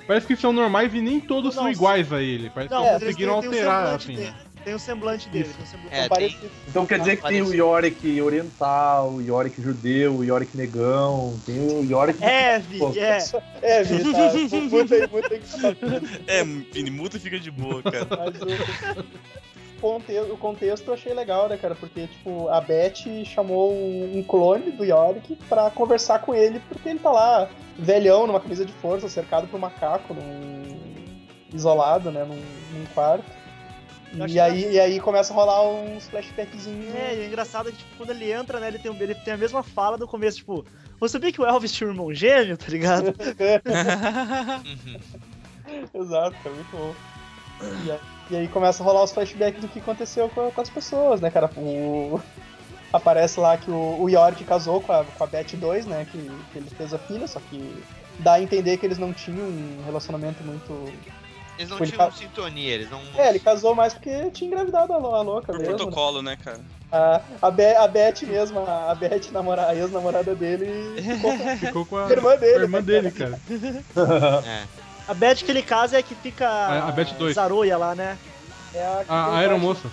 Parece 0.06 0.26
que 0.26 0.36
são 0.36 0.52
normais 0.52 0.94
e 0.94 1.00
nem 1.00 1.20
todos 1.20 1.54
são 1.54 1.64
Não, 1.64 1.70
iguais 1.70 2.12
a 2.12 2.22
ele. 2.22 2.48
Parece 2.50 2.72
Não, 2.72 2.84
que 2.84 2.90
conseguiram 2.92 3.40
tem 3.40 3.48
um 3.50 3.52
alterar, 3.52 3.94
assim. 3.94 4.14
dele. 4.14 4.30
né? 4.30 4.34
Tem 4.64 4.74
o 4.74 4.78
semblante 4.80 5.28
dele. 5.28 5.44
Tem 5.44 5.62
um 5.62 5.66
semblante 5.66 5.94
É, 5.94 6.00
são 6.00 6.08
parecidos. 6.08 6.50
Então 6.68 6.86
quer 6.86 6.98
dizer 6.98 7.16
que 7.18 7.28
tem 7.28 7.40
o 7.40 7.54
Yorick 7.54 8.20
oriental, 8.20 9.12
o 9.12 9.22
Yorick 9.22 9.62
judeu, 9.62 10.16
o 10.16 10.24
Yorick 10.24 10.56
negão, 10.56 11.38
tem 11.46 11.56
o 11.60 11.84
Yorick. 11.88 12.22
É, 12.22 12.58
Vi, 12.58 12.78
Pô, 12.78 12.92
é. 12.96 13.18
É, 13.62 13.82
Vi, 13.84 14.12
tá. 14.12 14.32
Muito 14.68 14.94
aí, 14.94 15.06
você 15.40 15.74
tá. 15.74 15.86
É, 16.26 16.42
Vini, 16.44 16.90
muda 16.90 17.16
e 17.16 17.20
fica 17.20 17.38
de 17.38 17.50
boa, 17.52 17.80
cara. 17.80 18.06
Mas 18.10 18.42
o, 18.42 19.04
conte- 19.80 20.18
o 20.18 20.36
contexto 20.36 20.88
eu 20.88 20.94
achei 20.94 21.12
legal, 21.14 21.48
né, 21.48 21.56
cara? 21.56 21.74
Porque, 21.74 22.06
tipo, 22.06 22.48
a 22.48 22.60
Beth 22.60 23.24
chamou 23.24 23.72
um, 23.72 24.18
um 24.18 24.22
clone 24.22 24.70
do 24.72 24.84
Yorick 24.84 25.36
pra 25.48 25.70
conversar 25.70 26.20
com 26.20 26.34
ele, 26.34 26.60
porque 26.68 26.88
ele 26.88 26.98
tá 26.98 27.10
lá, 27.10 27.48
velhão, 27.78 28.26
numa 28.26 28.40
camisa 28.40 28.64
de 28.64 28.72
força, 28.72 29.08
cercado 29.08 29.46
por 29.48 29.58
macaco, 29.60 30.14
num... 30.14 30.76
isolado, 31.52 32.10
né, 32.10 32.24
num, 32.24 32.36
num 32.78 32.86
quarto. 32.94 33.24
E 34.28 34.40
aí, 34.40 34.72
e 34.72 34.80
aí 34.80 34.98
começa 35.00 35.32
a 35.32 35.36
rolar 35.36 35.62
uns 35.68 36.08
flashbackzinhos. 36.08 36.94
É, 36.94 37.14
e 37.16 37.20
é 37.22 37.26
engraçado 37.26 37.70
que, 37.70 37.76
tipo, 37.78 37.96
quando 37.98 38.10
ele 38.10 38.32
entra, 38.32 38.58
né, 38.60 38.68
ele 38.68 38.78
tem, 38.78 38.94
ele 38.98 39.14
tem 39.14 39.34
a 39.34 39.36
mesma 39.36 39.62
fala 39.62 39.98
do 39.98 40.06
começo, 40.06 40.38
tipo, 40.38 40.64
você 40.98 41.12
sabia 41.12 41.32
que 41.32 41.40
o 41.40 41.44
Elvis 41.46 41.72
tinha 41.72 41.88
um 41.88 41.92
irmão 41.92 42.14
gêmeo, 42.14 42.56
tá 42.56 42.66
ligado? 42.68 43.14
Uhum. 44.64 46.02
Exato, 46.02 46.36
é 46.44 46.48
muito 46.48 46.70
bom. 46.70 46.94
E 47.84 47.90
aí, 47.90 47.98
e 48.30 48.36
aí 48.36 48.48
começa 48.48 48.82
a 48.82 48.86
rolar 48.86 49.04
os 49.04 49.12
flashbacks 49.12 49.60
do 49.60 49.68
que 49.68 49.78
aconteceu 49.78 50.28
com, 50.28 50.50
com 50.50 50.60
as 50.60 50.70
pessoas, 50.70 51.20
né, 51.20 51.30
cara? 51.30 51.50
O... 51.56 52.20
Aparece 52.92 53.38
lá 53.40 53.56
que 53.56 53.70
o, 53.70 54.00
o 54.00 54.08
Yorick 54.08 54.44
casou 54.44 54.80
com 54.80 54.92
a, 54.92 55.04
com 55.04 55.24
a 55.24 55.26
Beth 55.26 55.54
2, 55.54 55.86
né? 55.86 56.06
Que, 56.10 56.18
que 56.52 56.58
ele 56.58 56.70
fez 56.70 56.94
a 56.94 56.98
filha, 56.98 57.26
só 57.26 57.40
que 57.40 57.82
dá 58.20 58.34
a 58.34 58.40
entender 58.42 58.76
que 58.78 58.86
eles 58.86 58.96
não 58.98 59.12
tinham 59.12 59.44
um 59.46 59.82
relacionamento 59.84 60.42
muito. 60.44 60.92
Eles 61.58 61.70
não 61.70 61.78
Ele 61.78 61.86
tinham 61.90 61.98
tá- 62.06 62.12
sintonia, 62.12 62.72
eles 62.74 62.90
não. 62.90 63.00
É, 63.16 63.28
ele 63.30 63.38
casou 63.38 63.74
mais 63.74 63.92
porque 63.92 64.30
tinha 64.30 64.48
engravidado 64.48 64.92
a, 64.92 64.96
lou- 64.98 65.14
a 65.14 65.22
louca 65.22 65.46
Por 65.52 65.58
mesmo. 65.58 65.72
né? 65.72 65.76
protocolo, 65.78 66.22
né, 66.22 66.36
cara? 66.42 66.60
A, 66.92 67.20
a, 67.42 67.50
Be 67.50 67.74
a 67.74 67.88
Beth 67.88 68.22
mesmo, 68.22 68.60
a 68.66 68.94
Beth, 68.94 69.30
namora, 69.32 69.66
a 69.68 69.74
ex-namorada 69.74 70.34
dele, 70.34 70.66
ficou 71.02 71.36
com 71.38 71.56
Ficou 71.58 71.86
com 71.86 71.96
a, 71.96 72.06
a 72.06 72.10
irmã 72.10 72.36
dele. 72.36 72.54
a 72.58 72.62
irmã 72.62 72.78
né, 72.78 72.84
dele, 72.84 73.10
cara? 73.10 73.40
cara. 73.94 74.42
É. 74.46 74.85
A 75.06 75.14
Beth 75.14 75.36
que 75.36 75.50
ele 75.50 75.62
casa 75.62 75.96
é 75.96 76.00
a 76.00 76.02
que 76.02 76.14
fica. 76.14 76.48
A- 76.48 76.88
a 76.88 76.92
Beth 76.92 77.14
dois. 77.18 77.34
Zaroia 77.34 77.76
lá, 77.78 77.94
né? 77.94 78.18
É 78.74 78.84
a, 78.84 79.04
A, 79.08 79.24
a 79.26 79.38
aeromoça. 79.38 79.90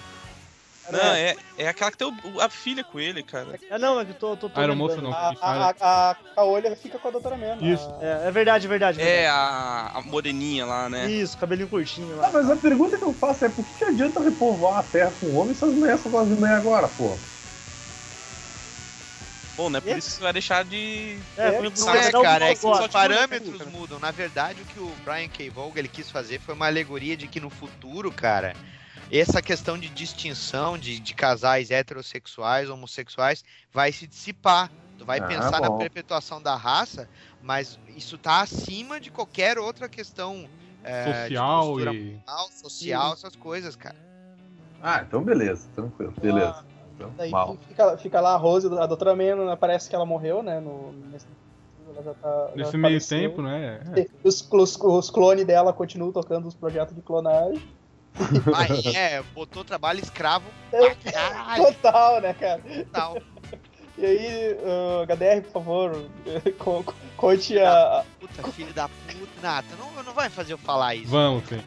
Não, 0.91 0.99
é, 0.99 1.35
é 1.57 1.67
aquela 1.69 1.89
que 1.91 1.97
tem 1.97 2.07
o- 2.07 2.41
a 2.41 2.49
filha 2.49 2.83
com 2.83 2.99
ele, 2.99 3.23
cara. 3.23 3.57
É, 3.69 3.77
não, 3.79 3.99
é 3.99 4.03
que 4.05 4.11
eu 4.11 4.15
tô. 4.15 4.35
tô, 4.35 4.49
tô 4.49 4.59
A 4.59 4.61
aeromoça 4.63 5.01
não. 5.01 5.13
A, 5.13 5.33
a, 5.41 5.73
a, 5.79 6.15
a 6.35 6.75
fica 6.75 6.99
com 6.99 7.07
a 7.07 7.11
doutora 7.11 7.37
mesmo. 7.37 7.65
Isso. 7.65 7.89
A- 8.01 8.03
É, 8.03 8.27
é 8.27 8.31
verdade, 8.31 8.65
é 8.65 8.69
verdade. 8.69 8.99
É 9.01 9.05
verdade. 9.05 9.27
a, 9.29 9.99
a 9.99 10.01
moreninha 10.01 10.65
lá, 10.65 10.89
né? 10.89 11.09
Isso, 11.09 11.37
cabelinho 11.37 11.69
curtinho 11.69 12.17
Ah, 12.19 12.23
lá. 12.23 12.31
mas 12.33 12.49
a 12.49 12.55
pergunta 12.57 12.97
que 12.97 13.03
eu 13.03 13.13
faço 13.13 13.45
é 13.45 13.49
por 13.49 13.63
que, 13.63 13.85
adianta 13.85 14.19
repovoar 14.21 14.79
a 14.79 14.83
Terra 14.83 15.11
com 15.19 15.33
homens 15.35 15.57
se 15.57 15.63
as 15.65 15.73
mulheres 15.73 16.01
só 16.01 16.09
gostam 16.09 16.33
de 16.35 16.39
mulher 16.41 16.55
agora, 16.55 16.89
pô? 16.89 17.17
Bom, 19.55 19.69
não 19.69 19.77
é 19.77 19.81
por 19.81 19.89
É. 19.89 19.97
isso 19.97 20.09
que 20.09 20.15
você 20.15 20.23
vai 20.23 20.33
deixar 20.33 20.65
de. 20.65 21.19
É, 21.37 21.47
É, 21.47 21.61
Não 21.61 21.95
é, 21.95 22.11
cara, 22.11 22.51
é 22.51 22.55
que 22.55 22.65
os 22.65 22.87
parâmetros 22.87 23.57
cara. 23.59 23.69
mudam. 23.69 23.99
Na 23.99 24.11
verdade, 24.11 24.61
o 24.61 24.65
que 24.65 24.79
o 24.79 24.87
Brian 25.05 25.27
K. 25.29 25.49
Vogel 25.49 25.77
ele 25.77 25.87
quis 25.87 26.09
fazer 26.09 26.39
foi 26.39 26.55
uma 26.55 26.65
alegoria 26.65 27.15
de 27.15 27.27
que 27.27 27.39
no 27.39 27.49
futuro, 27.49 28.11
cara, 28.11 28.53
essa 29.11 29.41
questão 29.41 29.77
de 29.77 29.89
distinção 29.89 30.77
de, 30.77 30.99
de 30.99 31.13
casais 31.13 31.69
heterossexuais, 31.69 32.69
homossexuais, 32.69 33.43
vai 33.71 33.91
se 33.91 34.07
dissipar. 34.07 34.71
Tu 34.97 35.05
vai 35.05 35.19
Ah, 35.19 35.27
pensar 35.27 35.61
na 35.61 35.69
bom. 35.69 35.77
perpetuação 35.77 36.41
da 36.41 36.55
raça, 36.55 37.07
mas 37.41 37.77
isso 37.87 38.17
tá 38.17 38.41
acima 38.41 38.99
de 38.99 39.11
qualquer 39.11 39.57
outra 39.59 39.87
questão 39.89 40.47
é, 40.83 41.27
Social 41.27 41.79
e. 41.79 42.21
moral, 42.25 42.49
social, 42.51 43.13
essas 43.13 43.35
coisas, 43.35 43.75
cara. 43.75 43.95
Ah, 44.81 45.03
então 45.07 45.23
beleza, 45.23 45.67
tranquilo, 45.75 46.13
beleza. 46.21 46.49
Então, 46.49 46.72
Daí 47.17 47.31
mal. 47.31 47.57
fica, 47.67 47.97
fica 47.97 48.21
lá 48.21 48.33
a 48.33 48.37
Rose, 48.37 48.67
a 48.67 48.85
doutora 48.85 49.15
Mena, 49.15 49.57
parece 49.57 49.89
que 49.89 49.95
ela 49.95 50.05
morreu, 50.05 50.41
né? 50.43 50.59
No, 50.59 50.91
nesse, 51.11 51.25
ela 51.93 52.03
já 52.03 52.13
tá, 52.13 52.49
Nesse 52.55 52.77
meio 52.77 52.93
faleceu. 53.01 53.19
tempo, 53.29 53.41
né? 53.41 53.81
É. 53.95 54.05
Os, 54.23 54.47
os, 54.51 54.77
os 54.79 55.09
clones 55.09 55.45
dela 55.45 55.73
continuam 55.73 56.11
tocando 56.11 56.47
os 56.47 56.55
projetos 56.55 56.95
de 56.95 57.01
clonagem. 57.01 57.61
Ah, 58.53 58.67
é, 58.95 59.23
botou 59.33 59.63
trabalho 59.63 59.99
escravo 59.99 60.45
caralho, 61.11 61.63
Total, 61.65 62.21
né, 62.21 62.33
cara? 62.33 62.61
tal. 62.91 63.17
E 63.95 64.03
aí, 64.07 64.53
uh, 64.55 65.03
HDR, 65.03 65.43
por 65.43 65.51
favor, 65.51 66.05
co- 66.57 66.83
co- 66.83 66.95
conte 67.15 67.59
a. 67.59 68.03
Puta, 68.19 68.41
filho 68.51 68.73
da 68.73 68.87
puta. 68.89 69.29
Nata, 69.39 69.67
não, 69.77 70.03
não 70.03 70.13
vai 70.15 70.31
fazer 70.31 70.53
eu 70.53 70.57
falar 70.57 70.95
isso. 70.95 71.11
Vamos, 71.11 71.43
sim. 71.47 71.61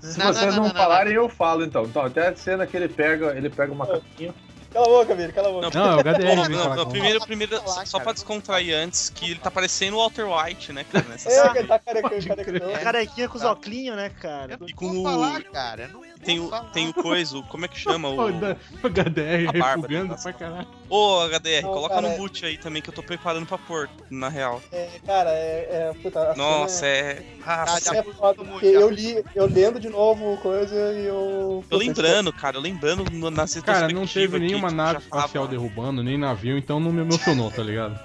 Se 0.00 0.18
Não, 0.18 0.32
vocês 0.32 0.54
não, 0.54 0.62
não, 0.62 0.68
não, 0.68 0.68
não, 0.68 0.74
falarem, 0.74 1.12
eu 1.12 1.28
falo 1.28 1.62
então. 1.66 1.82
Então, 1.84 2.02
até 2.06 2.28
a 2.28 2.34
cena 2.34 2.66
que 2.66 2.74
ele 2.78 2.88
pega, 2.88 3.36
ele 3.36 3.50
pega 3.50 3.70
o 3.72 3.76
macaquinho. 3.76 4.34
Cala 4.76 4.86
a 4.86 4.90
boca, 4.90 5.14
Vini, 5.14 5.32
cala 5.32 5.48
a 5.48 5.52
boca. 5.52 5.70
Não, 5.78 5.86
é 5.90 5.94
o 5.96 6.00
HDR. 6.00 6.36
Não, 6.36 6.48
não, 6.48 6.76
não, 6.76 6.86
primeiro, 6.88 7.20
primeiro 7.20 7.56
Falar, 7.62 7.86
só, 7.86 7.98
pra 7.98 8.12
descontrair 8.12 8.74
antes, 8.76 9.08
que 9.08 9.30
ele 9.30 9.40
tá 9.40 9.50
parecendo 9.50 9.96
o 9.96 10.00
Walter 10.00 10.24
White, 10.26 10.72
né, 10.72 10.84
cara? 10.92 11.06
Nessa 11.08 11.30
É, 11.56 11.58
ele 11.58 11.66
tá 11.68 11.78
carecão, 11.78 12.10
carecão. 12.10 12.44
crer. 12.44 12.80
Carequinha 12.80 13.28
com 13.28 13.38
os 13.38 13.44
óculos, 13.44 13.96
né, 13.96 14.10
cara? 14.20 14.56
Não 14.60 14.68
E 14.68 14.72
com 14.74 15.00
o- 15.00 15.02
falar, 15.02 15.42
cara. 15.44 15.88
Não 15.88 16.02
Tem 16.22 16.38
o, 16.40 16.50
falar. 16.50 16.70
tem 16.72 16.88
o 16.88 16.94
coisa, 16.94 17.42
como 17.48 17.64
é 17.64 17.68
que 17.68 17.78
chama? 17.78 18.08
O... 18.10 18.16
O 18.16 18.86
HDR 18.88 19.48
A 19.48 19.52
barba 19.52 19.86
refugando 19.88 20.16
pra 20.22 20.32
caralho. 20.32 20.68
Ô, 20.90 21.20
HDR, 21.22 21.62
Não, 21.62 21.72
coloca 21.72 21.94
cara, 21.94 22.06
no 22.08 22.14
é- 22.14 22.18
mute 22.18 22.44
aí 22.44 22.58
também 22.58 22.82
que 22.82 22.90
eu 22.90 22.94
tô 22.94 23.02
preparando 23.02 23.46
pra 23.46 23.58
pôr, 23.58 23.88
na 24.10 24.28
real. 24.28 24.60
É, 24.70 24.88
cara, 25.06 25.30
é. 25.30 25.68
é 25.70 25.92
puta, 26.02 26.34
Nossa, 26.34 26.86
é. 26.86 27.22
Ah, 27.48 27.64
é, 27.76 27.80
já 27.80 27.96
é 27.96 28.02
foda, 28.02 28.42
muito, 28.42 28.52
porque 28.60 28.66
eu 28.66 28.90
li, 28.90 29.24
eu 29.34 29.46
lendo 29.46 29.78
de 29.80 29.88
novo 29.88 30.36
coisa 30.38 30.74
e 30.94 31.06
eu. 31.06 31.64
eu 31.70 31.78
lembrando, 31.78 32.32
cara, 32.32 32.56
eu 32.56 32.60
lembrando 32.60 33.04
no- 33.10 33.30
nas 33.30 33.54
Cara, 33.56 33.88
não 33.88 34.04
teve 34.06 34.38
retrospectivas 34.38 34.65
nenhuma 34.70 34.94
tipo, 34.94 34.94
nave 34.94 34.98
espacial 35.04 35.46
derrubando, 35.48 36.02
nem 36.02 36.16
navio, 36.18 36.56
então 36.58 36.78
não 36.80 36.92
me 36.92 37.00
emocionou, 37.02 37.50
tá 37.50 37.62
ligado? 37.62 37.98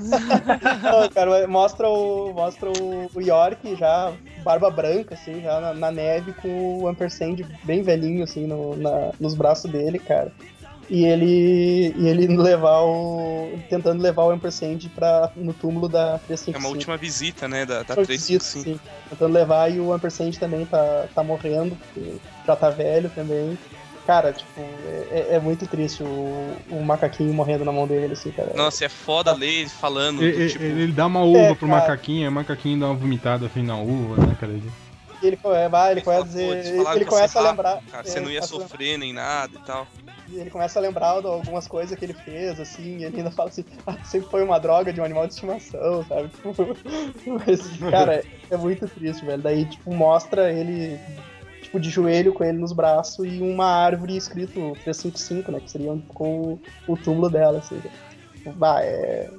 Não, 0.00 1.08
cara, 1.10 1.46
mostra 1.46 1.88
o. 1.88 2.32
Mostra 2.32 2.70
o, 2.70 3.10
o 3.14 3.20
York 3.20 3.76
já, 3.76 4.12
barba 4.42 4.70
branca, 4.70 5.14
assim, 5.14 5.42
já 5.42 5.60
na, 5.60 5.74
na 5.74 5.90
neve, 5.90 6.32
com 6.34 6.78
o 6.82 6.88
Ampersand 6.88 7.36
bem 7.64 7.82
velhinho, 7.82 8.24
assim, 8.24 8.46
no, 8.46 8.76
na- 8.76 9.10
nos 9.20 9.34
braços 9.34 9.70
dele, 9.70 9.98
cara. 9.98 10.32
E 10.88 11.04
ele. 11.04 11.94
E 11.96 12.08
ele 12.08 12.26
levar 12.36 12.80
o. 12.82 13.50
tentando 13.68 14.02
levar 14.02 14.24
o 14.24 14.30
Ampersand 14.30 14.78
pra, 14.94 15.30
no 15.36 15.52
túmulo 15.52 15.88
da 15.88 16.14
É 16.14 16.18
355. 16.26 16.58
uma 16.58 16.68
última 16.68 16.96
visita, 16.96 17.46
né, 17.48 17.64
da, 17.66 17.82
da 17.82 17.94
Isso, 17.94 18.06
355. 18.06 18.64
sim. 18.64 18.80
Tentando 19.10 19.32
levar 19.32 19.70
e 19.70 19.78
o 19.78 19.92
Ampersand 19.92 20.32
também 20.32 20.64
tá, 20.66 21.06
tá 21.14 21.22
morrendo, 21.22 21.76
porque 21.76 22.14
já 22.46 22.56
tá 22.56 22.70
velho 22.70 23.10
também. 23.14 23.58
Cara, 24.06 24.32
tipo, 24.32 24.60
é, 25.10 25.18
é- 25.30 25.34
é 25.36 25.40
muito 25.40 25.66
triste 25.66 26.02
o, 26.02 26.56
o 26.70 26.82
macaquinho 26.84 27.32
morrendo 27.32 27.64
na 27.64 27.70
mão 27.72 27.86
dele, 27.86 28.12
assim, 28.14 28.32
cara. 28.32 28.52
Nossa, 28.54 28.84
é 28.84 28.88
foda 28.88 29.32
ler 29.32 29.48
ele 29.60 29.68
falando, 29.68 30.18
do 30.18 30.24
Ele, 30.24 30.48
tipo... 30.48 30.64
ele 30.64 30.92
dá 30.92 31.06
uma 31.06 31.22
uva 31.22 31.38
É, 31.38 31.54
pro 31.54 31.68
cara. 31.68 31.80
macaquinho, 31.80 32.28
o 32.28 32.32
macaquinho 32.32 32.80
dá 32.80 32.86
uma 32.86 32.94
vomitada 32.96 33.46
assim 33.46 33.62
na 33.62 33.76
uva, 33.76 34.26
né, 34.26 34.36
cara? 34.40 34.52
Ele- 34.52 34.72
ele, 35.22 35.38
é, 35.44 35.68
vai, 35.68 35.92
ele 35.92 36.00
fala, 36.00 36.16
começa 36.16 36.20
a 36.20 36.24
"Pô, 36.24 36.54
dizer. 36.54 36.74
Ele, 36.74 36.88
ele 36.96 37.04
começa 37.04 37.38
a 37.38 37.42
rápido, 37.42 37.50
lembrar. 37.56 37.80
Cara, 37.92 38.02
é, 38.08 38.10
você 38.10 38.20
não 38.20 38.28
ia 38.30 38.42
sofrer 38.42 38.98
nem 38.98 39.12
nada 39.12 39.54
e 39.54 39.58
tal. 39.64 39.86
E 40.28 40.36
ele 40.40 40.50
começa 40.50 40.80
a 40.80 40.82
lembrar 40.82 41.20
de 41.20 41.26
algumas 41.28 41.68
coisas 41.68 41.96
que 41.96 42.04
ele 42.04 42.14
fez, 42.14 42.58
assim, 42.58 42.98
e 42.98 43.04
ele 43.04 43.18
ainda 43.18 43.30
fala 43.30 43.50
assim, 43.50 43.64
ah, 43.86 43.96
sempre 44.02 44.28
foi 44.30 44.42
uma 44.42 44.58
droga 44.58 44.92
de 44.92 45.00
um 45.00 45.04
animal 45.04 45.28
de 45.28 45.34
estimação, 45.34 46.04
sabe? 46.08 46.28
Tipo, 46.42 47.40
Mas, 47.46 47.60
cara, 47.88 48.16
é, 48.16 48.24
é 48.50 48.56
muito 48.56 48.88
triste, 48.88 49.24
velho. 49.24 49.40
Daí, 49.40 49.64
tipo, 49.64 49.94
mostra 49.94 50.50
ele, 50.52 50.98
tipo, 51.72 51.80
de 51.80 51.88
joelho 51.88 52.32
com 52.32 52.44
ele 52.44 52.58
nos 52.58 52.72
braços 52.72 53.24
e 53.26 53.40
uma 53.40 53.66
árvore 53.66 54.16
escrito 54.16 54.76
355, 54.84 55.50
né? 55.50 55.60
Que 55.60 55.70
seria 55.70 55.90
onde 55.90 56.02
ficou 56.02 56.60
o, 56.86 56.92
o 56.92 56.96
túmulo 56.96 57.30
dela, 57.30 57.58
assim. 57.58 57.80
Bah, 58.54 58.82
é... 58.82 59.30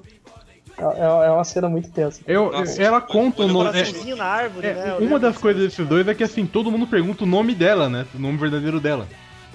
É 0.76 1.26
é 1.26 1.30
uma 1.30 1.44
cena 1.44 1.70
muito 1.70 1.92
tensa. 1.92 2.20
Eu, 2.26 2.52
Nossa, 2.52 2.82
ela 2.82 3.00
conta 3.00 3.44
o 3.44 3.48
nome. 3.48 3.72
Coraçãozinho 3.72 4.16
na 4.16 4.26
árvore, 4.26 4.68
é, 4.68 4.74
né? 4.74 4.96
Eu 4.98 5.06
uma 5.06 5.20
das 5.20 5.38
coisas 5.38 5.62
desses 5.62 5.88
dois 5.88 6.08
é 6.08 6.16
que 6.16 6.24
assim, 6.24 6.48
todo 6.48 6.72
mundo 6.72 6.88
pergunta 6.88 7.26
o 7.26 7.28
nome 7.28 7.54
dela, 7.54 7.88
né? 7.88 8.08
O 8.16 8.18
nome 8.18 8.40
verdadeiro 8.40 8.80
dela. 8.80 9.08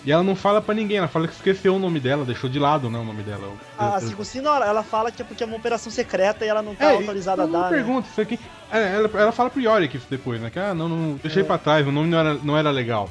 E 0.04 0.12
ela 0.12 0.22
não 0.22 0.34
fala 0.36 0.62
pra 0.62 0.74
ninguém, 0.74 0.98
ela 0.98 1.08
fala 1.08 1.26
que 1.28 1.34
esqueceu 1.34 1.74
o 1.74 1.78
nome 1.78 1.98
dela, 2.00 2.24
deixou 2.24 2.48
de 2.48 2.58
lado, 2.58 2.88
né, 2.88 2.98
o 2.98 3.04
nome 3.04 3.22
dela. 3.22 3.52
A, 3.76 3.96
a 3.96 4.00
Circuncina, 4.00 4.48
ela, 4.48 4.66
ela 4.66 4.82
fala 4.82 5.10
que 5.10 5.20
é 5.20 5.24
porque 5.24 5.42
é 5.42 5.46
uma 5.46 5.56
operação 5.56 5.90
secreta 5.92 6.44
e 6.44 6.48
ela 6.48 6.62
não 6.62 6.74
tá 6.74 6.86
É, 6.92 6.94
autorizada 6.94 7.42
a 7.42 7.46
dar, 7.46 7.62
né? 7.64 7.68
pergunta 7.68 8.08
isso 8.10 8.20
aqui. 8.20 8.38
É, 8.72 8.94
ela, 8.94 9.10
ela 9.14 9.32
fala 9.32 9.50
pro 9.50 9.60
Yorick 9.60 9.96
isso 9.96 10.06
depois, 10.08 10.40
né? 10.40 10.50
Que 10.50 10.58
ah, 10.58 10.72
não, 10.72 10.88
não 10.88 11.14
deixei 11.16 11.42
É. 11.42 11.44
pra 11.44 11.58
trás, 11.58 11.86
o 11.86 11.92
nome 11.92 12.08
não 12.08 12.18
era, 12.18 12.34
não 12.34 12.56
era 12.56 12.70
legal. 12.70 13.10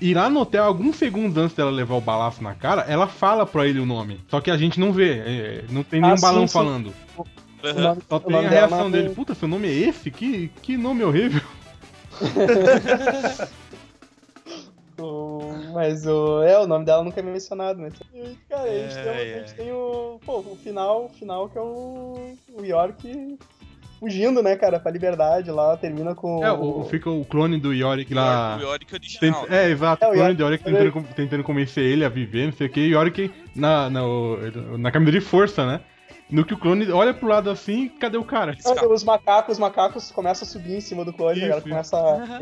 E 0.00 0.12
lá 0.12 0.28
no 0.28 0.40
hotel, 0.40 0.64
alguns 0.64 0.96
segundos 0.96 1.36
antes 1.36 1.54
dela 1.54 1.70
levar 1.70 1.94
o 1.94 2.00
balaço 2.00 2.42
na 2.42 2.52
cara, 2.54 2.82
ela 2.88 3.06
fala 3.06 3.46
pra 3.46 3.66
ele 3.66 3.78
o 3.78 3.86
nome. 3.86 4.20
Só 4.28 4.40
que 4.40 4.50
a 4.50 4.56
gente 4.56 4.80
não 4.80 4.92
vê, 4.92 5.18
é, 5.18 5.64
não 5.70 5.82
tem 5.84 6.00
nenhum 6.00 6.14
Ah, 6.14 6.16
sim, 6.16 6.22
balão 6.22 6.46
sim. 6.48 6.52
falando. 6.52 6.92
O 7.16 7.24
Aham. 7.66 7.80
nome- 7.80 8.02
Só 8.08 8.18
tem 8.18 8.36
a 8.36 8.40
dela 8.40 8.50
reação 8.50 8.78
não- 8.80 8.90
dele. 8.90 9.10
Puta, 9.10 9.34
seu 9.34 9.46
nome 9.46 9.68
é 9.68 9.72
esse? 9.72 10.10
Que, 10.10 10.50
que 10.62 10.76
nome 10.76 11.04
horrível. 11.04 11.40
Mas 15.74 16.06
o. 16.06 16.42
É, 16.42 16.58
o 16.58 16.66
nome 16.66 16.84
dela 16.84 17.02
nunca 17.02 17.18
é 17.20 17.22
mencionado, 17.22 17.80
né? 17.80 17.90
E, 18.14 18.36
cara, 18.48 18.62
a 18.62 18.66
gente, 18.72 18.94
tem, 18.94 19.04
É, 19.04 19.34
a 19.34 19.38
gente 19.40 19.54
tem 19.54 19.72
o. 19.72 20.20
Pô, 20.24 20.38
o 20.38 20.56
final, 20.62 21.06
o 21.06 21.08
final 21.10 21.48
que 21.48 21.58
é 21.58 21.60
o. 21.60 22.34
O 22.56 22.64
York 22.64 23.36
fugindo, 24.00 24.42
né, 24.42 24.54
cara, 24.56 24.78
pra 24.78 24.90
liberdade 24.92 25.50
lá, 25.50 25.76
termina 25.76 26.14
com. 26.14 26.44
É, 26.44 26.52
o, 26.52 26.80
o- 26.80 26.84
fica 26.84 27.10
o 27.10 27.24
clone 27.24 27.58
do 27.58 27.72
Yorick 27.72 28.12
lá. 28.14 28.56
O 28.58 28.62
Yorick 28.62 28.94
original. 28.94 29.42
Tent- 29.42 29.52
é, 29.52 29.70
exato, 29.70 30.04
É, 30.04 30.08
o 30.08 30.10
o 30.10 30.14
clone 30.14 30.34
Yorick- 30.38 30.64
do 30.64 30.70
Yorick 30.70 30.92
tentando, 30.92 31.14
tentando 31.14 31.44
convencer 31.44 31.84
ele 31.84 32.04
a 32.04 32.08
viver, 32.08 32.46
não 32.46 32.52
sei 32.52 32.66
o 32.66 32.70
que, 32.70 32.80
e 32.80 32.92
Yorick 32.94 33.32
na, 33.56 33.88
na, 33.90 34.02
na 34.78 34.90
camisa 34.92 35.12
de 35.12 35.20
força, 35.20 35.64
né? 35.66 35.80
No 36.30 36.44
que 36.44 36.54
o 36.54 36.58
clone 36.58 36.90
olha 36.90 37.12
pro 37.14 37.28
lado 37.28 37.50
assim, 37.50 37.88
cadê 37.88 38.16
o 38.16 38.24
cara? 38.24 38.56
Os 38.90 39.04
macacos, 39.04 39.52
os 39.54 39.58
macacos 39.58 40.10
começam 40.10 40.46
a 40.46 40.50
subir 40.50 40.76
em 40.76 40.80
cima 40.80 41.04
do 41.04 41.12
clone, 41.12 41.38
Isso, 41.38 41.48
cara, 41.48 41.58
isso. 41.60 41.68
começa 41.68 41.96
a... 41.96 42.40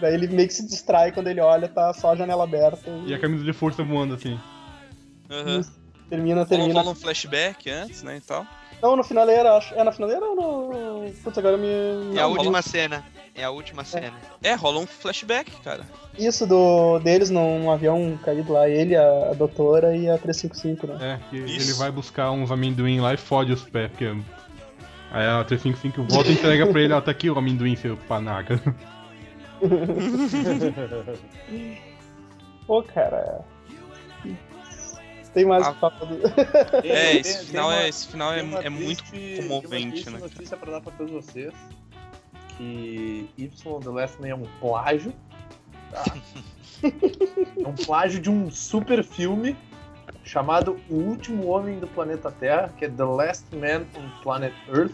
Daí 0.00 0.14
ele 0.14 0.28
meio 0.28 0.48
que 0.48 0.54
se 0.54 0.66
distrai 0.66 1.12
quando 1.12 1.28
ele 1.28 1.40
olha, 1.40 1.68
tá 1.68 1.92
só 1.92 2.12
a 2.12 2.16
janela 2.16 2.44
aberta 2.44 2.90
e, 2.90 3.10
E 3.10 3.14
a 3.14 3.18
camisa 3.18 3.44
de 3.44 3.52
força 3.52 3.82
voando 3.82 4.14
assim. 4.14 4.38
Aham. 5.30 5.62
termina, 6.08 6.44
termina. 6.46 6.80
rola 6.80 6.92
um 6.92 6.94
flashback 6.94 7.70
antes, 7.70 8.02
né, 8.02 8.16
e 8.16 8.20
tal. 8.20 8.46
Não, 8.82 8.96
no 8.96 9.04
finaleira, 9.04 9.52
acho. 9.54 9.74
É 9.74 9.82
na 9.82 9.92
finaleira 9.92 10.24
ou 10.24 10.36
no. 10.36 11.12
Putz, 11.22 11.38
agora 11.38 11.56
me. 11.56 11.68
É 12.16 12.20
a 12.20 12.26
última 12.26 12.60
cena. 12.60 13.04
É 13.34 13.42
a 13.42 13.50
última 13.50 13.84
cena. 13.84 14.12
É, 14.42 14.54
rola 14.54 14.78
um 14.78 14.86
flashback, 14.86 15.50
cara. 15.62 15.82
Isso 16.18 16.46
do 16.46 16.98
deles 17.00 17.30
num 17.30 17.70
avião 17.70 18.18
caído 18.22 18.52
lá, 18.52 18.68
ele, 18.68 18.94
a, 18.94 19.30
a 19.30 19.34
doutora 19.34 19.96
e 19.96 20.08
a 20.08 20.18
355, 20.18 20.86
né? 20.86 20.98
É, 21.00 21.30
que 21.30 21.36
Isso. 21.38 21.70
ele 21.70 21.78
vai 21.78 21.90
buscar 21.90 22.30
uns 22.30 22.52
amendoim 22.52 23.00
lá 23.00 23.14
e 23.14 23.16
fode 23.16 23.52
os 23.52 23.62
pés, 23.62 23.90
porque. 23.90 24.14
Aí 25.10 25.26
a 25.26 25.44
355 25.44 26.02
volta 26.12 26.30
e 26.30 26.34
entrega 26.34 26.66
pra 26.66 26.80
ele, 26.80 26.92
ó, 26.92 27.00
tá 27.00 27.10
aqui 27.10 27.30
o 27.30 27.38
amendoim, 27.38 27.76
seu 27.76 27.96
panaca. 27.96 28.60
Pô, 32.66 32.82
cara. 32.82 33.44
Tem 35.32 35.44
mais 35.44 35.66
Ah. 35.66 35.70
o 35.70 35.74
que 35.74 35.80
falar 35.80 36.04
do. 36.04 36.86
É, 36.86 37.16
esse 37.16 37.38
tem 37.38 37.46
final, 37.48 37.68
uma- 37.68 37.76
é, 37.80 37.88
esse 37.88 38.06
final 38.08 38.32
é, 38.32 38.38
é 38.38 38.70
muito 38.70 39.02
triste- 39.04 39.42
comovente, 39.48 40.06
né? 40.06 40.18
cara? 40.18 40.18
notícia 40.32 40.56
pra 40.56 40.70
dar 40.70 40.80
pra 40.80 40.92
todos 40.92 41.12
vocês. 41.12 41.52
Que 42.56 43.28
Y 43.36 43.80
The 43.80 43.88
Last 43.90 44.20
Man 44.20 44.28
é 44.28 44.34
um 44.34 44.46
plágio. 44.60 45.12
tá? 45.90 46.04
é 47.64 47.68
um 47.68 47.74
plágio 47.74 48.20
de 48.20 48.30
um 48.30 48.48
super 48.50 49.02
filme 49.02 49.56
chamado 50.22 50.78
O 50.88 50.94
Último 50.94 51.48
Homem 51.48 51.78
do 51.80 51.86
Planeta 51.88 52.30
Terra, 52.30 52.72
que 52.78 52.84
é 52.84 52.88
The 52.88 53.02
Last 53.04 53.44
Man 53.56 53.84
on 53.96 54.08
Planet 54.22 54.52
Earth, 54.68 54.92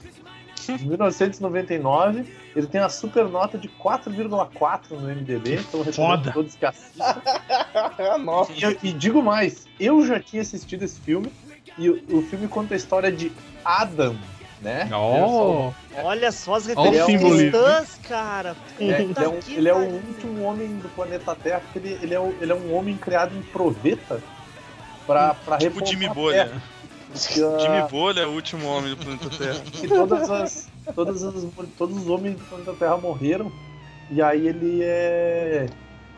de 0.76 0.86
1999. 0.86 2.24
Ele 2.54 2.66
tem 2.66 2.80
uma 2.80 2.88
super 2.88 3.24
nota 3.26 3.56
de 3.56 3.68
4,4 3.68 4.90
no 4.90 5.08
MDB, 5.08 5.60
então 5.60 5.84
Foda. 5.92 6.30
a 6.30 6.32
todos 6.32 6.56
que. 6.56 6.66
Nossa. 8.24 8.52
E, 8.52 8.88
e 8.88 8.92
digo 8.92 9.22
mais, 9.22 9.66
eu 9.78 10.04
já 10.06 10.18
tinha 10.20 10.42
assistido 10.42 10.82
esse 10.82 11.00
filme, 11.00 11.32
e 11.78 11.88
o, 11.88 12.18
o 12.18 12.22
filme 12.22 12.48
conta 12.48 12.74
a 12.74 12.76
história 12.76 13.10
de 13.10 13.30
Adam, 13.64 14.16
né? 14.60 14.88
Oh, 14.92 15.72
Olha 16.02 16.30
só 16.30 16.54
as 16.54 16.66
o 16.66 16.68
referências 16.68 17.22
cristãs, 17.22 18.00
cara. 18.06 18.56
É, 18.78 18.84
ele, 18.84 19.14
é 19.16 19.28
um, 19.28 19.38
ele 19.48 19.68
é 19.68 19.74
o 19.74 19.88
último 19.88 20.42
homem 20.42 20.68
do 20.76 20.88
planeta 20.90 21.34
Terra, 21.34 21.60
porque 21.60 21.78
ele, 21.78 21.98
ele, 22.02 22.14
é, 22.14 22.20
um, 22.20 22.34
ele 22.40 22.52
é 22.52 22.54
um 22.54 22.74
homem 22.74 22.96
criado 22.96 23.36
em 23.36 23.42
proveta 23.42 24.20
pra, 25.06 25.34
pra 25.34 25.58
Tipo 25.58 25.84
Jimmy 25.84 26.06
a 26.06 26.14
Bolha. 26.14 26.52
Porque, 27.12 27.40
ah, 27.42 27.58
Jimmy 27.58 27.90
Bolha 27.90 28.20
é 28.20 28.26
o 28.26 28.30
último 28.32 28.66
homem 28.66 28.90
do 28.94 28.96
planeta 28.96 29.28
Terra. 29.30 29.60
que 29.72 29.88
todas 29.88 30.30
as, 30.30 30.68
todas 30.94 31.22
as, 31.22 31.46
todos 31.76 31.96
os 31.96 32.08
homens 32.08 32.36
do 32.36 32.44
planeta 32.44 32.72
Terra 32.74 32.96
morreram, 32.96 33.50
e 34.10 34.20
aí 34.22 34.46
ele 34.46 34.80
é. 34.82 35.66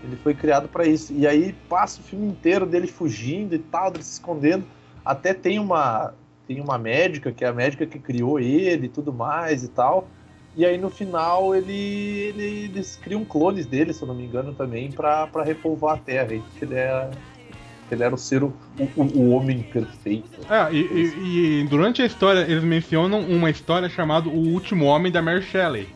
Ele 0.05 0.16
foi 0.16 0.35
criado 0.35 0.69
pra 0.69 0.85
isso. 0.85 1.12
E 1.12 1.27
aí 1.27 1.52
passa 1.69 2.01
o 2.01 2.05
filme 2.05 2.27
inteiro 2.27 2.66
dele 2.66 2.89
fugindo 2.89 3.55
e 3.55 3.59
tal, 3.59 3.90
dele 3.90 4.02
se 4.05 4.14
escondendo. 4.14 4.64
Até 5.05 5.32
tem 5.32 5.60
uma, 5.60 6.12
tem 6.48 6.60
uma 6.60 6.77
médica, 6.77 7.31
que 7.31 7.44
é 7.44 7.48
a 7.48 7.52
médica 7.52 7.86
que 7.86 8.01
criou 8.01 8.40
ele 8.40 8.86
e 8.86 8.89
tudo 8.89 9.12
mais 9.12 9.62
e 9.62 9.69
tal. 9.69 10.09
E 10.56 10.66
aí 10.66 10.77
no 10.77 10.90
final 10.90 11.55
ele, 11.55 11.73
ele- 11.73 12.64
eles 12.64 12.97
criam 12.97 13.24
clones 13.24 13.64
dele, 13.64 13.93
se 13.93 14.02
eu 14.02 14.09
não 14.09 14.14
me 14.14 14.24
engano, 14.24 14.52
também, 14.52 14.90
pra 14.90 15.28
repovoar 15.44 15.94
a 15.94 15.98
Terra. 15.98 16.35
E 16.35 16.43
ele, 16.60 16.74
é, 16.74 17.09
ele 17.94 18.02
era 18.05 18.14
o 18.14 18.19
ser 18.19 18.43
o, 18.43 18.52
o, 18.97 19.02
o 19.02 19.31
homem 19.31 19.62
perfeito. 19.62 20.28
É, 20.51 20.73
e, 20.73 20.78
e- 20.81 21.60
e 21.62 21.66
durante 21.69 22.02
a 22.02 22.06
história 22.06 22.40
eles 22.40 22.64
mencionam 22.64 23.20
uma 23.20 23.51
história 23.51 23.89
chamada 23.89 24.28
O 24.28 24.36
Último 24.52 24.85
Homem 24.86 25.10
da 25.12 25.20
Mary 25.23 25.43
Shelley. 25.43 25.89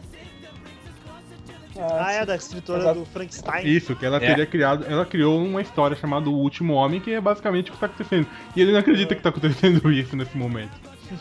Ah, 1.78 2.10
é 2.10 2.24
da 2.24 2.34
escritora 2.36 2.78
Exato. 2.80 3.00
do 3.00 3.04
Frankenstein. 3.06 3.66
Isso, 3.66 3.94
que 3.94 4.06
ela 4.06 4.16
É. 4.16 4.20
teria 4.20 4.46
criado. 4.46 4.86
Ela 4.88 5.04
criou 5.04 5.44
uma 5.44 5.60
história 5.60 5.94
chamada 5.94 6.30
O 6.30 6.32
Último 6.34 6.72
Homem, 6.72 7.00
que 7.00 7.12
é 7.12 7.20
basicamente 7.20 7.70
o 7.70 7.74
que 7.74 7.78
tá 7.80 7.84
acontecendo. 7.86 8.26
E 8.56 8.62
ele 8.62 8.72
não 8.72 8.78
acredita 8.78 9.14
que 9.14 9.20
tá 9.20 9.28
acontecendo 9.28 9.88
isso 9.92 10.16
nesse 10.16 10.36
momento. 10.38 10.72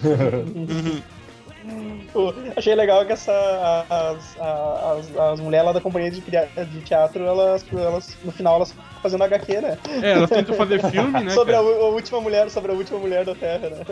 Achei 2.55 2.75
legal 2.75 3.05
que 3.05 3.13
essa, 3.13 3.85
as, 3.89 4.37
as, 4.39 5.17
as 5.17 5.39
mulheres 5.39 5.65
lá 5.65 5.73
da 5.73 5.81
companhia 5.81 6.11
de, 6.11 6.21
de 6.21 6.81
teatro, 6.81 7.23
elas, 7.23 7.65
elas, 7.71 8.17
no 8.23 8.31
final, 8.31 8.55
elas 8.55 8.71
ficam 8.71 8.85
fazendo 9.01 9.23
HQ, 9.23 9.61
né? 9.61 9.77
É, 10.01 10.11
elas 10.11 10.29
tentam 10.29 10.55
fazer 10.55 10.79
filme, 10.89 11.23
né? 11.23 11.31
sobre 11.31 11.55
a, 11.55 11.59
a 11.59 11.61
última 11.61 12.21
mulher, 12.21 12.49
sobre 12.49 12.71
a 12.71 12.75
última 12.75 12.99
mulher 12.99 13.25
da 13.25 13.35
Terra, 13.35 13.69
né? 13.69 13.85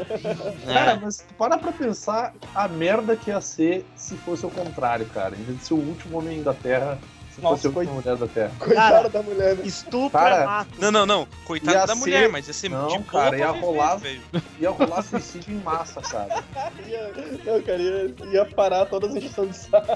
Cara, 0.72 1.00
mas 1.02 1.26
para 1.38 1.58
pra 1.58 1.72
pensar 1.72 2.34
a 2.56 2.68
merda 2.68 3.16
que 3.16 3.30
ia 3.30 3.42
ser 3.42 3.86
se 3.96 4.16
fosse 4.16 4.46
o 4.46 4.50
contrário, 4.50 5.06
cara. 5.08 5.36
Em 5.36 5.44
vez 5.44 5.60
de 5.60 5.66
ser 5.66 5.74
o 5.74 5.78
último 5.78 6.18
homem 6.18 6.42
da 6.42 6.54
Terra, 6.54 6.98
se 7.36 7.42
Nossa, 7.42 7.56
fosse 7.56 7.68
última 7.80 7.94
mulher 7.96 8.16
da 8.18 8.28
Terra. 8.28 8.52
Coitada 8.60 9.10
da 9.10 9.24
mulher, 9.24 9.56
né? 9.56 9.66
Estupro 9.66 10.10
Cara, 10.12 10.36
é 10.36 10.46
mato. 10.46 10.70
Não, 10.80 10.92
não, 10.92 11.06
não. 11.06 11.28
Coitado 11.46 11.78
Ia 11.78 11.86
da 11.86 11.94
ser- 11.94 12.00
mulher, 12.00 12.30
mas 12.30 12.48
ia 12.48 12.54
ser 12.54 12.70
Não, 12.70 12.88
de 12.88 12.98
boa 13.00 13.04
cara, 13.24 13.38
ia 13.38 13.52
viver, 13.52 13.66
rolar- 13.66 13.96
velho. 13.98 14.22
Ia 14.60 14.70
rolar 14.70 15.02
suicídio 15.02 15.54
em 15.54 15.60
massa, 15.62 16.02
cara. 16.02 16.44
Ia, 16.88 17.12
não, 17.46 17.62
cara, 17.62 17.82
ia, 17.82 18.16
ia 18.32 18.46
parar 18.46 18.86
todas 18.86 19.16
as 19.16 19.24
de 19.24 19.58
saco. 19.58 19.88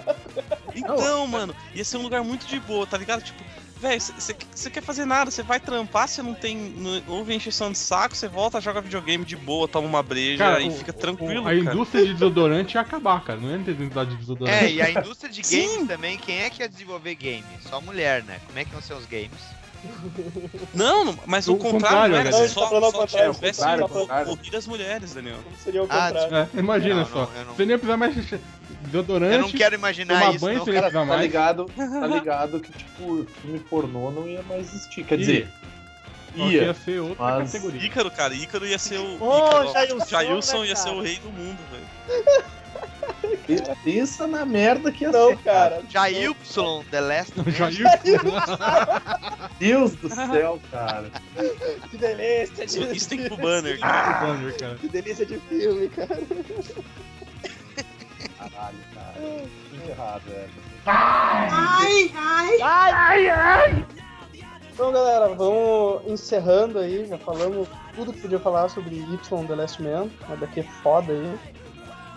Então, 0.76 1.28
mano, 1.28 1.56
ia 1.74 1.84
ser 1.86 1.98
um 1.98 2.02
lugar 2.04 2.24
muito 2.24 2.46
de 2.48 2.60
boa, 2.60 2.86
tá 2.88 2.98
ligado? 2.98 3.22
Tipo, 3.24 3.44
velho, 3.78 4.02
você 4.02 4.70
quer 4.70 4.82
fazer 4.82 5.06
nada, 5.06 5.30
você 5.32 5.44
vai 5.44 5.60
trampar, 5.60 6.08
você 6.08 6.22
não 6.22 6.34
tem. 6.34 6.58
Não, 6.58 7.02
houve 7.08 7.34
encheção 7.34 7.72
de 7.72 7.78
saco, 7.78 8.16
você 8.16 8.28
volta, 8.28 8.60
joga 8.60 8.82
videogame 8.82 9.24
de 9.24 9.36
boa, 9.36 9.68
toma 9.68 9.88
uma 9.88 10.04
breja 10.04 10.44
Cara, 10.44 10.62
e 10.62 10.70
o- 10.70 10.72
fica 10.72 10.92
o- 10.92 10.94
tranquilo, 10.94 11.42
A 11.42 11.44
cara. 11.46 11.56
indústria 11.58 12.06
de 12.06 12.14
desodorante 12.14 12.76
ia 12.76 12.82
acabar, 12.82 13.24
cara. 13.24 13.40
Não 13.40 13.50
ia 13.50 13.60
ter 13.60 13.72
necessidade 13.72 14.10
de 14.10 14.16
É, 14.16 14.20
desodorante. 14.20 14.74
e 14.74 14.82
a 14.82 14.92
indústria 14.92 15.32
de 15.32 15.44
Sim. 15.46 15.68
games 15.76 15.88
também, 15.88 16.18
quem 16.18 16.40
é 16.42 16.50
que 16.50 16.62
ia 16.62 16.70
desenvolver 16.70 17.16
game? 17.16 17.46
Só 17.70 17.80
mulher, 17.82 18.24
né? 18.24 18.40
Como 18.48 18.58
é 18.60 18.66
que 18.66 18.72
vão 18.72 18.82
ser 18.82 18.94
os 18.94 19.06
games? 19.06 19.57
Não, 20.74 21.18
mas 21.26 21.48
o, 21.48 21.54
O 21.54 21.58
contrário, 21.58 21.82
contrário, 21.82 22.12
não 22.14 22.20
era 22.40 22.48
só, 22.50 22.62
Tá 22.64 22.68
falando 22.70 22.92
só 22.92 23.00
contrário, 23.00 23.34
tivesse 23.34 23.60
contrário, 23.60 23.86
o- 23.86 23.90
contrário. 23.90 24.26
corrida 24.38 24.58
as 24.58 24.68
mulheres, 24.68 25.14
Daniel. 25.14 25.38
Como 25.44 25.58
seria 25.58 25.82
o 25.84 25.88
Ah, 25.90 26.12
contrário? 26.12 26.36
É, 26.56 26.60
imagina 26.60 26.96
Não, 26.96 27.06
só. 27.06 27.26
não, 27.26 27.36
eu 27.36 27.46
não- 27.46 27.54
Você 27.56 27.62
nem 27.66 27.70
ia 27.72 27.78
precisar 27.78 27.98
mais 27.98 28.16
de 28.16 28.40
desodorante. 28.82 29.36
Eu 29.36 29.42
não 29.42 29.52
quero 29.52 29.76
imaginar 29.76 30.20
tomar 30.20 30.36
isso, 30.36 30.46
banho 30.46 30.58
não. 30.60 30.66
sem- 30.66 30.74
Cara, 30.74 30.86
precisa 30.88 31.00
tá 31.02 31.06
mais. 31.06 31.22
ligado, 31.22 31.66
tá 31.76 32.08
ligado 32.08 32.60
que, 32.60 32.72
tipo, 32.72 33.26
filme 33.42 33.60
pornô 33.60 34.12
não 34.12 34.28
ia 34.28 34.42
mais 34.44 34.74
existir. 34.74 35.04
Quer 35.04 35.16
Ia. 35.16 35.26
dizer, 35.26 35.48
ia 36.36 36.46
ia. 36.66 36.74
ser 36.74 37.00
outra 37.02 37.24
Mas- 37.40 37.52
categoria. 37.52 37.82
Ícaro, 37.86 38.12
cara, 38.12 38.34
Ícaro 38.34 38.66
ia 38.66 38.80
ser 38.80 38.98
o. 39.00 39.24
Ô, 39.24 39.38
Ícaro, 39.48 39.74
Jailson, 39.74 40.06
Jailson 40.08 40.60
né, 40.62 40.68
ia 40.68 40.76
ser 40.76 40.90
o 40.90 41.02
rei 41.02 41.18
do 41.20 41.30
mundo, 41.30 41.58
velho. 41.72 42.44
Pensa 43.84 44.28
na 44.28 44.46
merda 44.46 44.92
que 44.92 45.04
ia 45.06 45.12
Não, 45.12 45.30
ser, 45.30 45.38
cara. 45.40 45.82
Jailson, 45.90 46.84
The 46.92 47.02
Last 47.02 47.34
ia. 47.38 48.20
Deus 49.60 49.94
do 49.94 50.10
céu, 50.10 50.60
cara. 50.72 51.10
Que 51.90 51.98
delícia 51.98 52.66
Isso, 52.66 52.80
de 52.86 52.98
isso 52.98 53.10
tem 53.10 53.24
pro 53.28 53.38
banner. 53.38 53.80
Cara. 53.80 54.36
Que 54.80 54.90
delícia 54.90 55.26
de 55.26 55.40
filme, 55.40 55.88
cara. 55.90 56.20
Caralho, 58.38 58.78
cara. 58.94 59.16
Muito 59.72 59.90
errado, 59.90 60.22
velho. 60.26 60.68
Então, 64.74 64.92
galera, 64.92 65.30
vamos 65.30 66.06
encerrando 66.08 66.80
aí. 66.80 67.06
Já 67.06 67.18
falamos 67.18 67.68
tudo 67.96 68.14
que 68.14 68.22
podia 68.22 68.40
falar 68.40 68.70
sobre 68.70 68.96
Y 68.96 69.48
The 69.48 69.56
Last 69.56 69.82
Man, 69.82 70.10
uma 70.28 70.38
daqui 70.38 70.62
foda 70.62 71.12
aí, 71.12 71.40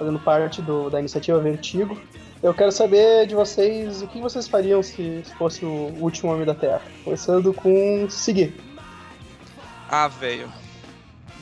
fazendo 0.01 0.19
parte 0.19 0.63
do, 0.63 0.89
da 0.89 0.99
iniciativa 0.99 1.39
Vertigo. 1.39 2.01
Eu 2.43 2.55
quero 2.55 2.73
saber 2.73 3.27
de 3.27 3.35
vocês 3.35 4.01
o 4.01 4.07
que 4.07 4.19
vocês 4.19 4.49
fariam 4.49 4.83
se 4.83 5.23
fosse 5.37 5.63
o 5.63 5.95
último 6.01 6.33
homem 6.33 6.47
da 6.47 6.55
Terra. 6.55 6.81
Começando 7.05 7.53
com 7.53 8.09
Seguir. 8.09 8.59
Ah, 9.91 10.09
velho. 10.09 10.51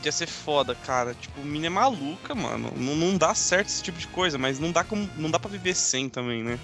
Ia 0.05 0.11
ser 0.11 0.27
foda, 0.27 0.75
cara. 0.75 1.15
Tipo, 1.15 1.41
mina 1.43 1.67
é 1.67 1.71
maluca, 1.71 2.35
mano. 2.35 2.73
Não, 2.77 2.97
não 2.97 3.17
dá 3.17 3.33
certo 3.33 3.69
esse 3.69 3.81
tipo 3.81 3.97
de 3.99 4.09
coisa, 4.09 4.37
mas 4.37 4.59
não 4.59 4.73
dá 4.73 4.83
como. 4.83 5.09
Não 5.17 5.31
dá 5.31 5.39
pra 5.39 5.49
viver 5.49 5.75
sem 5.75 6.09
também, 6.09 6.43
né? 6.43 6.59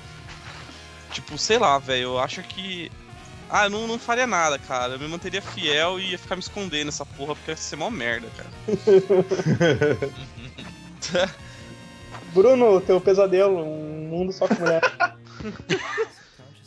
Tipo, 1.12 1.38
sei 1.38 1.58
lá, 1.58 1.78
velho. 1.78 2.02
Eu 2.02 2.18
acho 2.18 2.42
que. 2.42 2.90
Ah, 3.48 3.66
eu 3.66 3.70
não, 3.70 3.86
não 3.86 4.00
faria 4.00 4.26
nada, 4.26 4.58
cara. 4.58 4.94
Eu 4.94 4.98
me 4.98 5.06
manteria 5.06 5.42
fiel 5.42 6.00
e 6.00 6.10
ia 6.10 6.18
ficar 6.18 6.34
me 6.34 6.42
escondendo 6.42 6.86
nessa 6.86 7.06
porra, 7.06 7.36
porque 7.36 7.52
ia 7.52 7.56
ser 7.56 7.76
mó 7.76 7.88
merda, 7.88 8.28
cara. 8.36 8.50
Bruno, 12.34 12.80
teu 12.80 13.00
pesadelo, 13.00 13.62
um 13.62 14.08
mundo 14.08 14.32
só 14.32 14.48
com 14.48 14.54
mulher. 14.54 14.82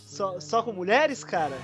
Só, 0.06 0.40
só 0.40 0.64
com 0.64 0.74
mulheres, 0.74 1.24
cara? 1.24 1.56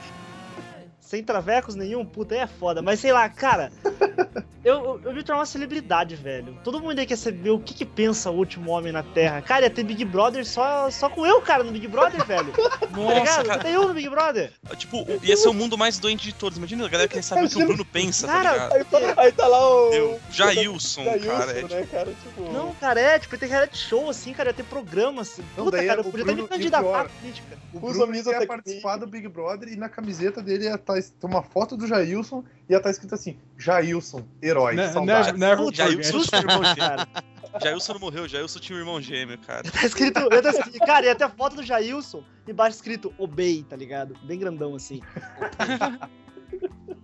Sem 1.14 1.23
travecos 1.23 1.76
nenhum? 1.76 2.03
Puta, 2.03 2.34
aí 2.34 2.41
é 2.41 2.48
foda. 2.48 2.81
Mas 2.81 2.99
sei 2.99 3.14
lá, 3.14 3.30
cara. 3.30 3.72
Eu, 4.64 4.76
eu, 4.76 5.02
eu 5.03 5.14
me 5.14 5.22
tornar 5.23 5.41
uma 5.41 5.45
celebridade, 5.45 6.15
velho. 6.15 6.57
Todo 6.64 6.80
mundo 6.80 6.98
aí 6.98 7.06
quer 7.06 7.18
saber 7.18 7.49
o 7.49 7.60
que, 7.60 7.73
que 7.73 7.84
pensa 7.85 8.31
o 8.31 8.38
último 8.38 8.72
homem 8.72 8.94
na 8.94 9.03
Terra. 9.03 9.41
Cara, 9.41 9.65
ia 9.65 9.69
ter 9.69 9.84
Big 9.84 10.06
Brother 10.06 10.45
só, 10.45 10.90
só 10.90 11.10
com 11.10 11.26
eu, 11.26 11.41
cara, 11.41 11.65
no 11.65 11.72
Big 11.73 11.85
Brother, 11.85 12.23
velho. 12.26 12.49
Tá 12.53 12.88
Nossa, 12.95 13.14
ligado? 13.14 13.45
cara. 13.45 13.61
Tem 13.61 13.73
eu 13.73 13.90
no 13.90 13.94
Big 13.94 14.07
Brother. 14.07 14.53
Tipo, 14.77 15.06
ia 15.22 15.35
ser 15.35 15.49
o 15.49 15.53
mundo 15.53 15.77
mais 15.77 15.99
doente 15.99 16.23
de 16.23 16.34
todos. 16.34 16.57
Imagina 16.57 16.85
a 16.85 16.88
galera 16.88 17.10
querer 17.10 17.23
saber 17.23 17.44
o 17.44 17.49
que 17.49 17.61
o 17.61 17.68
Bruno 17.68 17.84
pensa, 17.84 18.26
tá 18.26 18.41
Cara, 18.41 18.52
ligado? 18.53 18.73
Aí 18.73 18.84
tá, 18.85 19.22
aí 19.22 19.31
tá 19.34 19.48
lá 19.48 19.69
o. 19.69 19.94
Eu, 19.94 20.19
Jailson, 20.31 21.03
Jailson, 21.03 21.27
cara. 21.27 21.52
É, 21.52 21.64
né, 21.64 21.88
cara? 21.91 22.14
Tipo. 22.23 22.53
Não, 22.53 22.73
cara, 22.76 22.99
é, 23.02 23.19
tipo, 23.19 23.35
ia 23.35 23.40
ter 23.40 23.48
reality 23.48 23.77
show, 23.77 24.10
assim, 24.10 24.31
cara, 24.31 24.52
ia 24.52 24.53
ter 24.53 24.64
programa, 24.64 25.23
assim. 25.23 25.44
Não, 25.57 25.65
Puta, 25.65 25.76
daí 25.76 25.88
cara, 25.88 25.99
eu 25.99 26.07
o 26.07 26.10
podia 26.10 26.23
até 26.23 26.31
me 26.31 26.38
Bruno- 26.38 26.41
e 26.41 26.45
o 26.45 26.57
candidatar 26.57 27.02
à 27.02 27.10
política. 27.10 27.57
O 27.73 27.80
Bruno 27.81 28.15
ia 28.15 28.48
participar 28.48 28.95
do 28.95 29.07
Big 29.07 29.27
Brother 29.27 29.68
e 29.68 29.76
na 29.76 29.90
camiseta 29.90 30.41
dele 30.41 30.65
ia 30.65 30.77
tá, 30.77 30.98
ter 31.12 31.28
uma 31.28 31.44
foto 31.44 31.76
do 31.78 31.88
Jailson 31.88 32.44
e 32.70 32.74
ia 32.74 32.78
estar 32.78 32.90
escrito 32.90 33.16
assim: 33.16 33.38
Jailson, 33.58 34.24
herói, 34.42 34.76
Ne- 34.76 34.90
saudade. 34.90 35.28
never- 35.34 35.40
never 35.40 35.66
Puta, 35.66 35.86
forget. 35.86 36.12
justo, 36.12 36.36
irmão, 36.36 36.62
cara. 36.76 37.08
Jailson 37.62 37.94
não 37.94 38.00
morreu, 38.00 38.28
Jailson 38.28 38.60
tinha 38.60 38.76
um 38.76 38.80
irmão 38.80 39.00
gêmeo, 39.00 39.38
cara. 39.38 39.62
Tá 39.70 39.86
escrito, 39.86 40.28
tá 40.28 40.50
escrito- 40.50 40.80
cara, 40.86 41.06
ia 41.06 41.14
ter 41.16 41.26
a 41.26 41.30
foto 41.30 41.58
do 41.58 41.64
Jailson 41.64 42.24
e 42.48 42.52
embaixo 42.52 42.78
escrito 42.78 43.14
Obey, 43.18 43.64
tá 43.70 43.76
ligado? 43.76 44.16
Bem 44.24 44.40
grandão 44.40 44.74
assim. 44.76 45.02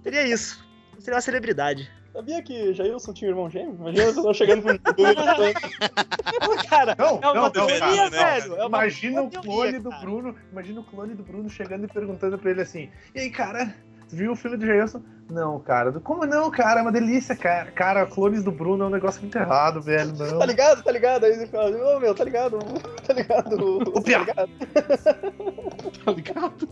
Seria 0.03 0.27
isso. 0.27 0.65
Seria 0.99 1.15
uma 1.15 1.21
celebridade. 1.21 1.89
Sabia 2.11 2.41
que 2.41 2.73
Jailson 2.73 3.13
tinha 3.13 3.29
um 3.29 3.33
irmão 3.33 3.49
gêmeo? 3.49 3.75
Imagina 3.75 4.03
vocês 4.05 4.17
estão 4.17 4.33
chegando 4.33 4.61
pro 4.63 4.93
Bruno 4.93 5.15
cara, 6.69 6.95
Não, 6.97 7.07
é 7.07 7.11
uma 7.11 7.19
não, 7.33 7.41
não, 7.43 7.51
teoria, 7.51 7.79
cara, 7.79 8.09
velho. 8.09 8.55
É 8.55 8.65
uma 8.65 8.77
Imagina 8.79 9.21
o 9.21 9.29
teoria, 9.29 9.51
clone 9.51 9.79
do 9.79 9.89
cara. 9.91 10.01
Bruno. 10.01 10.35
Imagina 10.51 10.79
o 10.79 10.83
clone 10.83 11.13
do 11.13 11.23
Bruno 11.23 11.49
chegando 11.49 11.85
e 11.85 11.87
perguntando 11.87 12.37
pra 12.39 12.49
ele 12.49 12.61
assim: 12.61 12.89
E 13.13 13.19
aí, 13.19 13.29
cara, 13.29 13.75
viu 14.09 14.31
o 14.31 14.35
filme 14.35 14.57
do 14.57 14.65
Jailson? 14.65 15.01
Não, 15.29 15.59
cara. 15.59 15.91
Como 15.99 16.25
não, 16.25 16.49
cara? 16.49 16.79
É 16.79 16.81
uma 16.81 16.91
delícia, 16.91 17.35
cara. 17.35 17.71
Cara, 17.71 18.05
clones 18.05 18.43
do 18.43 18.51
Bruno 18.51 18.83
é 18.83 18.87
um 18.87 18.91
negócio 18.91 19.21
muito 19.21 19.37
errado, 19.37 19.81
velho. 19.81 20.13
Não. 20.17 20.39
Tá 20.39 20.45
ligado? 20.45 20.83
Tá 20.83 20.91
ligado? 20.91 21.23
Aí 21.25 21.33
ele 21.33 21.47
fala, 21.47 21.69
ô 21.95 21.99
meu, 21.99 22.15
tá 22.15 22.23
ligado? 22.23 22.59
Tá 23.05 23.13
ligado? 23.13 23.55
Ô. 23.55 24.01
Tá 24.01 24.17
ligado? 24.19 24.49
Tá 26.05 26.11
ligado? 26.11 26.69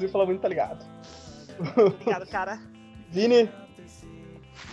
Iam 0.00 0.08
falar 0.10 0.26
muito, 0.26 0.40
tá 0.40 0.48
ligado? 0.48 0.84
Obrigado, 1.76 2.26
cara. 2.28 2.58
Vini, 3.10 3.50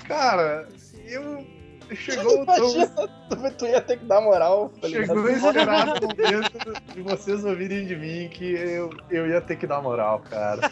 Cara, 0.07 0.67
eu. 1.07 1.45
Chegou, 1.95 2.45
tão, 2.45 2.55
Imagina, 2.55 2.87
tu, 3.29 3.51
tu 3.57 3.65
ia 3.65 3.81
ter 3.81 3.97
que 3.97 4.05
dar 4.05 4.21
moral. 4.21 4.71
tá 4.81 4.87
chegou 4.87 5.29
esse 5.29 5.45
exato 5.45 6.07
momento 6.07 6.83
de 6.95 7.01
vocês 7.01 7.43
ouvirem 7.43 7.85
de 7.85 7.95
mim 7.95 8.29
que 8.29 8.53
eu, 8.53 8.89
eu 9.09 9.27
ia 9.27 9.41
ter 9.41 9.57
que 9.57 9.67
dar 9.67 9.81
moral, 9.81 10.19
cara. 10.19 10.71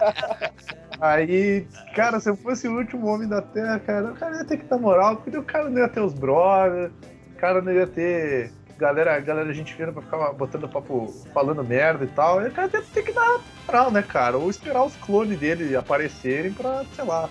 Aí, 1.00 1.66
cara, 1.94 2.20
se 2.20 2.28
eu 2.28 2.36
fosse 2.36 2.68
o 2.68 2.76
último 2.76 3.06
homem 3.06 3.26
da 3.26 3.40
Terra, 3.40 3.78
cara, 3.78 4.12
o 4.12 4.14
cara 4.14 4.36
ia 4.36 4.44
ter 4.44 4.58
que 4.58 4.66
dar 4.66 4.78
moral, 4.78 5.16
porque 5.16 5.38
o 5.38 5.42
cara 5.42 5.70
não 5.70 5.78
ia 5.78 5.88
ter 5.88 6.00
os 6.00 6.12
brothers, 6.12 6.92
o 7.34 7.38
cara 7.38 7.62
não 7.62 7.72
ia 7.72 7.86
ter 7.86 8.52
galera, 8.76 9.18
galera 9.20 9.52
gente 9.54 9.74
fina 9.74 9.92
pra 9.92 10.02
ficar 10.02 10.32
botando 10.32 10.68
papo, 10.68 11.06
falando 11.32 11.64
merda 11.64 12.04
e 12.04 12.08
tal. 12.08 12.42
E 12.42 12.48
o 12.48 12.52
cara 12.52 12.70
ia 12.72 12.82
ter 12.82 13.02
que 13.02 13.12
dar 13.12 13.40
moral, 13.66 13.90
né, 13.90 14.02
cara? 14.02 14.36
Ou 14.36 14.50
esperar 14.50 14.84
os 14.84 14.96
clones 14.96 15.38
dele 15.38 15.74
aparecerem 15.74 16.52
pra, 16.52 16.84
sei 16.94 17.04
lá, 17.04 17.30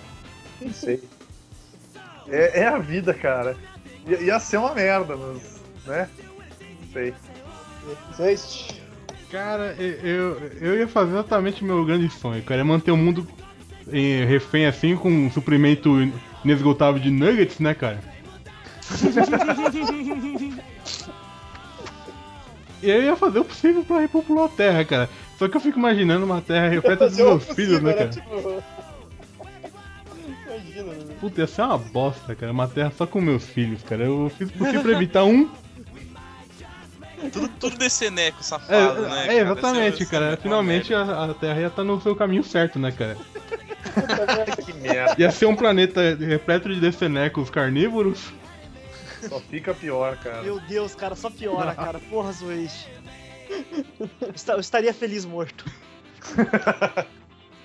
não 0.60 0.72
sei. 0.72 1.00
É, 2.28 2.60
é 2.60 2.66
a 2.66 2.78
vida, 2.78 3.14
cara. 3.14 3.56
Ia, 4.06 4.20
ia 4.20 4.40
ser 4.40 4.58
uma 4.58 4.74
merda, 4.74 5.16
mas, 5.16 5.60
né? 5.86 6.08
Não 6.80 6.92
sei. 6.92 7.14
Existe. 8.18 8.80
Cara, 9.30 9.76
eu, 9.78 10.38
eu, 10.60 10.78
ia 10.78 10.88
fazer 10.88 11.12
exatamente 11.12 11.62
o 11.62 11.66
meu 11.66 11.84
grande 11.84 12.10
sonho, 12.10 12.42
cara. 12.42 12.60
É 12.60 12.64
manter 12.64 12.90
o 12.90 12.96
mundo 12.96 13.26
eh, 13.92 14.24
refém 14.24 14.66
assim, 14.66 14.96
com 14.96 15.08
um 15.08 15.30
suprimento 15.30 15.90
inesgotável 16.44 17.00
de 17.00 17.10
nuggets, 17.10 17.58
né, 17.60 17.74
cara? 17.74 18.00
E 22.82 22.88
eu 22.88 23.02
ia 23.02 23.14
fazer 23.14 23.40
o 23.40 23.44
possível 23.44 23.84
pra 23.84 24.00
repopular 24.00 24.46
a 24.46 24.48
Terra, 24.48 24.84
cara. 24.84 25.10
Só 25.38 25.46
que 25.48 25.56
eu 25.56 25.60
fico 25.60 25.78
imaginando 25.78 26.24
uma 26.24 26.40
Terra 26.40 26.68
repleta 26.68 27.08
dos 27.08 27.18
meus 27.18 27.44
filhos, 27.44 27.82
né, 27.82 27.92
cara? 27.92 28.08
Tipo... 28.08 28.62
Imagina, 30.80 31.04
né? 31.04 31.14
Puta, 31.20 31.40
ia 31.40 31.46
ser 31.46 31.62
uma 31.62 31.78
bosta, 31.78 32.34
cara. 32.34 32.52
Uma 32.52 32.68
Terra 32.68 32.92
só 32.96 33.06
com 33.06 33.20
meus 33.20 33.44
filhos, 33.44 33.82
cara. 33.82 34.04
Eu 34.04 34.30
fiz 34.36 34.50
possível 34.50 34.82
pra 34.82 34.92
evitar 34.92 35.24
um. 35.24 35.48
Tudo, 37.32 37.48
tudo 37.60 37.76
desse 37.76 38.08
neco 38.10 38.38
É, 38.40 38.42
safado, 38.42 39.02
né? 39.02 39.08
é, 39.24 39.26
cara? 39.26 39.32
exatamente, 39.42 40.02
Esse- 40.02 40.10
cara. 40.10 40.32
esse- 40.32 40.42
Finalmente 40.42 40.94
a, 40.94 41.24
a 41.24 41.34
Terra 41.34 41.60
ia 41.60 41.66
estar 41.66 41.84
no 41.84 42.00
seu 42.00 42.16
caminho 42.16 42.42
certo, 42.42 42.78
né, 42.78 42.90
cara? 42.92 43.14
Que 44.64 44.72
merda. 44.72 45.16
Ia 45.18 45.30
ser 45.30 45.44
um 45.46 45.54
planeta 45.54 46.00
repleto 46.18 46.72
de 46.72 46.80
decenecos 46.80 47.50
carnívoros. 47.50 48.32
Só 49.28 49.38
fica 49.38 49.74
pior, 49.74 50.16
cara. 50.16 50.42
Meu 50.42 50.60
Deus, 50.60 50.94
cara, 50.94 51.14
só 51.14 51.28
piora, 51.28 51.74
cara. 51.76 51.98
Porra, 51.98 52.32
Zuez. 52.32 52.86
Eu 54.48 54.58
estaria 54.60 54.94
feliz 54.94 55.24
morto. 55.26 55.66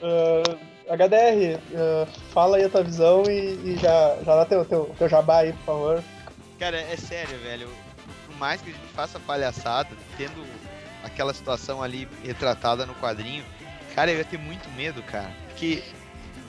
Ah, 0.02 0.58
HDR, 0.90 1.60
ah, 1.76 2.07
fala 2.34 2.57
aí 2.57 2.64
a 2.66 2.70
tua 2.70 2.84
visão 2.84 3.24
e, 3.28 3.74
e 3.74 3.78
já, 3.82 4.18
já 4.26 4.36
dá 4.36 4.45
teu, 4.45 4.66
teu, 4.66 4.95
teu 4.98 5.10
jabá 5.10 5.40
aí, 5.40 5.53
por 5.53 5.66
favor. 5.66 6.03
Cara, 6.60 6.78
é 6.80 6.95
sério, 6.95 7.38
velho. 7.40 7.68
Por 8.28 8.36
mais 8.38 8.62
que 8.62 8.70
a 8.70 8.74
gente 8.74 8.88
faça 8.94 9.20
palhaçada, 9.20 9.90
tendo 10.18 10.44
aquela 11.03 11.34
situação 11.34 11.82
ali 11.84 12.07
retratada 12.24 12.86
no 12.86 12.94
quadrinho, 12.95 13.44
cara, 13.94 14.12
eu 14.12 14.18
ia 14.18 14.26
ter 14.26 14.38
muito 14.40 14.70
medo, 14.76 15.02
cara. 15.03 15.30
Porque, 15.48 15.82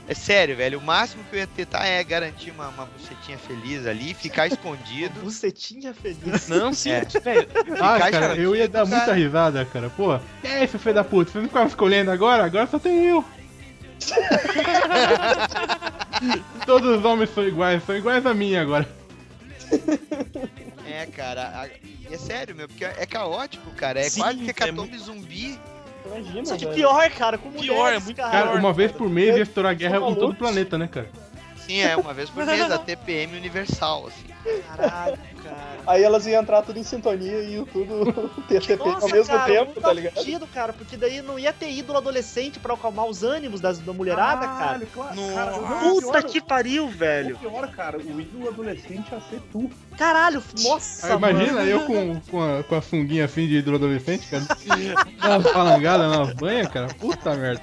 é 0.08 0.14
sério, 0.14 0.56
velho, 0.56 0.78
o 0.78 0.82
máximo 0.82 1.22
que 1.24 1.34
eu 1.36 1.40
ia 1.40 1.46
tentar 1.46 1.86
é 1.86 2.02
garantir 2.04 2.50
uma, 2.50 2.68
uma 2.68 2.86
bucetinha 2.86 3.38
feliz 3.38 3.86
ali, 3.86 4.14
ficar 4.14 4.46
escondido. 4.48 5.20
Bucetinha 5.20 5.92
feliz. 5.94 6.48
Não, 6.48 6.72
sim, 6.72 6.90
É. 6.90 7.00
velho. 7.04 7.48
Ah, 7.80 7.94
Ficar 7.96 8.10
cara, 8.10 8.36
eu 8.36 8.54
ia 8.54 8.68
dar 8.68 8.82
escondido, 8.84 8.96
muita 8.96 9.06
cara. 9.06 9.16
risada, 9.18 9.64
cara. 9.64 9.90
Pô, 9.90 10.18
que 10.40 10.46
é 10.46 10.64
esse 10.64 10.78
filho 10.78 10.94
da 10.94 11.04
puta? 11.04 11.30
Vocês 11.32 11.42
não 11.42 11.48
ficaram 11.48 11.66
escolhendo 11.66 12.10
agora? 12.10 12.44
Agora 12.44 12.66
só 12.66 12.78
tem 12.78 13.04
eu. 13.06 13.24
Todos 16.66 16.98
os 16.98 17.04
homens 17.04 17.30
são 17.30 17.44
iguais, 17.46 17.82
são 17.84 17.96
iguais 17.96 18.24
a 18.26 18.34
mim 18.34 18.56
agora. 18.56 18.88
É, 20.86 21.06
cara, 21.06 21.62
a- 21.62 21.68
é 22.12 22.16
sério, 22.18 22.54
meu, 22.54 22.68
porque 22.68 22.84
é 22.84 23.06
caótico, 23.06 23.70
cara. 23.72 24.00
É 24.00 24.04
Sim, 24.04 24.20
quase 24.20 24.38
que 24.38 24.46
é 24.46 24.50
hecatombe 24.50 24.96
zumbi. 24.98 25.58
Imagina, 26.06 26.46
Só 26.46 26.56
que 26.56 26.64
velho. 26.64 26.76
pior, 26.76 27.10
cara, 27.10 27.36
com 27.36 27.48
mulheres, 27.48 27.68
Pior, 27.74 27.92
é 27.92 27.98
muito 27.98 28.16
cara. 28.16 28.30
Cara, 28.30 28.54
uma 28.58 28.72
vez 28.72 28.92
por 28.92 29.10
mês 29.10 29.36
ia 29.36 29.42
estourar 29.42 29.74
guerra 29.74 29.96
em 29.98 30.14
todo 30.14 30.30
o 30.30 30.36
planeta, 30.36 30.78
né, 30.78 30.86
cara? 30.86 31.10
Sim, 31.66 31.80
é, 31.80 31.96
uma 31.96 32.14
vez 32.14 32.30
por 32.30 32.46
mês, 32.46 32.70
a 32.70 32.78
TPM 32.78 33.36
universal, 33.36 34.06
assim. 34.06 34.62
Caralho, 34.76 35.18
cara. 35.48 35.76
Aí 35.86 36.02
elas 36.02 36.26
iam 36.26 36.42
entrar 36.42 36.62
tudo 36.62 36.78
em 36.78 36.82
sintonia 36.82 37.42
e 37.42 37.54
iam 37.54 37.64
tudo 37.64 38.28
TTP 38.48 38.82
ao 38.82 38.88
Nossa, 38.94 39.06
mesmo 39.08 39.26
cara, 39.36 39.44
tempo, 39.52 39.66
não 39.66 39.74
tá 39.74 39.80
faz 39.82 39.96
ligado? 39.96 40.14
sentido, 40.18 40.46
cara, 40.48 40.72
porque 40.72 40.96
daí 40.96 41.22
não 41.22 41.38
ia 41.38 41.52
ter 41.52 41.70
ídolo 41.70 41.98
adolescente 41.98 42.58
pra 42.58 42.74
acalmar 42.74 43.06
os 43.06 43.22
ânimos 43.22 43.60
das, 43.60 43.78
da 43.78 43.92
mulherada, 43.92 44.46
cara. 44.46 44.56
Caralho, 44.58 44.86
claro, 44.92 45.16
cara, 45.34 45.50
Nossa. 45.52 45.60
não, 45.84 45.94
Puta 45.94 46.06
pior- 46.18 46.22
que 46.24 46.40
pariu, 46.40 46.88
velho. 46.88 47.36
O 47.36 47.38
pior, 47.38 47.70
cara, 47.70 47.98
o 47.98 48.20
ídolo 48.20 48.48
adolescente 48.48 49.04
ia 49.12 49.20
ser 49.30 49.40
tu. 49.52 49.70
Caralho, 49.96 50.42
nossa, 50.62 51.06
Aí, 51.06 51.16
imagina 51.16 51.52
mano. 51.52 51.66
eu 51.70 51.80
com, 51.86 52.20
com, 52.30 52.42
a, 52.58 52.62
com 52.64 52.74
a 52.74 52.82
sunguinha 52.82 53.24
assim 53.24 53.46
de 53.46 53.58
ídolo 53.58 53.76
adolescente, 53.76 54.26
cara. 54.28 54.42
Dá 55.22 55.38
umas 55.38 55.52
palangadas 55.52 56.10
nas 56.18 56.32
banhas, 56.34 56.68
cara. 56.68 56.88
Puta 56.88 57.34
merda. 57.36 57.62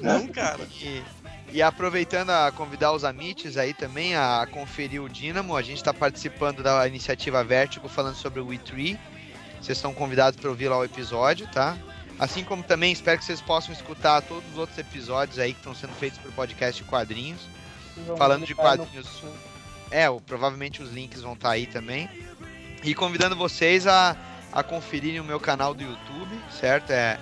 Não, 0.00 0.26
cara. 0.28 0.58
E, 1.54 1.62
aproveitando 1.62 2.30
a 2.30 2.50
convidar 2.50 2.90
os 2.90 3.04
amites 3.04 3.56
aí 3.56 3.72
também 3.72 4.16
a 4.16 4.44
conferir 4.50 5.00
o 5.00 5.08
Dynamo, 5.08 5.56
a 5.56 5.62
gente 5.62 5.76
está 5.76 5.94
participando 5.94 6.64
da 6.64 6.84
iniciativa 6.88 7.44
Vertigo 7.44 7.88
falando 7.88 8.16
sobre 8.16 8.40
o 8.40 8.46
We3. 8.46 8.98
Vocês 9.62 9.78
estão 9.78 9.94
convidados 9.94 10.38
para 10.38 10.50
ouvir 10.50 10.66
lá 10.68 10.76
o 10.78 10.84
episódio, 10.84 11.46
tá? 11.52 11.78
Assim 12.18 12.42
como 12.42 12.60
também 12.64 12.90
espero 12.92 13.20
que 13.20 13.24
vocês 13.24 13.40
possam 13.40 13.72
escutar 13.72 14.20
todos 14.22 14.50
os 14.50 14.58
outros 14.58 14.76
episódios 14.78 15.38
aí 15.38 15.52
que 15.52 15.60
estão 15.60 15.76
sendo 15.76 15.92
feitos 15.92 16.18
por 16.18 16.32
podcast 16.32 16.82
de 16.82 16.90
quadrinhos. 16.90 17.42
Falando 18.18 18.44
de 18.44 18.52
no- 18.52 18.60
quadrinhos. 18.60 19.22
É, 19.92 20.06
provavelmente 20.26 20.82
os 20.82 20.90
links 20.90 21.22
vão 21.22 21.34
estar 21.34 21.50
aí 21.50 21.68
também. 21.68 22.10
E 22.82 22.96
convidando 22.96 23.36
vocês 23.36 23.86
a, 23.86 24.16
a 24.52 24.64
conferirem 24.64 25.20
o 25.20 25.24
meu 25.24 25.38
canal 25.38 25.72
do 25.72 25.84
YouTube, 25.84 26.36
certo? 26.50 26.90
É, 26.90 27.16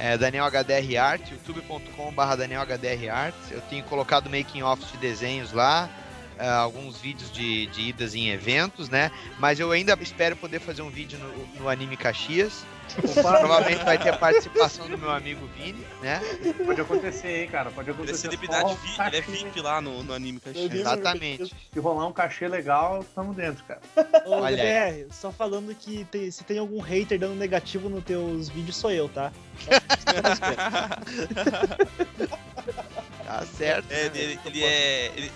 é 0.00 0.16
Daniel 0.16 0.46
HDR 0.46 0.96
Art, 0.98 1.30
youtube.com.br 1.30 3.10
Art. 3.12 3.34
Eu 3.50 3.60
tenho 3.60 3.84
colocado 3.84 4.30
making 4.30 4.62
offs 4.62 4.90
de 4.92 4.96
desenhos 4.96 5.52
lá, 5.52 5.90
é, 6.38 6.48
alguns 6.48 6.98
vídeos 6.98 7.30
de, 7.30 7.66
de 7.66 7.82
idas 7.82 8.14
em 8.14 8.30
eventos, 8.30 8.88
né? 8.88 9.10
Mas 9.38 9.60
eu 9.60 9.70
ainda 9.70 9.96
espero 10.00 10.34
poder 10.36 10.58
fazer 10.58 10.80
um 10.80 10.88
vídeo 10.88 11.18
no, 11.18 11.62
no 11.62 11.68
Anime 11.68 11.98
Caxias. 11.98 12.64
Provavelmente 12.94 13.84
vai 13.84 13.98
ter 13.98 14.10
a 14.10 14.16
participação 14.16 14.88
do 14.88 14.98
meu 14.98 15.10
amigo 15.10 15.46
Vini, 15.56 15.84
né? 16.02 16.20
Pode 16.64 16.80
acontecer, 16.80 17.42
hein, 17.42 17.48
cara. 17.48 17.70
Pode 17.70 17.90
Ele 17.90 17.98
é 17.98 18.02
acontecer. 18.02 18.20
celebridade 18.22 18.74
VIP, 18.74 19.00
ele 19.00 19.16
é 19.16 19.20
cachê. 19.22 19.44
VIP 19.44 19.60
lá 19.60 19.80
no, 19.80 20.02
no 20.02 20.12
anime 20.14 20.40
Caxias. 20.40 20.70
vi- 20.70 20.80
Exatamente. 20.80 21.54
Se 21.72 21.78
rolar 21.80 22.06
um 22.06 22.12
cachê 22.12 22.48
legal, 22.48 23.04
tamo 23.14 23.32
dentro, 23.34 23.64
cara. 23.64 23.80
Ô, 24.26 24.32
Olha 24.40 24.56
DBR, 24.56 25.06
só 25.12 25.30
falando 25.30 25.74
que 25.74 26.04
tem- 26.10 26.30
se 26.30 26.42
tem 26.44 26.58
algum 26.58 26.80
hater 26.80 27.18
dando 27.18 27.34
negativo 27.36 27.88
nos 27.88 28.02
teus 28.04 28.48
vídeos, 28.48 28.76
sou 28.76 28.90
eu, 28.90 29.08
tá? 29.08 29.32
Tá 33.26 33.46
certo. 33.56 33.90
É, 33.92 34.06
ele, 34.06 34.18
ele- 34.18 34.40
ele 34.44 34.64
é. 34.64 35.06
Ele, 35.16 35.32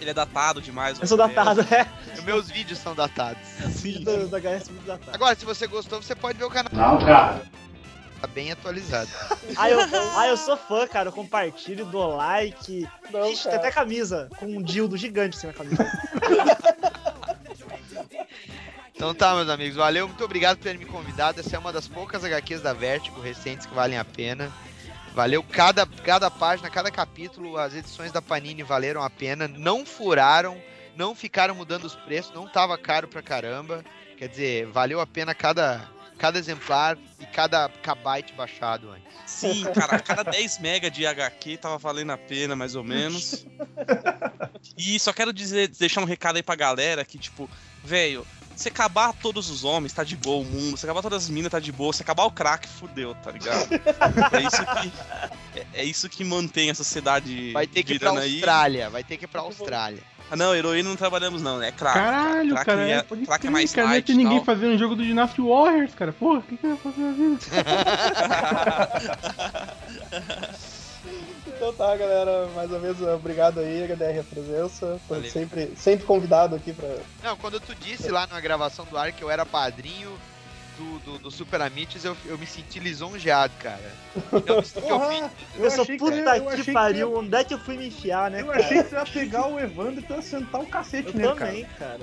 ele 0.00 0.10
é 0.10 0.14
datado 0.14 0.60
demais. 0.60 0.98
Eu 1.00 1.06
sou 1.06 1.16
datado, 1.16 1.60
é. 1.62 1.86
Meus 2.22 2.50
vídeos 2.50 2.78
são 2.78 2.94
datados. 2.94 3.42
Sim, 3.72 4.02
Do, 4.02 4.28
da 4.28 4.38
HS 4.38 4.68
muito 4.68 4.86
datado. 4.86 5.14
Agora, 5.14 5.34
se 5.34 5.44
você 5.44 5.66
gostou, 5.66 6.02
você 6.02 6.14
pode 6.14 6.38
ver 6.38 6.44
o 6.44 6.50
canal. 6.50 6.70
Não, 6.72 7.04
cara. 7.04 7.42
Tá 8.20 8.26
bem 8.28 8.50
atualizado. 8.52 9.10
Ah 9.56 9.70
eu, 9.70 9.78
ah, 10.16 10.26
eu 10.26 10.36
sou 10.36 10.56
fã, 10.56 10.86
cara. 10.86 11.08
Eu 11.08 11.12
compartilho, 11.12 11.84
dou 11.84 12.16
like. 12.16 12.88
Não, 13.12 13.30
Ixi, 13.30 13.44
tem 13.44 13.54
até 13.54 13.70
camisa 13.70 14.28
com 14.38 14.46
um 14.46 14.62
dildo 14.62 14.96
gigante 14.96 15.36
assim 15.36 15.46
na 15.46 15.52
camisa. 15.52 15.84
Então 18.96 19.12
tá, 19.12 19.34
meus 19.34 19.48
amigos. 19.48 19.76
Valeu, 19.76 20.06
muito 20.06 20.24
obrigado 20.24 20.56
por 20.56 20.62
terem 20.62 20.78
me 20.78 20.86
convidado. 20.86 21.40
Essa 21.40 21.56
é 21.56 21.58
uma 21.58 21.72
das 21.72 21.88
poucas 21.88 22.24
HQs 22.24 22.62
da 22.62 22.72
Vertigo 22.72 23.20
recentes 23.20 23.66
que 23.66 23.74
valem 23.74 23.98
a 23.98 24.04
pena. 24.04 24.50
Valeu 25.14 25.44
cada, 25.44 25.86
cada 25.86 26.28
página, 26.28 26.68
cada 26.68 26.90
capítulo. 26.90 27.56
As 27.56 27.72
edições 27.72 28.10
da 28.10 28.20
Panini 28.20 28.64
valeram 28.64 29.00
a 29.00 29.08
pena. 29.08 29.46
Não 29.46 29.86
furaram, 29.86 30.60
não 30.96 31.14
ficaram 31.14 31.54
mudando 31.54 31.84
os 31.84 31.94
preços, 31.94 32.34
não 32.34 32.48
tava 32.48 32.76
caro 32.76 33.06
pra 33.06 33.22
caramba. 33.22 33.84
Quer 34.16 34.28
dizer, 34.28 34.66
valeu 34.66 35.00
a 35.00 35.06
pena 35.06 35.32
cada, 35.32 35.88
cada 36.18 36.36
exemplar 36.36 36.98
e 37.20 37.26
cada 37.26 37.68
kbyte 37.68 38.32
baixado 38.32 38.90
antes. 38.90 39.04
Sim, 39.24 39.64
cara, 39.72 40.00
cada 40.00 40.24
10 40.24 40.58
mega 40.58 40.90
de 40.90 41.06
HQ 41.06 41.58
tava 41.58 41.78
valendo 41.78 42.10
a 42.10 42.18
pena, 42.18 42.56
mais 42.56 42.74
ou 42.74 42.82
menos. 42.84 43.46
E 44.78 44.98
só 44.98 45.12
quero 45.12 45.30
dizer, 45.30 45.68
deixar 45.68 46.00
um 46.00 46.06
recado 46.06 46.36
aí 46.36 46.42
pra 46.42 46.56
galera 46.56 47.04
que, 47.04 47.18
tipo, 47.18 47.48
velho, 47.84 48.26
se 48.56 48.68
acabar 48.68 49.12
todos 49.12 49.50
os 49.50 49.64
homens, 49.64 49.92
tá 49.92 50.04
de 50.04 50.16
boa 50.16 50.42
o 50.42 50.44
mundo. 50.44 50.76
Se 50.76 50.86
acabar 50.86 51.02
todas 51.02 51.24
as 51.24 51.30
minas, 51.30 51.50
tá 51.50 51.58
de 51.60 51.72
boa. 51.72 51.92
Se 51.92 52.02
acabar 52.02 52.24
o 52.24 52.30
crack, 52.30 52.66
fudeu, 52.68 53.14
tá 53.16 53.30
ligado? 53.30 53.68
É 54.32 54.40
isso 54.42 54.64
que, 54.64 54.92
é, 55.58 55.66
é 55.74 55.84
isso 55.84 56.08
que 56.08 56.24
mantém 56.24 56.70
a 56.70 56.74
sociedade 56.74 57.52
Vai 57.52 57.66
ter 57.66 57.82
que 57.82 57.94
ir 57.94 57.98
pra 57.98 58.10
girando 58.10 58.24
aí. 58.24 58.34
Austrália, 58.34 58.90
vai 58.90 59.04
ter 59.04 59.16
que 59.16 59.24
ir 59.24 59.28
pra 59.28 59.40
Austrália. 59.42 60.02
Ah, 60.30 60.36
não, 60.36 60.54
heroína 60.54 60.88
não 60.88 60.96
trabalhamos, 60.96 61.42
não, 61.42 61.58
né? 61.58 61.68
É 61.68 61.72
crack. 61.72 61.94
Caralho, 61.94 62.50
crack 62.54 62.66
cara. 62.66 62.88
é, 62.88 62.92
É, 62.92 63.02
pode 63.02 63.26
crack 63.26 63.38
é 63.38 63.42
crer, 63.42 63.50
mais 63.50 63.72
cara. 63.72 63.86
Não 63.86 63.92
ia 63.92 63.96
light 63.98 64.06
ter 64.06 64.14
ninguém 64.14 64.36
tal. 64.38 64.44
fazendo 64.46 64.74
um 64.74 64.78
jogo 64.78 64.96
do 64.96 65.04
Dynasty 65.04 65.40
Warriors, 65.42 65.94
cara. 65.94 66.12
Porra, 66.12 66.38
o 66.38 66.42
que, 66.42 66.56
que 66.56 66.66
eu 66.66 66.70
ia 66.70 66.76
fazer 66.76 67.00
na 67.02 67.12
vida? 67.12 67.38
Então 71.64 71.72
tá, 71.72 71.96
galera. 71.96 72.46
Mais 72.54 72.70
uma 72.70 72.78
vez, 72.78 73.00
obrigado 73.00 73.58
aí, 73.58 73.84
HDR, 73.84 74.20
a 74.20 74.22
presença. 74.22 75.00
Foi 75.08 75.16
Valeu. 75.16 75.32
sempre, 75.32 75.72
sempre 75.74 76.04
convidado 76.04 76.54
aqui 76.54 76.74
pra. 76.74 76.86
Não, 77.22 77.36
quando 77.38 77.58
tu 77.58 77.74
disse 77.74 78.10
lá 78.10 78.26
na 78.26 78.38
gravação 78.38 78.84
do 78.84 78.98
ar 78.98 79.12
que 79.12 79.24
eu 79.24 79.30
era 79.30 79.46
padrinho 79.46 80.12
do, 80.76 80.98
do, 80.98 81.18
do 81.20 81.30
Super 81.30 81.62
Amites, 81.62 82.04
eu, 82.04 82.14
eu 82.26 82.36
me 82.36 82.46
senti 82.46 82.78
lisonjeado, 82.78 83.54
cara. 83.60 83.90
Ofendido. 84.30 85.30
Eu, 85.56 85.70
sou 85.70 85.86
puta 85.86 86.14
eu 86.14 86.22
que, 86.22 86.48
achei 86.50 86.64
que 86.64 86.72
pariu, 86.72 87.16
onde 87.16 87.34
é 87.34 87.42
que 87.42 87.54
eu 87.54 87.58
fui 87.58 87.78
me 87.78 87.86
enfiar, 87.86 88.30
né, 88.30 88.42
Eu 88.42 88.48
cara? 88.48 88.58
achei 88.58 88.82
que 88.82 88.90
você 88.90 88.96
ia 88.96 89.06
pegar 89.06 89.46
o 89.46 89.58
Evandro 89.58 90.00
e 90.00 90.02
tu 90.02 90.12
ia 90.12 90.20
sentar 90.22 90.60
o 90.60 90.66
cacete 90.66 91.08
Eu 91.08 91.14
nele, 91.14 91.34
também, 91.34 91.64
cara. 91.78 92.00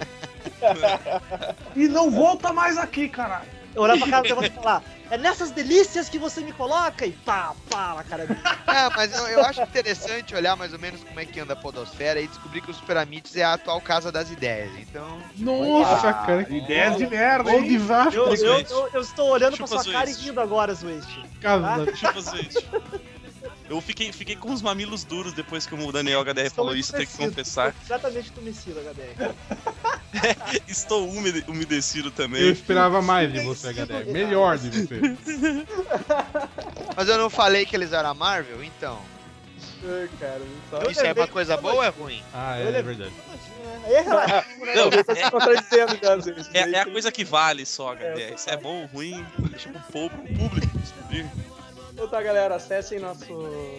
cara. 0.60 1.56
E 1.76 1.88
não 1.88 2.10
volta 2.10 2.52
mais 2.52 2.80
aqui, 2.80 3.08
caralho. 3.08 3.61
Eu 3.74 3.84
olhar 3.84 3.98
pra 3.98 4.08
cara 4.08 4.22
do 4.22 4.28
Evandro 4.28 4.46
e 4.48 4.50
falar, 4.50 4.84
é 5.10 5.18
nessas 5.18 5.52
delícias 5.52 6.10
que 6.10 6.20
você 6.20 6.42
me 6.42 6.52
coloca 6.52 7.06
e 7.06 7.12
pá, 7.12 7.54
pá 7.70 7.94
na 7.96 8.04
cara 8.04 8.26
dele. 8.26 8.40
É, 8.68 8.90
mas 8.96 9.14
eu, 9.14 9.28
eu 9.28 9.46
acho 9.46 9.62
interessante 9.62 10.36
olhar 10.36 10.56
mais 10.56 10.74
ou 10.74 10.80
menos 10.80 11.04
como 11.04 11.20
é 11.20 11.26
que 11.26 11.40
anda 11.40 11.54
a 11.54 11.56
podosfera 11.56 12.20
e 12.20 12.28
descobrir 12.28 12.62
que 12.62 12.72
o 12.72 12.74
Super 12.74 12.98
Amites 12.98 13.36
é 13.36 13.44
a 13.44 13.54
atual 13.54 13.80
casa 13.82 14.12
das 14.12 14.30
ideias. 14.30 14.72
Então, 14.80 15.22
Nossa, 15.38 16.14
cara. 16.14 16.44
que 16.44 16.56
Ideias 16.56 16.98
de 16.98 17.08
merda, 17.08 17.52
hein? 17.52 17.66
Eu, 18.14 18.28
eu, 18.28 18.36
Zwist. 18.36 18.72
eu, 18.72 18.90
eu 18.94 19.02
estou 19.02 19.30
olhando 19.30 19.58
pra 19.58 19.68
Chupa, 19.68 19.84
sua 19.84 19.94
cara 19.94 20.10
e 20.10 20.14
Zwist. 20.14 20.28
rindo 20.28 20.42
agora, 20.42 20.74
Zwist. 20.74 21.20
Deixa 21.86 22.08
eu 22.08 22.14
fazer 22.14 22.42
isso. 22.42 22.64
Eu 23.72 23.80
fiquei, 23.80 24.12
fiquei 24.12 24.36
com 24.36 24.52
os 24.52 24.62
mamilos 24.62 25.06
duros 25.06 25.32
depois 25.32 25.66
que 25.66 25.74
o 25.74 25.92
Daniel 25.94 26.20
HDR 26.26 26.50
falou 26.54 26.76
isso, 26.76 26.92
tenho 26.92 27.08
que 27.08 27.16
confessar. 27.18 27.72
Completamente 27.72 28.30
entumecido, 28.30 28.82
HDR. 28.82 29.34
Estou 30.68 31.08
umede- 31.10 31.46
umedecido 31.48 32.10
Eu 32.10 32.12
também. 32.12 32.50
esperava 32.52 33.02
mais 33.02 33.32
de 33.32 33.40
você, 33.40 33.70
HDR. 33.70 34.12
Melhor 34.12 34.58
de 34.58 34.70
você. 34.72 35.00
mas 36.98 37.08
eu 37.08 37.18
não 37.18 37.30
falei 37.30 37.66
que 37.66 37.74
eles 37.74 37.94
eram 37.94 38.10
a 38.10 38.14
Marvel, 38.14 38.62
então. 38.62 39.00
Cara, 40.20 40.42
só... 40.70 40.78
Eu 40.82 40.92
Isso 40.92 41.00
é 41.00 41.14
uma 41.14 41.28
coisa 41.28 41.56
boa 41.56 41.76
ou 41.76 41.84
é 41.84 41.88
ruim? 41.88 42.22
Ah, 42.34 42.58
é, 42.60 42.64
Eu 42.64 42.68
é 42.68 42.72
levei- 42.72 42.96
verdade. 42.96 43.16
Aí 43.86 43.94
é 43.94 44.02
relativo, 44.02 44.66
né? 44.66 44.76
Não, 44.76 44.90
tá 45.04 45.16
se 45.16 45.32
contradizendo 45.32 45.98
já, 46.04 46.14
às 46.16 46.26
vezes. 46.26 46.50
é, 46.54 46.60
é 46.72 46.80
a 46.82 46.86
coisa 46.86 47.10
que 47.10 47.24
vale 47.24 47.66
só, 47.66 47.94
HDR. 47.96 48.34
É, 48.34 48.38
Se 48.38 48.50
é 48.50 48.58
bom 48.58 48.82
ou 48.82 48.86
ruim, 48.88 49.26
deixa 49.50 49.70
pro 49.70 49.80
povo- 49.94 50.10
pro 50.10 50.34
público 50.36 50.78
descobrir. 50.78 51.26
Então 51.94 52.08
tá, 52.08 52.22
galera, 52.22 52.56
acessem 52.56 53.00
nosso, 53.00 53.34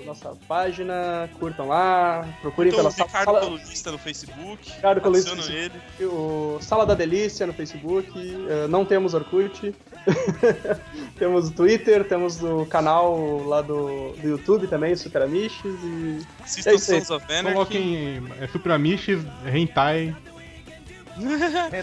nossa 0.05 0.37
página, 0.47 1.29
curtam 1.39 1.69
lá, 1.69 2.29
procurem 2.41 2.71
Então, 2.73 2.87
o 2.87 2.93
pela 2.93 3.07
Ricardo 3.07 3.25
sala, 3.25 3.41
Colunista 3.41 3.91
no 3.93 3.99
Facebook. 3.99 4.71
Ricardo 4.71 5.01
Colunista 5.01 5.33
Adicionam 5.33 5.61
ele. 5.99 6.07
o 6.07 6.59
Sala 6.61 6.87
da 6.87 6.95
Delícia 6.95 7.47
no 7.47 7.53
Facebook, 7.53 8.11
eh, 8.49 8.67
não 8.69 8.85
temos 8.85 9.15
Orkut, 9.15 9.75
temos 11.19 11.49
o 11.49 11.53
Twitter, 11.53 12.05
temos 12.07 12.43
o 12.43 12.67
canal 12.67 13.43
lá 13.47 13.63
do, 13.63 14.13
do 14.13 14.29
YouTube 14.29 14.67
também, 14.67 14.95
Super 14.95 15.23
Amiches, 15.23 15.65
e 15.65 16.27
Assistam 16.43 16.71
É. 16.73 16.79
Sons 16.79 17.11
of 17.11 17.25
Anarchy. 17.33 17.53
Coloquem 17.55 18.23
é, 18.41 18.47
Super 18.49 18.73
Amiches, 18.73 19.21
Hentai. 19.47 20.15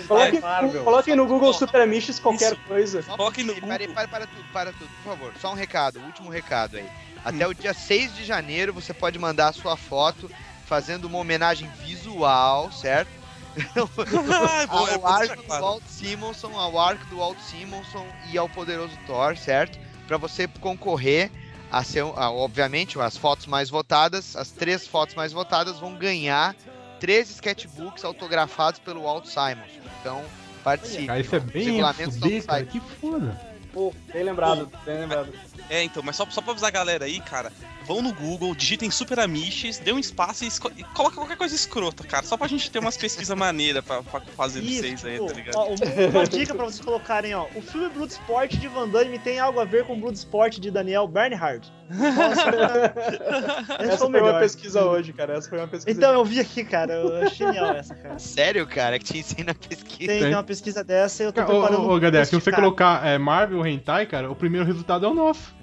Coloquem, 0.07 0.39
Marvel. 0.39 0.83
coloquem 0.83 1.15
no 1.15 1.27
Google 1.27 1.53
Super 1.53 1.81
Amiches 1.81 2.19
qualquer 2.19 2.53
isso. 2.53 2.61
coisa. 2.67 3.03
Coloquem 3.03 3.43
no 3.43 3.53
Google. 3.53 3.69
para, 3.93 4.07
para 4.07 4.27
tudo, 4.27 4.43
para 4.51 4.71
tudo, 4.71 4.89
por 5.03 5.09
favor. 5.11 5.33
Só 5.39 5.51
um 5.51 5.55
recado, 5.55 5.99
último 6.01 6.29
recado 6.29 6.77
aí. 6.77 6.89
Até 7.23 7.47
o 7.47 7.53
dia 7.53 7.73
6 7.73 8.15
de 8.15 8.23
janeiro 8.23 8.73
você 8.73 8.93
pode 8.93 9.19
mandar 9.19 9.49
a 9.49 9.53
sua 9.53 9.75
foto 9.75 10.29
fazendo 10.65 11.05
uma 11.05 11.17
homenagem 11.17 11.69
visual, 11.85 12.71
certo? 12.71 13.09
É 13.59 13.79
é 13.79 13.81
ao 13.81 14.99
bom 14.99 15.07
arco 15.07 15.41
do. 15.41 15.47
Walt 15.47 15.83
Simonson, 15.87 16.57
ao 16.57 16.79
arco 16.79 17.05
do 17.07 17.17
Walt 17.17 17.39
Simonson 17.39 18.05
e 18.31 18.37
ao 18.37 18.47
poderoso 18.47 18.97
Thor, 19.05 19.35
certo? 19.35 19.79
Pra 20.07 20.17
você 20.17 20.47
concorrer 20.47 21.31
a 21.71 21.83
ser, 21.83 22.01
a, 22.01 22.31
obviamente, 22.31 22.99
as 22.99 23.17
fotos 23.17 23.45
mais 23.47 23.69
votadas, 23.69 24.35
as 24.35 24.49
três 24.51 24.87
fotos 24.87 25.15
mais 25.15 25.33
votadas 25.33 25.79
vão 25.79 25.95
ganhar 25.95 26.55
três 26.99 27.29
sketchbooks 27.29 28.03
autografados 28.03 28.79
pelo 28.79 29.03
Walt 29.03 29.25
Simonson. 29.25 29.79
Então, 29.99 30.23
participe. 30.63 31.07
Cara, 31.07 31.19
isso 31.19 31.35
é 31.35 31.39
bem 31.39 31.81
fuder, 31.93 32.45
cara. 32.45 32.65
Que 32.65 32.79
foda. 32.79 33.49
Pô, 33.73 33.93
bem 34.11 34.23
lembrado, 34.23 34.71
bem 34.83 34.99
lembrado. 34.99 35.31
É, 35.69 35.83
então, 35.83 36.01
mas 36.03 36.15
só, 36.15 36.25
só 36.29 36.41
pra 36.41 36.51
avisar 36.51 36.69
a 36.69 36.71
galera 36.71 37.05
aí, 37.05 37.19
cara, 37.19 37.51
vão 37.89 38.03
no 38.03 38.13
Google, 38.13 38.53
digitem 38.53 38.91
Super 38.91 39.19
Amiches, 39.19 39.79
dê 39.79 39.91
um 39.91 39.97
espaço 39.97 40.45
e, 40.45 40.47
e 40.77 40.83
coloca 40.93 41.15
qualquer 41.15 41.35
coisa 41.35 41.55
escrota, 41.55 42.03
cara. 42.03 42.23
Só 42.23 42.37
pra 42.37 42.47
gente 42.47 42.69
ter 42.69 42.77
umas 42.77 42.95
pesquisas 42.95 43.33
maneiras 43.35 43.83
pra, 43.83 44.03
pra 44.03 44.21
fazer 44.21 44.61
Isso, 44.61 44.81
vocês 44.83 45.03
aí, 45.03 45.13
tipo, 45.13 45.25
tá 45.25 45.33
ligado? 45.33 45.55
ó, 45.55 45.69
uma 46.11 46.27
dica 46.27 46.53
pra 46.53 46.65
vocês 46.65 46.85
colocarem, 46.85 47.33
ó. 47.33 47.47
O 47.55 47.61
filme 47.63 47.89
Bloodsport 47.89 48.51
de 48.51 48.67
Van 48.67 48.87
Damme 48.87 49.17
tem 49.17 49.39
algo 49.39 49.59
a 49.59 49.65
ver 49.65 49.85
com 49.85 49.99
Bloodsport 49.99 50.59
de 50.59 50.69
Daniel 50.69 51.07
Bernhardt. 51.07 51.73
Nossa, 51.89 52.49
esse 53.81 53.89
Essa 53.89 53.97
foi 53.97 53.97
foi 53.97 54.07
uma 54.07 54.09
melhor. 54.09 54.39
pesquisa 54.39 54.85
hoje, 54.85 55.11
cara. 55.11 55.35
Essa 55.35 55.49
foi 55.49 55.57
uma 55.57 55.67
pesquisa. 55.67 55.97
Então, 55.97 56.13
eu 56.13 56.23
vi 56.23 56.39
aqui, 56.39 56.63
cara. 56.63 56.93
Eu 56.93 57.23
achei 57.23 57.47
genial 57.47 57.73
essa, 57.73 57.95
cara. 57.95 58.19
Sério, 58.19 58.67
cara, 58.67 58.99
que 58.99 59.05
te 59.05 59.17
ensina 59.17 59.51
a 59.51 59.55
pesquisa. 59.55 60.11
Tem, 60.11 60.19
tem 60.19 60.33
uma 60.35 60.43
pesquisa 60.43 60.83
dessa 60.83 61.23
e 61.23 61.25
eu 61.25 61.33
tô 61.33 61.41
Cara, 61.41 61.49
preparando 61.49 61.89
ô, 61.89 61.95
ô, 61.95 61.99
Gadé, 61.99 62.23
se 62.23 62.35
você 62.35 62.51
colocar 62.51 63.03
é, 63.03 63.17
Marvel 63.17 63.65
Hentai, 63.65 64.05
cara, 64.05 64.29
o 64.29 64.35
primeiro 64.35 64.63
resultado 64.67 65.07
é 65.07 65.09
o 65.09 65.13
nosso. 65.15 65.57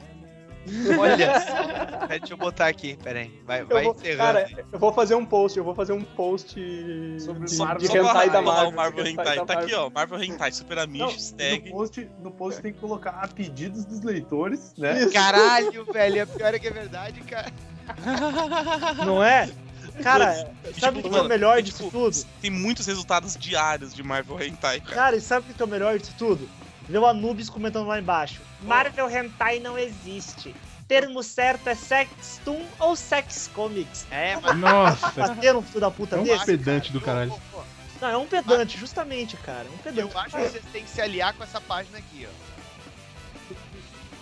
Olha 0.99 1.41
só. 1.41 2.07
Deixa 2.07 2.33
eu 2.33 2.37
botar 2.37 2.67
aqui, 2.69 2.97
peraí. 3.03 3.31
Vai, 3.47 3.63
Eu 3.63 3.67
vai 3.69 3.85
vou, 3.85 3.95
encerrando. 3.95 4.19
cara, 4.19 4.39
aí. 4.47 4.65
eu 4.73 4.79
vou 4.79 4.93
fazer 4.93 5.15
um 5.15 5.25
post, 5.25 5.59
eu 5.59 5.65
vou 5.65 5.75
fazer 5.75 5.93
um 5.93 6.03
post 6.03 6.55
Sobre 7.21 7.47
de, 7.47 7.57
Marvel. 7.57 7.89
de 7.89 7.99
hentai 7.99 8.31
da 8.31 8.43
Marvel. 8.43 8.69
o 8.69 8.73
Marvel 8.75 9.05
de 9.05 9.11
Hentai. 9.11 9.45
Tá 9.45 9.55
aqui, 9.61 9.75
ó. 9.75 9.91
Marvel 9.91 10.23
Hentai, 10.23 10.53
Super 10.53 10.77
Não, 10.77 10.83
Amiches, 10.85 11.33
no 11.33 11.39
tag. 11.39 11.71
post, 11.71 12.11
no 12.23 12.31
post 12.31 12.63
tem 12.63 12.73
que 12.73 12.79
colocar 12.81 13.11
a 13.23 13.29
pedidos 13.29 13.85
dos 13.85 14.03
leitores, 14.03 14.75
né? 14.77 15.01
Isso. 15.03 15.13
Caralho, 15.13 15.85
velho. 15.93 16.23
A 16.23 16.27
pior 16.27 16.55
é 16.55 16.59
que 16.59 16.67
é 16.69 16.71
verdade, 16.71 17.21
cara. 17.23 17.53
Não 19.05 19.23
é? 19.23 19.49
Cara, 20.03 20.35
sabe 20.79 20.99
o 20.99 21.03
tipo, 21.03 21.03
que 21.03 21.07
é 21.07 21.09
o 21.09 21.13
mano, 21.13 21.29
melhor 21.29 21.63
disso 21.63 21.85
tipo, 21.85 21.91
tudo? 21.91 22.27
Tem 22.43 22.51
muitos 22.51 22.87
resultados 22.87 23.35
diários 23.37 23.95
de 23.95 24.03
Marvel 24.03 24.41
Hentai, 24.43 24.81
cara. 24.81 24.95
Cara, 24.95 25.17
e 25.17 25.21
sabe 25.21 25.51
o 25.51 25.55
que 25.55 25.63
é 25.63 25.65
o 25.65 25.69
melhor 25.69 25.99
disso 25.99 26.15
tudo? 26.19 26.47
Ver 26.89 26.99
o 26.99 27.07
Anubis 27.07 27.51
comentando 27.51 27.87
lá 27.89 27.99
embaixo. 27.99 28.41
Marvel 28.63 29.11
Hentai 29.11 29.59
não 29.59 29.79
existe. 29.79 30.55
Termo 30.87 31.21
certo 31.23 31.69
é 31.69 31.75
Sextoon 31.75 32.63
ou 32.79 32.95
Sex 32.95 33.51
Comics. 33.53 34.07
É, 34.11 34.37
mas. 34.41 34.57
Nossa, 34.57 35.11
Bater 35.11 35.57
um 35.57 35.63
filho 35.63 35.81
da 35.81 35.91
puta 35.91 36.17
É 36.17 36.21
um 36.21 36.25
desse? 36.25 36.47
pedante 36.47 36.93
do 36.93 37.01
caralho. 37.01 37.35
Não, 38.01 38.09
é 38.09 38.17
um 38.17 38.27
pedante, 38.27 38.79
justamente, 38.79 39.37
cara. 39.39 39.67
Um 39.73 39.79
pedante. 39.79 40.13
Eu 40.15 40.21
acho 40.21 40.37
que 40.37 40.43
vocês 40.43 40.65
têm 40.73 40.85
que 40.85 40.91
se 40.91 41.01
aliar 41.01 41.33
com 41.35 41.43
essa 41.43 41.61
página 41.61 41.99
aqui, 41.99 42.29
ó. 42.31 42.56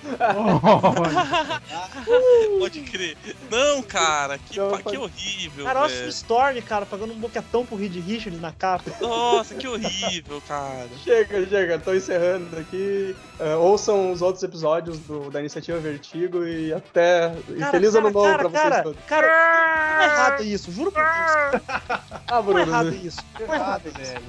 Pode 2.59 2.81
crer. 2.83 3.17
Não, 3.51 3.83
cara, 3.83 4.39
que, 4.39 4.59
Não, 4.59 4.71
pa- 4.71 4.83
que 4.91 4.97
horrível, 4.97 5.65
Cara, 5.65 5.81
olha 5.81 6.05
o. 6.07 6.09
Storm, 6.09 6.61
cara, 6.63 6.87
pagando 6.87 7.13
um 7.13 7.17
boquetão 7.19 7.65
pro 7.67 7.77
Reed 7.77 7.95
Richards 7.97 8.41
na 8.41 8.53
capa. 8.53 8.91
Nossa, 9.01 9.55
que 9.55 9.67
horrível, 9.67 10.41
cara. 10.47 10.89
Chega, 11.03 11.47
chega, 11.47 11.79
tô 11.79 11.95
encerrando 11.95 12.57
aqui. 12.59 13.15
É, 13.39 13.55
ouçam 13.57 14.13
os 14.13 14.23
outros 14.23 14.43
episódios 14.43 14.99
do- 15.01 15.31
da 15.31 15.41
iniciativa 15.41 15.79
Vertigo 15.79 16.47
e 16.47 16.73
até. 16.73 17.35
e 17.49 17.59
Cara, 17.59 17.71
feliz 17.73 17.93
cara, 17.93 18.05
ano 18.07 18.15
novo 18.15 18.27
cara, 18.27 18.39
pra 18.39 18.49
vocês 18.49 18.63
cara, 18.63 18.83
todos. 18.83 19.05
Cara, 19.07 19.27
não 19.27 20.03
é 20.03 20.05
errado 20.05 20.45
isso, 20.45 20.73
juro 20.73 20.93
por 20.93 21.03
Deus. 21.03 21.63
Ah, 22.29 22.43
Não 22.43 22.59
é 22.59 22.63
errado 22.63 22.91
Bruno, 22.91 23.07
isso. 23.07 23.21
Não 23.41 23.55
é 23.55 23.57
errado 23.57 23.83
velho. 23.93 24.25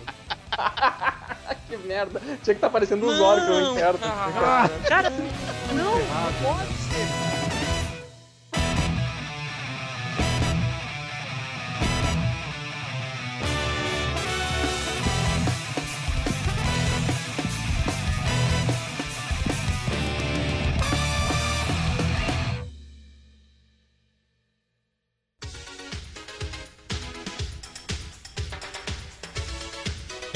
que 1.68 1.78
merda. 1.78 2.22
Tinha 2.44 2.56
que 2.56 2.62
tá 2.62 2.70
parecendo 2.70 3.08
uns 3.08 3.20
olhos 3.20 3.48
eu 3.48 3.62
Não, 3.62 3.72
enxergo. 3.74 4.00
cara. 4.00 4.70
Cara, 4.88 5.10
não, 5.10 5.76
não 5.76 6.34
pode 6.44 6.74
ser. 6.74 7.25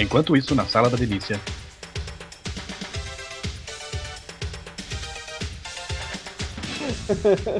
Enquanto 0.10 0.36
isso, 0.36 0.56
na 0.56 0.66
sala 0.66 0.90
da 0.90 0.98
delícia, 0.98 1.40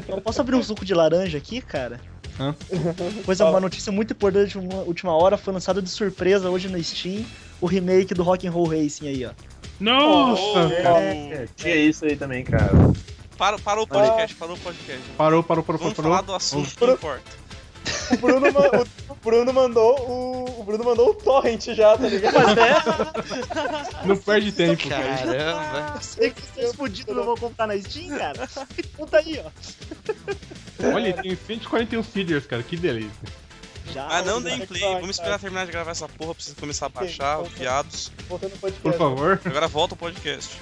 Eu 0.08 0.20
posso 0.20 0.40
abrir 0.40 0.56
um 0.56 0.62
suco 0.62 0.84
de 0.84 0.92
laranja 0.92 1.38
aqui, 1.38 1.60
cara? 1.60 2.00
Hã? 2.40 2.54
Pois 3.24 3.38
é, 3.38 3.44
uma 3.44 3.60
notícia 3.60 3.92
muito 3.92 4.12
importante 4.12 4.50
de 4.50 4.58
uma 4.58 4.82
última 4.82 5.12
hora, 5.12 5.36
foi 5.36 5.54
lançado 5.54 5.80
de 5.80 5.88
surpresa 5.88 6.50
hoje 6.50 6.68
no 6.68 6.82
Steam 6.82 7.24
o 7.60 7.66
remake 7.66 8.14
do 8.14 8.24
Rock'n'Roll 8.24 8.66
Racing 8.66 9.06
aí, 9.06 9.26
ó. 9.26 9.30
Nossa! 9.78 10.74
É, 10.74 11.46
Tinha 11.54 11.76
isso 11.76 12.04
aí 12.04 12.16
também, 12.16 12.42
cara. 12.42 12.70
Para, 13.38 13.58
parou 13.58 13.84
o 13.84 13.86
podcast, 13.86 14.34
parou 14.34 14.56
o 14.56 14.58
podcast. 14.58 15.02
Parou, 15.16 15.42
parou, 15.42 15.62
parou, 15.62 15.78
Vamos 15.80 15.94
parou. 15.94 16.10
falar 16.10 16.22
do 16.22 16.34
assunto 16.34 16.74
que 16.76 16.84
importa. 16.84 17.22
O 18.12 18.16
Bruno, 18.16 18.46
o 19.08 19.09
Bruno 19.22 19.52
mandou 19.52 20.00
o. 20.08 20.40
O 20.60 20.64
Bruno 20.64 20.84
mandou 20.84 21.10
o 21.10 21.14
torrent 21.14 21.68
já, 21.74 21.96
tá 21.96 22.06
ligado? 22.06 22.34
Mas 22.34 22.58
é, 22.58 24.04
Não 24.06 24.16
perde 24.16 24.52
tempo, 24.52 24.88
cara. 24.88 25.16
Caramba. 25.16 25.92
eu 25.96 26.02
sei 26.02 26.30
que 26.30 26.42
vocês 26.42 26.74
fudidos 26.74 27.16
não 27.16 27.24
vão 27.24 27.36
comprar 27.36 27.66
na 27.66 27.78
Steam, 27.80 28.16
cara. 28.18 28.46
Tá 29.10 29.18
aí, 29.18 29.42
ó. 29.42 30.86
Olha, 30.94 31.12
tem 31.14 31.34
141 31.34 32.02
feeders, 32.02 32.46
cara, 32.46 32.62
que 32.62 32.76
delícia. 32.76 33.10
Já. 33.92 34.06
Ah, 34.06 34.22
não, 34.22 34.40
vai, 34.40 34.52
Gameplay. 34.52 34.80
vai, 34.82 35.00
Vamos 35.00 35.16
esperar 35.16 35.38
terminar 35.38 35.64
de 35.66 35.72
gravar 35.72 35.90
essa 35.92 36.06
porra 36.08 36.34
pra 36.34 36.44
vocês 36.44 36.56
começar 36.58 36.86
a 36.86 36.90
baixar, 36.90 37.36
volta. 37.36 37.50
viados. 37.56 38.12
Voltando 38.28 38.52
ao 38.52 38.58
podcast. 38.58 38.82
Por 38.82 38.92
favor. 38.98 39.40
Agora 39.44 39.66
volta 39.68 39.94
o 39.94 39.96
podcast. 39.96 40.56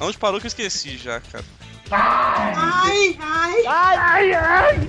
Aonde 0.00 0.16
parou 0.16 0.40
que 0.40 0.46
eu 0.46 0.48
esqueci 0.48 0.96
já, 0.96 1.20
cara. 1.20 1.44
Ai, 1.90 3.16
ai, 3.66 4.32
ai! 4.34 4.88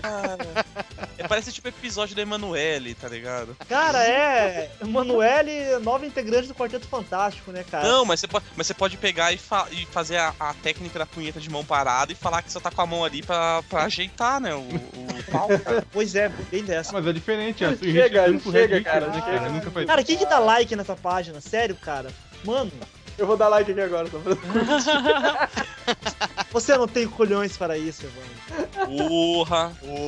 É, 1.18 1.28
parece 1.28 1.52
tipo 1.52 1.68
episódio 1.68 2.16
da 2.16 2.22
Emanuele, 2.22 2.94
tá 2.96 3.08
ligado? 3.08 3.56
Cara, 3.68 4.04
é. 4.08 4.70
Emanuele, 4.82 5.78
nova 5.82 6.06
integrante 6.06 6.48
do 6.48 6.54
Quarteto 6.56 6.88
Fantástico, 6.88 7.52
né, 7.52 7.64
cara? 7.70 7.88
Não, 7.88 8.06
mas 8.06 8.20
você 8.20 8.28
pode, 8.28 8.46
mas 8.56 8.68
você 8.68 8.74
pode 8.74 8.98
pegar 8.98 9.32
e, 9.34 9.38
fa- 9.38 9.68
e 9.72 9.86
fazer 9.88 10.18
a, 10.18 10.34
a 10.40 10.54
técnica 10.56 11.00
da 11.00 11.06
punheta 11.06 11.40
de 11.40 11.50
mão 11.50 11.66
parada 11.66 12.12
e 12.12 12.16
falar 12.16 12.42
que 12.42 12.52
você 12.52 12.60
tá 12.60 12.72
com 12.72 12.82
a 12.82 12.86
mão 12.86 13.04
ali 13.04 13.22
pra, 13.24 13.64
pra 13.70 13.84
ajeitar, 13.84 14.40
né? 14.40 14.54
O, 14.54 14.60
o 14.60 15.24
pau, 15.32 15.48
cara. 15.60 15.86
Pois 15.92 16.16
é, 16.16 16.30
bem 16.52 16.64
dessa. 16.64 16.94
Mas 16.94 17.06
é 17.08 17.14
diferente, 17.14 17.66
Switch 17.66 17.92
Chega, 17.94 18.22
é 18.22 18.34
pro 18.34 18.52
chega, 18.52 18.82
cara, 18.84 19.08
né, 19.08 19.14
chega. 19.14 19.38
cara? 19.40 19.50
Nunca 19.50 19.72
faz 19.72 19.86
Cara, 19.88 20.04
quem 20.04 20.18
que 20.18 20.26
dá 20.26 20.40
like 20.40 20.76
nessa 20.76 20.96
página? 20.96 21.42
Sério, 21.42 21.76
cara? 21.76 22.10
Mano, 22.44 22.72
Eu 23.18 23.26
vou 23.26 23.36
dar 23.38 23.48
like 23.50 23.72
aqui 23.72 23.82
agora. 23.82 24.08
Tô 24.10 24.20
fazendo... 24.20 24.42
você 26.52 26.78
não 26.78 26.88
tem 26.88 27.08
colhões 27.08 27.58
para 27.58 27.78
isso, 27.78 28.04
Evandro. 28.06 28.92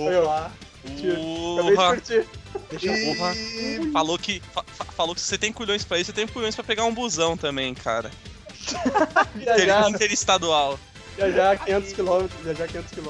Olha 0.07 0.19
lá. 0.21 0.51
Acabei 0.85 1.69
de 1.71 1.75
porra. 1.75 1.95
curtir. 1.95 2.25
Deixa 2.69 2.87
eu... 2.87 3.15
Porra. 3.15 3.33
Falou 3.91 4.17
que, 4.17 4.41
fa- 4.53 4.63
fa- 4.67 4.85
falou 4.85 5.13
que 5.15 5.21
se 5.21 5.27
você 5.27 5.37
tem 5.37 5.51
culhões 5.51 5.83
pra 5.83 5.97
isso, 5.99 6.07
você 6.07 6.13
tem 6.13 6.27
culhões 6.27 6.55
pra 6.55 6.63
pegar 6.63 6.85
um 6.85 6.93
busão 6.93 7.35
também, 7.35 7.73
cara. 7.73 8.09
Viajar, 9.35 9.79
Inter, 9.81 9.95
interestadual. 9.95 10.79
viajar 11.17 11.57
500 11.65 11.93
km, 11.93 12.27
viajar 12.43 12.67
500 12.67 12.91
km. 12.91 13.07